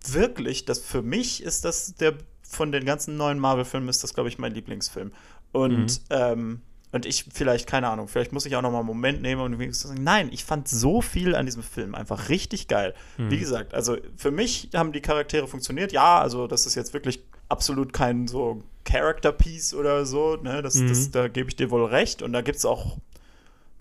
wirklich, 0.05 0.65
dass 0.65 0.79
für 0.79 1.01
mich 1.01 1.41
ist 1.41 1.63
das 1.63 1.95
der 1.95 2.15
von 2.43 2.71
den 2.71 2.85
ganzen 2.85 3.17
neuen 3.17 3.39
Marvel-Filmen 3.39 3.89
ist 3.89 4.03
das, 4.03 4.13
glaube 4.13 4.29
ich, 4.29 4.37
mein 4.37 4.53
Lieblingsfilm. 4.53 5.11
Und, 5.51 5.75
mhm. 5.75 5.87
ähm, 6.11 6.61
und 6.91 7.05
ich 7.05 7.25
vielleicht, 7.33 7.67
keine 7.67 7.87
Ahnung, 7.87 8.07
vielleicht 8.07 8.31
muss 8.31 8.45
ich 8.45 8.55
auch 8.55 8.61
noch 8.61 8.71
mal 8.71 8.79
einen 8.79 8.87
Moment 8.87 9.21
nehmen 9.21 9.41
und 9.41 9.75
sagen, 9.75 10.03
nein, 10.03 10.29
ich 10.31 10.45
fand 10.45 10.67
so 10.67 11.01
viel 11.01 11.33
an 11.35 11.47
diesem 11.47 11.63
Film 11.63 11.95
einfach 11.95 12.29
richtig 12.29 12.67
geil. 12.67 12.93
Mhm. 13.17 13.31
Wie 13.31 13.39
gesagt, 13.39 13.73
also 13.73 13.97
für 14.15 14.29
mich 14.29 14.69
haben 14.75 14.91
die 14.91 15.01
Charaktere 15.01 15.47
funktioniert. 15.47 15.91
Ja, 15.91 16.19
also 16.19 16.45
das 16.45 16.67
ist 16.67 16.75
jetzt 16.75 16.93
wirklich 16.93 17.23
absolut 17.49 17.93
kein 17.93 18.27
so 18.27 18.63
Character 18.85 19.31
Piece 19.31 19.73
oder 19.73 20.05
so. 20.05 20.35
Ne? 20.37 20.61
Das, 20.61 20.75
mhm. 20.75 20.89
das, 20.89 21.11
da 21.11 21.27
gebe 21.27 21.49
ich 21.49 21.55
dir 21.55 21.71
wohl 21.71 21.85
recht. 21.85 22.21
Und 22.21 22.33
da 22.33 22.41
gibt 22.41 22.57
es 22.57 22.65
auch, 22.65 22.97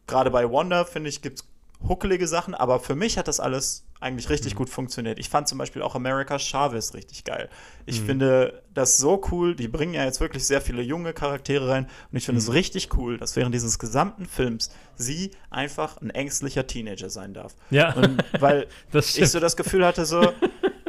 gerade 0.07 0.31
bei 0.31 0.51
Wanda, 0.51 0.85
finde 0.85 1.09
ich, 1.09 1.23
gibt 1.23 1.41
es 1.41 1.49
huckelige 1.89 2.29
Sachen. 2.29 2.55
Aber 2.55 2.81
für 2.81 2.95
mich 2.95 3.19
hat 3.19 3.29
das 3.29 3.41
alles 3.41 3.85
eigentlich 4.01 4.31
richtig 4.31 4.55
mhm. 4.55 4.59
gut 4.59 4.71
funktioniert. 4.71 5.19
Ich 5.19 5.29
fand 5.29 5.49
zum 5.49 5.59
Beispiel 5.59 5.83
auch 5.83 5.95
America 5.95 6.39
Chavez 6.39 6.95
richtig 6.95 7.25
geil. 7.25 7.49
Ich 7.87 8.01
mhm. 8.01 8.07
finde 8.07 8.63
das 8.75 8.97
so 8.97 9.23
cool. 9.31 9.55
Die 9.55 9.69
bringen 9.69 9.95
ja 9.95 10.05
jetzt 10.05 10.21
wirklich 10.21 10.45
sehr 10.45 10.61
viele 10.61 10.83
junge 10.83 11.13
Charaktere 11.13 11.69
rein. 11.69 11.85
Und 12.11 12.17
ich 12.17 12.25
finde 12.25 12.41
es 12.41 12.49
mhm. 12.49 12.55
richtig 12.55 12.97
cool, 12.97 13.17
dass 13.19 13.37
während 13.37 13.55
dieses 13.55 13.79
gesamten 13.79 14.27
Films 14.27 14.71
sie 14.97 15.31
einfach 15.51 16.01
ein 16.01 16.11
ängstlicher 16.11 16.67
Teenager 16.67 17.11
sein 17.11 17.33
darf. 17.33 17.55
Ja. 17.71 17.95
Und 17.95 18.23
weil 18.41 18.67
ich 18.93 19.31
so 19.31 19.41
das 19.41 19.57
Gefühl 19.57 19.87
hatte, 19.87 20.05
so. 20.05 20.21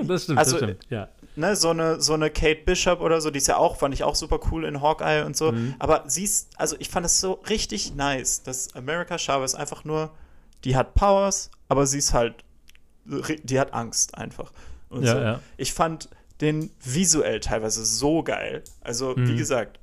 das 0.02 0.24
stimmt, 0.24 0.40
also, 0.40 0.60
das 0.60 0.70
stimmt, 0.70 0.86
ja 0.90 1.10
ne, 1.36 1.56
so 1.56 1.70
eine, 1.70 2.02
so 2.02 2.14
eine 2.14 2.30
Kate 2.30 2.62
Bishop 2.66 3.02
oder 3.02 3.22
so, 3.22 3.32
die 3.32 3.38
ist 3.38 3.48
ja 3.48 3.58
auch, 3.58 3.78
fand 3.78 3.94
ich 3.94 4.04
auch 4.04 4.16
super 4.16 4.40
cool 4.52 4.66
in 4.66 4.82
Hawkeye 4.82 5.24
und 5.26 5.36
so. 5.36 5.52
Mhm. 5.52 5.76
Aber 5.80 6.04
sie 6.08 6.24
ist, 6.24 6.50
also 6.58 6.76
ich 6.80 6.90
fand 6.90 7.06
es 7.06 7.20
so 7.20 7.34
richtig 7.50 7.96
nice, 7.96 8.44
dass 8.44 8.76
America 8.76 9.18
Chavez 9.18 9.56
einfach 9.56 9.84
nur, 9.84 10.12
die 10.64 10.76
hat 10.76 10.94
Powers, 10.94 11.52
aber 11.68 11.86
sie 11.86 11.98
ist 11.98 12.14
halt, 12.14 12.44
die 13.06 13.60
hat 13.60 13.74
Angst 13.74 14.18
einfach. 14.18 14.52
Und 14.90 15.04
ja, 15.04 15.14
so. 15.14 15.20
ja. 15.20 15.40
Ich 15.58 15.74
fand 15.74 16.10
den 16.42 16.72
visuell 16.84 17.40
teilweise 17.40 17.86
so 17.86 18.24
geil. 18.24 18.64
Also, 18.82 19.16
mhm. 19.16 19.28
wie 19.28 19.36
gesagt, 19.36 19.80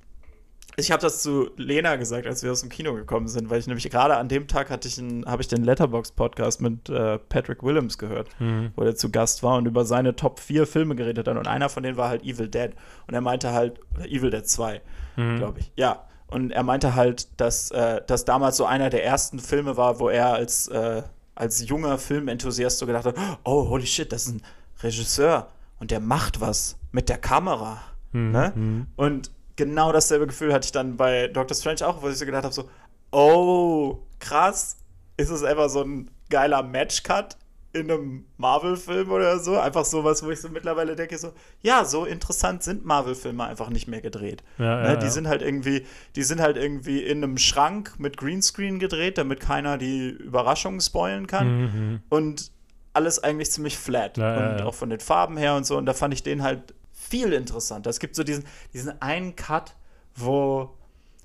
ich 0.77 0.91
habe 0.91 1.03
das 1.03 1.23
zu 1.23 1.51
Lena 1.57 1.97
gesagt, 1.97 2.27
als 2.27 2.43
wir 2.43 2.53
aus 2.53 2.61
dem 2.61 2.71
Kino 2.71 2.95
gekommen 2.95 3.29
sind, 3.29 3.51
weil 3.51 3.59
ich 3.59 3.67
nämlich 3.67 3.89
gerade 3.91 4.17
an 4.17 4.29
dem 4.29 4.49
Tag 4.49 4.71
hatte 4.71 4.89
ich 4.89 5.03
habe 5.27 5.43
ich 5.43 5.49
den 5.49 5.65
Letterbox 5.65 6.13
Podcast 6.13 6.61
mit 6.61 6.89
äh, 6.89 7.19
Patrick 7.19 7.63
Willems 7.63 7.99
gehört, 7.99 8.29
mhm. 8.39 8.73
wo 8.77 8.83
er 8.83 8.95
zu 8.95 9.11
Gast 9.11 9.43
war 9.43 9.57
und 9.57 9.67
über 9.67 9.85
seine 9.85 10.17
Top 10.17 10.39
4 10.39 10.67
Filme 10.67 10.95
geredet 10.95 11.29
hat 11.29 11.37
und 11.37 11.47
einer 11.47 11.69
von 11.69 11.83
denen 11.83 11.97
war 11.97 12.09
halt 12.09 12.23
Evil 12.23 12.49
Dead 12.49 12.71
und 13.07 13.15
er 13.15 13.21
meinte 13.21 13.53
halt 13.53 13.81
oder 13.95 14.07
Evil 14.07 14.31
Dead 14.31 14.47
2, 14.47 14.81
mhm. 15.17 15.37
glaube 15.39 15.61
ich. 15.61 15.73
Ja, 15.77 16.05
und 16.29 16.53
er 16.53 16.63
meinte 16.63 16.95
halt, 16.95 17.41
dass 17.41 17.71
äh, 17.73 18.01
das 18.07 18.25
damals 18.25 18.57
so 18.57 18.65
einer 18.65 18.91
der 18.91 19.05
ersten 19.05 19.41
Filme 19.41 19.77
war, 19.77 19.99
wo 19.99 20.09
er 20.09 20.33
als 20.33 20.69
äh, 20.69 21.03
als 21.35 21.67
junger 21.67 21.97
Filmenthusiast 21.97 22.79
so 22.79 22.87
gedacht 22.87 23.07
hat, 23.07 23.17
oh 23.45 23.69
holy 23.69 23.87
shit, 23.87 24.13
das 24.13 24.27
ist 24.27 24.35
ein 24.35 24.43
Regisseur 24.83 25.49
und 25.79 25.91
der 25.91 26.01
macht 26.01 26.41
was 26.41 26.79
mit 26.93 27.09
der 27.09 27.19
Kamera, 27.19 27.81
mhm. 28.13 28.31
ne? 28.31 28.53
Mhm. 28.55 28.87
Und 28.97 29.31
genau 29.61 29.93
dasselbe 29.93 30.27
Gefühl 30.27 30.55
hatte 30.55 30.65
ich 30.65 30.73
dann 30.73 30.97
bei 30.97 31.29
Doctor 31.29 31.55
Strange 31.55 31.87
auch, 31.87 32.01
wo 32.01 32.09
ich 32.09 32.17
so 32.17 32.25
gedacht 32.25 32.45
habe: 32.45 32.55
so, 32.55 32.71
oh, 33.11 33.99
krass, 34.19 34.79
ist 35.19 35.29
es 35.29 35.43
einfach 35.43 35.69
so 35.69 35.83
ein 35.83 36.11
geiler 36.31 36.63
Matchcut 36.63 37.37
in 37.73 37.91
einem 37.91 38.25
Marvel-Film 38.39 39.11
oder 39.11 39.39
so. 39.39 39.59
Einfach 39.59 39.85
sowas, 39.85 40.25
wo 40.25 40.31
ich 40.31 40.41
so 40.41 40.49
mittlerweile 40.49 40.97
denke, 40.97 41.19
so, 41.19 41.33
ja, 41.61 41.85
so 41.85 42.07
interessant 42.07 42.63
sind 42.63 42.87
Marvel-Filme 42.87 43.45
einfach 43.45 43.69
nicht 43.69 43.87
mehr 43.87 44.01
gedreht. 44.01 44.43
Ja, 44.59 44.81
ne? 44.81 44.89
ja, 44.89 44.97
die 44.97 45.05
ja. 45.05 45.11
sind 45.13 45.29
halt 45.29 45.43
irgendwie, 45.43 45.85
die 46.17 46.23
sind 46.23 46.41
halt 46.41 46.57
irgendwie 46.57 47.03
in 47.03 47.23
einem 47.23 47.37
Schrank 47.37 47.95
mit 47.99 48.17
Greenscreen 48.17 48.79
gedreht, 48.79 49.19
damit 49.19 49.41
keiner 49.41 49.77
die 49.77 50.09
Überraschungen 50.09 50.81
spoilen 50.81 51.27
kann. 51.27 51.61
Mhm. 51.61 52.01
Und 52.09 52.51
alles 52.93 53.23
eigentlich 53.23 53.51
ziemlich 53.53 53.79
flat. 53.79 54.19
und 54.19 54.63
auch 54.63 54.75
von 54.75 54.89
den 54.91 55.01
Farben 55.01 55.37
her 55.37 55.55
und 55.55 55.65
so. 55.65 55.77
Und 55.77 55.87
da 55.87 55.93
fand 55.93 56.15
ich 56.15 56.23
den 56.23 56.43
halt 56.43 56.75
viel 57.11 57.33
interessanter. 57.33 57.91
Es 57.91 57.99
gibt 57.99 58.15
so 58.17 58.25
diesen, 58.25 58.45
diesen 58.73 59.01
einen 59.03 59.37
Cut, 59.37 59.75
wo 60.15 60.71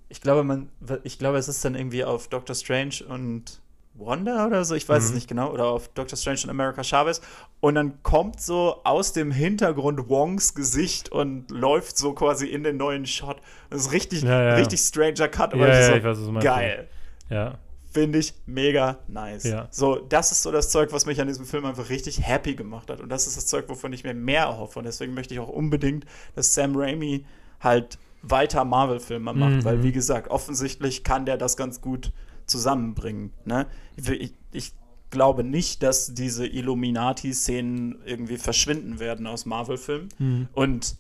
ich 0.10 0.22
glaube, 0.22 0.44
man, 0.44 0.70
ich 1.04 1.18
glaube, 1.18 1.38
es 1.38 1.48
ist 1.48 1.64
dann 1.66 1.76
irgendwie 1.76 2.04
auf 2.04 2.28
Doctor 2.28 2.56
Strange 2.56 2.96
und 3.08 3.62
Wanda 3.98 4.46
oder 4.46 4.66
so, 4.66 4.76
ich 4.76 4.88
weiß 4.88 5.04
mhm. 5.04 5.10
es 5.10 5.16
nicht 5.16 5.28
genau, 5.30 5.52
oder 5.52 5.66
auf 5.66 5.88
Doctor 5.90 6.18
Strange 6.18 6.40
und 6.44 6.50
America 6.50 6.84
Chavez. 6.84 7.22
Und 7.62 7.76
dann 7.76 8.04
kommt 8.04 8.42
so 8.42 8.82
aus 8.84 9.14
dem 9.14 9.32
Hintergrund 9.32 10.10
Wongs 10.10 10.54
Gesicht 10.54 11.12
und 11.12 11.50
läuft 11.50 11.98
so 11.98 12.14
quasi 12.14 12.48
in 12.48 12.64
den 12.64 12.78
neuen 12.78 13.06
Shot. 13.06 13.38
Das 13.70 13.82
ist 13.82 13.92
richtig, 13.94 14.24
ja, 14.24 14.50
ja. 14.50 14.56
richtig 14.56 14.82
stranger 14.82 15.30
Cut, 15.30 15.54
aber 15.54 15.68
ja, 15.68 16.14
so 16.14 16.36
weiß, 16.36 16.44
geil. 16.44 16.90
Ja. 17.30 17.58
Finde 17.96 18.20
ich 18.20 18.34
mega 18.46 19.00
nice. 19.08 19.46
Ja. 19.46 19.70
So, 19.72 19.96
das 19.96 20.34
ist 20.34 20.44
so 20.44 20.52
das 20.52 20.70
Zeug, 20.70 20.92
was 20.92 21.06
mich 21.06 21.22
an 21.22 21.30
diesem 21.30 21.46
Film 21.46 21.64
einfach 21.64 21.90
richtig 21.90 22.22
happy 22.22 22.54
gemacht 22.54 22.90
hat. 22.90 23.00
Und 23.00 23.08
das 23.08 23.26
ist 23.26 23.38
das 23.38 23.48
Zeug, 23.48 23.70
wovon 23.70 23.94
ich 23.94 24.04
mir 24.04 24.14
mehr 24.14 24.42
erhoffe. 24.42 24.80
Und 24.80 24.84
deswegen 24.84 25.14
möchte 25.14 25.34
ich 25.34 25.40
auch 25.40 25.48
unbedingt, 25.48 26.06
dass 26.36 26.54
Sam 26.54 26.76
Raimi 26.76 27.24
halt 27.62 27.98
weiter 28.22 28.66
Marvel-Filme 28.66 29.32
macht. 29.32 29.54
Mhm. 29.54 29.64
Weil, 29.64 29.84
wie 29.84 29.94
gesagt, 29.94 30.30
offensichtlich 30.30 31.06
kann 31.06 31.26
der 31.26 31.38
das 31.38 31.56
ganz 31.56 31.80
gut 31.80 32.12
zusammenbringen. 32.48 33.32
Ne? 33.46 33.66
Ich, 33.96 34.34
ich 34.52 34.74
glaube 35.10 35.46
nicht, 35.46 35.82
dass 35.82 36.14
diese 36.14 36.46
Illuminati-Szenen 36.46 38.00
irgendwie 38.06 38.36
verschwinden 38.36 39.00
werden 39.00 39.26
aus 39.26 39.46
Marvel-Filmen. 39.46 40.10
Mhm. 40.20 40.48
Und 40.52 40.98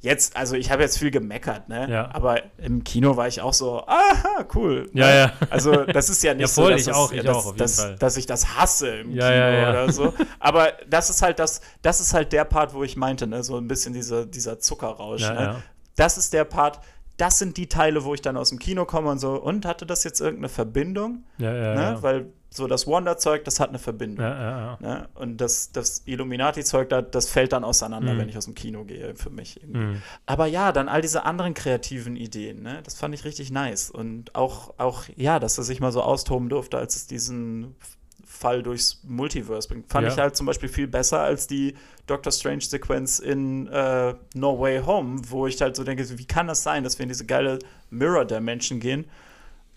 jetzt, 0.00 0.36
also 0.36 0.54
ich 0.54 0.70
habe 0.70 0.82
jetzt 0.82 0.98
viel 0.98 1.10
gemeckert, 1.10 1.68
ne? 1.68 1.90
Ja. 1.90 2.10
Aber 2.12 2.40
im 2.58 2.84
Kino 2.84 3.16
war 3.16 3.26
ich 3.26 3.40
auch 3.40 3.52
so, 3.52 3.84
aha, 3.86 4.46
cool. 4.54 4.88
Ja, 4.92 5.14
ja. 5.14 5.32
Also 5.50 5.84
das 5.84 6.08
ist 6.08 6.22
ja 6.22 6.34
nicht 6.34 6.42
ja, 6.42 6.62
voll, 6.62 6.78
so, 6.78 6.86
dass, 6.86 6.86
ich 6.86 6.92
auch, 6.92 7.10
das, 7.10 7.18
ich 7.18 7.24
dass, 7.24 7.46
auch, 7.46 7.56
dass, 7.56 7.98
dass 7.98 8.16
ich 8.16 8.26
das 8.26 8.56
hasse 8.56 8.88
im 8.88 9.12
Ja, 9.12 9.28
Kino 9.28 9.70
oder 9.70 9.92
so. 9.92 10.14
Aber 10.38 10.72
das 10.88 11.10
ist 11.10 11.22
halt 11.22 11.38
das, 11.38 11.60
das 11.82 12.00
ist 12.00 12.14
halt 12.14 12.32
der 12.32 12.44
Part, 12.44 12.74
wo 12.74 12.84
ich 12.84 12.96
meinte, 12.96 13.26
ne? 13.26 13.42
So 13.42 13.56
ein 13.56 13.68
bisschen 13.68 13.92
dieser, 13.92 14.26
dieser 14.26 14.58
Zuckerrausch. 14.58 15.22
Ne? 15.22 15.62
Das 15.96 16.16
ist 16.16 16.32
der 16.32 16.44
Part, 16.44 16.80
das 17.16 17.38
sind 17.38 17.56
die 17.56 17.68
Teile, 17.68 18.04
wo 18.04 18.14
ich 18.14 18.22
dann 18.22 18.36
aus 18.36 18.50
dem 18.50 18.58
Kino 18.60 18.84
komme 18.84 19.10
und 19.10 19.18
so, 19.18 19.34
und 19.34 19.66
hatte 19.66 19.84
das 19.84 20.04
jetzt 20.04 20.20
irgendeine 20.20 20.48
Verbindung? 20.48 21.24
Ja, 21.38 21.52
ja, 21.52 21.74
ne? 21.74 21.82
ja. 21.82 22.02
Weil 22.02 22.32
so 22.50 22.66
das 22.66 22.86
Wonder-Zeug, 22.86 23.44
das 23.44 23.60
hat 23.60 23.68
eine 23.68 23.78
Verbindung. 23.78 24.24
ja, 24.24 24.34
ja, 24.40 24.78
ja. 24.80 24.88
Ne? 24.88 25.08
Und 25.14 25.36
das, 25.38 25.70
das 25.72 26.02
Illuminati-Zeug, 26.06 26.88
da, 26.88 27.02
das 27.02 27.28
fällt 27.28 27.52
dann 27.52 27.62
auseinander, 27.62 28.14
Mhm. 28.14 28.18
wenn 28.18 28.28
ich 28.30 28.36
aus 28.38 28.46
dem 28.46 28.54
Kino 28.54 28.84
gehe, 28.84 29.14
für 29.16 29.30
mich. 29.30 29.60
Irgendwie. 29.62 29.78
Mhm. 29.78 30.02
Aber 30.26 30.46
ja, 30.46 30.72
dann 30.72 30.88
all 30.88 31.02
diese 31.02 31.24
anderen 31.24 31.52
kreativen 31.54 32.16
Ideen, 32.16 32.62
ne? 32.62 32.80
das 32.84 32.94
fand 32.94 33.14
ich 33.14 33.24
richtig 33.24 33.50
nice. 33.50 33.90
Und 33.90 34.34
auch, 34.34 34.72
auch, 34.78 35.04
ja, 35.16 35.38
dass 35.38 35.58
er 35.58 35.64
sich 35.64 35.80
mal 35.80 35.92
so 35.92 36.02
austoben 36.02 36.48
durfte, 36.48 36.78
als 36.78 36.96
es 36.96 37.06
diesen 37.06 37.76
Fall 38.24 38.62
durchs 38.62 39.00
Multiverse 39.04 39.68
bringt. 39.68 39.90
Fand 39.90 40.06
ich 40.06 40.16
halt 40.16 40.36
zum 40.36 40.46
Beispiel 40.46 40.68
viel 40.68 40.86
besser 40.86 41.20
als 41.20 41.48
die 41.48 41.74
Doctor 42.06 42.30
Strange-Sequenz 42.32 43.18
in 43.18 43.66
äh, 43.66 44.14
No 44.34 44.58
Way 44.60 44.82
Home, 44.86 45.20
wo 45.28 45.46
ich 45.46 45.60
halt 45.60 45.74
so 45.76 45.82
denke, 45.82 46.18
wie 46.18 46.24
kann 46.24 46.46
das 46.46 46.62
sein, 46.62 46.84
dass 46.84 46.98
wir 46.98 47.02
in 47.02 47.08
diese 47.08 47.26
geile 47.26 47.58
Mirror-Dimension 47.90 48.80
gehen 48.80 49.06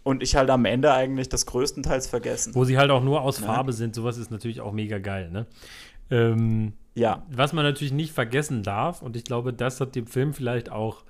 und 0.03 0.23
ich 0.23 0.35
halt 0.35 0.49
am 0.49 0.65
Ende 0.65 0.93
eigentlich 0.93 1.29
das 1.29 1.45
größtenteils 1.45 2.07
vergessen. 2.07 2.55
Wo 2.55 2.63
sie 2.65 2.77
halt 2.77 2.91
auch 2.91 3.03
nur 3.03 3.21
aus 3.21 3.39
Ne? 3.39 3.45
Farbe 3.47 3.73
sind, 3.73 3.95
sowas 3.95 4.17
ist 4.17 4.31
natürlich 4.31 4.61
auch 4.61 4.71
mega 4.71 4.97
geil, 4.99 5.29
ne? 5.29 5.45
Ähm, 6.09 6.73
Ja, 6.95 7.23
was 7.29 7.53
man 7.53 7.63
natürlich 7.63 7.93
nicht 7.93 8.11
vergessen 8.11 8.63
darf, 8.63 9.01
und 9.01 9.15
ich 9.15 9.23
glaube, 9.23 9.53
das 9.53 9.79
hat 9.79 9.95
dem 9.95 10.07
Film 10.07 10.33
vielleicht 10.33 10.71
auch 10.71 11.03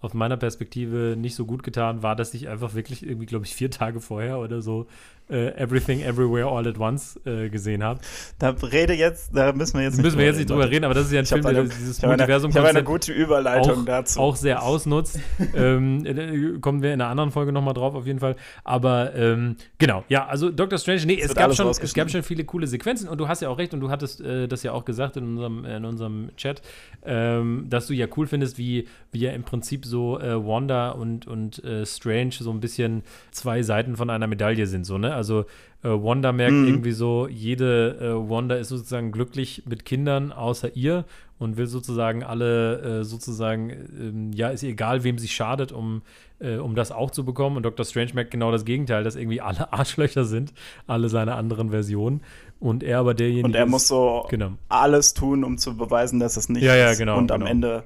aus 0.00 0.14
meiner 0.14 0.36
Perspektive 0.36 1.16
nicht 1.18 1.34
so 1.34 1.46
gut 1.46 1.62
getan, 1.62 2.02
war, 2.02 2.14
dass 2.16 2.34
ich 2.34 2.48
einfach 2.48 2.74
wirklich 2.74 3.04
irgendwie, 3.04 3.26
glaube 3.26 3.46
ich, 3.46 3.54
vier 3.54 3.70
Tage 3.70 4.00
vorher 4.00 4.38
oder 4.38 4.60
so 4.60 4.86
äh, 5.28 5.48
Everything 5.56 6.02
Everywhere 6.02 6.46
All 6.46 6.66
at 6.68 6.78
Once 6.78 7.18
äh, 7.24 7.48
gesehen 7.48 7.82
habe. 7.82 8.00
da 8.38 8.50
rede 8.50 8.94
jetzt, 8.94 9.30
da 9.34 9.52
müssen 9.52 9.78
wir 9.78 9.84
jetzt 9.84 9.98
Da 9.98 10.02
müssen 10.02 10.18
wir 10.18 10.26
jetzt 10.26 10.36
nicht 10.36 10.50
drüber 10.50 10.70
reden, 10.70 10.84
aber 10.84 10.94
das 10.94 11.06
ist 11.06 11.12
ja 11.12 11.20
ein 11.20 11.24
Ich 11.24 11.30
Film, 11.30 11.42
der 11.42 11.64
dieses 11.64 12.02
habe 12.02 12.12
eine, 12.12 12.22
Multiversum 12.22 12.50
ich 12.50 12.56
eine 12.56 12.84
gute 12.84 13.12
Überleitung 13.12 13.80
auch, 13.80 13.84
dazu. 13.84 14.20
auch 14.20 14.36
sehr 14.36 14.62
ausnutzt. 14.62 15.18
ähm, 15.54 16.04
äh, 16.06 16.58
kommen 16.60 16.82
wir 16.82 16.94
in 16.94 17.00
einer 17.00 17.10
anderen 17.10 17.30
Folge 17.30 17.52
nochmal 17.52 17.74
drauf, 17.74 17.94
auf 17.94 18.06
jeden 18.06 18.20
Fall. 18.20 18.36
Aber 18.64 19.14
ähm, 19.14 19.56
genau, 19.78 20.04
ja, 20.08 20.26
also 20.26 20.50
Doctor 20.50 20.78
Strange, 20.78 21.06
nee, 21.06 21.20
es 21.20 21.34
gab, 21.34 21.54
schon, 21.54 21.68
es 21.68 21.94
gab 21.94 22.10
schon 22.10 22.22
viele 22.22 22.44
coole 22.44 22.66
Sequenzen 22.66 23.08
und 23.08 23.18
du 23.18 23.28
hast 23.28 23.42
ja 23.42 23.48
auch 23.48 23.58
recht 23.58 23.74
und 23.74 23.80
du 23.80 23.90
hattest 23.90 24.20
äh, 24.20 24.46
das 24.46 24.62
ja 24.62 24.72
auch 24.72 24.84
gesagt 24.84 25.16
in 25.16 25.24
unserem, 25.24 25.64
in 25.64 25.84
unserem 25.84 26.30
Chat, 26.36 26.62
ähm, 27.04 27.66
dass 27.68 27.86
du 27.86 27.94
ja 27.94 28.06
cool 28.16 28.26
findest, 28.26 28.58
wie, 28.58 28.86
wie 29.10 29.20
ja 29.20 29.32
im 29.32 29.42
Prinzip 29.42 29.84
so 29.84 30.20
äh, 30.20 30.36
Wanda 30.46 30.90
und, 30.90 31.26
und 31.26 31.62
äh, 31.64 31.84
Strange 31.84 32.32
so 32.32 32.50
ein 32.50 32.60
bisschen 32.60 33.02
zwei 33.32 33.62
Seiten 33.62 33.96
von 33.96 34.10
einer 34.10 34.26
Medaille 34.26 34.66
sind, 34.66 34.84
so, 34.86 34.98
ne? 34.98 35.15
Also 35.16 35.40
äh, 35.82 35.88
Wanda 35.88 36.30
merkt 36.32 36.54
Mhm. 36.54 36.68
irgendwie 36.68 36.92
so, 36.92 37.26
jede 37.28 37.96
äh, 38.00 38.30
Wanda 38.30 38.54
ist 38.54 38.68
sozusagen 38.68 39.10
glücklich 39.12 39.62
mit 39.66 39.84
Kindern 39.84 40.30
außer 40.32 40.76
ihr 40.76 41.04
und 41.38 41.56
will 41.56 41.66
sozusagen 41.66 42.22
alle 42.22 43.00
äh, 43.00 43.04
sozusagen, 43.04 43.70
ähm, 43.70 44.32
ja, 44.32 44.48
ist 44.48 44.62
ihr 44.62 44.70
egal, 44.70 45.02
wem 45.04 45.18
sie 45.18 45.28
schadet, 45.28 45.70
um, 45.72 46.02
äh, 46.38 46.56
um 46.56 46.74
das 46.74 46.92
auch 46.92 47.10
zu 47.10 47.24
bekommen. 47.24 47.56
Und 47.58 47.64
Dr. 47.64 47.84
Strange 47.84 48.12
merkt 48.14 48.30
genau 48.30 48.50
das 48.52 48.64
Gegenteil, 48.64 49.04
dass 49.04 49.16
irgendwie 49.16 49.40
alle 49.42 49.70
Arschlöcher 49.72 50.24
sind, 50.24 50.52
alle 50.86 51.08
seine 51.08 51.34
anderen 51.34 51.70
Versionen. 51.70 52.20
Und 52.58 52.82
er 52.82 53.00
aber 53.00 53.12
derjenige 53.12 53.44
und 53.46 53.54
er 53.54 53.64
ist, 53.64 53.70
muss 53.70 53.86
so 53.88 54.24
Genau. 54.30 54.52
alles 54.70 55.12
tun, 55.12 55.44
um 55.44 55.58
zu 55.58 55.76
beweisen, 55.76 56.20
dass 56.20 56.38
es 56.38 56.48
nicht 56.48 56.62
Ja, 56.62 56.74
ja, 56.74 56.90
ist. 56.92 56.98
genau, 56.98 57.18
Und 57.18 57.30
am 57.30 57.40
genau. 57.40 57.50
Ende 57.50 57.82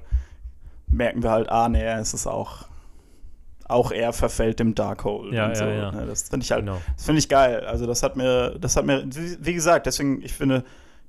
merken 0.87 1.23
wir 1.23 1.31
halt, 1.31 1.49
ah, 1.49 1.67
nee, 1.67 1.83
es 1.83 2.13
ist 2.13 2.27
auch, 2.27 2.67
auch 3.71 3.91
er 3.91 4.13
verfällt 4.13 4.59
dem 4.59 4.75
Darkhold. 4.75 5.33
Ja, 5.33 5.49
ja, 5.49 5.55
so. 5.55 5.65
ja. 5.65 5.91
ne? 5.91 6.05
Das 6.05 6.29
finde 6.29 6.43
ich 6.43 6.51
halt, 6.51 6.61
Genau. 6.65 6.77
das 6.95 7.05
finde 7.05 7.19
ich 7.19 7.29
geil. 7.29 7.65
Also 7.65 7.85
das 7.87 8.03
hat 8.03 8.15
mir, 8.15 8.55
das 8.59 8.75
hat 8.75 8.85
mir, 8.85 9.03
wie 9.07 9.53
gesagt, 9.53 9.85
deswegen, 9.85 10.21
ich 10.21 10.33
finde 10.33 10.63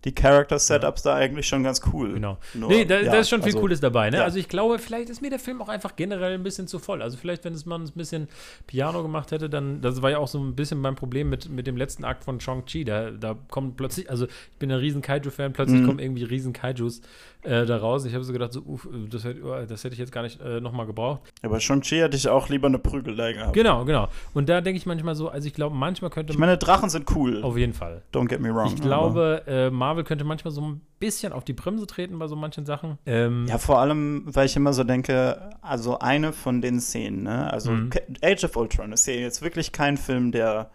die 0.05 0.13
Character-Setups 0.15 1.03
da 1.03 1.15
eigentlich 1.15 1.47
schon 1.47 1.63
ganz 1.63 1.81
cool. 1.93 2.15
Genau. 2.15 2.39
Nur, 2.55 2.69
nee, 2.69 2.85
da, 2.85 3.01
ja, 3.01 3.13
da 3.13 3.19
ist 3.21 3.29
schon 3.29 3.41
viel 3.41 3.51
also, 3.51 3.61
Cooles 3.61 3.81
dabei, 3.81 4.11
ne? 4.11 4.19
ja. 4.19 4.25
Also 4.25 4.39
ich 4.39 4.49
glaube, 4.49 4.79
vielleicht 4.79 5.11
ist 5.11 5.23
mir 5.23 5.31
der 5.31 5.39
Film 5.39 5.63
auch 5.63 5.69
einfach 5.69 5.95
generell 5.97 6.35
ein 6.35 6.43
bisschen 6.43 6.67
zu 6.67 6.79
voll. 6.79 7.03
Also 7.03 7.17
vielleicht, 7.17 7.45
wenn 7.45 7.53
es 7.55 7.67
man 7.67 7.83
ein 7.85 7.91
bisschen 7.95 8.29
Piano 8.67 9.03
gemacht 9.03 9.31
hätte, 9.31 9.49
dann, 9.49 9.81
das 9.81 10.03
war 10.03 10.11
ja 10.11 10.19
auch 10.19 10.29
so 10.29 10.39
ein 10.39 10.55
bisschen 10.57 10.81
mein 10.81 10.95
Problem 10.97 11.31
mit, 11.31 11.49
mit 11.49 11.67
dem 11.67 11.77
letzten 11.77 12.05
Akt 12.05 12.25
von 12.25 12.41
Shang-Chi. 12.41 12.85
Da, 12.85 13.11
da 13.11 13.37
kommen 13.51 13.75
plötzlich, 13.77 14.11
also 14.11 14.27
ich 14.27 14.59
bin 14.59 14.71
ein 14.73 14.79
riesen 14.79 15.03
Kaiju-Fan, 15.03 15.53
plötzlich 15.53 15.81
Mhm. 15.83 15.87
kommen 15.87 15.99
irgendwie 16.01 16.25
riesen 16.25 16.53
Kaijus 16.53 17.01
äh, 17.43 17.67
da 17.67 17.77
raus. 17.77 18.05
Ich 18.05 18.15
habe 18.15 18.23
so 18.25 18.33
gedacht, 18.33 18.53
so, 18.53 18.61
uff, 18.61 18.89
das, 19.11 19.25
hätte- 19.25 19.43
oh, 19.45 19.67
das 19.69 19.83
hätte 19.85 19.95
ich 19.95 19.99
jetzt 19.99 20.13
gar 20.13 20.23
nicht 20.23 20.41
äh, 20.41 20.61
nochmal 20.61 20.87
gebraucht. 20.87 21.21
Aber 21.43 21.59
Shang-Chi 21.61 21.99
hätte 21.99 22.17
ich 22.17 22.29
auch 22.29 22.49
lieber 22.49 22.69
eine 22.69 22.79
Prügelei 22.79 23.33
gehabt. 23.35 23.53
Genau, 23.53 23.85
genau. 23.85 24.09
Und 24.35 24.49
da 24.49 24.61
denke 24.61 24.77
ich 24.79 24.87
manchmal 24.87 25.15
so, 25.15 25.29
also 25.29 25.47
ich 25.47 25.55
glaube, 25.55 25.75
manchmal 25.77 26.11
könnte 26.11 26.33
Ich 26.33 26.39
meine, 26.39 26.57
Drachen 26.59 26.89
sind 26.91 27.11
cool. 27.17 27.43
auf 27.43 27.57
jeden 27.57 27.73
Fall. 27.73 28.03
Don't 28.13 28.29
get 28.29 28.41
me 28.41 28.55
wrong. 28.55 28.67
Ich 28.73 28.81
glaube, 28.81 29.43
äh, 29.47 29.71
Marvel 29.71 29.92
könnte 30.05 30.25
manchmal 30.25 30.53
so 30.53 30.61
ein 30.63 30.81
bisschen 30.99 31.33
auf 31.33 31.45
die 31.45 31.53
Bremse 31.53 31.87
treten 31.87 32.19
bei 32.19 32.27
so 32.29 32.37
manchen 32.37 32.65
Sachen. 32.67 32.99
Ähm, 33.07 33.47
Ja, 33.49 33.59
vor 33.59 33.79
allem, 33.79 34.23
weil 34.27 34.47
ich 34.47 34.57
immer 34.57 34.73
so 34.73 34.85
denke, 34.85 35.51
also 35.61 35.99
eine 35.99 36.33
von 36.33 36.61
den 36.61 36.81
Szenen, 36.81 37.23
ne? 37.25 37.51
Also 37.53 37.71
Mhm. 37.73 37.91
Age 38.23 38.45
of 38.45 38.57
Ultron 38.57 38.93
ist 38.93 39.07
ja 39.07 39.15
jetzt 39.15 39.43
wirklich 39.43 39.73
kein 39.73 39.97
Film, 39.97 40.33
der 40.33 40.71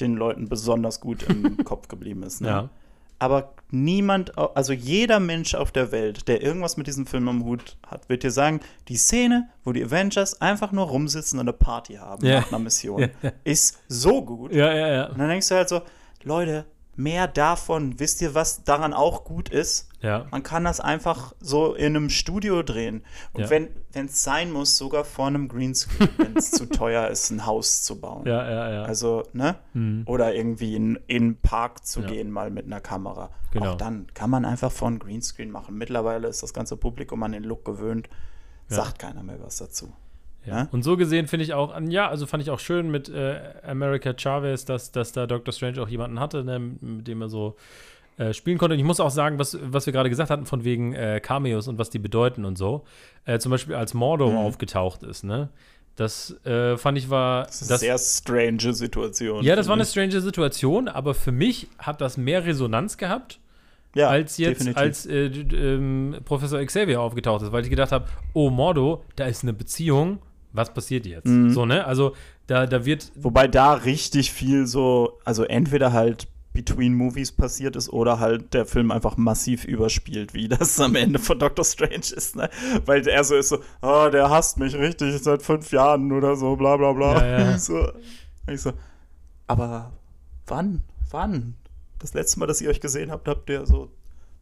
den 0.00 0.14
Leuten 0.14 0.48
besonders 0.48 1.00
gut 1.00 1.22
im 1.24 1.56
Kopf 1.64 1.88
geblieben 1.88 2.22
ist, 2.22 2.40
ne? 2.40 2.48
ja. 2.48 2.68
Aber 3.18 3.54
niemand, 3.70 4.36
also 4.36 4.72
jeder 4.72 5.20
Mensch 5.20 5.54
auf 5.54 5.70
der 5.70 5.92
Welt, 5.92 6.26
der 6.26 6.42
irgendwas 6.42 6.76
mit 6.76 6.88
diesem 6.88 7.06
Film 7.06 7.28
am 7.28 7.44
Hut 7.44 7.76
hat, 7.86 8.08
wird 8.08 8.24
dir 8.24 8.32
sagen, 8.32 8.58
die 8.88 8.96
Szene, 8.96 9.48
wo 9.62 9.70
die 9.70 9.84
Avengers 9.84 10.40
einfach 10.40 10.72
nur 10.72 10.86
rumsitzen 10.86 11.38
und 11.38 11.44
eine 11.48 11.52
Party 11.56 11.94
haben 11.94 12.26
Ja. 12.26 12.40
nach 12.40 12.48
einer 12.48 12.58
Mission, 12.58 13.00
Ja. 13.22 13.30
ist 13.44 13.78
so 13.86 14.24
gut. 14.24 14.52
Ja, 14.52 14.74
ja, 14.74 14.88
ja. 14.88 15.06
Und 15.06 15.18
dann 15.18 15.28
denkst 15.28 15.48
du 15.50 15.54
halt 15.54 15.68
so, 15.68 15.82
Leute, 16.24 16.64
mehr 16.94 17.26
davon, 17.26 17.98
wisst 17.98 18.20
ihr, 18.20 18.34
was 18.34 18.64
daran 18.64 18.92
auch 18.92 19.24
gut 19.24 19.48
ist? 19.48 19.88
Ja. 20.00 20.26
Man 20.30 20.42
kann 20.42 20.64
das 20.64 20.80
einfach 20.80 21.32
so 21.40 21.74
in 21.74 21.96
einem 21.96 22.10
Studio 22.10 22.62
drehen. 22.62 23.02
Und 23.32 23.42
Ja. 23.44 23.50
wenn 23.50 23.68
es 23.94 24.22
sein 24.22 24.50
muss, 24.52 24.76
sogar 24.76 25.04
vor 25.04 25.26
einem 25.28 25.48
Greenscreen, 25.48 26.08
wenn 26.18 26.36
es 26.36 26.50
zu 26.50 26.66
teuer 26.66 27.08
ist, 27.08 27.30
ein 27.30 27.46
Haus 27.46 27.82
zu 27.82 28.00
bauen. 28.00 28.26
Ja, 28.26 28.48
ja, 28.50 28.72
ja. 28.72 28.82
Also, 28.82 29.22
ne? 29.32 29.56
Mhm. 29.74 30.02
Oder 30.06 30.34
irgendwie 30.34 30.74
in, 30.76 30.98
in 31.06 31.22
einen 31.22 31.36
Park 31.40 31.86
zu 31.86 32.00
Ja. 32.00 32.08
gehen, 32.08 32.30
mal 32.30 32.50
mit 32.50 32.66
einer 32.66 32.80
Kamera. 32.80 33.30
Genau. 33.52 33.72
Auch 33.72 33.76
dann 33.76 34.06
kann 34.14 34.28
man 34.30 34.44
einfach 34.44 34.72
vor 34.72 34.88
einem 34.88 34.98
Greenscreen 34.98 35.50
machen. 35.50 35.76
Mittlerweile 35.78 36.28
ist 36.28 36.42
das 36.42 36.52
ganze 36.52 36.76
Publikum 36.76 37.22
an 37.22 37.32
den 37.32 37.44
Look 37.44 37.64
gewöhnt. 37.64 38.08
Ja. 38.68 38.76
Sagt 38.76 38.98
keiner 38.98 39.22
mehr 39.22 39.38
was 39.40 39.56
dazu. 39.58 39.92
Ja. 40.44 40.58
Ja? 40.62 40.68
Und 40.72 40.82
so 40.82 40.96
gesehen 40.96 41.26
finde 41.26 41.44
ich 41.44 41.54
auch, 41.54 41.78
ja, 41.88 42.08
also 42.08 42.26
fand 42.26 42.42
ich 42.42 42.50
auch 42.50 42.58
schön 42.58 42.90
mit 42.90 43.08
äh, 43.08 43.40
America 43.66 44.14
Chavez, 44.16 44.64
dass, 44.64 44.92
dass 44.92 45.12
da 45.12 45.26
Doctor 45.26 45.52
Strange 45.52 45.80
auch 45.82 45.88
jemanden 45.88 46.18
hatte, 46.20 46.44
ne, 46.44 46.58
mit 46.58 47.06
dem 47.06 47.22
er 47.22 47.28
so 47.28 47.56
äh, 48.18 48.32
spielen 48.32 48.58
konnte. 48.58 48.74
Und 48.74 48.80
ich 48.80 48.84
muss 48.86 49.00
auch 49.00 49.10
sagen, 49.10 49.38
was, 49.38 49.58
was 49.62 49.86
wir 49.86 49.92
gerade 49.92 50.10
gesagt 50.10 50.30
hatten, 50.30 50.46
von 50.46 50.64
wegen 50.64 50.94
äh, 50.94 51.20
Cameos 51.22 51.68
und 51.68 51.78
was 51.78 51.90
die 51.90 51.98
bedeuten 51.98 52.44
und 52.44 52.58
so. 52.58 52.84
Äh, 53.24 53.38
zum 53.38 53.50
Beispiel 53.50 53.74
als 53.74 53.94
Mordo 53.94 54.30
Mhm. 54.30 54.36
aufgetaucht 54.36 55.02
ist, 55.02 55.24
ne? 55.24 55.48
Das 55.96 56.34
äh, 56.46 56.78
fand 56.78 56.96
ich 56.96 57.10
war. 57.10 57.44
Das 57.44 57.60
ist 57.60 57.70
eine 57.70 57.78
sehr 57.78 57.98
strange 57.98 58.72
Situation. 58.72 59.44
ja, 59.44 59.54
das 59.56 59.68
war 59.68 59.74
eine 59.74 59.84
strange 59.84 60.20
Situation, 60.22 60.88
aber 60.88 61.12
für 61.14 61.32
mich 61.32 61.68
hat 61.78 62.00
das 62.00 62.16
mehr 62.16 62.46
Resonanz 62.46 62.96
gehabt 62.96 63.38
ja, 63.94 64.08
als 64.08 64.38
jetzt, 64.38 64.60
definitiv. 64.60 64.78
als 64.78 65.06
äh, 65.06 65.26
ähm, 65.26 66.16
Professor 66.24 66.64
Xavier 66.64 67.00
aufgetaucht 67.00 67.42
ist, 67.42 67.52
weil 67.52 67.62
ich 67.64 67.68
gedacht 67.70 67.92
habe, 67.92 68.06
oh 68.32 68.48
Mordo, 68.48 69.04
da 69.16 69.26
ist 69.26 69.42
eine 69.42 69.52
Beziehung, 69.52 70.18
was 70.52 70.72
passiert 70.72 71.06
jetzt? 71.06 71.26
Mhm. 71.26 71.50
So, 71.50 71.66
ne? 71.66 71.84
Also 71.86 72.14
da, 72.46 72.66
da 72.66 72.84
wird, 72.84 73.12
Wobei 73.14 73.48
da 73.48 73.72
richtig 73.74 74.32
viel 74.32 74.66
so, 74.66 75.18
also 75.24 75.44
entweder 75.44 75.92
halt 75.92 76.28
between 76.52 76.94
Movies 76.94 77.32
passiert 77.32 77.76
ist 77.76 77.88
oder 77.88 78.20
halt 78.20 78.52
der 78.52 78.66
Film 78.66 78.90
einfach 78.90 79.16
massiv 79.16 79.64
überspielt, 79.64 80.34
wie 80.34 80.48
das 80.48 80.78
am 80.80 80.94
Ende 80.94 81.18
von 81.18 81.38
Doctor 81.38 81.64
Strange 81.64 82.12
ist, 82.14 82.36
ne? 82.36 82.50
Weil 82.84 83.06
er 83.08 83.24
so 83.24 83.36
ist 83.36 83.48
so, 83.48 83.58
oh, 83.80 84.08
der 84.12 84.28
hasst 84.28 84.58
mich 84.58 84.74
richtig 84.74 85.18
seit 85.22 85.42
fünf 85.42 85.72
Jahren 85.72 86.12
oder 86.12 86.36
so, 86.36 86.56
bla 86.56 86.76
bla 86.76 86.92
bla. 86.92 87.26
Ja, 87.26 87.38
ja. 87.38 87.58
So, 87.62 87.88
ich 88.48 88.60
so, 88.60 88.72
aber 89.46 89.92
wann? 90.46 90.82
Wann? 91.10 91.54
Das 91.98 92.14
letzte 92.14 92.40
Mal, 92.40 92.46
dass 92.46 92.60
ihr 92.60 92.68
euch 92.68 92.80
gesehen 92.80 93.10
habt, 93.10 93.28
habt 93.28 93.48
ihr 93.48 93.64
so 93.64 93.90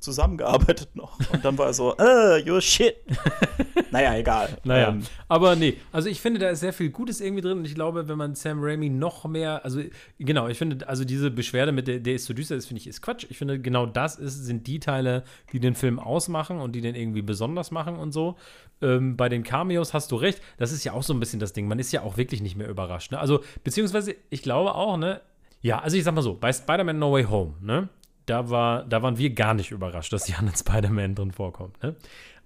zusammengearbeitet 0.01 0.97
noch. 0.97 1.19
Und 1.33 1.45
dann 1.45 1.57
war 1.59 1.67
er 1.67 1.75
so, 1.75 1.95
äh, 1.99 2.43
you're 2.45 2.61
shit. 2.61 2.97
naja, 3.91 4.17
egal. 4.17 4.59
naja. 4.65 4.89
Ähm, 4.89 5.03
aber 5.29 5.57
nee, 5.57 5.77
also 5.93 6.09
ich 6.09 6.21
finde, 6.21 6.41
da 6.41 6.49
ist 6.51 6.61
sehr 6.61 6.73
viel 6.73 6.91
Gutes 6.91 7.21
irgendwie 7.21 7.43
drin 7.43 7.59
und 7.59 7.65
ich 7.67 7.75
glaube, 7.75 8.09
wenn 8.09 8.19
man 8.19 8.35
Sam 8.35 8.59
Raimi 8.63 8.89
noch 8.89 9.25
mehr, 9.27 9.65
also 9.65 9.83
genau, 10.19 10.49
ich 10.49 10.59
finde, 10.59 10.89
also 10.89 11.05
diese 11.05 11.31
Beschwerde 11.31 11.73
mit 11.73 11.87
der, 11.87 12.01
der 12.01 12.15
ist 12.15 12.25
zu 12.25 12.35
düster 12.35 12.57
ist, 12.57 12.67
finde 12.67 12.81
ich, 12.81 12.87
ist 12.87 13.03
Quatsch. 13.03 13.27
Ich 13.29 13.39
finde, 13.39 13.61
genau 13.61 13.87
das 13.87 14.17
ist, 14.17 14.45
sind 14.45 14.67
die 14.67 14.81
Teile, 14.81 15.23
die 15.53 15.61
den 15.61 15.75
Film 15.75 15.99
ausmachen 15.99 16.61
und 16.61 16.73
die 16.73 16.81
den 16.81 16.95
irgendwie 16.95 17.23
besonders 17.23 17.71
machen 17.71 17.97
und 17.97 18.13
so. 18.13 18.37
Ähm, 18.83 19.17
bei 19.17 19.29
den 19.29 19.43
Cameos 19.43 19.93
hast 19.93 20.11
du 20.11 20.17
recht, 20.17 20.41
das 20.57 20.73
ist 20.73 20.85
ja 20.85 20.95
auch 20.95 21.03
so 21.03 21.13
ein 21.13 21.21
bisschen 21.21 21.41
das 21.41 21.53
Ding. 21.53 21.69
Man 21.69 21.79
ist 21.79 21.93
ja 21.93 22.03
auch 22.03 22.17
wirklich 22.17 22.41
nicht 22.41 22.57
mehr 22.57 22.69
überrascht. 22.69 23.13
Ne? 23.13 23.19
Also, 23.19 23.41
beziehungsweise, 23.63 24.15
ich 24.31 24.43
glaube 24.43 24.75
auch, 24.75 24.97
ne, 24.97 25.21
Ja, 25.63 25.81
also 25.81 25.97
ich 25.99 26.05
sag 26.05 26.15
mal 26.15 26.23
so, 26.23 26.35
bei 26.35 26.51
Spider-Man 26.53 26.99
No 26.99 27.13
Way 27.13 27.25
Home, 27.25 27.55
ne? 27.61 27.89
Da, 28.31 28.49
war, 28.49 28.85
da 28.85 29.03
waren 29.03 29.19
wir 29.19 29.31
gar 29.31 29.55
nicht 29.55 29.73
überrascht, 29.73 30.13
dass 30.13 30.25
die 30.25 30.35
anderen 30.35 30.57
Spider-Man 30.57 31.17
drin 31.17 31.33
vorkommt, 31.33 31.83
ne? 31.83 31.97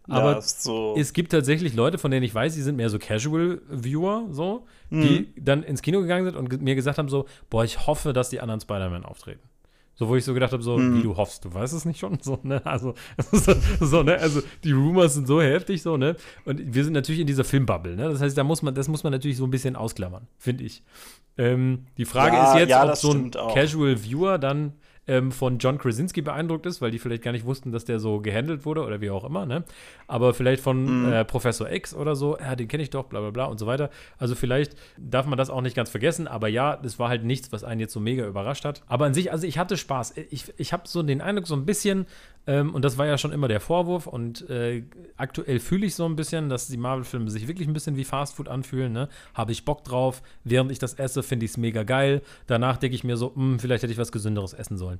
Aber 0.08 0.32
ja, 0.32 0.40
so. 0.40 0.94
es 0.98 1.12
gibt 1.12 1.32
tatsächlich 1.32 1.74
Leute, 1.74 1.98
von 1.98 2.10
denen 2.10 2.24
ich 2.24 2.34
weiß, 2.34 2.54
die 2.54 2.62
sind 2.62 2.76
mehr 2.76 2.90
so 2.90 2.98
Casual-Viewer, 2.98 4.28
so, 4.30 4.66
mhm. 4.90 5.00
die 5.02 5.32
dann 5.36 5.62
ins 5.62 5.80
Kino 5.82 6.00
gegangen 6.00 6.24
sind 6.26 6.36
und 6.36 6.62
mir 6.62 6.74
gesagt 6.74 6.98
haben: 6.98 7.08
so, 7.08 7.26
boah, 7.48 7.64
ich 7.64 7.86
hoffe, 7.86 8.12
dass 8.12 8.30
die 8.30 8.40
anderen 8.40 8.60
Spider-Man 8.60 9.04
auftreten. 9.04 9.40
So, 9.96 10.08
wo 10.08 10.16
ich 10.16 10.24
so 10.24 10.34
gedacht 10.34 10.52
habe, 10.52 10.62
so, 10.62 10.76
mhm. 10.76 10.98
wie 10.98 11.02
du 11.02 11.16
hoffst, 11.16 11.44
du 11.44 11.54
weißt 11.54 11.72
es 11.72 11.84
nicht 11.84 12.00
schon, 12.00 12.18
so, 12.22 12.38
ne? 12.42 12.64
Also, 12.66 12.94
so, 13.80 14.02
ne? 14.02 14.18
Also, 14.18 14.42
die 14.62 14.72
Rumors 14.72 15.14
sind 15.14 15.26
so 15.26 15.40
heftig, 15.40 15.82
so, 15.82 15.96
ne? 15.96 16.16
Und 16.44 16.74
wir 16.74 16.84
sind 16.84 16.94
natürlich 16.94 17.20
in 17.20 17.26
dieser 17.26 17.44
Filmbubble, 17.44 17.94
ne? 17.94 18.08
Das 18.08 18.20
heißt, 18.20 18.36
da 18.36 18.44
muss 18.44 18.62
man, 18.62 18.74
das 18.74 18.88
muss 18.88 19.04
man 19.04 19.12
natürlich 19.12 19.36
so 19.36 19.44
ein 19.44 19.50
bisschen 19.50 19.76
ausklammern, 19.76 20.26
finde 20.38 20.64
ich. 20.64 20.82
Ähm, 21.38 21.86
die 21.96 22.04
Frage 22.04 22.36
ja, 22.36 22.52
ist 22.52 22.58
jetzt, 22.58 22.70
ja, 22.70 22.88
ob 22.88 22.96
so 22.96 23.12
ein 23.12 23.30
Casual 23.30 24.02
Viewer 24.02 24.38
dann 24.38 24.74
ähm, 25.06 25.32
von 25.32 25.58
John 25.58 25.78
Krasinski 25.78 26.22
beeindruckt 26.22 26.66
ist, 26.66 26.80
weil 26.80 26.90
die 26.90 26.98
vielleicht 26.98 27.22
gar 27.22 27.32
nicht 27.32 27.44
wussten, 27.44 27.72
dass 27.72 27.84
der 27.84 27.98
so 27.98 28.20
gehandelt 28.20 28.64
wurde 28.64 28.84
oder 28.84 29.00
wie 29.00 29.10
auch 29.10 29.24
immer, 29.24 29.46
ne? 29.46 29.64
Aber 30.06 30.34
vielleicht 30.34 30.62
von 30.62 31.06
mhm. 31.06 31.12
äh, 31.12 31.24
Professor 31.24 31.70
X 31.70 31.94
oder 31.94 32.16
so, 32.16 32.38
ja, 32.38 32.56
den 32.56 32.68
kenne 32.68 32.82
ich 32.82 32.90
doch, 32.90 33.04
bla 33.04 33.20
bla 33.20 33.30
bla 33.30 33.44
und 33.46 33.58
so 33.58 33.66
weiter. 33.66 33.90
Also 34.18 34.34
vielleicht 34.34 34.76
darf 34.96 35.26
man 35.26 35.38
das 35.38 35.50
auch 35.50 35.60
nicht 35.60 35.76
ganz 35.76 35.90
vergessen, 35.90 36.26
aber 36.26 36.48
ja, 36.48 36.76
das 36.76 36.98
war 36.98 37.08
halt 37.08 37.24
nichts, 37.24 37.52
was 37.52 37.64
einen 37.64 37.80
jetzt 37.80 37.92
so 37.92 38.00
mega 38.00 38.26
überrascht 38.26 38.64
hat. 38.64 38.82
Aber 38.86 39.06
an 39.06 39.14
sich, 39.14 39.32
also 39.32 39.46
ich 39.46 39.58
hatte 39.58 39.76
Spaß. 39.76 40.14
Ich, 40.30 40.52
ich 40.56 40.72
habe 40.72 40.86
so 40.86 41.02
den 41.02 41.20
Eindruck, 41.20 41.46
so 41.46 41.54
ein 41.54 41.66
bisschen, 41.66 42.06
ähm, 42.46 42.74
und 42.74 42.84
das 42.84 42.98
war 42.98 43.06
ja 43.06 43.16
schon 43.16 43.32
immer 43.32 43.48
der 43.48 43.60
Vorwurf 43.60 44.06
und 44.06 44.48
äh, 44.50 44.82
aktuell 45.16 45.60
fühle 45.60 45.86
ich 45.86 45.94
so 45.94 46.04
ein 46.04 46.16
bisschen, 46.16 46.48
dass 46.48 46.68
die 46.68 46.76
Marvel-Filme 46.76 47.30
sich 47.30 47.48
wirklich 47.48 47.66
ein 47.68 47.72
bisschen 47.72 47.96
wie 47.96 48.04
Fastfood 48.04 48.48
anfühlen. 48.48 48.92
Ne? 48.92 49.08
Habe 49.32 49.52
ich 49.52 49.64
Bock 49.64 49.84
drauf, 49.84 50.22
während 50.44 50.70
ich 50.70 50.78
das 50.78 50.94
esse, 50.94 51.22
finde 51.22 51.46
ich 51.46 51.52
es 51.52 51.56
mega 51.56 51.84
geil. 51.84 52.22
Danach 52.46 52.76
denke 52.76 52.94
ich 52.94 53.04
mir 53.04 53.16
so, 53.16 53.32
mh, 53.34 53.34
hm, 53.34 53.58
vielleicht 53.58 53.82
hätte 53.82 53.92
ich 53.92 53.98
was 53.98 54.12
Gesünderes 54.12 54.52
essen 54.52 54.76
sollen. 54.76 54.93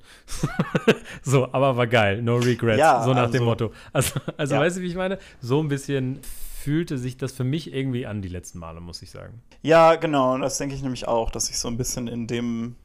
so, 1.23 1.53
aber 1.53 1.77
war 1.77 1.87
geil, 1.87 2.23
no 2.23 2.37
regrets, 2.37 2.79
ja, 2.79 3.03
so 3.03 3.13
nach 3.13 3.23
also, 3.23 3.33
dem 3.33 3.45
Motto. 3.45 3.73
Also, 3.93 4.21
also 4.37 4.55
ja. 4.55 4.61
weißt 4.61 4.77
du, 4.79 4.81
wie 4.83 4.87
ich 4.87 4.97
meine? 4.97 5.19
So 5.41 5.61
ein 5.63 5.69
bisschen 5.69 6.21
fühlte 6.65 6.97
sich 6.97 7.19
das 7.19 7.33
für 7.33 7.45
mich 7.45 7.75
irgendwie 7.75 8.07
an 8.07 8.23
die 8.23 8.29
letzten 8.29 8.59
Male, 8.59 8.81
muss 8.81 9.03
ich 9.03 9.11
sagen. 9.11 9.43
Ja, 9.63 9.97
genau, 9.97 10.39
das 10.39 10.57
denke 10.57 10.75
ich 10.75 10.83
nämlich 10.83 11.07
auch, 11.07 11.31
dass 11.31 11.51
ich 11.51 11.59
so 11.59 11.69
ein 11.69 11.77
bisschen 11.77 12.09
in 12.09 12.27
dem 12.27 12.77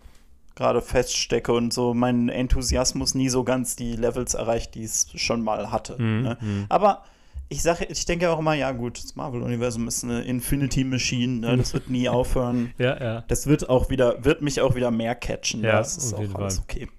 gerade 0.55 0.81
feststecke 0.81 1.53
und 1.53 1.71
so 1.73 1.93
mein 1.93 2.27
Enthusiasmus 2.27 3.15
nie 3.15 3.29
so 3.29 3.45
ganz 3.45 3.77
die 3.77 3.95
Levels 3.95 4.33
erreicht, 4.33 4.75
die 4.75 4.83
es 4.83 5.07
schon 5.15 5.41
mal 5.41 5.71
hatte. 5.71 5.95
Mhm. 6.01 6.21
Ne? 6.21 6.37
Mhm. 6.41 6.65
Aber 6.67 7.03
ich 7.47 7.63
sage, 7.63 7.85
ich 7.85 8.05
denke 8.05 8.29
auch 8.29 8.39
immer, 8.39 8.53
ja 8.53 8.71
gut, 8.71 9.01
das 9.01 9.15
Marvel-Universum 9.15 9.87
ist 9.87 10.03
eine 10.03 10.21
Infinity 10.23 10.83
Machine, 10.83 11.39
ne? 11.39 11.57
das 11.57 11.73
wird 11.73 11.89
nie 11.89 12.09
aufhören. 12.09 12.73
ja, 12.77 13.01
ja. 13.01 13.23
Das 13.29 13.47
wird 13.47 13.69
auch 13.69 13.89
wieder, 13.89 14.23
wird 14.25 14.41
mich 14.41 14.59
auch 14.59 14.75
wieder 14.75 14.91
mehr 14.91 15.15
catchen. 15.15 15.63
Ja, 15.63 15.77
das 15.77 15.97
ist 15.97 16.13
auch 16.13 16.35
alles 16.35 16.59
okay. 16.59 16.89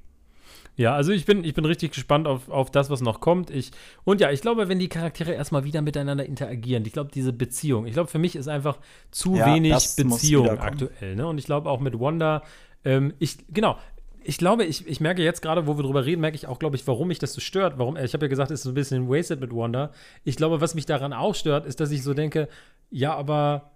Ja, 0.81 0.95
also 0.95 1.13
ich 1.13 1.27
bin, 1.27 1.45
ich 1.45 1.53
bin 1.53 1.67
richtig 1.67 1.93
gespannt 1.93 2.27
auf, 2.27 2.49
auf 2.49 2.71
das, 2.71 2.89
was 2.89 3.03
noch 3.03 3.21
kommt. 3.21 3.51
Ich, 3.51 3.71
und 4.05 4.19
ja, 4.23 4.31
ich 4.31 4.41
glaube, 4.41 4.71
wenn 4.71 4.79
die 4.79 4.89
Charaktere 4.89 5.35
erstmal 5.35 5.65
wieder 5.65 5.83
miteinander 5.83 6.25
interagieren, 6.25 6.87
ich 6.87 6.95
glaube, 6.95 7.11
diese 7.13 7.35
Beziehung, 7.35 7.85
ich 7.85 7.93
glaube, 7.93 8.09
für 8.09 8.19
mich 8.19 8.35
ist 8.35 8.49
einfach 8.49 8.79
zu 9.11 9.37
ja, 9.37 9.45
wenig 9.45 9.75
Beziehung 9.75 10.49
aktuell. 10.49 11.17
Ne? 11.17 11.27
Und 11.27 11.37
ich 11.37 11.45
glaube 11.45 11.69
auch 11.69 11.81
mit 11.81 12.01
Wanda, 12.01 12.43
ähm, 12.83 13.13
ich, 13.19 13.37
genau, 13.53 13.77
ich 14.25 14.39
glaube, 14.39 14.65
ich, 14.65 14.89
ich 14.89 15.03
merke 15.03 15.23
jetzt 15.23 15.43
gerade, 15.43 15.67
wo 15.67 15.77
wir 15.77 15.83
drüber 15.83 16.07
reden, 16.07 16.23
merke 16.23 16.37
ich 16.37 16.47
auch, 16.47 16.59
glaube 16.59 16.77
ich, 16.77 16.87
warum 16.87 17.09
mich 17.09 17.19
das 17.19 17.35
so 17.35 17.43
stört. 17.43 17.79
Warum, 17.79 17.99
ich 17.99 18.15
habe 18.15 18.25
ja 18.25 18.31
gesagt, 18.31 18.51
es 18.51 18.61
ist 18.61 18.65
so 18.65 18.71
ein 18.71 18.75
bisschen 18.75 19.07
wasted 19.11 19.39
mit 19.39 19.55
Wanda. 19.55 19.91
Ich 20.25 20.37
glaube, 20.37 20.63
was 20.63 20.75
mich 20.75 20.87
daran 20.87 21.13
auch 21.13 21.35
stört, 21.35 21.67
ist, 21.67 21.81
dass 21.81 21.91
ich 21.91 22.03
so 22.03 22.15
denke, 22.15 22.49
ja, 22.89 23.15
aber, 23.15 23.73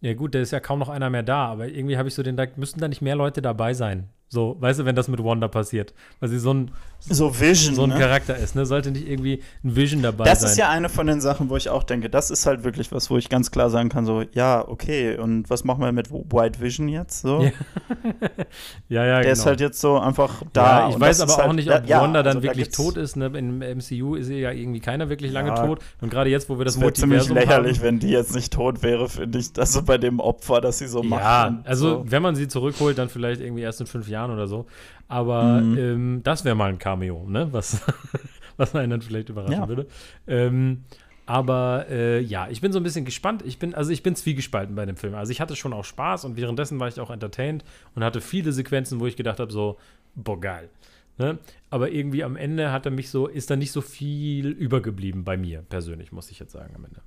ja 0.00 0.14
gut, 0.14 0.34
da 0.34 0.40
ist 0.40 0.50
ja 0.50 0.58
kaum 0.58 0.80
noch 0.80 0.88
einer 0.88 1.10
mehr 1.10 1.22
da, 1.22 1.46
aber 1.46 1.68
irgendwie 1.68 1.96
habe 1.96 2.08
ich 2.08 2.14
so 2.16 2.24
den, 2.24 2.36
da 2.36 2.44
müssten 2.56 2.80
da 2.80 2.88
nicht 2.88 3.02
mehr 3.02 3.14
Leute 3.14 3.40
dabei 3.40 3.72
sein. 3.72 4.08
So, 4.34 4.56
weißt 4.58 4.80
du, 4.80 4.84
wenn 4.84 4.96
das 4.96 5.08
mit 5.08 5.22
Wanda 5.22 5.48
passiert, 5.48 5.94
weil 6.20 6.28
sie 6.28 6.38
so 6.38 6.52
ein, 6.52 6.72
so 6.98 7.38
Vision, 7.38 7.74
so 7.74 7.84
ein 7.84 7.90
ne? 7.90 7.98
Charakter 7.98 8.36
ist, 8.36 8.56
ne? 8.56 8.66
Sollte 8.66 8.90
nicht 8.90 9.06
irgendwie 9.06 9.42
ein 9.62 9.76
Vision 9.76 10.02
dabei 10.02 10.24
das 10.24 10.40
sein. 10.40 10.44
Das 10.44 10.52
ist 10.52 10.58
ja 10.58 10.70
eine 10.70 10.88
von 10.88 11.06
den 11.06 11.20
Sachen, 11.20 11.50
wo 11.50 11.56
ich 11.56 11.68
auch 11.68 11.84
denke, 11.84 12.10
das 12.10 12.30
ist 12.30 12.46
halt 12.46 12.64
wirklich 12.64 12.90
was, 12.92 13.10
wo 13.10 13.16
ich 13.16 13.28
ganz 13.28 13.50
klar 13.50 13.70
sagen 13.70 13.90
kann, 13.90 14.06
so, 14.06 14.24
ja, 14.32 14.66
okay, 14.66 15.16
und 15.16 15.48
was 15.50 15.64
machen 15.64 15.82
wir 15.82 15.92
mit 15.92 16.10
White 16.10 16.60
Vision 16.60 16.88
jetzt? 16.88 17.22
So? 17.22 17.42
Ja, 17.42 17.50
ja, 18.88 19.04
ja 19.04 19.14
Der 19.16 19.20
genau. 19.20 19.32
ist 19.32 19.46
halt 19.46 19.60
jetzt 19.60 19.80
so 19.80 19.98
einfach 19.98 20.42
da. 20.52 20.88
Ja, 20.88 20.90
ich 20.90 21.00
weiß 21.00 21.20
aber 21.20 21.34
auch 21.34 21.38
halt, 21.38 21.54
nicht, 21.54 21.70
ob 21.70 21.86
ja, 21.86 22.00
Wanda 22.00 22.22
dann 22.22 22.36
also 22.36 22.42
wirklich 22.42 22.70
da 22.70 22.82
tot 22.82 22.96
ist. 22.96 23.16
Ne? 23.16 23.26
Im 23.26 23.58
MCU 23.58 24.16
ist 24.16 24.30
ja 24.30 24.50
irgendwie 24.50 24.80
keiner 24.80 25.08
wirklich 25.08 25.30
lange 25.30 25.50
ja, 25.50 25.66
tot. 25.66 25.80
Und 26.00 26.10
gerade 26.10 26.30
jetzt, 26.30 26.48
wo 26.48 26.58
wir 26.58 26.64
das, 26.64 26.74
das 26.74 26.82
Multiversum 26.82 27.26
ziemlich 27.28 27.44
lächerlich, 27.44 27.78
haben, 27.78 27.84
wenn 27.84 27.98
die 28.00 28.10
jetzt 28.10 28.34
nicht 28.34 28.52
tot 28.52 28.82
wäre, 28.82 29.08
finde 29.08 29.38
ich, 29.38 29.52
das 29.52 29.72
so 29.72 29.82
bei 29.82 29.98
dem 29.98 30.20
Opfer, 30.20 30.60
das 30.60 30.78
sie 30.78 30.88
so 30.88 31.02
macht. 31.02 31.22
Ja, 31.22 31.62
also 31.64 31.88
so. 31.88 32.04
wenn 32.06 32.22
man 32.22 32.34
sie 32.34 32.48
zurückholt, 32.48 32.98
dann 32.98 33.08
vielleicht 33.08 33.40
irgendwie 33.40 33.62
erst 33.62 33.80
in 33.80 33.86
fünf 33.86 34.08
Jahren 34.08 34.23
oder 34.30 34.46
so. 34.46 34.66
Aber 35.08 35.60
mhm. 35.60 35.78
ähm, 35.78 36.20
das 36.22 36.44
wäre 36.44 36.54
mal 36.54 36.70
ein 36.70 36.78
Cameo, 36.78 37.26
ne? 37.28 37.48
Was, 37.52 37.82
was 38.56 38.74
einen 38.74 38.90
dann 38.90 39.02
vielleicht 39.02 39.28
überraschen 39.28 39.60
ja. 39.60 39.68
würde. 39.68 39.86
Ähm, 40.26 40.84
aber 41.26 41.86
äh, 41.88 42.20
ja, 42.20 42.48
ich 42.50 42.60
bin 42.60 42.72
so 42.72 42.78
ein 42.78 42.82
bisschen 42.82 43.04
gespannt. 43.04 43.42
Ich 43.46 43.58
bin, 43.58 43.74
also 43.74 43.90
ich 43.90 44.02
bin 44.02 44.14
zwiegespalten 44.14 44.74
bei 44.74 44.84
dem 44.84 44.96
Film. 44.96 45.14
Also 45.14 45.32
ich 45.32 45.40
hatte 45.40 45.56
schon 45.56 45.72
auch 45.72 45.84
Spaß 45.84 46.24
und 46.24 46.36
währenddessen 46.36 46.78
war 46.80 46.88
ich 46.88 47.00
auch 47.00 47.10
entertained 47.10 47.64
und 47.94 48.04
hatte 48.04 48.20
viele 48.20 48.52
Sequenzen, 48.52 49.00
wo 49.00 49.06
ich 49.06 49.16
gedacht 49.16 49.40
habe, 49.40 49.52
so, 49.52 49.78
boah, 50.14 50.40
geil. 50.40 50.68
Ne? 51.16 51.38
Aber 51.70 51.90
irgendwie 51.92 52.24
am 52.24 52.36
Ende 52.36 52.72
hat 52.72 52.86
er 52.86 52.92
mich 52.92 53.08
so, 53.08 53.26
ist 53.26 53.50
da 53.50 53.56
nicht 53.56 53.72
so 53.72 53.80
viel 53.80 54.48
übergeblieben 54.48 55.24
bei 55.24 55.36
mir 55.36 55.62
persönlich, 55.62 56.12
muss 56.12 56.30
ich 56.30 56.38
jetzt 56.40 56.52
sagen 56.52 56.74
am 56.76 56.84
Ende. 56.84 57.00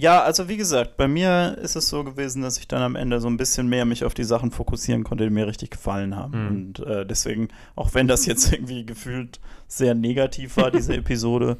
Ja, 0.00 0.22
also 0.22 0.48
wie 0.48 0.56
gesagt, 0.56 0.96
bei 0.96 1.08
mir 1.08 1.58
ist 1.60 1.74
es 1.74 1.88
so 1.88 2.04
gewesen, 2.04 2.40
dass 2.40 2.56
ich 2.56 2.68
dann 2.68 2.82
am 2.82 2.94
Ende 2.94 3.20
so 3.20 3.26
ein 3.26 3.36
bisschen 3.36 3.66
mehr 3.66 3.84
mich 3.84 4.04
auf 4.04 4.14
die 4.14 4.22
Sachen 4.22 4.52
fokussieren 4.52 5.02
konnte, 5.02 5.24
die 5.24 5.30
mir 5.30 5.48
richtig 5.48 5.70
gefallen 5.70 6.14
haben. 6.14 6.40
Mhm. 6.40 6.48
Und 6.48 6.86
äh, 6.86 7.04
deswegen, 7.04 7.48
auch 7.74 7.94
wenn 7.94 8.06
das 8.06 8.24
jetzt 8.24 8.52
irgendwie 8.52 8.86
gefühlt 8.86 9.40
sehr 9.66 9.96
negativ 9.96 10.56
war, 10.56 10.70
diese 10.70 10.94
Episode, 10.96 11.56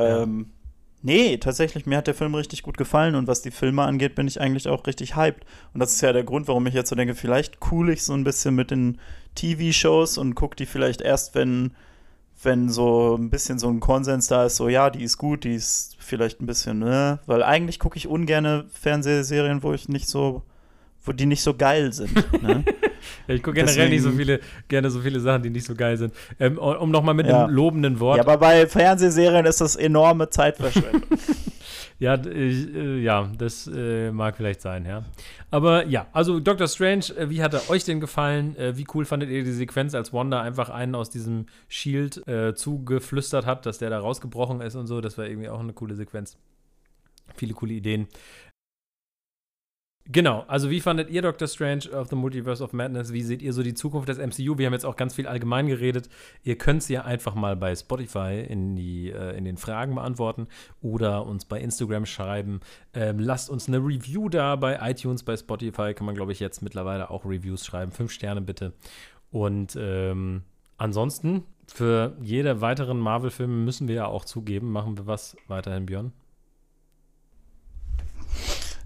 ähm, 0.00 0.50
nee, 1.02 1.36
tatsächlich, 1.36 1.86
mir 1.86 1.98
hat 1.98 2.08
der 2.08 2.14
Film 2.14 2.34
richtig 2.34 2.64
gut 2.64 2.76
gefallen 2.76 3.14
und 3.14 3.28
was 3.28 3.42
die 3.42 3.52
Filme 3.52 3.84
angeht, 3.84 4.16
bin 4.16 4.26
ich 4.26 4.40
eigentlich 4.40 4.66
auch 4.66 4.84
richtig 4.88 5.14
hyped. 5.14 5.46
Und 5.72 5.78
das 5.78 5.92
ist 5.92 6.00
ja 6.00 6.12
der 6.12 6.24
Grund, 6.24 6.48
warum 6.48 6.66
ich 6.66 6.74
jetzt 6.74 6.90
so 6.90 6.96
denke, 6.96 7.14
vielleicht 7.14 7.58
cool 7.70 7.90
ich 7.90 8.02
so 8.02 8.14
ein 8.14 8.24
bisschen 8.24 8.56
mit 8.56 8.72
den 8.72 8.98
TV-Shows 9.36 10.18
und 10.18 10.34
gucke 10.34 10.56
die 10.56 10.66
vielleicht 10.66 11.02
erst, 11.02 11.36
wenn 11.36 11.70
wenn 12.42 12.68
so 12.68 13.16
ein 13.16 13.30
bisschen 13.30 13.58
so 13.58 13.68
ein 13.68 13.80
Konsens 13.80 14.28
da 14.28 14.44
ist, 14.44 14.56
so 14.56 14.68
ja, 14.68 14.90
die 14.90 15.02
ist 15.02 15.18
gut, 15.18 15.44
die 15.44 15.54
ist 15.54 15.96
vielleicht 15.98 16.40
ein 16.40 16.46
bisschen, 16.46 16.78
ne? 16.78 17.18
Weil 17.26 17.42
eigentlich 17.42 17.78
gucke 17.78 17.96
ich 17.96 18.06
ungerne 18.06 18.66
Fernsehserien, 18.72 19.62
wo 19.62 19.72
ich 19.72 19.88
nicht 19.88 20.08
so, 20.08 20.42
wo 21.02 21.12
die 21.12 21.26
nicht 21.26 21.42
so 21.42 21.54
geil 21.54 21.92
sind. 21.92 22.14
ne? 22.42 22.64
ja, 23.28 23.34
ich 23.34 23.42
gucke 23.42 23.54
generell 23.54 23.74
Deswegen, 23.74 23.90
nicht 23.90 24.02
so 24.02 24.10
viele, 24.12 24.40
gerne 24.68 24.90
so 24.90 25.00
viele 25.00 25.20
Sachen, 25.20 25.42
die 25.42 25.50
nicht 25.50 25.66
so 25.66 25.74
geil 25.74 25.96
sind. 25.96 26.12
Ähm, 26.38 26.58
um 26.58 26.90
nochmal 26.90 27.14
mit 27.14 27.26
ja. 27.26 27.44
einem 27.44 27.54
lobenden 27.54 28.00
Wort. 28.00 28.18
Ja, 28.18 28.22
aber 28.22 28.36
bei 28.36 28.66
Fernsehserien 28.66 29.46
ist 29.46 29.60
das 29.60 29.76
enorme 29.76 30.28
Zeitverschwendung. 30.28 31.02
Ja, 31.98 32.14
äh, 32.14 32.98
ja, 33.00 33.30
das 33.38 33.70
äh, 33.72 34.10
mag 34.10 34.36
vielleicht 34.36 34.60
sein, 34.60 34.84
ja. 34.84 35.04
Aber 35.50 35.86
ja, 35.86 36.06
also 36.12 36.40
Doctor 36.40 36.68
Strange, 36.68 37.06
äh, 37.16 37.30
wie 37.30 37.42
hat 37.42 37.54
er 37.54 37.70
euch 37.70 37.84
denn 37.84 38.00
gefallen? 38.00 38.54
Äh, 38.56 38.76
wie 38.76 38.86
cool 38.92 39.06
fandet 39.06 39.30
ihr 39.30 39.44
die 39.44 39.52
Sequenz, 39.52 39.94
als 39.94 40.12
Wanda 40.12 40.42
einfach 40.42 40.68
einen 40.68 40.94
aus 40.94 41.08
diesem 41.08 41.46
Shield 41.68 42.26
äh, 42.28 42.54
zugeflüstert 42.54 43.46
hat, 43.46 43.64
dass 43.64 43.78
der 43.78 43.90
da 43.90 43.98
rausgebrochen 43.98 44.60
ist 44.60 44.74
und 44.74 44.86
so? 44.86 45.00
Das 45.00 45.16
war 45.16 45.26
irgendwie 45.26 45.48
auch 45.48 45.60
eine 45.60 45.72
coole 45.72 45.94
Sequenz. 45.94 46.36
Viele 47.34 47.54
coole 47.54 47.72
Ideen. 47.72 48.08
Genau, 50.08 50.44
also 50.46 50.70
wie 50.70 50.80
fandet 50.80 51.10
ihr 51.10 51.20
Doctor 51.20 51.48
Strange 51.48 51.90
of 51.90 52.08
the 52.08 52.14
Multiverse 52.14 52.62
of 52.62 52.72
Madness? 52.72 53.12
Wie 53.12 53.22
seht 53.22 53.42
ihr 53.42 53.52
so 53.52 53.64
die 53.64 53.74
Zukunft 53.74 54.08
des 54.08 54.18
MCU? 54.18 54.56
Wir 54.56 54.66
haben 54.66 54.72
jetzt 54.72 54.86
auch 54.86 54.94
ganz 54.94 55.14
viel 55.14 55.26
allgemein 55.26 55.66
geredet. 55.66 56.08
Ihr 56.44 56.56
könnt 56.56 56.82
es 56.82 56.88
ja 56.88 57.04
einfach 57.04 57.34
mal 57.34 57.56
bei 57.56 57.74
Spotify 57.74 58.44
in, 58.48 58.76
die, 58.76 59.10
äh, 59.10 59.36
in 59.36 59.44
den 59.44 59.56
Fragen 59.56 59.96
beantworten 59.96 60.46
oder 60.80 61.26
uns 61.26 61.44
bei 61.44 61.60
Instagram 61.60 62.06
schreiben. 62.06 62.60
Ähm, 62.94 63.18
lasst 63.18 63.50
uns 63.50 63.66
eine 63.66 63.78
Review 63.78 64.28
da 64.28 64.54
bei 64.54 64.78
iTunes, 64.90 65.24
bei 65.24 65.36
Spotify 65.36 65.92
kann 65.92 66.06
man, 66.06 66.14
glaube 66.14 66.30
ich, 66.30 66.38
jetzt 66.38 66.62
mittlerweile 66.62 67.10
auch 67.10 67.24
Reviews 67.24 67.66
schreiben. 67.66 67.90
Fünf 67.90 68.12
Sterne 68.12 68.40
bitte. 68.40 68.74
Und 69.32 69.76
ähm, 69.78 70.42
ansonsten, 70.78 71.42
für 71.66 72.16
jede 72.22 72.60
weiteren 72.60 73.00
Marvel-Filme 73.00 73.54
müssen 73.54 73.88
wir 73.88 73.96
ja 73.96 74.06
auch 74.06 74.24
zugeben, 74.24 74.70
machen 74.70 74.96
wir 74.96 75.08
was 75.08 75.36
weiterhin, 75.48 75.86
Björn? 75.86 76.12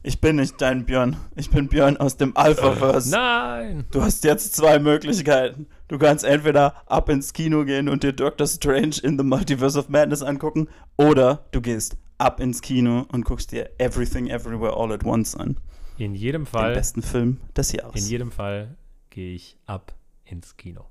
Ich 0.02 0.20
bin 0.22 0.36
nicht 0.36 0.58
dein 0.62 0.86
Björn. 0.86 1.16
Ich 1.36 1.50
bin 1.50 1.68
Björn 1.68 1.98
aus 1.98 2.16
dem 2.16 2.34
Alphaverse. 2.34 3.10
Nein! 3.10 3.84
Du 3.90 4.00
hast 4.00 4.24
jetzt 4.24 4.56
zwei 4.56 4.78
Möglichkeiten. 4.78 5.66
Du 5.88 5.98
kannst 5.98 6.24
entweder 6.24 6.74
ab 6.86 7.10
ins 7.10 7.34
Kino 7.34 7.66
gehen 7.66 7.86
und 7.86 8.02
dir 8.02 8.14
Doctor 8.14 8.46
Strange 8.46 8.96
in 9.02 9.18
the 9.18 9.24
Multiverse 9.24 9.78
of 9.78 9.90
Madness 9.90 10.22
angucken, 10.22 10.68
oder 10.96 11.44
du 11.50 11.60
gehst 11.60 11.98
ab 12.16 12.40
ins 12.40 12.62
Kino 12.62 13.06
und 13.12 13.26
guckst 13.26 13.52
dir 13.52 13.68
Everything 13.78 14.28
Everywhere 14.28 14.74
All 14.74 14.90
at 14.92 15.04
Once 15.04 15.34
an. 15.34 15.60
In 15.98 16.14
jedem 16.14 16.46
Fall. 16.46 16.70
Den 16.70 16.76
besten 16.76 17.02
Film 17.02 17.40
des 17.54 17.72
Jahres. 17.72 18.02
In 18.02 18.08
jedem 18.08 18.30
Fall 18.30 18.78
gehe 19.10 19.34
ich 19.34 19.58
ab 19.66 19.92
ins 20.24 20.56
Kino. 20.56 20.86